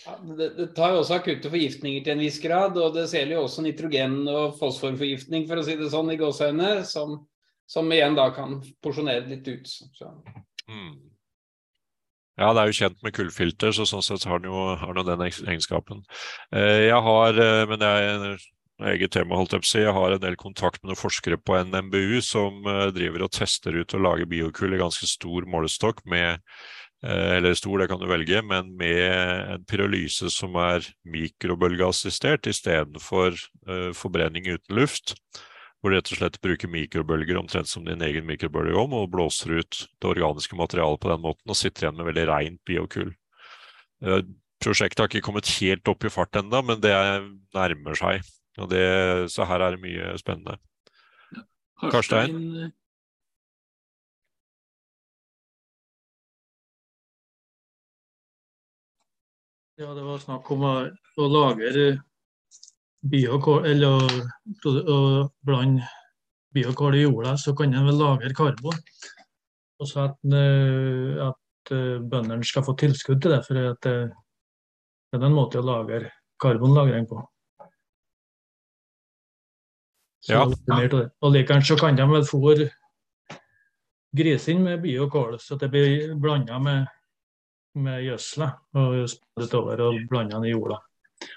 Ja, 0.01 0.17
det, 0.25 0.49
det, 0.57 0.67
tar 0.77 0.95
jo 0.95 1.03
også 1.03 1.19
akutte 1.19 1.51
forgiftninger 1.53 2.05
til 2.05 2.15
en 2.15 2.25
viss 2.25 2.41
grad, 2.43 2.79
og 2.81 2.95
det 2.97 3.05
ser 3.11 3.29
jo 3.31 3.45
også 3.45 3.65
nitrogen- 3.67 4.25
og 4.33 4.57
fosforforgiftning, 4.59 5.45
for 5.51 5.61
å 5.61 5.65
si 5.67 5.77
det 5.79 5.91
sånn, 5.93 6.11
i 6.15 6.19
gåseøynene, 6.21 6.87
som, 6.89 7.19
som 7.69 7.93
igjen 7.93 8.17
da 8.19 8.31
kan 8.35 8.57
porsjonere 8.83 9.29
litt 9.29 9.51
ut. 9.53 9.75
Mm. 10.71 10.95
Ja, 12.41 12.49
det 12.57 12.63
er 12.63 12.71
jo 12.71 12.79
kjent 12.81 13.05
med 13.05 13.15
kullfilter, 13.15 13.77
så 13.77 13.85
sånn 13.89 14.05
sett 14.07 14.25
har 14.27 14.41
den 14.41 14.51
jo, 14.51 14.65
har 14.81 14.97
den, 14.97 15.13
den 15.13 15.29
egenskapen. 15.29 16.01
Eh, 16.57 16.89
jeg 16.89 17.01
har, 17.05 17.45
eh, 17.45 17.65
men 17.69 17.83
det 17.83 17.93
er 17.93 18.47
eget 18.95 19.13
tema, 19.15 19.37
holdt 19.37 19.53
jeg 19.55 19.63
på 19.63 19.69
å 19.69 19.73
si. 19.75 19.83
Jeg 19.85 19.95
har 19.95 20.15
en 20.15 20.23
del 20.23 20.39
kontakt 20.41 20.81
med 20.81 20.93
noen 20.93 21.03
forskere 21.03 21.39
på 21.39 21.59
NMBU 21.69 22.23
som 22.25 22.65
eh, 22.65 22.87
driver 22.97 23.27
og 23.27 23.35
tester 23.37 23.77
ut 23.77 23.95
og 23.95 24.05
lager 24.09 24.31
biokull 24.31 24.73
i 24.73 24.81
ganske 24.81 25.09
stor 25.11 25.47
målestokk 25.53 26.01
med 26.09 26.41
eller 27.03 27.57
stor, 27.59 27.81
det 27.81 27.89
kan 27.91 27.99
du 27.99 28.07
velge, 28.07 28.43
men 28.47 28.69
med 28.79 29.07
en 29.57 29.65
pyrolyse 29.67 30.31
som 30.31 30.55
er 30.63 30.87
mikrobølgeassistert 31.03 32.47
istedenfor 32.47 33.35
uh, 33.67 33.91
forbrenning 33.97 34.47
uten 34.53 34.79
luft 34.79 35.17
hvor 35.83 35.91
du 35.91 35.99
rett 35.99 36.13
og 36.15 36.21
slett 36.21 36.39
bruker 36.45 36.71
mikrobølger 36.71 37.41
omtrent 37.41 37.67
som 37.67 37.83
din 37.83 38.03
egen 38.07 38.27
mikrobølgeovn, 38.29 38.95
og 38.95 39.11
blåser 39.11 39.57
ut 39.59 39.81
det 39.99 40.11
organiske 40.13 40.55
materialet 40.55 41.03
på 41.03 41.11
den 41.11 41.25
måten 41.25 41.51
og 41.51 41.59
sitter 41.59 41.89
igjen 41.89 41.97
med 41.99 42.07
veldig 42.07 42.27
rent 42.31 42.61
biokull. 42.71 43.11
Eh, 44.07 44.23
prosjektet 44.63 45.03
har 45.03 45.11
ikke 45.11 45.25
kommet 45.27 45.51
helt 45.59 45.91
opp 45.91 46.07
i 46.07 46.13
fart 46.15 46.39
ennå, 46.39 46.61
men 46.69 46.79
det 46.85 46.95
nærmer 47.57 47.99
seg. 47.99 48.23
Det, 48.71 48.85
så 49.33 49.49
her 49.49 49.65
er 49.65 49.75
det 49.75 49.83
mye 49.83 50.15
spennende. 50.23 50.55
Karstein? 51.83 52.71
Ja, 59.83 59.95
det 59.95 60.03
var 60.07 60.21
snakk 60.23 60.47
om 60.55 60.61
å, 60.63 60.73
å 61.19 61.25
lagre 61.27 61.87
biokål, 63.03 63.65
eller 63.67 63.97
å, 63.97 64.75
å 64.79 64.99
blande 65.43 65.89
biokål 66.55 67.01
i 67.01 67.01
jorda, 67.03 67.33
så 67.41 67.55
kan 67.59 67.75
en 67.75 67.89
vel 67.89 67.99
lagre 67.99 68.31
karbon. 68.37 68.79
Og 69.83 69.89
så 69.91 70.05
at, 70.05 70.21
eh, 70.39 71.19
at 71.27 71.73
eh, 71.75 71.99
bøndene 71.99 72.47
skal 72.47 72.63
få 72.63 72.77
tilskudd 72.79 73.25
til 73.25 73.35
det, 73.35 73.41
for 73.49 73.59
det, 73.59 73.75
det 73.83 75.19
er 75.19 75.27
en 75.27 75.35
måte 75.35 75.59
å 75.59 75.67
lagre 75.67 76.13
karbonlagring 76.45 77.11
på. 77.11 77.19
Så 80.23 80.39
ja. 80.39 80.47
Og 80.47 81.35
likeens 81.35 81.67
så 81.67 81.81
kan 81.81 81.99
de 81.99 82.07
vel 82.07 82.29
fôre 82.29 82.71
grisene 84.15 84.63
med 84.63 84.87
biokål, 84.87 85.41
så 85.43 85.59
det 85.59 85.73
blir 85.75 86.15
blanda 86.23 86.63
med, 86.63 86.87
med 87.75 88.03
gjødsla 88.05 88.49
og 88.81 88.97
spredt 89.11 89.55
over 89.59 89.87
og 89.89 90.01
blanda 90.11 90.41
i 90.45 90.53
jorda. 90.53 90.79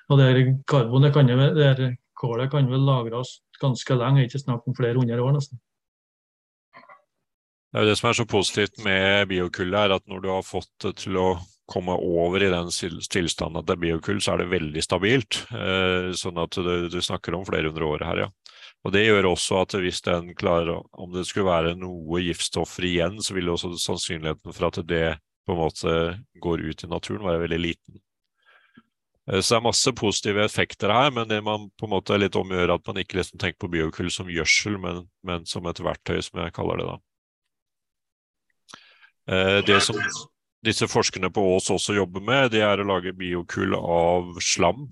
Og 0.09 0.19
det 0.19 0.45
karbonet 0.67 1.13
kan 1.13 1.29
jo, 1.29 1.37
det 1.37 1.95
kålet 2.17 2.51
kan 2.51 2.67
vel 2.71 2.85
lagres 2.87 3.39
ganske 3.61 3.97
lenge, 3.97 4.25
ikke 4.25 4.41
snakk 4.41 4.67
om 4.67 4.75
flere 4.77 4.99
hundre 4.99 5.21
år 5.21 5.35
nesten. 5.37 5.61
Det 7.75 7.81
er 7.81 7.89
det 7.89 7.97
som 7.99 8.07
er 8.09 8.15
så 8.15 8.25
positivt 8.29 8.79
med 8.85 9.27
biokullet, 9.27 9.75
er 9.75 9.97
at 9.97 10.05
når 10.07 10.23
du 10.23 10.29
har 10.31 10.47
fått 10.47 10.71
det 10.83 10.93
til 11.01 11.17
å 11.19 11.27
komme 11.67 11.91
over 11.97 12.43
i 12.45 12.51
den 12.51 12.69
tilstanden 12.69 13.59
at 13.59 13.67
det 13.67 13.75
er 13.75 13.81
biokull, 13.81 14.21
så 14.21 14.35
er 14.35 14.43
det 14.43 14.51
veldig 14.53 14.83
stabilt. 14.85 15.41
Eh, 15.51 16.13
sånn 16.15 16.39
at 16.39 16.55
du, 16.55 16.87
du, 16.93 16.99
snakker 17.03 17.35
om 17.35 17.45
flere 17.47 17.71
hundre 17.71 17.89
år 17.89 18.05
her, 18.07 18.21
ja. 18.25 18.29
Og 18.85 18.93
Det 18.93 19.01
gjør 19.01 19.31
også 19.31 19.63
at 19.63 19.73
hvis 19.81 20.03
den 20.05 20.29
klarer, 20.37 20.77
om 20.93 21.09
det 21.11 21.25
skulle 21.25 21.49
være 21.49 21.73
noe 21.79 22.21
giftstoffer 22.21 22.85
igjen, 22.85 23.17
så 23.19 23.33
vil 23.33 23.49
også 23.49 23.73
sannsynligheten 23.81 24.53
for 24.53 24.69
at 24.69 24.77
det 24.85 25.05
på 25.45 25.53
en 25.53 25.61
måte 25.61 25.93
går 26.41 26.65
ut 26.65 26.83
i 26.83 26.89
naturen 26.89 27.27
være 27.27 27.45
veldig 27.45 27.61
liten. 27.61 28.01
Eh, 29.31 29.41
så 29.41 29.55
det 29.55 29.59
er 29.59 29.67
masse 29.67 29.95
positive 29.97 30.45
effekter 30.45 30.93
her, 30.93 31.11
men 31.13 31.29
det 31.29 31.41
man 31.45 31.69
på 31.77 31.87
en 31.87 31.95
måte 31.95 32.15
er 32.15 32.23
litt 32.25 32.37
om 32.39 32.51
å 32.51 32.59
gjøre 32.59 32.77
at 32.79 32.87
man 32.89 33.01
ikke 33.01 33.19
liksom 33.19 33.41
tenker 33.41 33.59
på 33.65 33.71
biokull 33.73 34.11
som 34.13 34.31
gjødsel, 34.31 34.79
men, 34.81 35.03
men, 35.25 35.45
som 35.49 35.67
et 35.69 35.81
verktøy, 35.81 36.21
som 36.25 36.41
jeg 36.43 36.55
kaller 36.55 36.81
det 36.81 36.87
da. 36.93 36.97
Eh, 39.25 39.59
det 39.65 39.81
som 39.81 39.99
disse 40.65 40.87
forskerne 40.89 41.29
på 41.33 41.43
Ås 41.55 41.69
også 41.73 41.97
jobber 41.97 42.23
med, 42.25 42.51
det 42.53 42.63
er 42.65 42.81
å 42.81 42.87
lage 42.89 43.13
biokull 43.17 43.77
av 43.77 44.33
slam 44.41 44.87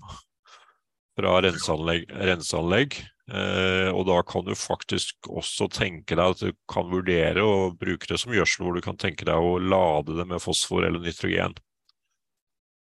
fra 1.18 1.38
renseanlegg. 1.42 2.06
renseanlegg. 2.10 2.98
Eh, 3.32 3.88
og 3.88 4.02
da 4.04 4.18
kan 4.28 4.44
du 4.44 4.52
faktisk 4.58 5.30
også 5.32 5.70
tenke 5.72 6.18
deg 6.18 6.34
at 6.34 6.42
du 6.44 6.50
kan 6.68 6.90
vurdere 6.90 7.40
å 7.40 7.70
bruke 7.72 8.10
det 8.10 8.18
som 8.20 8.34
gjødsel, 8.36 8.66
hvor 8.66 8.76
du 8.76 8.84
kan 8.84 9.00
tenke 9.00 9.24
deg 9.24 9.40
å 9.40 9.56
lade 9.62 10.18
det 10.18 10.26
med 10.28 10.42
fosfor 10.44 10.84
eller 10.84 11.00
nitrogen. 11.00 11.56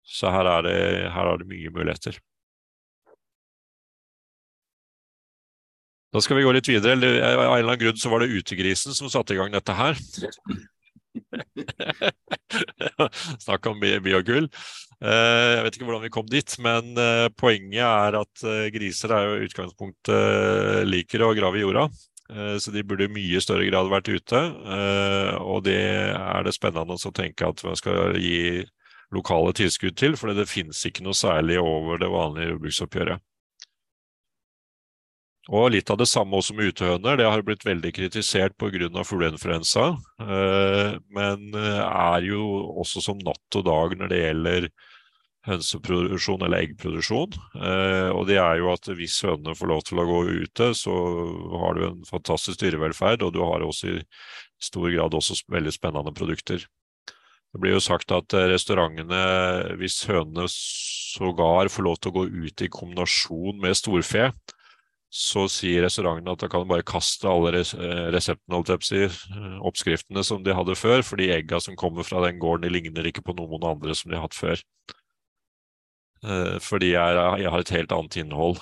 Så 0.05 0.29
her 0.35 0.51
er 0.51 0.67
det, 0.67 0.79
her 1.15 1.31
er 1.31 1.41
det 1.41 1.49
mye 1.49 1.71
muligheter. 1.73 2.19
Da 6.15 6.21
skal 6.23 6.39
vi 6.39 6.45
gå 6.47 6.53
litt 6.55 6.69
videre. 6.71 6.93
Eller, 6.95 7.17
Av 7.27 7.41
en 7.41 7.47
eller 7.47 7.73
annen 7.73 7.81
grunn 7.81 7.99
så 7.99 8.11
var 8.13 8.23
det 8.23 8.35
utegrisen 8.35 8.95
som 8.95 9.11
satte 9.11 9.35
i 9.35 9.39
gang 9.39 9.51
dette 9.55 9.75
her. 9.75 9.99
Snakk 13.45 13.67
om 13.67 13.81
biogull. 13.83 14.47
Eh, 15.03 15.51
jeg 15.57 15.65
vet 15.67 15.77
ikke 15.77 15.89
hvordan 15.89 16.05
vi 16.05 16.13
kom 16.15 16.27
dit, 16.31 16.57
men 16.65 16.95
eh, 17.01 17.29
poenget 17.39 17.83
er 17.85 18.19
at 18.21 18.45
eh, 18.47 18.71
griser 18.75 19.15
er 19.15 19.27
jo 19.27 19.39
i 19.39 19.49
utgangspunktet 19.49 20.89
liker 20.89 21.25
å 21.25 21.35
grave 21.37 21.61
i 21.61 21.65
jorda. 21.65 21.89
Så 22.25 22.73
de 22.73 22.81
burde 22.89 23.05
i 23.05 23.13
mye 23.13 23.39
større 23.45 23.67
grad 23.69 23.91
vært 23.93 24.09
ute. 24.09 24.39
Og 25.45 25.59
det 25.67 25.77
er 26.17 26.47
det 26.47 26.55
spennende 26.57 26.97
å 26.97 27.13
tenke 27.13 27.51
at 27.53 27.61
man 27.67 27.77
skal 27.77 28.17
gi 28.17 28.63
lokale 29.13 29.53
tilskudd 29.55 29.99
til, 30.01 30.17
for 30.17 30.33
det 30.33 30.49
finnes 30.49 30.81
ikke 30.89 31.05
noe 31.05 31.15
særlig 31.15 31.61
over 31.61 32.01
det 32.01 32.09
vanlige 32.09 32.55
jordbruksoppgjøret. 32.55 33.21
Og 35.53 35.75
litt 35.75 35.91
av 35.93 35.99
det 36.01 36.09
samme 36.09 36.39
også 36.39 36.55
med 36.57 36.73
utehøner. 36.73 37.19
Det 37.21 37.29
har 37.29 37.45
blitt 37.45 37.67
veldig 37.67 37.93
kritisert 37.93 38.57
pga. 38.57 39.05
fugleinfluensa, 39.05 39.91
eh, 40.25 40.97
men 41.13 41.55
eh, 41.55 41.81
er 41.85 42.25
jo 42.25 42.41
også 42.81 43.03
som 43.05 43.19
natt 43.21 43.59
og 43.59 43.65
dag 43.67 43.97
når 43.99 44.09
det 44.09 44.21
gjelder 44.23 44.69
hønseproduksjon 45.45 46.47
eller 46.47 46.65
eggproduksjon. 46.65 47.37
Eh, 47.61 48.09
og 48.09 48.25
det 48.31 48.39
er 48.41 48.57
jo 48.63 48.73
at 48.73 48.89
hvis 48.97 49.21
hønene 49.27 49.57
får 49.59 49.69
lov 49.69 49.85
til 49.85 50.01
å 50.01 50.09
gå 50.09 50.23
ute, 50.47 50.71
så 50.73 50.97
har 51.61 51.77
du 51.77 51.85
en 51.91 52.01
fantastisk 52.09 52.65
dyrevelferd, 52.65 53.21
og 53.21 53.37
du 53.37 53.43
har 53.45 53.61
også 53.61 53.99
i 53.99 54.01
stor 54.65 54.89
grad 54.89 55.13
også 55.13 55.37
veldig 55.53 55.77
spennende 55.77 56.17
produkter. 56.17 56.65
Det 57.53 57.61
blir 57.61 57.77
jo 57.77 57.85
sagt 57.85 58.11
at 58.17 58.33
restaurantene, 58.33 59.77
hvis 59.79 60.01
hønene 60.09 60.49
sågar 60.49 61.69
får 61.71 61.85
lov 61.85 62.01
til 62.01 62.11
å 62.11 62.17
gå 62.17 62.25
ut 62.49 62.65
i 62.65 62.73
kombinasjon 62.73 63.61
med 63.63 63.77
storfe, 63.79 64.33
så 65.15 65.45
sier 65.53 65.85
restauranten 65.85 66.33
at 66.33 66.43
da 66.43 66.49
kan 66.51 66.65
de 66.65 66.71
bare 66.73 66.87
kaste 66.87 67.29
alle 67.31 67.53
res 67.55 67.71
reseptene, 68.15 68.79
si, 68.83 69.05
eh, 69.07 69.57
oppskriftene 69.63 70.25
som 70.27 70.43
de 70.43 70.57
hadde 70.57 70.75
før, 70.79 71.05
fordi 71.07 71.31
egga 71.37 71.61
som 71.63 71.79
kommer 71.79 72.07
fra 72.07 72.25
den 72.27 72.41
gården, 72.43 72.67
de 72.67 72.75
ligner 72.75 73.07
ikke 73.07 73.23
på 73.23 73.37
noen 73.39 73.63
andre 73.69 73.95
som 73.95 74.11
de 74.11 74.19
har 74.19 74.27
hatt 74.27 74.39
før. 74.39 74.65
For 76.65 76.81
de 76.81 76.95
er, 76.97 77.19
har 77.21 77.61
et 77.61 77.71
helt 77.75 77.91
annet 77.93 78.15
innhold. 78.17 78.57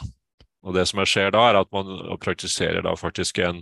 Og 0.66 0.74
det 0.74 0.82
som 0.90 0.98
skjer 1.06 1.30
da, 1.30 1.44
er 1.46 1.60
at 1.60 1.68
man 1.70 1.92
praktiserer 2.18 2.82
da 2.82 2.96
faktisk 2.98 3.38
en 3.38 3.60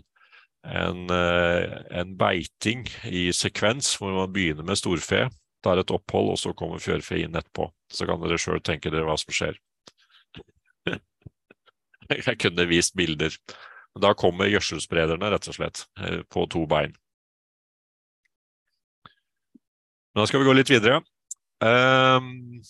en, 0.64 1.10
eh, 1.10 1.78
en, 1.90 2.16
beiting 2.16 2.84
i 3.04 3.30
sekvens, 3.32 3.94
hvor 3.98 4.12
man 4.12 4.32
begynner 4.32 4.66
med 4.66 4.78
storfe, 4.78 5.28
tar 5.64 5.80
et 5.80 5.92
opphold, 5.92 6.34
og 6.34 6.38
så 6.40 6.52
kommer 6.56 6.82
fjørfe 6.82 7.20
inn 7.20 7.36
etterpå. 7.36 7.70
Så 7.92 8.06
kan 8.08 8.20
dere 8.22 8.38
sjøl 8.40 8.60
tenke 8.64 8.92
dere 8.92 9.06
hva 9.08 9.16
som 9.20 9.32
skjer. 9.34 9.58
Jeg 12.27 12.39
kunne 12.43 12.66
vist 12.70 12.97
bilder. 12.99 13.35
Da 14.01 14.12
kommer 14.15 14.51
gjødselsprederne, 14.51 15.31
rett 15.32 15.49
og 15.51 15.57
slett, 15.57 15.85
eh, 15.99 16.20
på 16.31 16.47
to 16.51 16.66
bein. 16.70 16.95
Men 20.11 20.23
da 20.23 20.27
skal 20.27 20.43
vi 20.43 20.49
gå 20.49 20.55
litt 20.59 20.70
videre. 20.70 21.01
Um, 21.62 22.61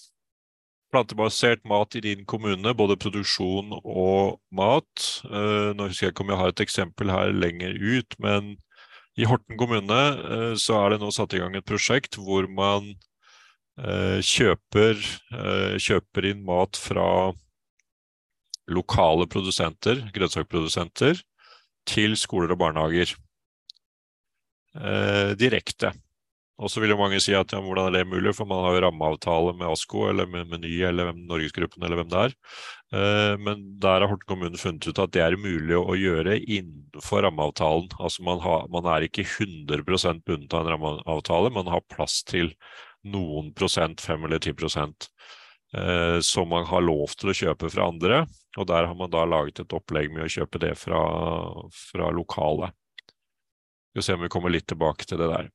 plantebasert 0.90 1.62
mat 1.68 1.94
i 1.96 2.02
din 2.04 2.24
kommune, 2.28 2.72
både 2.76 2.98
produksjon 3.00 3.76
og 3.80 4.40
mat. 4.52 5.04
Uh, 5.24 5.70
nå 5.76 5.88
husker 5.88 6.08
jeg 6.08 6.14
ikke 6.14 6.26
om 6.26 6.32
jeg 6.34 6.40
har 6.40 6.52
et 6.52 6.64
eksempel 6.64 7.12
her 7.12 7.32
lenger 7.32 7.76
ut, 7.78 8.16
men 8.18 8.56
i 9.18 9.28
Horten 9.28 9.58
kommune 9.60 10.00
uh, 10.20 10.54
så 10.58 10.80
er 10.80 10.94
det 10.94 11.00
nå 11.02 11.12
satt 11.14 11.36
i 11.36 11.42
gang 11.42 11.56
et 11.56 11.68
prosjekt 11.68 12.18
hvor 12.20 12.48
man 12.50 12.92
uh, 13.80 14.18
kjøper, 14.24 15.00
kjøper, 15.80 16.32
inn 16.32 16.44
mat 16.44 16.80
fra 16.80 17.06
lokale 18.70 19.26
produsenter, 19.30 20.04
grønnsakprodusenter, 20.14 21.20
til 21.88 22.16
skoler 22.20 22.52
og 22.54 22.62
barnehager. 22.62 23.16
direkte. 25.40 25.90
Og 26.60 26.68
så 26.68 26.82
vil 26.82 26.92
jo 26.92 26.98
mange 27.00 27.20
si 27.24 27.32
at 27.36 27.54
ja, 27.54 27.60
hvordan 27.64 27.88
er 27.88 27.94
det 27.94 28.10
mulig, 28.10 28.34
for 28.36 28.48
man 28.48 28.60
har 28.66 28.74
jo 28.76 28.82
rammeavtale 28.84 29.54
med 29.56 29.70
ASKO 29.70 30.04
eller 30.10 30.28
med 30.28 30.50
Meny 30.50 30.74
eller 30.84 31.14
Norgesgruppen 31.16 31.86
eller 31.86 32.02
hvem 32.02 32.10
det 32.12 32.24
er. 32.26 32.34
Eh, 32.92 33.34
men 33.40 33.62
der 33.80 34.04
har 34.04 34.10
Horten 34.10 34.28
kommune 34.28 34.60
funnet 34.60 34.84
ut 34.90 35.00
at 35.00 35.14
det 35.16 35.24
er 35.24 35.38
mulig 35.40 35.78
å 35.78 35.96
gjøre 35.96 36.36
innenfor 36.42 37.24
rammeavtalen. 37.24 37.88
Altså 37.96 38.26
man, 38.28 38.42
har, 38.44 38.68
man 38.72 38.90
er 38.92 39.08
ikke 39.08 39.24
100% 39.24 40.20
bundet 40.28 40.56
av 40.56 40.66
en 40.66 40.74
rammeavtale, 40.74 41.54
man 41.56 41.72
har 41.72 41.86
plass 41.88 42.20
til 42.28 42.52
noen 43.08 43.54
prosent, 43.56 44.04
5 44.04 44.28
eller 44.28 44.44
10 44.44 44.52
eh, 44.52 45.08
som 46.26 46.48
man 46.50 46.64
har 46.66 46.82
lov 46.82 47.12
til 47.14 47.30
å 47.30 47.34
kjøpe 47.36 47.68
fra 47.70 47.84
andre. 47.92 48.16
Og 48.58 48.66
der 48.66 48.88
har 48.88 48.96
man 48.98 49.12
da 49.12 49.22
laget 49.22 49.60
et 49.62 49.74
opplegg 49.76 50.10
med 50.10 50.24
å 50.24 50.32
kjøpe 50.34 50.58
det 50.58 50.72
fra, 50.80 51.02
fra 51.70 52.08
lokale. 52.10 52.72
Vi 53.94 54.00
skal 54.00 54.06
se 54.08 54.16
om 54.18 54.24
vi 54.24 54.32
kommer 54.34 54.50
litt 54.50 54.66
tilbake 54.70 55.06
til 55.06 55.20
det 55.22 55.28
der. 55.30 55.50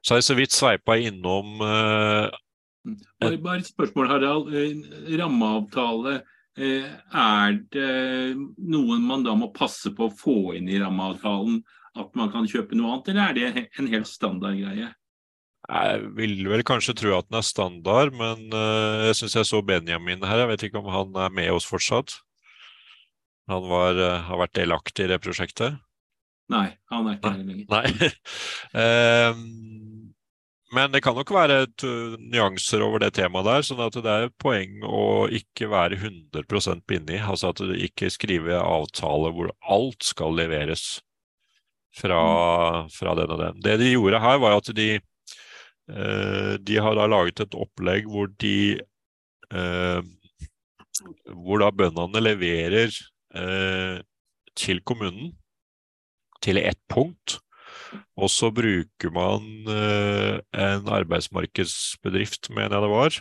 Så 0.00 0.14
har 0.14 0.22
jeg 0.22 0.28
så 0.30 0.38
vidt 0.38 0.56
sveipa 0.56 0.96
innom 0.98 1.60
eh, 1.62 2.40
bare, 3.22 3.38
bare 3.38 3.60
et 3.62 3.70
spørsmål, 3.70 4.08
Harald. 4.10 4.54
Eh, 4.54 5.16
rammeavtale. 5.18 6.16
Eh, 6.58 6.88
er 7.16 7.60
det 7.72 7.92
noen 8.58 9.04
man 9.06 9.22
da 9.24 9.36
må 9.38 9.52
passe 9.54 9.92
på 9.96 10.08
å 10.08 10.16
få 10.16 10.38
inn 10.58 10.68
i 10.68 10.80
rammeavtalen? 10.82 11.62
At 12.00 12.16
man 12.16 12.32
kan 12.32 12.48
kjøpe 12.48 12.76
noe 12.76 12.96
annet, 12.96 13.12
eller 13.12 13.28
er 13.28 13.36
det 13.36 13.68
en 13.78 13.90
helt 13.92 14.08
standard 14.08 14.58
greie? 14.58 14.90
Jeg 15.72 16.08
vil 16.18 16.34
vel 16.50 16.64
kanskje 16.68 16.94
tro 16.98 17.14
at 17.16 17.28
den 17.30 17.38
er 17.40 17.46
standard, 17.46 18.12
men 18.16 18.52
uh, 18.52 19.08
jeg 19.08 19.22
syns 19.22 19.38
jeg 19.38 19.48
så 19.48 19.62
Benjamin 19.64 20.24
her. 20.26 20.42
Jeg 20.42 20.50
vet 20.52 20.66
ikke 20.68 20.82
om 20.82 20.90
han 20.92 21.16
er 21.24 21.32
med 21.32 21.48
oss 21.54 21.68
fortsatt? 21.68 22.18
Han 23.50 23.64
var, 23.70 23.96
uh, 23.96 24.20
har 24.28 24.42
vært 24.44 24.58
delaktig 24.58 25.06
i 25.06 25.12
det 25.14 25.22
prosjektet? 25.24 25.80
Nei, 26.52 26.66
han 26.92 27.08
er 27.08 27.16
ikke 27.16 27.32
her 27.32 27.44
lenger. 27.46 27.66
Nei. 27.72 28.12
uh, 28.76 29.32
Men 30.72 30.92
det 30.92 31.02
kan 31.04 31.12
nok 31.12 31.28
være 31.34 31.66
nyanser 32.32 32.80
over 32.80 33.02
det 33.02 33.12
temaet 33.18 33.44
der, 33.44 33.64
sånn 33.66 33.80
at 33.84 33.96
det 33.98 34.08
er 34.08 34.28
et 34.30 34.36
poeng 34.40 34.80
å 34.88 35.28
ikke 35.28 35.68
være 35.68 35.98
100 36.00 36.80
bindig. 36.88 37.18
Altså 37.20 37.50
at 37.52 37.60
du 37.60 37.74
ikke 37.76 38.08
skriver 38.12 38.56
avtale 38.56 39.34
hvor 39.36 39.50
alt 39.60 40.06
skal 40.08 40.32
leveres 40.38 41.02
fra, 41.92 42.88
fra 42.88 43.14
den 43.18 43.34
og 43.34 43.42
den. 43.42 43.60
Det 43.60 43.76
de 43.82 43.90
gjorde 43.92 44.22
her, 44.24 44.40
var 44.40 44.56
at 44.56 44.72
de, 44.72 44.88
eh, 44.96 45.04
de 45.88 46.76
har 46.78 46.94
da 46.94 47.08
laget 47.10 47.40
et 47.42 47.54
opplegg 47.58 48.06
hvor 48.08 48.28
de 48.40 48.78
eh, 49.50 50.00
Hvor 51.26 51.58
da 51.58 51.72
bøndene 51.74 52.22
leverer 52.22 52.94
eh, 53.34 53.96
til 54.54 54.80
kommunen 54.86 55.32
til 56.42 56.60
ett 56.62 56.78
punkt 56.88 57.40
og 58.20 58.30
så 58.32 58.50
bruker 58.54 59.12
man 59.14 59.46
eh, 59.70 60.38
en 60.52 60.88
arbeidsmarkedsbedrift, 60.92 62.50
mener 62.52 62.76
jeg 62.76 62.84
det 62.84 62.92
var, 62.92 63.18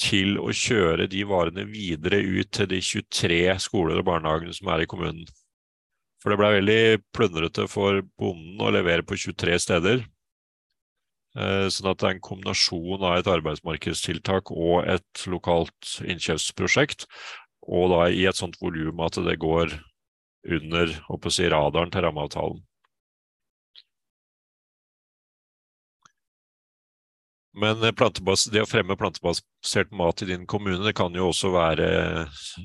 til 0.00 0.38
å 0.42 0.50
kjøre 0.50 1.06
de 1.10 1.22
varene 1.28 1.66
videre 1.70 2.18
ut 2.18 2.50
til 2.54 2.70
de 2.70 2.80
23 2.82 3.40
skoler 3.62 4.00
og 4.00 4.08
barnehagene 4.08 4.54
som 4.56 4.70
er 4.74 4.84
i 4.84 4.90
kommunen. 4.90 5.26
For 6.22 6.32
det 6.32 6.40
blei 6.40 6.54
veldig 6.56 6.82
plundrete 7.14 7.68
for 7.70 8.00
bonden 8.18 8.62
å 8.64 8.72
levere 8.74 9.06
på 9.06 9.18
23 9.20 9.60
steder. 9.62 10.04
Eh, 11.34 11.66
sånn 11.74 11.90
at 11.90 11.98
det 11.98 12.06
er 12.08 12.14
en 12.14 12.22
kombinasjon 12.22 13.02
av 13.02 13.16
et 13.18 13.30
arbeidsmarkedstiltak 13.30 14.52
og 14.54 14.84
et 14.86 15.24
lokalt 15.30 15.96
innkjøpsprosjekt. 16.06 17.08
Og 17.66 17.90
da 17.90 18.04
i 18.12 18.22
et 18.28 18.38
sånt 18.38 18.60
volum 18.62 19.02
at 19.02 19.18
det 19.26 19.40
går 19.42 19.74
under 20.54 20.94
si, 21.32 21.48
radaren 21.50 21.90
til 21.90 22.04
rammeavtalen. 22.06 22.62
Men 27.54 27.78
det 27.78 28.62
å 28.62 28.66
fremme 28.66 28.96
plantebasert 28.98 29.92
mat 29.94 30.22
i 30.22 30.30
din 30.32 30.46
kommune, 30.50 30.82
det 30.82 30.96
kan 30.98 31.14
jo 31.14 31.28
også 31.30 31.52
være 31.54 31.86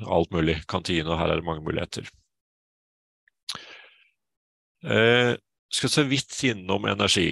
alt 0.09 0.31
mulig. 0.33 0.57
Kantine, 0.69 1.05
og 1.09 1.19
her 1.21 1.29
er 1.29 1.41
det 1.41 1.45
mange 1.45 1.65
muligheter. 1.65 2.09
Eh, 4.83 5.35
skal 5.69 5.93
se 5.93 6.05
vidt 6.09 6.33
innom 6.49 6.89
energi. 6.89 7.29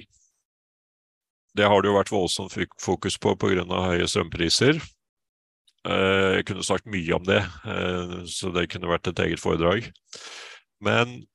Det 1.57 1.65
har 1.65 1.81
det 1.81 1.89
jo 1.89 1.97
vært 1.97 2.13
voldsomt 2.13 2.53
fokus 2.81 3.17
på 3.17 3.34
pga. 3.39 3.65
høye 3.65 4.07
strømpriser. 4.07 4.81
Eh, 5.88 6.29
jeg 6.38 6.45
kunne 6.49 6.65
sagt 6.65 6.85
mye 6.85 7.15
om 7.15 7.25
det, 7.25 7.41
eh, 7.65 8.19
så 8.25 8.51
det 8.53 8.69
kunne 8.69 8.91
vært 8.91 9.07
et 9.07 9.25
eget 9.25 9.41
foredrag. 9.41 9.89
Men 10.81 11.25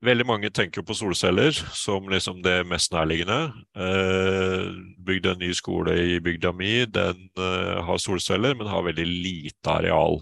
Veldig 0.00 0.24
mange 0.24 0.48
tenker 0.48 0.80
på 0.80 0.94
solceller 0.96 1.52
som 1.76 2.06
liksom 2.08 2.38
det 2.40 2.62
mest 2.64 2.88
nærliggende. 2.94 3.52
Bygd 5.04 5.26
en 5.28 5.42
ny 5.42 5.50
skole 5.52 5.92
i 5.92 6.14
bygda 6.24 6.54
mi. 6.56 6.86
Den 6.88 7.26
eh, 7.36 7.82
har 7.84 8.00
solceller, 8.00 8.54
men 8.56 8.70
har 8.72 8.86
veldig 8.86 9.04
lite 9.04 9.74
areal. 9.74 10.16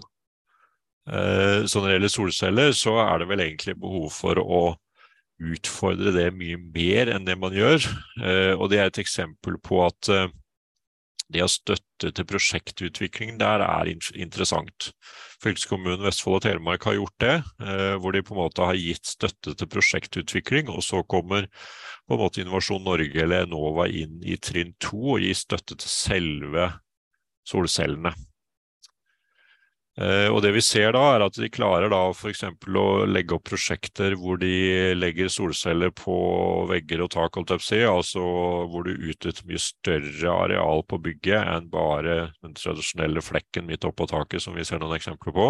Eh, 1.07 1.63
så 1.63 1.79
når 1.79 1.87
det 1.87 1.95
gjelder 1.95 2.11
solceller, 2.11 2.75
så 2.75 2.97
er 3.05 3.21
det 3.21 3.29
vel 3.31 3.45
egentlig 3.45 3.77
behov 3.79 4.11
for 4.11 4.43
å 4.43 4.61
utfordre 5.39 6.11
det 6.15 6.27
mye 6.35 6.59
mer 6.59 7.13
enn 7.13 7.25
det 7.27 7.37
man 7.39 7.55
gjør. 7.55 7.83
Eh, 8.21 8.53
og 8.55 8.69
det 8.71 8.81
er 8.81 8.91
et 8.91 9.01
eksempel 9.01 9.57
på 9.63 9.81
at 9.85 10.11
eh, 10.11 10.27
det 11.29 11.43
å 11.45 11.49
støtte 11.51 12.09
til 12.15 12.25
prosjektutvikling 12.25 13.37
der 13.41 13.61
er 13.61 13.91
interessant. 13.91 14.89
Fylkeskommunen 15.43 16.01
Vestfold 16.03 16.39
og 16.39 16.45
Telemark 16.47 16.87
har 16.89 16.97
gjort 16.97 17.15
det, 17.21 17.35
eh, 17.61 17.93
hvor 18.01 18.15
de 18.15 18.23
på 18.25 18.33
en 18.35 18.41
måte 18.41 18.65
har 18.65 18.79
gitt 18.79 19.13
støtte 19.13 19.53
til 19.55 19.69
prosjektutvikling. 19.69 20.71
Og 20.73 20.81
så 20.83 21.03
kommer 21.05 21.47
på 22.07 22.17
en 22.17 22.23
måte 22.23 22.41
Innovasjon 22.41 22.83
Norge 22.83 23.23
eller 23.23 23.45
Enova 23.45 23.87
inn 23.87 24.19
i 24.25 24.39
trinn 24.41 24.73
to 24.81 25.15
og 25.15 25.23
gir 25.23 25.37
støtte 25.37 25.77
til 25.77 25.93
selve 25.93 26.71
solcellene. 27.47 28.15
Eh, 29.99 30.29
og 30.31 30.39
det 30.45 30.53
vi 30.55 30.61
ser 30.63 30.93
da, 30.95 31.01
er 31.11 31.25
at 31.25 31.35
de 31.35 31.49
klarer 31.51 31.91
da 31.91 32.05
f.eks. 32.13 32.45
å 32.47 32.85
legge 33.09 33.35
opp 33.35 33.49
prosjekter 33.49 34.13
hvor 34.19 34.39
de 34.39 34.95
legger 34.95 35.27
solceller 35.33 35.91
på 35.91 36.15
vegger 36.69 37.03
og 37.03 37.11
tak, 37.17 37.35
altså 37.35 38.23
hvor 38.71 38.87
du 38.87 38.93
utnytter 38.93 39.47
mye 39.49 39.59
større 39.59 40.35
areal 40.45 40.85
på 40.87 41.01
bygget 41.03 41.41
enn 41.41 41.67
bare 41.73 42.19
den 42.39 42.55
tradisjonelle 42.55 43.23
flekken 43.25 43.67
midt 43.67 43.87
oppå 43.89 44.07
taket, 44.07 44.45
som 44.45 44.55
vi 44.55 44.63
ser 44.63 44.79
noen 44.79 44.95
eksempler 44.95 45.35
på. 45.35 45.49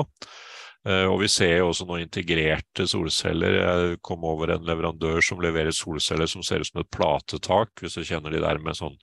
Eh, 0.88 1.06
og 1.06 1.20
vi 1.22 1.30
ser 1.30 1.60
jo 1.60 1.70
også 1.70 1.86
noen 1.86 2.08
integrerte 2.08 2.88
solceller. 2.90 3.60
Jeg 3.60 4.02
kom 4.02 4.26
over 4.26 4.56
en 4.56 4.66
leverandør 4.66 5.22
som 5.26 5.46
leverer 5.46 5.76
solceller 5.76 6.30
som 6.32 6.42
ser 6.42 6.64
ut 6.64 6.72
som 6.72 6.82
et 6.82 6.94
platetak, 6.96 7.76
hvis 7.84 8.00
du 8.00 8.08
kjenner 8.08 8.34
de 8.34 8.42
der 8.42 8.62
med 8.66 8.82
sånn 8.82 8.98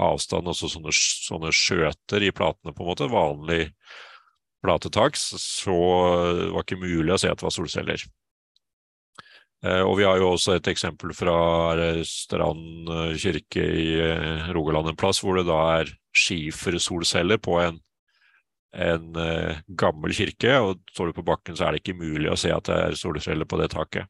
avstand, 0.00 0.46
altså 0.48 0.68
sånne, 0.70 0.94
sånne 0.94 1.50
skjøter 1.52 2.24
i 2.24 2.32
platene, 2.32 2.72
på 2.72 2.86
en 2.86 2.88
måte. 2.94 3.10
Vanlig 3.10 3.64
platetak, 4.64 5.16
så 5.16 5.76
det 6.38 6.48
var 6.54 6.64
ikke 6.64 6.80
mulig 6.80 7.14
å 7.14 7.20
se 7.20 7.30
at 7.30 7.40
det 7.40 7.46
var 7.46 7.54
solceller. 7.54 8.06
Eh, 9.66 9.82
og 9.82 9.96
vi 9.98 10.06
har 10.06 10.20
jo 10.20 10.32
også 10.36 10.54
et 10.54 10.68
eksempel 10.70 11.10
fra 11.18 11.34
Strand 12.06 12.90
eh, 12.94 13.16
kirke 13.18 13.64
i 13.64 13.88
eh, 13.98 14.50
Rogaland 14.54 14.92
en 14.92 14.98
plass, 14.98 15.18
hvor 15.24 15.38
det 15.38 15.48
da 15.48 15.58
er 15.80 15.90
skifersolceller 16.14 17.40
på 17.42 17.56
en, 17.64 17.80
en 18.78 19.18
gammel 19.80 20.14
kirke. 20.14 20.54
Og 20.62 20.84
står 20.94 21.10
du 21.10 21.18
på 21.18 21.26
bakken, 21.26 21.58
så 21.58 21.66
er 21.66 21.74
det 21.74 21.82
ikke 21.82 21.98
mulig 21.98 22.30
å 22.30 22.38
se 22.38 22.54
at 22.54 22.70
det 22.70 22.78
er 22.84 22.98
solceller 22.98 23.48
på 23.48 23.58
det 23.60 23.72
taket. 23.74 24.06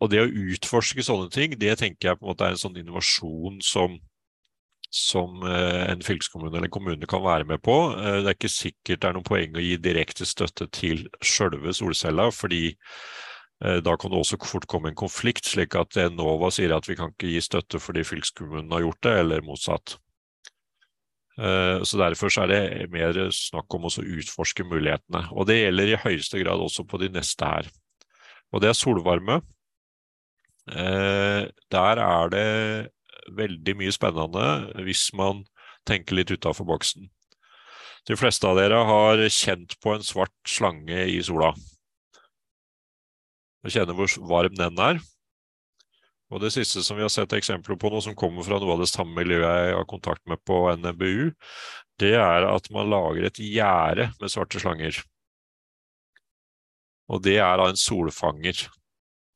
og 0.00 0.06
det 0.08 0.20
å 0.22 0.30
utforske 0.52 1.02
sånne 1.04 1.28
ting, 1.28 1.52
det 1.60 1.74
tenker 1.78 2.08
jeg 2.08 2.18
på 2.18 2.24
en 2.24 2.30
måte 2.30 2.46
er 2.46 2.54
en 2.54 2.60
sånn 2.62 2.78
innovasjon 2.80 3.58
som 3.60 3.98
som 4.90 5.42
eh, 5.44 5.90
en 5.92 6.02
fylkeskommune 6.02 6.56
eller 6.56 6.68
en 6.70 6.72
kommune 6.72 7.08
kan 7.08 7.22
være 7.24 7.44
med 7.48 7.60
på. 7.64 7.76
Eh, 7.92 8.20
det 8.22 8.32
er 8.32 8.36
ikke 8.36 8.52
sikkert 8.52 9.02
det 9.02 9.08
er 9.10 9.16
noen 9.16 9.26
poeng 9.26 9.56
å 9.56 9.64
gi 9.64 9.76
direkte 9.84 10.26
støtte 10.28 10.68
til 10.72 11.04
sjølve 11.24 11.74
solcella, 11.76 12.30
fordi 12.32 12.70
eh, 12.72 13.78
da 13.84 13.96
kan 14.00 14.12
det 14.12 14.22
også 14.22 14.40
fort 14.48 14.68
komme 14.70 14.92
en 14.92 14.98
konflikt, 14.98 15.44
slik 15.48 15.76
at 15.78 15.98
Enova 16.00 16.50
sier 16.54 16.72
at 16.76 16.88
vi 16.88 16.96
kan 16.98 17.12
ikke 17.12 17.34
gi 17.34 17.44
støtte 17.44 17.82
fordi 17.82 18.06
fylkeskommunen 18.08 18.72
har 18.72 18.86
gjort 18.86 19.02
det, 19.04 19.16
eller 19.24 19.48
motsatt. 19.48 19.98
Så 21.38 21.94
Derfor 22.00 22.34
er 22.42 22.48
det 22.50 22.88
mer 22.90 23.14
snakk 23.30 23.70
om 23.76 23.84
å 23.86 23.90
utforske 23.94 24.64
mulighetene. 24.66 25.20
Og 25.38 25.46
Det 25.46 25.60
gjelder 25.60 25.92
i 25.92 26.00
høyeste 26.02 26.40
grad 26.40 26.58
også 26.58 26.82
på 26.82 26.98
de 26.98 27.12
neste 27.14 27.46
her. 27.46 27.68
Og 28.50 28.58
Det 28.58 28.72
er 28.72 28.74
solvarme. 28.74 29.36
Der 30.66 32.02
er 32.02 32.32
det 32.34 32.48
veldig 33.36 33.74
mye 33.78 33.94
spennende 33.94 34.46
hvis 34.86 35.08
man 35.16 35.44
tenker 35.88 36.18
litt 36.18 36.32
utafor 36.32 36.68
boksen. 36.68 37.08
De 38.08 38.16
fleste 38.16 38.48
av 38.48 38.56
dere 38.56 38.78
har 38.88 39.20
kjent 39.32 39.74
på 39.82 39.92
en 39.94 40.04
svart 40.06 40.34
slange 40.48 41.04
i 41.10 41.18
sola. 41.24 41.52
Og 43.64 43.74
kjenner 43.74 43.96
hvor 43.96 44.14
varm 44.30 44.54
den 44.56 44.80
er. 44.80 45.00
Og 46.28 46.42
Det 46.44 46.52
siste 46.52 46.82
som 46.84 46.98
vi 46.98 47.04
har 47.04 47.12
sett 47.12 47.32
eksempler 47.32 47.78
på 47.80 47.88
nå, 47.88 48.02
som 48.04 48.16
kommer 48.16 48.44
fra 48.44 48.58
noe 48.60 48.74
av 48.76 48.82
det 48.82 48.90
samme 48.90 49.16
miljøet 49.16 49.44
jeg 49.48 49.76
har 49.78 49.86
kontakt 49.88 50.24
med 50.28 50.40
på 50.44 50.60
NBU, 50.76 51.30
det 51.98 52.14
er 52.20 52.44
at 52.48 52.68
man 52.72 52.90
lager 52.92 53.28
et 53.28 53.40
gjerde 53.40 54.10
med 54.20 54.32
svarte 54.32 54.60
slanger. 54.60 55.00
Og 57.08 57.22
det 57.24 57.38
er 57.40 57.56
da 57.56 57.70
en 57.72 57.80
solfanger. 57.80 58.66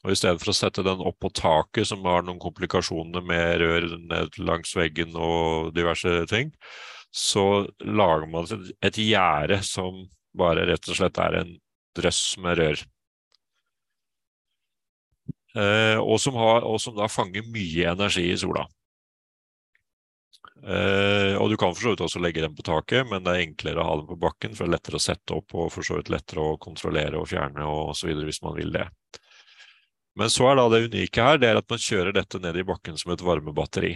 Og 0.02 0.12
I 0.12 0.18
stedet 0.18 0.40
for 0.42 0.50
å 0.50 0.56
sette 0.56 0.82
den 0.82 1.02
opp 1.04 1.20
på 1.22 1.30
taket, 1.30 1.86
som 1.86 2.02
har 2.08 2.24
noen 2.26 2.40
komplikasjoner 2.42 3.22
med 3.22 3.60
rør 3.62 3.86
ned 4.10 4.38
langs 4.42 4.74
veggen 4.74 5.14
og 5.14 5.70
diverse 5.76 6.24
ting, 6.30 6.50
så 7.12 7.68
lager 7.84 8.26
man 8.32 8.48
et 8.82 8.98
gjerde 8.98 9.60
som 9.66 10.02
bare 10.38 10.66
rett 10.66 10.88
og 10.88 10.98
slett 10.98 11.20
er 11.22 11.38
en 11.42 11.54
drøss 11.98 12.22
med 12.42 12.58
rør. 12.58 12.84
Eh, 15.52 15.98
og, 16.00 16.16
som 16.20 16.38
har, 16.40 16.64
og, 16.64 16.80
som 16.80 16.96
da 16.96 17.10
fanger 17.12 17.44
mye 17.52 17.90
energi 17.92 18.24
i 18.32 18.38
sola. 18.40 18.64
Eh, 20.62 21.34
og 21.36 21.50
du 21.50 21.56
kan 21.58 21.74
for 21.74 21.82
så 21.82 21.92
vidt 21.92 22.04
også 22.06 22.22
legge 22.22 22.42
den 22.44 22.54
på 22.56 22.64
taket, 22.66 23.04
men 23.10 23.24
det 23.24 23.34
er 23.34 23.44
enklere 23.44 23.82
å 23.82 23.88
ha 23.88 23.96
den 24.00 24.08
på 24.08 24.18
bakken, 24.22 24.54
for 24.56 24.64
det 24.64 24.70
er 24.70 24.76
lettere 24.78 24.98
å 25.00 25.04
sette 25.04 25.36
opp 25.36 25.54
og 25.58 25.72
for 25.74 25.86
så 25.86 25.98
vidt 25.98 26.12
lettere 26.14 26.42
å 26.42 26.58
kontrollere 26.62 27.20
og 27.20 27.28
fjerne 27.30 27.66
og 27.68 27.92
så 27.98 28.08
videre 28.08 28.30
hvis 28.30 28.42
man 28.46 28.56
vil 28.56 28.72
det. 28.74 28.86
Men 30.18 30.32
så 30.32 30.50
er 30.50 30.58
da 30.58 30.68
det 30.72 30.86
unike 30.90 31.24
her, 31.24 31.38
det 31.40 31.48
er 31.48 31.60
at 31.60 31.68
man 31.72 31.80
kjører 31.80 32.12
dette 32.16 32.40
ned 32.42 32.58
i 32.60 32.66
bakken 32.68 32.98
som 33.00 33.14
et 33.14 33.24
varmebatteri. 33.24 33.94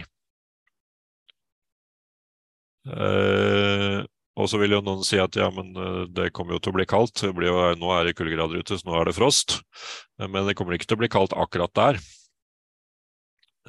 Eh, 2.87 3.99
og 4.37 4.49
så 4.49 4.59
vil 4.61 4.77
jo 4.77 4.83
noen 4.85 5.03
si 5.05 5.19
at 5.21 5.35
ja, 5.37 5.49
men 5.53 5.73
eh, 5.75 6.03
det 6.13 6.31
kommer 6.35 6.55
jo 6.55 6.61
til 6.63 6.73
å 6.73 6.77
bli 6.79 6.87
kaldt. 6.89 7.25
Jo, 7.27 7.57
nå 7.77 7.93
er 7.93 8.07
det 8.07 8.15
kuldegrader 8.17 8.61
ute, 8.61 8.77
så 8.79 8.89
nå 8.89 8.97
er 8.97 9.09
det 9.09 9.17
frost. 9.17 9.59
Men 10.21 10.47
det 10.47 10.57
kommer 10.57 10.77
ikke 10.77 10.89
til 10.89 10.99
å 10.99 11.03
bli 11.03 11.11
kaldt 11.11 11.35
akkurat 11.37 11.73
der. 11.77 12.01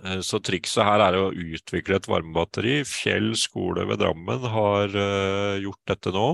Eh, 0.05 0.20
så 0.25 0.41
trikset 0.41 0.87
her 0.89 1.05
er 1.05 1.19
å 1.20 1.31
utvikle 1.33 1.99
et 1.99 2.09
varmebatteri. 2.11 2.81
Fjell 2.89 3.35
skole 3.39 3.89
ved 3.91 4.01
Drammen 4.05 4.47
har 4.55 5.01
gjort 5.61 5.83
dette 5.91 6.15
nå, 6.15 6.29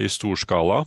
i 0.00 0.10
stor 0.10 0.38
skala. 0.40 0.84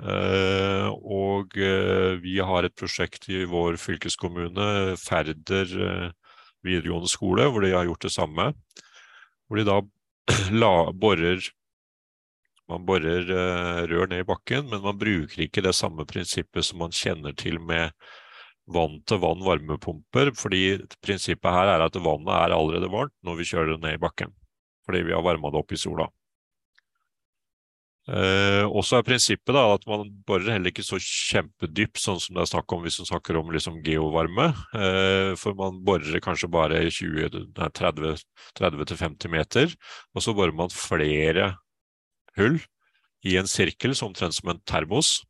Eh, 0.00 0.88
og 0.88 1.56
eh, 1.60 2.16
vi 2.22 2.38
har 2.40 2.64
et 2.64 2.76
prosjekt 2.78 3.28
i 3.28 3.44
vår 3.48 3.76
fylkeskommune, 3.80 4.96
Færder 5.00 5.74
eh, 5.76 6.36
videregående 6.64 7.10
skole, 7.10 7.48
hvor 7.50 7.64
de 7.64 7.74
har 7.74 7.88
gjort 7.88 8.06
det 8.06 8.14
samme. 8.14 8.50
Hvor 9.48 9.60
de 9.60 9.66
da 9.68 9.80
la, 10.62 10.74
borer 10.92 11.42
man 12.70 12.84
borer 12.86 13.26
rør 13.90 14.06
ned 14.06 14.20
i 14.22 14.26
bakken, 14.28 14.68
men 14.70 14.84
man 14.84 14.98
bruker 14.98 15.40
ikke 15.42 15.64
det 15.64 15.72
samme 15.74 16.04
prinsippet 16.06 16.62
som 16.62 16.78
man 16.78 16.92
kjenner 16.94 17.34
til 17.34 17.56
med 17.58 17.90
vann-til-vann 18.70 19.42
varmepumper, 19.42 20.30
fordi 20.38 20.78
prinsippet 21.02 21.50
her 21.50 21.72
er 21.72 21.82
at 21.82 21.98
vannet 21.98 22.30
er 22.30 22.54
allerede 22.54 22.92
varmt 22.92 23.16
når 23.26 23.40
vi 23.40 23.48
kjører 23.50 23.72
det 23.72 23.80
ned 23.82 23.98
i 23.98 24.02
bakken. 24.04 24.30
Fordi 24.86 25.02
vi 25.08 25.16
har 25.16 25.26
varma 25.26 25.50
det 25.50 25.64
opp 25.64 25.74
i 25.74 25.80
sola. 25.82 26.06
Eh, 28.10 28.64
også 28.66 28.96
er 28.98 29.04
prinsippet 29.06 29.54
da, 29.54 29.60
at 29.76 29.84
man 29.86 30.08
borer 30.26 30.56
heller 30.56 30.72
ikke 30.72 30.82
så 30.82 30.98
kjempedypt, 30.98 32.00
sånn 32.02 32.18
som 32.18 32.34
det 32.34 32.42
er 32.42 32.48
snakk 32.50 32.72
om 32.74 32.82
hvis 32.82 32.98
man 32.98 33.06
snakker 33.12 33.38
om 33.38 33.52
liksom, 33.54 33.76
geovarme. 33.86 34.48
Eh, 34.74 35.38
for 35.38 35.54
man 35.58 35.78
borer 35.86 36.18
kanskje 36.24 36.50
bare 36.50 36.80
30-50 36.90 39.30
meter, 39.30 39.70
og 40.10 40.26
så 40.26 40.34
borer 40.34 40.56
man 40.58 40.74
flere 40.74 41.52
hull 42.40 42.58
i 43.22 43.36
en 43.38 43.50
sirkel, 43.50 43.94
som 43.94 44.10
omtrent 44.10 44.34
som 44.34 44.50
en 44.50 44.62
termos, 44.66 45.22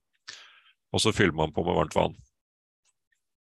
og 0.94 1.04
så 1.04 1.12
fyller 1.12 1.36
man 1.36 1.52
på 1.52 1.60
med 1.66 1.76
varmt 1.76 1.96
vann. 1.98 2.16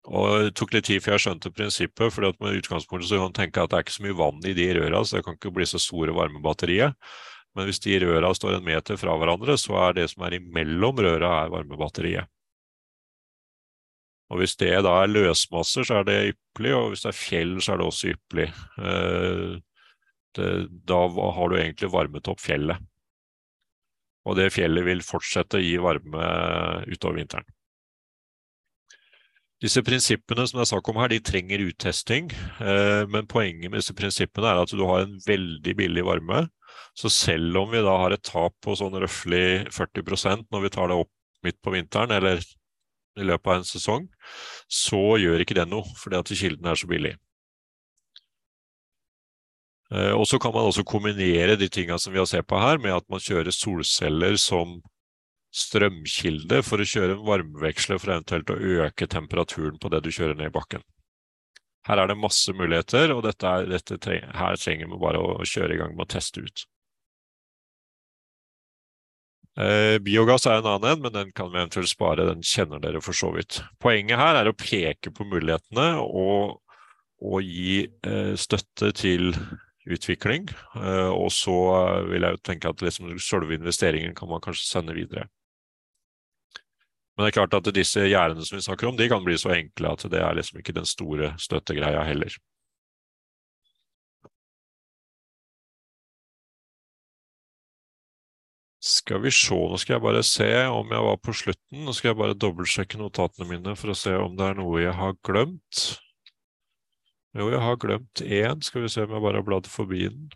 Og 0.05 0.45
Det 0.45 0.53
tok 0.59 0.73
litt 0.75 0.85
tid 0.85 1.01
før 1.01 1.15
jeg 1.15 1.23
skjønte 1.23 1.55
prinsippet, 1.55 2.13
for 2.13 2.21
med 2.43 2.59
utgangspunktet 2.59 3.09
så 3.09 3.17
kan 3.17 3.31
man 3.31 3.39
tenke 3.39 3.63
at 3.63 3.71
det 3.71 3.77
er 3.79 3.83
ikke 3.87 3.97
så 3.97 4.05
mye 4.05 4.19
vann 4.19 4.39
i 4.45 4.53
de 4.53 4.67
røra, 4.77 4.99
så 5.01 5.17
det 5.17 5.25
kan 5.25 5.37
ikke 5.39 5.55
bli 5.55 5.65
så 5.65 5.79
store 5.81 6.13
varmebatteriet. 6.13 6.93
Men 7.55 7.69
hvis 7.69 7.79
de 7.85 7.99
røra 8.03 8.33
står 8.35 8.57
en 8.57 8.65
meter 8.67 8.99
fra 8.99 9.15
hverandre, 9.15 9.55
så 9.59 9.77
er 9.87 9.95
det 9.95 10.09
som 10.11 10.25
er 10.27 10.37
imellom 10.41 10.99
røra, 10.99 11.31
er 11.45 11.53
varmebatteriet. 11.53 12.31
Og 14.33 14.41
Hvis 14.41 14.57
det 14.57 14.73
da 14.83 14.95
er 15.03 15.11
løsmasser, 15.11 15.85
så 15.85 15.99
er 15.99 16.07
det 16.07 16.17
ypperlig, 16.33 16.73
og 16.75 16.89
hvis 16.91 17.05
det 17.05 17.11
er 17.11 17.19
fjell, 17.19 17.53
så 17.61 17.73
er 17.73 17.79
det 17.79 17.85
også 17.85 18.11
ypperlig. 18.15 18.47
Eh, 18.81 19.55
da 20.35 21.01
har 21.37 21.51
du 21.51 21.55
egentlig 21.55 21.91
varmet 21.93 22.27
opp 22.27 22.41
fjellet. 22.43 22.81
Og 24.25 24.35
det 24.39 24.49
fjellet 24.55 24.83
vil 24.87 25.05
fortsette 25.05 25.61
å 25.61 25.63
gi 25.63 25.77
varme 25.79 26.25
utover 26.89 27.21
vinteren. 27.21 27.47
Disse 29.63 29.81
prinsippene 29.85 30.43
som 30.45 30.59
det 30.59 30.65
er 30.65 30.71
snakk 30.73 30.89
om 30.91 30.99
her, 30.99 31.13
de 31.13 31.21
trenger 31.23 31.63
uttesting. 31.63 32.27
Eh, 32.59 33.05
men 33.07 33.29
poenget 33.31 33.71
med 33.71 33.79
disse 33.79 33.95
prinsippene 33.95 34.51
er 34.51 34.61
at 34.61 34.73
du 34.75 34.83
har 34.83 35.05
en 35.05 35.15
veldig 35.25 35.75
billig 35.79 36.05
varme 36.05 36.45
så 36.95 37.09
selv 37.11 37.57
om 37.59 37.71
vi 37.71 37.83
da 37.83 37.95
har 37.99 38.15
et 38.15 38.23
tap 38.23 38.55
på 38.63 38.75
sånn 38.79 38.95
røftlig 39.03 39.67
40% 39.75 40.47
når 40.53 40.63
vi 40.63 40.71
tar 40.71 40.91
det 40.91 40.99
opp 41.03 41.11
midt 41.45 41.59
på 41.63 41.73
vinteren 41.75 42.13
eller 42.15 42.39
i 43.15 43.27
løpet 43.27 43.47
av 43.51 43.59
en 43.59 43.67
sesong, 43.67 44.07
så 44.67 45.15
gjør 45.21 45.43
ikke 45.43 45.55
det 45.55 45.67
noe, 45.71 45.87
fordi 45.99 46.17
at 46.19 46.31
kilden 46.35 46.67
er 46.67 46.79
så 46.79 46.87
billig. 46.89 47.13
Eh, 49.93 50.11
og 50.11 50.25
så 50.27 50.39
kan 50.41 50.51
man 50.55 50.67
også 50.67 50.83
kombinere 50.87 51.55
de 51.59 51.69
tingene 51.71 51.99
som 52.01 52.11
vi 52.11 52.19
har 52.19 52.27
sett 52.27 52.47
på 52.47 52.59
her, 52.59 52.81
med 52.81 52.95
at 52.95 53.07
man 53.11 53.23
kjører 53.23 53.55
solceller 53.55 54.35
som 54.41 54.81
strømkilde 55.55 56.59
for 56.67 56.81
å 56.81 56.87
kjøre 56.89 57.15
en 57.15 57.25
varmeveksler 57.27 57.99
for 58.01 58.11
eventuelt 58.15 58.51
å 58.51 58.59
øke 58.85 59.07
temperaturen 59.11 59.79
på 59.79 59.91
det 59.93 60.03
du 60.03 60.11
kjører 60.11 60.37
ned 60.37 60.51
i 60.51 60.55
bakken. 60.55 60.83
Her 61.85 62.01
er 62.01 62.09
det 62.09 62.17
masse 62.17 62.53
muligheter, 62.57 63.13
og 63.13 63.23
dette 63.27 63.45
er, 63.47 63.67
dette, 63.69 64.15
her 64.35 64.57
trenger 64.57 64.89
vi 64.89 65.01
bare 65.01 65.21
å 65.21 65.45
kjøre 65.45 65.75
i 65.75 65.79
gang 65.79 65.93
med 65.93 66.07
å 66.07 66.13
teste 66.15 66.41
ut. 66.41 66.65
Eh, 69.55 69.95
biogass 70.03 70.49
er 70.49 70.59
en 70.59 70.67
annen 70.67 70.89
en, 70.89 71.03
men 71.05 71.13
den 71.13 71.29
kan 71.35 71.47
vi 71.51 71.61
eventuelt 71.61 71.87
spare. 71.87 72.25
Den 72.27 72.43
kjenner 72.43 72.81
dere 72.83 72.99
for 73.05 73.15
så 73.15 73.29
vidt. 73.35 73.61
Poenget 73.79 74.19
her 74.19 74.41
er 74.41 74.49
å 74.49 74.57
peke 74.57 75.13
på 75.15 75.27
mulighetene 75.29 75.93
og, 76.01 76.57
og 77.23 77.45
gi 77.45 77.85
eh, 77.85 78.33
støtte 78.35 78.91
til 78.97 79.31
utvikling. 79.85 80.49
Eh, 80.81 81.13
og 81.13 81.29
så 81.31 81.55
vil 82.09 82.25
jeg 82.25 82.35
jo 82.35 82.43
tenke 82.49 82.73
at 82.73 82.83
liksom, 82.83 83.13
selve 83.21 83.55
investeringen 83.55 84.17
kan 84.17 84.33
man 84.33 84.43
kanskje 84.43 84.67
sende 84.67 84.97
videre. 84.97 85.29
Men 87.15 87.23
det 87.23 87.29
er 87.31 87.37
klart 87.37 87.55
at 87.55 87.69
disse 87.75 88.03
gjerdene 88.09 88.43
som 88.43 88.57
vi 88.57 88.65
snakker 88.65 88.89
om, 88.89 88.97
de 88.99 89.07
kan 89.11 89.23
bli 89.23 89.37
så 89.39 89.53
enkle 89.55 89.93
at 89.95 90.03
det 90.11 90.19
er 90.19 90.35
liksom 90.35 90.59
ikke 90.59 90.75
den 90.75 90.87
store 90.89 91.31
støttegreia 91.39 92.03
heller. 92.03 92.35
Skal 98.85 99.21
vi 99.23 99.31
se, 99.33 99.55
nå 99.55 99.77
skal 99.81 99.95
jeg 99.95 100.03
bare 100.03 100.21
se 100.27 100.47
om 100.69 100.91
jeg 100.93 101.05
var 101.07 101.15
på 101.17 101.33
slutten. 101.33 101.85
Nå 101.87 101.93
skal 101.95 102.11
jeg 102.11 102.19
bare 102.19 102.37
dobbeltsjekke 102.37 102.99
notatene 103.01 103.47
mine 103.49 103.73
for 103.79 103.93
å 103.93 103.97
se 103.97 104.13
om 104.19 104.35
det 104.37 104.51
er 104.51 104.59
noe 104.59 104.83
jeg 104.83 104.93
har 104.99 105.15
glemt. 105.25 105.85
Jo, 107.35 107.47
jeg 107.49 107.63
har 107.63 107.79
glemt 107.81 108.21
én. 108.21 108.61
Skal 108.61 108.85
vi 108.85 108.91
se 108.93 109.07
om 109.07 109.15
jeg 109.15 109.23
bare 109.25 109.41
har 109.41 109.47
bladd 109.47 109.71
forbi 109.71 110.05
den. 110.05 110.29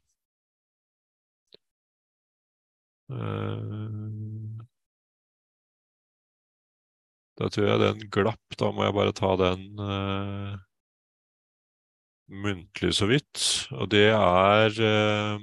Uh, 3.09 4.65
da 7.39 7.47
tror 7.47 7.69
jeg 7.69 7.79
den 7.79 8.09
glapp. 8.11 8.57
Da 8.59 8.71
må 8.75 8.83
jeg 8.83 8.95
bare 8.97 9.15
ta 9.15 9.29
den 9.39 9.61
uh, 9.79 10.57
muntlig 12.27 12.91
så 12.97 13.07
vidt. 13.09 13.45
Og 13.71 13.87
det 13.93 14.09
er 14.11 14.75
uh, 14.75 15.39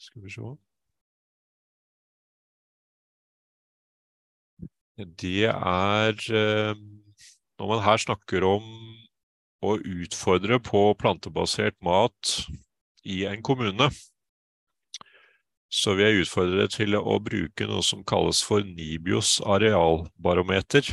skal 0.00 0.24
vi 0.24 0.32
se 0.32 0.54
Det 5.18 5.44
er 5.44 6.14
uh, 6.32 6.74
Når 7.58 7.68
man 7.68 7.84
her 7.84 8.00
snakker 8.00 8.46
om 8.48 8.64
å 9.60 9.74
utfordre 9.76 10.60
på 10.62 10.94
plantebasert 10.98 11.76
mat 11.82 12.36
i 13.04 13.24
en 13.26 13.42
kommune, 13.42 13.90
så 15.68 15.92
vil 15.96 16.06
jeg 16.06 16.24
utfordre 16.24 16.64
til 16.72 16.96
å 16.96 17.18
bruke 17.20 17.66
noe 17.68 17.84
som 17.84 18.04
kalles 18.08 18.40
for 18.44 18.64
Nibios 18.64 19.36
arealbarometer. 19.44 20.88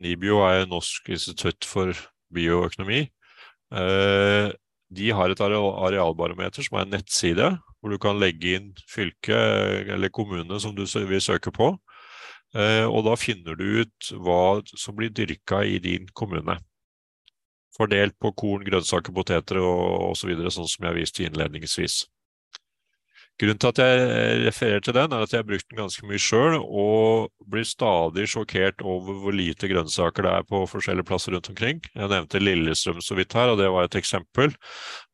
Nibio 0.00 0.40
er 0.46 0.64
Norsk 0.68 1.10
institutt 1.12 1.66
for 1.68 1.92
bioøkonomi. 2.32 3.02
Eh, 3.76 4.48
de 4.90 5.10
har 5.14 5.30
et 5.30 5.42
arealbarometer 5.44 6.64
som 6.64 6.78
er 6.78 6.86
en 6.86 6.96
nettside, 6.96 7.50
hvor 7.80 7.92
du 7.92 7.98
kan 8.00 8.18
legge 8.20 8.56
inn 8.56 8.70
fylke 8.88 9.36
eller 9.94 10.12
kommune 10.12 10.58
som 10.60 10.72
du 10.74 10.86
vil 10.88 11.20
søke 11.22 11.52
på. 11.52 11.74
Eh, 12.56 12.86
og 12.88 13.04
da 13.06 13.14
finner 13.20 13.54
du 13.54 13.84
ut 13.84 14.10
hva 14.24 14.62
som 14.72 14.96
blir 14.96 15.12
dyrka 15.14 15.60
i 15.62 15.78
din 15.78 16.08
kommune. 16.16 16.56
Fordelt 17.76 18.16
på 18.18 18.32
korn, 18.32 18.64
grønnsaker, 18.66 19.14
poteter 19.14 19.60
og 19.60 20.10
osv., 20.10 20.24
så 20.24 20.32
videre, 20.32 20.50
sånn 20.50 20.68
som 20.68 20.88
jeg 20.88 20.98
viste 20.98 21.28
innledningsvis. 21.28 22.00
Grunnen 23.40 23.56
til 23.56 23.70
at 23.70 23.78
jeg 23.80 24.40
refererer 24.44 24.82
til 24.84 24.92
den, 24.92 25.12
er 25.16 25.22
at 25.24 25.32
jeg 25.32 25.40
har 25.40 25.46
brukt 25.48 25.68
den 25.70 25.78
ganske 25.80 26.04
mye 26.04 26.20
sjøl, 26.20 26.58
og 26.60 27.30
blir 27.48 27.64
stadig 27.64 28.26
sjokkert 28.28 28.82
over 28.84 29.16
hvor 29.22 29.32
lite 29.32 29.70
grønnsaker 29.70 30.26
det 30.26 30.32
er 30.34 30.44
på 30.50 30.60
forskjellige 30.68 31.08
plasser 31.08 31.32
rundt 31.32 31.48
omkring. 31.48 31.80
Jeg 31.94 32.12
nevnte 32.12 32.42
Lillestrøm 32.42 33.00
så 33.00 33.16
vidt 33.16 33.32
her, 33.32 33.54
og 33.54 33.56
det 33.62 33.70
var 33.72 33.88
et 33.88 33.96
eksempel 33.96 34.52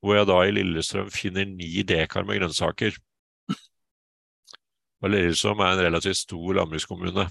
hvor 0.03 0.19
jeg 0.19 0.27
da 0.32 0.40
i 0.43 0.57
Lillestrøm 0.57 1.12
finner 1.15 1.47
ni 1.47 1.85
dekar 1.86 2.27
med 2.27 2.40
grønnsaker. 2.40 2.98
Og 5.05 5.12
Lillestrøm 5.12 5.62
er 5.62 5.77
en 5.77 5.85
relativt 5.86 6.24
stor 6.24 6.59
landbrukskommune. 6.59 7.28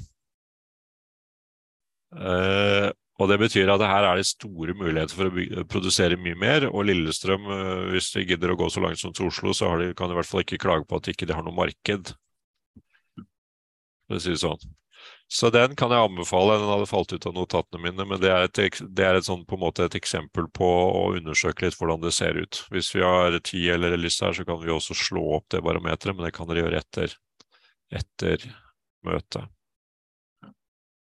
Eh, 2.16 2.90
og 3.16 3.30
Det 3.32 3.38
betyr 3.40 3.70
at 3.72 3.84
her 3.88 4.06
er 4.10 4.20
det 4.20 4.28
store 4.28 4.74
muligheter 4.76 5.16
for 5.16 5.32
å 5.32 5.66
produsere 5.72 6.20
mye 6.20 6.36
mer. 6.36 6.66
Og 6.68 6.84
Lillestrøm, 6.90 7.46
eh, 7.48 7.84
hvis 7.94 8.12
de 8.12 8.26
gidder 8.28 8.52
å 8.52 8.58
gå 8.60 8.68
så 8.70 8.84
langt 8.84 9.00
som 9.00 9.14
til 9.16 9.30
Oslo, 9.30 9.54
så 9.56 9.72
de, 9.80 9.94
kan 9.96 10.12
de 10.12 10.18
i 10.18 10.20
hvert 10.20 10.28
fall 10.28 10.44
ikke 10.44 10.60
klage 10.60 10.88
på 10.88 11.00
at 11.00 11.08
de 11.08 11.16
ikke 11.16 11.32
har 11.32 11.46
noe 11.46 11.56
marked. 11.56 12.12
For 14.06 14.20
å 14.20 14.20
si 14.20 14.36
det 14.36 14.44
sånn. 14.44 14.68
Så 15.32 15.50
den 15.50 15.78
kan 15.80 15.94
jeg 15.96 16.10
anbefale. 16.10 16.60
Den 16.60 16.74
hadde 16.74 16.92
falt 16.92 17.16
ut 17.16 17.26
av 17.30 17.34
notatene 17.38 17.88
mine, 17.88 18.06
men 18.06 18.20
det 18.20 18.34
er, 18.34 18.50
et, 18.50 18.84
det 18.84 19.08
er 19.08 19.18
et, 19.18 19.30
sånt, 19.30 19.48
på 19.48 19.56
en 19.56 19.64
måte 19.64 19.88
et 19.88 19.98
eksempel 19.98 20.52
på 20.52 20.68
å 20.68 21.08
undersøke 21.16 21.66
litt 21.66 21.80
hvordan 21.80 22.04
det 22.04 22.14
ser 22.20 22.36
ut. 22.36 22.66
Hvis 22.74 22.92
vi 22.98 23.06
har 23.06 23.40
tid 23.40 23.72
eller 23.78 23.96
lyst 23.98 24.28
her, 24.28 24.36
så 24.36 24.44
kan 24.44 24.60
vi 24.60 24.76
også 24.76 24.98
slå 25.08 25.24
opp 25.40 25.48
det 25.56 25.64
barometeret, 25.64 26.18
men 26.18 26.28
det 26.28 26.36
kan 26.36 26.52
dere 26.52 26.68
gjøre 26.68 26.84
etter, 26.84 27.16
etter 27.96 28.50
møtet. 29.08 29.55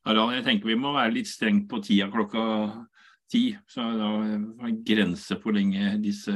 Harald, 0.08 0.32
jeg 0.38 0.46
tenker 0.46 0.70
vi 0.70 0.78
må 0.80 0.94
være 0.96 1.12
litt 1.18 1.28
strengt 1.28 1.68
på 1.70 1.82
tida 1.84 2.08
klokka 2.12 2.44
ti. 3.30 3.42
Så 3.70 3.84
da 3.98 4.08
er 4.24 4.38
det 4.40 4.72
grense 4.88 5.36
for 5.42 5.54
lenge 5.56 5.92
disse 6.02 6.34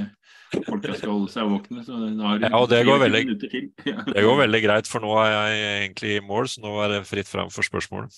folka 0.55 0.95
skal 0.95 1.15
holde 1.15 1.33
seg 1.33 1.49
våkne. 1.51 1.87
Så 1.87 1.97
da 2.05 2.37
ja, 2.45 2.53
og 2.59 2.69
det 2.71 2.85
går, 2.87 3.01
veldig, 3.07 3.25
det 4.15 4.27
går 4.29 4.39
veldig 4.45 4.63
greit, 4.67 4.91
for 4.91 5.05
nå 5.05 5.17
er 5.25 5.33
jeg 5.33 5.75
egentlig 5.81 6.15
i 6.19 6.23
mål, 6.29 6.51
så 6.51 6.63
nå 6.65 6.77
er 6.85 6.97
det 6.97 7.03
fritt 7.09 7.31
fram 7.31 7.51
for 7.55 7.67
spørsmål. 7.67 8.09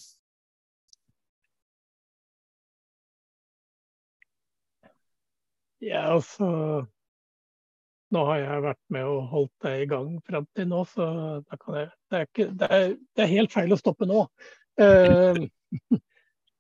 Ja, 5.84 6.06
altså 6.16 6.46
Nå 8.14 8.20
har 8.28 8.38
jeg 8.38 8.62
vært 8.62 8.84
med 8.94 9.08
og 9.10 9.24
holdt 9.32 9.64
det 9.66 9.72
i 9.82 9.86
gang 9.90 10.12
fram 10.28 10.44
til 10.54 10.68
nå, 10.70 10.84
så 10.86 11.06
da 11.42 11.56
kan 11.58 11.74
jeg, 11.80 11.88
det, 12.06 12.18
er 12.18 12.28
ikke, 12.28 12.44
det, 12.60 12.68
er, 12.70 12.92
det 13.18 13.24
er 13.24 13.32
helt 13.32 13.54
feil 13.54 13.74
å 13.74 13.78
stoppe 13.80 14.06
nå. 14.06 14.20
Uh, 14.80 15.48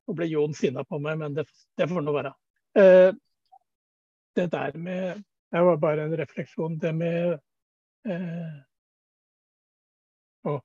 nå 0.06 0.14
ble 0.16 0.28
Jon 0.30 0.54
sinna 0.56 0.84
på 0.84 0.98
meg, 1.02 1.18
men 1.20 1.34
det, 1.36 1.46
det 1.76 1.88
får 1.90 2.04
nå 2.04 2.14
være. 2.16 2.32
Uh, 2.78 3.12
det 4.36 4.50
der 4.52 4.76
med 4.76 5.24
Det 5.52 5.62
var 5.62 5.76
bare 5.80 6.04
en 6.04 6.16
refleksjon. 6.16 6.78
Det 6.78 6.92
med 6.92 7.36
uh, 8.08 8.56
oh, 10.44 10.60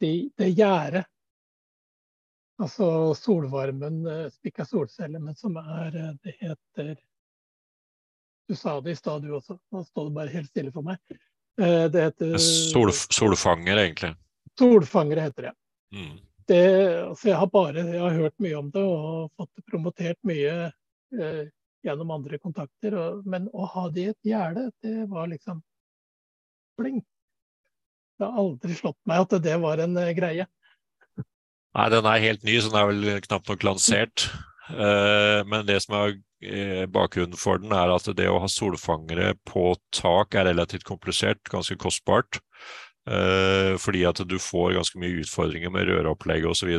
det, 0.00 0.30
det 0.36 0.50
gjerdet. 0.50 1.04
Altså 2.60 3.14
solvarmen, 3.16 4.02
spikka 4.34 4.66
solceller, 4.68 5.20
men 5.20 5.36
som 5.36 5.54
er 5.56 5.94
Det 6.20 6.34
heter 6.42 6.90
Du 8.48 8.56
sa 8.56 8.80
det 8.80 8.92
i 8.92 8.96
stad, 8.98 9.22
du 9.22 9.32
også. 9.36 9.56
Nå 9.72 9.84
står 9.84 10.08
det 10.08 10.16
bare 10.18 10.34
helt 10.34 10.50
stille 10.50 10.72
for 10.72 10.84
meg. 10.84 10.98
Det 11.56 12.02
heter 12.04 12.36
Sol, 12.40 12.92
Solfanger, 12.92 13.80
egentlig. 13.80 14.12
Solfangere 14.58 15.24
heter 15.28 15.48
det. 15.48 15.54
Mm. 15.94 16.18
Det, 16.50 16.60
altså 17.04 17.30
jeg, 17.30 17.38
har 17.38 17.50
bare, 17.52 17.84
jeg 17.86 18.02
har 18.02 18.16
hørt 18.18 18.42
mye 18.42 18.58
om 18.58 18.70
det 18.74 18.82
og 18.82 19.30
fått 19.38 19.50
det 19.58 19.64
promotert 19.70 20.18
mye 20.26 20.54
eh, 20.66 21.42
gjennom 21.86 22.14
andre 22.16 22.40
kontakter. 22.42 22.96
Og, 22.98 23.26
men 23.28 23.46
å 23.52 23.68
ha 23.74 23.86
det 23.94 24.02
i 24.02 24.12
et 24.12 24.30
gjerde, 24.32 24.68
det 24.82 25.06
var 25.10 25.30
liksom 25.30 25.62
blink. 26.80 27.06
Det 28.18 28.28
har 28.28 28.40
aldri 28.42 28.76
slått 28.76 28.98
meg 29.08 29.22
at 29.24 29.38
det 29.44 29.60
var 29.62 29.82
en 29.84 29.96
eh, 30.00 30.14
greie. 30.16 30.48
Nei, 31.70 31.86
den 31.94 32.08
er 32.10 32.24
helt 32.24 32.42
ny, 32.42 32.58
så 32.58 32.72
den 32.72 32.80
er 32.80 32.90
vel 32.90 33.26
knapt 33.28 33.50
nok 33.52 33.66
lansert. 33.68 34.26
Eh, 34.70 35.40
men 35.46 35.64
det 35.68 35.78
som 35.84 35.96
er 36.00 36.16
uh, 36.16 36.84
bakgrunnen 36.90 37.38
for 37.38 37.62
den, 37.62 37.72
er 37.74 37.92
at 37.94 38.08
det 38.16 38.28
å 38.30 38.40
ha 38.42 38.50
solfangere 38.50 39.34
på 39.48 39.74
tak 39.94 40.34
er 40.34 40.48
relativt 40.50 40.86
komplisert, 40.88 41.42
ganske 41.50 41.78
kostbart. 41.80 42.40
Eh, 43.08 43.74
fordi 43.80 44.04
at 44.04 44.20
du 44.28 44.36
får 44.42 44.76
ganske 44.76 45.00
mye 45.00 45.22
utfordringer 45.22 45.72
med 45.72 45.88
røropplegg 45.88 46.46
osv. 46.50 46.74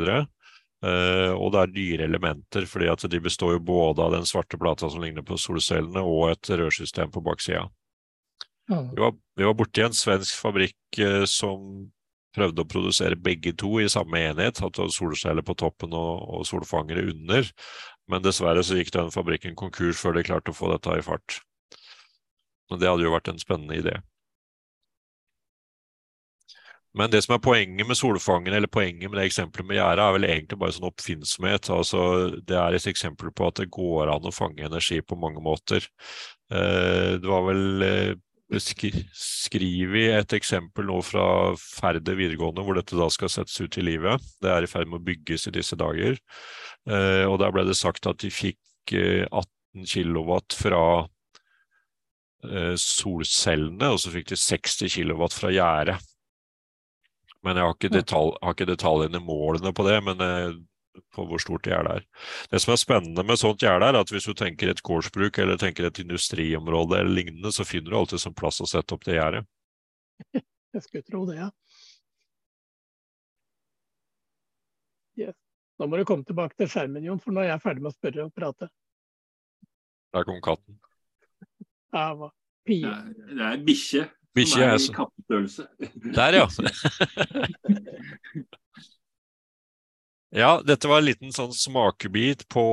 Uh, 0.82 1.38
og 1.38 1.52
det 1.54 1.60
er 1.62 1.74
dyre 1.76 2.06
elementer, 2.10 2.66
fordi 2.66 2.88
at 2.90 3.04
de 3.06 3.20
består 3.22 3.52
jo 3.54 3.66
både 3.68 4.02
av 4.02 4.16
den 4.16 4.26
svarte 4.26 4.58
plata 4.58 4.88
som 4.90 5.04
ligner 5.04 5.22
på 5.22 5.38
solcellene, 5.38 6.02
og 6.02 6.32
et 6.32 6.50
rørsystem 6.58 7.12
på 7.14 7.22
baksida. 7.22 7.68
Mm. 8.66 8.88
Vi, 8.96 9.02
var, 9.04 9.14
vi 9.38 9.46
var 9.46 9.58
borti 9.60 9.84
en 9.86 9.94
svensk 9.94 10.40
fabrikk 10.42 11.02
uh, 11.06 11.22
som 11.30 11.86
prøvde 12.34 12.64
å 12.64 12.70
produsere 12.72 13.20
begge 13.20 13.54
to 13.60 13.76
i 13.84 13.90
samme 13.92 14.24
enhet. 14.32 14.64
At 14.66 14.82
solceller 14.96 15.46
på 15.46 15.58
toppen 15.60 15.94
og, 15.94 16.26
og, 16.26 16.48
solfangere 16.50 17.06
under. 17.12 17.46
Men 18.10 18.26
dessverre 18.26 18.64
så 18.66 18.80
gikk 18.80 18.94
den 18.96 19.14
fabrikken 19.14 19.58
konkurs 19.60 20.02
før 20.02 20.18
de 20.18 20.26
klarte 20.26 20.54
å 20.54 20.58
få 20.58 20.72
dette 20.74 20.98
i 20.98 21.06
fart. 21.06 21.42
Men 22.72 22.82
det 22.82 22.90
hadde 22.90 23.06
jo 23.06 23.14
vært 23.14 23.30
en 23.30 23.42
spennende 23.42 23.78
idé. 23.78 24.00
Men 26.98 27.12
det 27.12 27.22
som 27.24 27.38
er 27.38 27.44
poenget 27.44 27.88
med 27.88 27.96
solfangene, 27.96 28.58
eller 28.58 28.72
poenget 28.72 29.08
med 29.08 29.22
det 29.22 29.30
eksempelet 29.30 29.68
med 29.68 29.78
gjerdet, 29.78 30.04
er 30.04 30.16
vel 30.18 30.28
egentlig 30.28 30.58
bare 30.60 30.76
sånn 30.76 30.90
oppfinnsomhet. 30.90 31.70
Altså, 31.72 32.02
det 32.48 32.58
er 32.60 32.76
et 32.76 32.88
eksempel 32.92 33.32
på 33.36 33.48
at 33.48 33.62
det 33.62 33.70
går 33.72 34.12
an 34.12 34.28
å 34.28 34.34
fange 34.36 34.66
energi 34.68 35.00
på 35.00 35.16
mange 35.20 35.44
måter. 35.44 35.88
Eh, 36.52 37.16
det 37.22 37.32
var 37.32 37.46
vel 37.48 37.86
eh, 37.88 38.18
beskrevet 38.52 40.18
et 40.18 40.36
eksempel 40.36 40.90
nå 40.90 41.00
fra 41.08 41.24
Færder 41.62 42.20
videregående, 42.20 42.68
hvor 42.68 42.76
dette 42.76 43.00
da 43.00 43.08
skal 43.14 43.32
settes 43.32 43.56
ut 43.64 43.80
i 43.80 43.88
livet. 43.88 44.28
Det 44.44 44.52
er 44.52 44.68
i 44.68 44.72
ferd 44.74 44.92
med 44.92 45.00
å 45.00 45.08
bygges 45.08 45.48
i 45.48 45.56
disse 45.62 45.80
dager. 45.80 46.20
Eh, 46.92 47.24
og 47.24 47.40
der 47.40 47.56
ble 47.56 47.64
det 47.72 47.80
sagt 47.80 48.12
at 48.12 48.20
de 48.20 48.34
fikk 48.36 48.60
18 48.92 49.88
kW 49.88 50.36
fra 50.58 50.84
solcellene, 52.82 53.92
og 53.94 54.00
så 54.02 54.10
fikk 54.10 54.32
de 54.32 54.38
60 54.42 54.90
kW 54.90 55.28
fra 55.30 55.52
gjerdet. 55.54 56.11
Men 57.46 57.58
jeg 57.58 57.66
har 57.66 57.78
ikke, 57.78 57.90
detalj, 57.94 58.36
har 58.42 58.54
ikke 58.54 58.70
detaljene, 58.70 59.22
målene 59.26 59.72
på 59.74 59.86
det, 59.88 59.96
men 60.06 60.22
eh, 60.22 60.60
på 61.16 61.26
hvor 61.28 61.42
stort 61.42 61.68
gjerde 61.68 61.98
er. 61.98 62.06
Det 62.52 62.62
som 62.62 62.74
er 62.76 62.82
spennende 62.82 63.26
med 63.26 63.40
sånt 63.42 63.64
gjerde, 63.64 63.88
er 63.90 64.00
at 64.02 64.12
hvis 64.14 64.28
du 64.30 64.36
tenker 64.38 64.72
et 64.72 64.84
gårdsbruk 64.86 65.40
eller 65.42 65.60
tenker 65.62 65.88
et 65.88 66.02
industriområde 66.04 67.00
eller 67.00 67.16
lignende, 67.18 67.54
så 67.56 67.66
finner 67.68 67.92
du 67.92 67.98
alltid 68.02 68.24
som 68.24 68.36
plass 68.38 68.62
å 68.62 68.70
sette 68.70 68.96
opp 68.96 69.08
det 69.08 69.18
gjerdet. 69.18 69.48
Jeg 70.76 70.86
skulle 70.86 71.08
tro 71.08 71.26
det, 71.28 71.40
ja. 71.42 71.50
Yes. 75.20 75.36
Nå 75.82 75.88
må 75.90 75.98
du 75.98 76.06
komme 76.08 76.24
tilbake 76.24 76.56
til 76.60 76.70
skjermen, 76.72 77.04
Jon, 77.04 77.20
for 77.20 77.36
nå 77.36 77.42
er 77.42 77.50
jeg 77.50 77.64
ferdig 77.64 77.82
med 77.84 77.90
å 77.90 77.96
spørre 77.96 78.24
og 78.28 78.32
prate. 78.38 78.70
Der 80.16 80.28
kom 80.28 80.38
katten. 80.46 80.78
Ja, 81.92 82.06
hva? 82.16 82.30
Det 82.70 83.48
er 83.50 83.64
bikkje. 83.66 84.06
Bikkje 84.38 84.64
er 84.64 84.78
i 84.80 84.94
kattestørrelse. 84.96 85.66
Der, 86.16 86.36
ja. 86.40 86.46
ja, 90.42 90.52
dette 90.64 90.88
var 90.88 91.02
en 91.02 91.10
liten 91.10 91.34
sånn 91.36 91.52
smakebit 91.56 92.46
på 92.52 92.64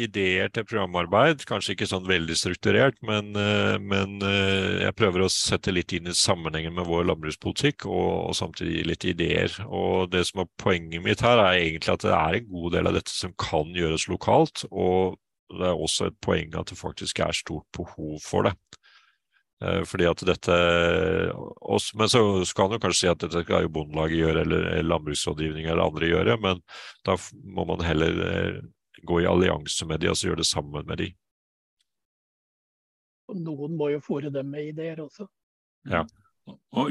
ideer 0.00 0.48
til 0.54 0.64
programarbeid. 0.68 1.44
Kanskje 1.48 1.72
ikke 1.74 1.88
sånn 1.90 2.08
veldig 2.08 2.36
strukturert, 2.40 2.96
men, 3.04 3.24
eh, 3.36 3.76
men 3.82 4.22
eh, 4.24 4.84
jeg 4.86 4.96
prøver 4.96 5.20
å 5.26 5.32
sette 5.32 5.74
litt 5.76 5.92
inn 5.92 6.08
i 6.08 6.16
sammenhengen 6.16 6.74
med 6.78 6.88
vår 6.88 7.04
landbrukspolitikk, 7.10 7.78
og, 7.90 8.30
og 8.30 8.34
samtidig 8.40 8.86
litt 8.88 9.04
ideer. 9.12 9.50
Og 9.68 10.08
det 10.14 10.24
som 10.30 10.40
er 10.44 10.52
poenget 10.62 11.04
mitt 11.04 11.20
her, 11.26 11.38
er 11.42 11.60
egentlig 11.60 11.92
at 11.98 12.06
det 12.08 12.16
er 12.16 12.32
en 12.40 12.48
god 12.54 12.68
del 12.78 12.86
av 12.88 12.96
dette 12.96 13.12
som 13.12 13.36
kan 13.36 13.76
gjøres 13.76 14.08
lokalt. 14.08 14.64
og 14.70 15.20
det 15.54 15.68
er 15.68 15.76
også 15.76 16.08
et 16.08 16.16
poeng 16.24 16.54
at 16.58 16.70
det 16.72 16.76
faktisk 16.78 17.20
er 17.20 17.36
stort 17.36 17.68
behov 17.76 18.16
for 18.24 18.48
det. 18.48 18.54
Eh, 19.62 19.82
fordi 19.86 20.06
at 20.08 20.22
dette 20.26 20.54
også, 21.34 21.96
Men 21.98 22.08
så 22.10 22.22
skal 22.44 22.68
man 22.68 22.76
jo 22.76 22.82
kanskje 22.82 23.00
si 23.00 23.10
at 23.10 23.20
dette 23.22 23.44
skal 23.44 23.66
jo 23.66 23.72
Bondelaget 23.72 24.18
gjøre, 24.18 24.40
eller 24.42 24.82
landbruksrådgivning 24.82 25.68
eller 25.68 25.86
andre 25.86 26.10
gjøre, 26.10 26.38
men 26.42 26.62
da 27.06 27.16
må 27.44 27.66
man 27.68 27.84
heller 27.86 28.18
eh, 28.26 28.58
gå 29.06 29.20
i 29.22 29.28
allianse 29.30 29.86
med 29.86 30.02
de, 30.02 30.10
altså 30.10 30.28
gjøre 30.28 30.42
det 30.42 30.50
sammen 30.50 30.86
med 30.88 31.00
de. 31.02 31.10
Noen 33.34 33.76
må 33.78 33.90
jo 33.94 34.02
fòre 34.04 34.32
dem 34.32 34.50
med 34.52 34.72
ideer 34.74 35.00
også. 35.00 35.26
Ja. 35.88 36.02
Og 36.76 36.90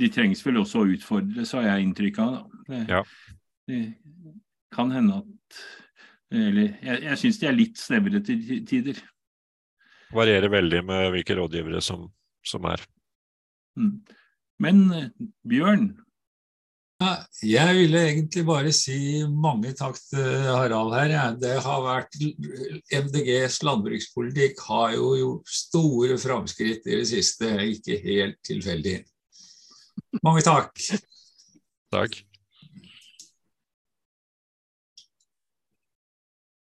de 0.00 0.08
trengs 0.10 0.42
vel 0.46 0.58
også 0.60 0.82
å 0.82 0.88
utfordres, 0.94 1.52
har 1.54 1.68
jeg 1.68 1.86
inntrykk 1.86 2.18
av. 2.22 2.40
Det, 2.66 2.80
ja. 2.90 3.04
det 3.70 3.80
kan 4.74 4.90
hende 4.94 5.20
at 5.22 5.62
Eller 6.30 6.76
jeg, 6.78 6.98
jeg 7.02 7.18
syns 7.18 7.38
de 7.40 7.46
er 7.48 7.56
litt 7.56 7.78
snevre 7.78 8.20
til 8.22 8.62
tider 8.66 8.98
varierer 10.14 10.52
veldig 10.52 10.84
med 10.86 11.10
hvilke 11.14 11.36
rådgivere 11.38 11.82
som, 11.84 12.08
som 12.46 12.66
er. 12.70 12.82
Mm. 13.78 13.98
Men 14.60 14.86
Bjørn? 15.48 15.90
Ja, 17.00 17.14
jeg 17.40 17.76
ville 17.78 18.00
egentlig 18.10 18.42
bare 18.44 18.72
si 18.76 19.22
mange 19.24 19.70
takk 19.72 19.96
til 20.10 20.48
Harald 20.52 20.92
her. 20.92 21.14
Det 21.40 21.54
har 21.64 21.84
vært 21.86 22.18
MDGs 22.92 23.62
landbrukspolitikk 23.64 24.60
har 24.66 24.92
jo 24.98 25.14
gjort 25.16 25.54
store 25.62 26.18
framskritt 26.20 26.84
i 26.84 26.98
det 27.00 27.06
siste, 27.08 27.48
ikke 27.72 27.96
helt 28.04 28.36
tilfeldig. 28.44 28.98
Mange 30.26 30.44
takk. 30.44 30.76
Takk. 31.94 32.20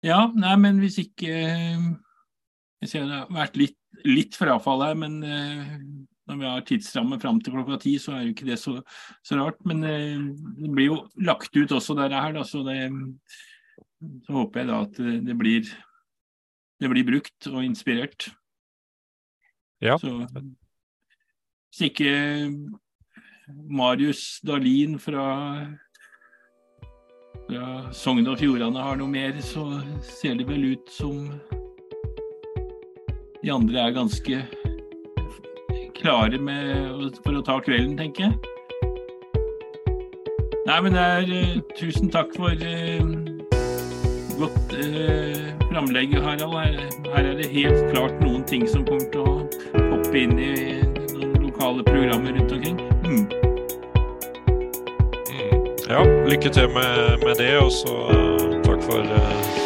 Ja, 0.06 0.24
nei, 0.34 0.56
men 0.58 0.82
hvis 0.82 0.98
ikke 1.02 1.38
jeg 2.84 2.90
ser 2.90 3.06
det 3.08 3.16
har 3.16 3.32
vært 3.32 3.56
litt, 3.58 3.78
litt 4.04 4.36
frafall 4.36 4.84
her, 4.84 4.98
men 4.98 5.18
uh, 5.24 5.76
når 6.26 6.40
vi 6.40 6.48
har 6.48 6.64
tidsramme 6.66 7.18
fram 7.22 7.38
til 7.40 7.54
klokka 7.54 7.78
ti, 7.82 7.96
så 8.02 8.16
er 8.16 8.24
jo 8.26 8.34
ikke 8.34 8.48
det 8.48 8.58
så, 8.60 8.76
så 9.24 9.38
rart. 9.38 9.58
Men 9.68 9.84
eh, 9.86 10.24
det 10.58 10.70
blir 10.74 10.88
jo 10.90 10.96
lagt 11.22 11.54
ut 11.54 11.72
også 11.72 11.94
der 11.98 12.14
her, 12.14 12.34
da, 12.34 12.42
så, 12.46 12.64
det, 12.66 12.90
så 14.26 14.34
håper 14.40 14.62
jeg 14.62 14.70
da 14.72 14.80
at 14.88 14.98
det 15.28 15.36
blir, 15.38 15.70
det 16.82 16.90
blir 16.90 17.06
brukt 17.06 17.50
og 17.52 17.62
inspirert. 17.62 18.26
Ja. 19.84 19.94
Så, 20.02 20.26
hvis 21.70 21.86
ikke 21.92 22.10
Marius 23.70 24.40
Dahlin 24.46 24.98
fra, 24.98 25.28
fra 27.46 27.68
Sogn 27.94 28.26
og 28.26 28.40
Fjordane 28.42 28.82
har 28.82 28.98
noe 28.98 29.12
mer, 29.12 29.38
så 29.44 29.68
ser 30.18 30.40
det 30.40 30.48
vel 30.50 30.72
ut 30.74 30.90
som 30.90 31.30
de 33.46 33.52
andre 33.52 33.78
er 33.78 33.90
ganske 33.94 34.36
klare 35.94 36.38
med, 36.42 37.18
for 37.22 37.38
å 37.38 37.42
ta 37.46 37.60
kvelden, 37.62 37.94
tenker 37.98 38.26
jeg. 38.26 38.34
Nei, 40.66 40.78
men 40.82 40.96
det 40.96 41.02
er 41.04 41.28
uh, 41.30 41.52
Tusen 41.78 42.10
takk 42.10 42.32
for 42.34 42.50
uh, 42.50 43.12
godt 44.40 44.74
uh, 44.74 45.44
framlegg, 45.68 46.16
Harald. 46.24 46.56
Her, 46.58 46.80
her, 47.12 47.22
er 47.22 47.38
det 47.38 47.52
helt 47.52 47.86
klart 47.92 48.18
noen 48.24 48.42
ting 48.50 48.66
som 48.66 48.82
kommer 48.88 49.06
til 49.14 49.22
å 49.22 49.36
hoppe 49.92 50.24
inn 50.24 50.34
i 50.42 50.50
noen 51.14 51.38
lokale 51.44 51.86
programmer 51.86 52.34
rundt 52.34 52.56
omkring. 52.56 52.82
Mm. 53.06 53.22
Mm. 55.30 55.70
Ja, 55.86 56.02
lykke 56.26 56.50
til 56.50 56.74
med, 56.74 57.22
med 57.22 57.38
det, 57.38 57.54
og 57.62 57.70
så 57.78 57.94
takk 58.66 58.82
for 58.90 59.65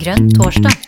Grønn 0.00 0.30
torsdag. 0.32 0.79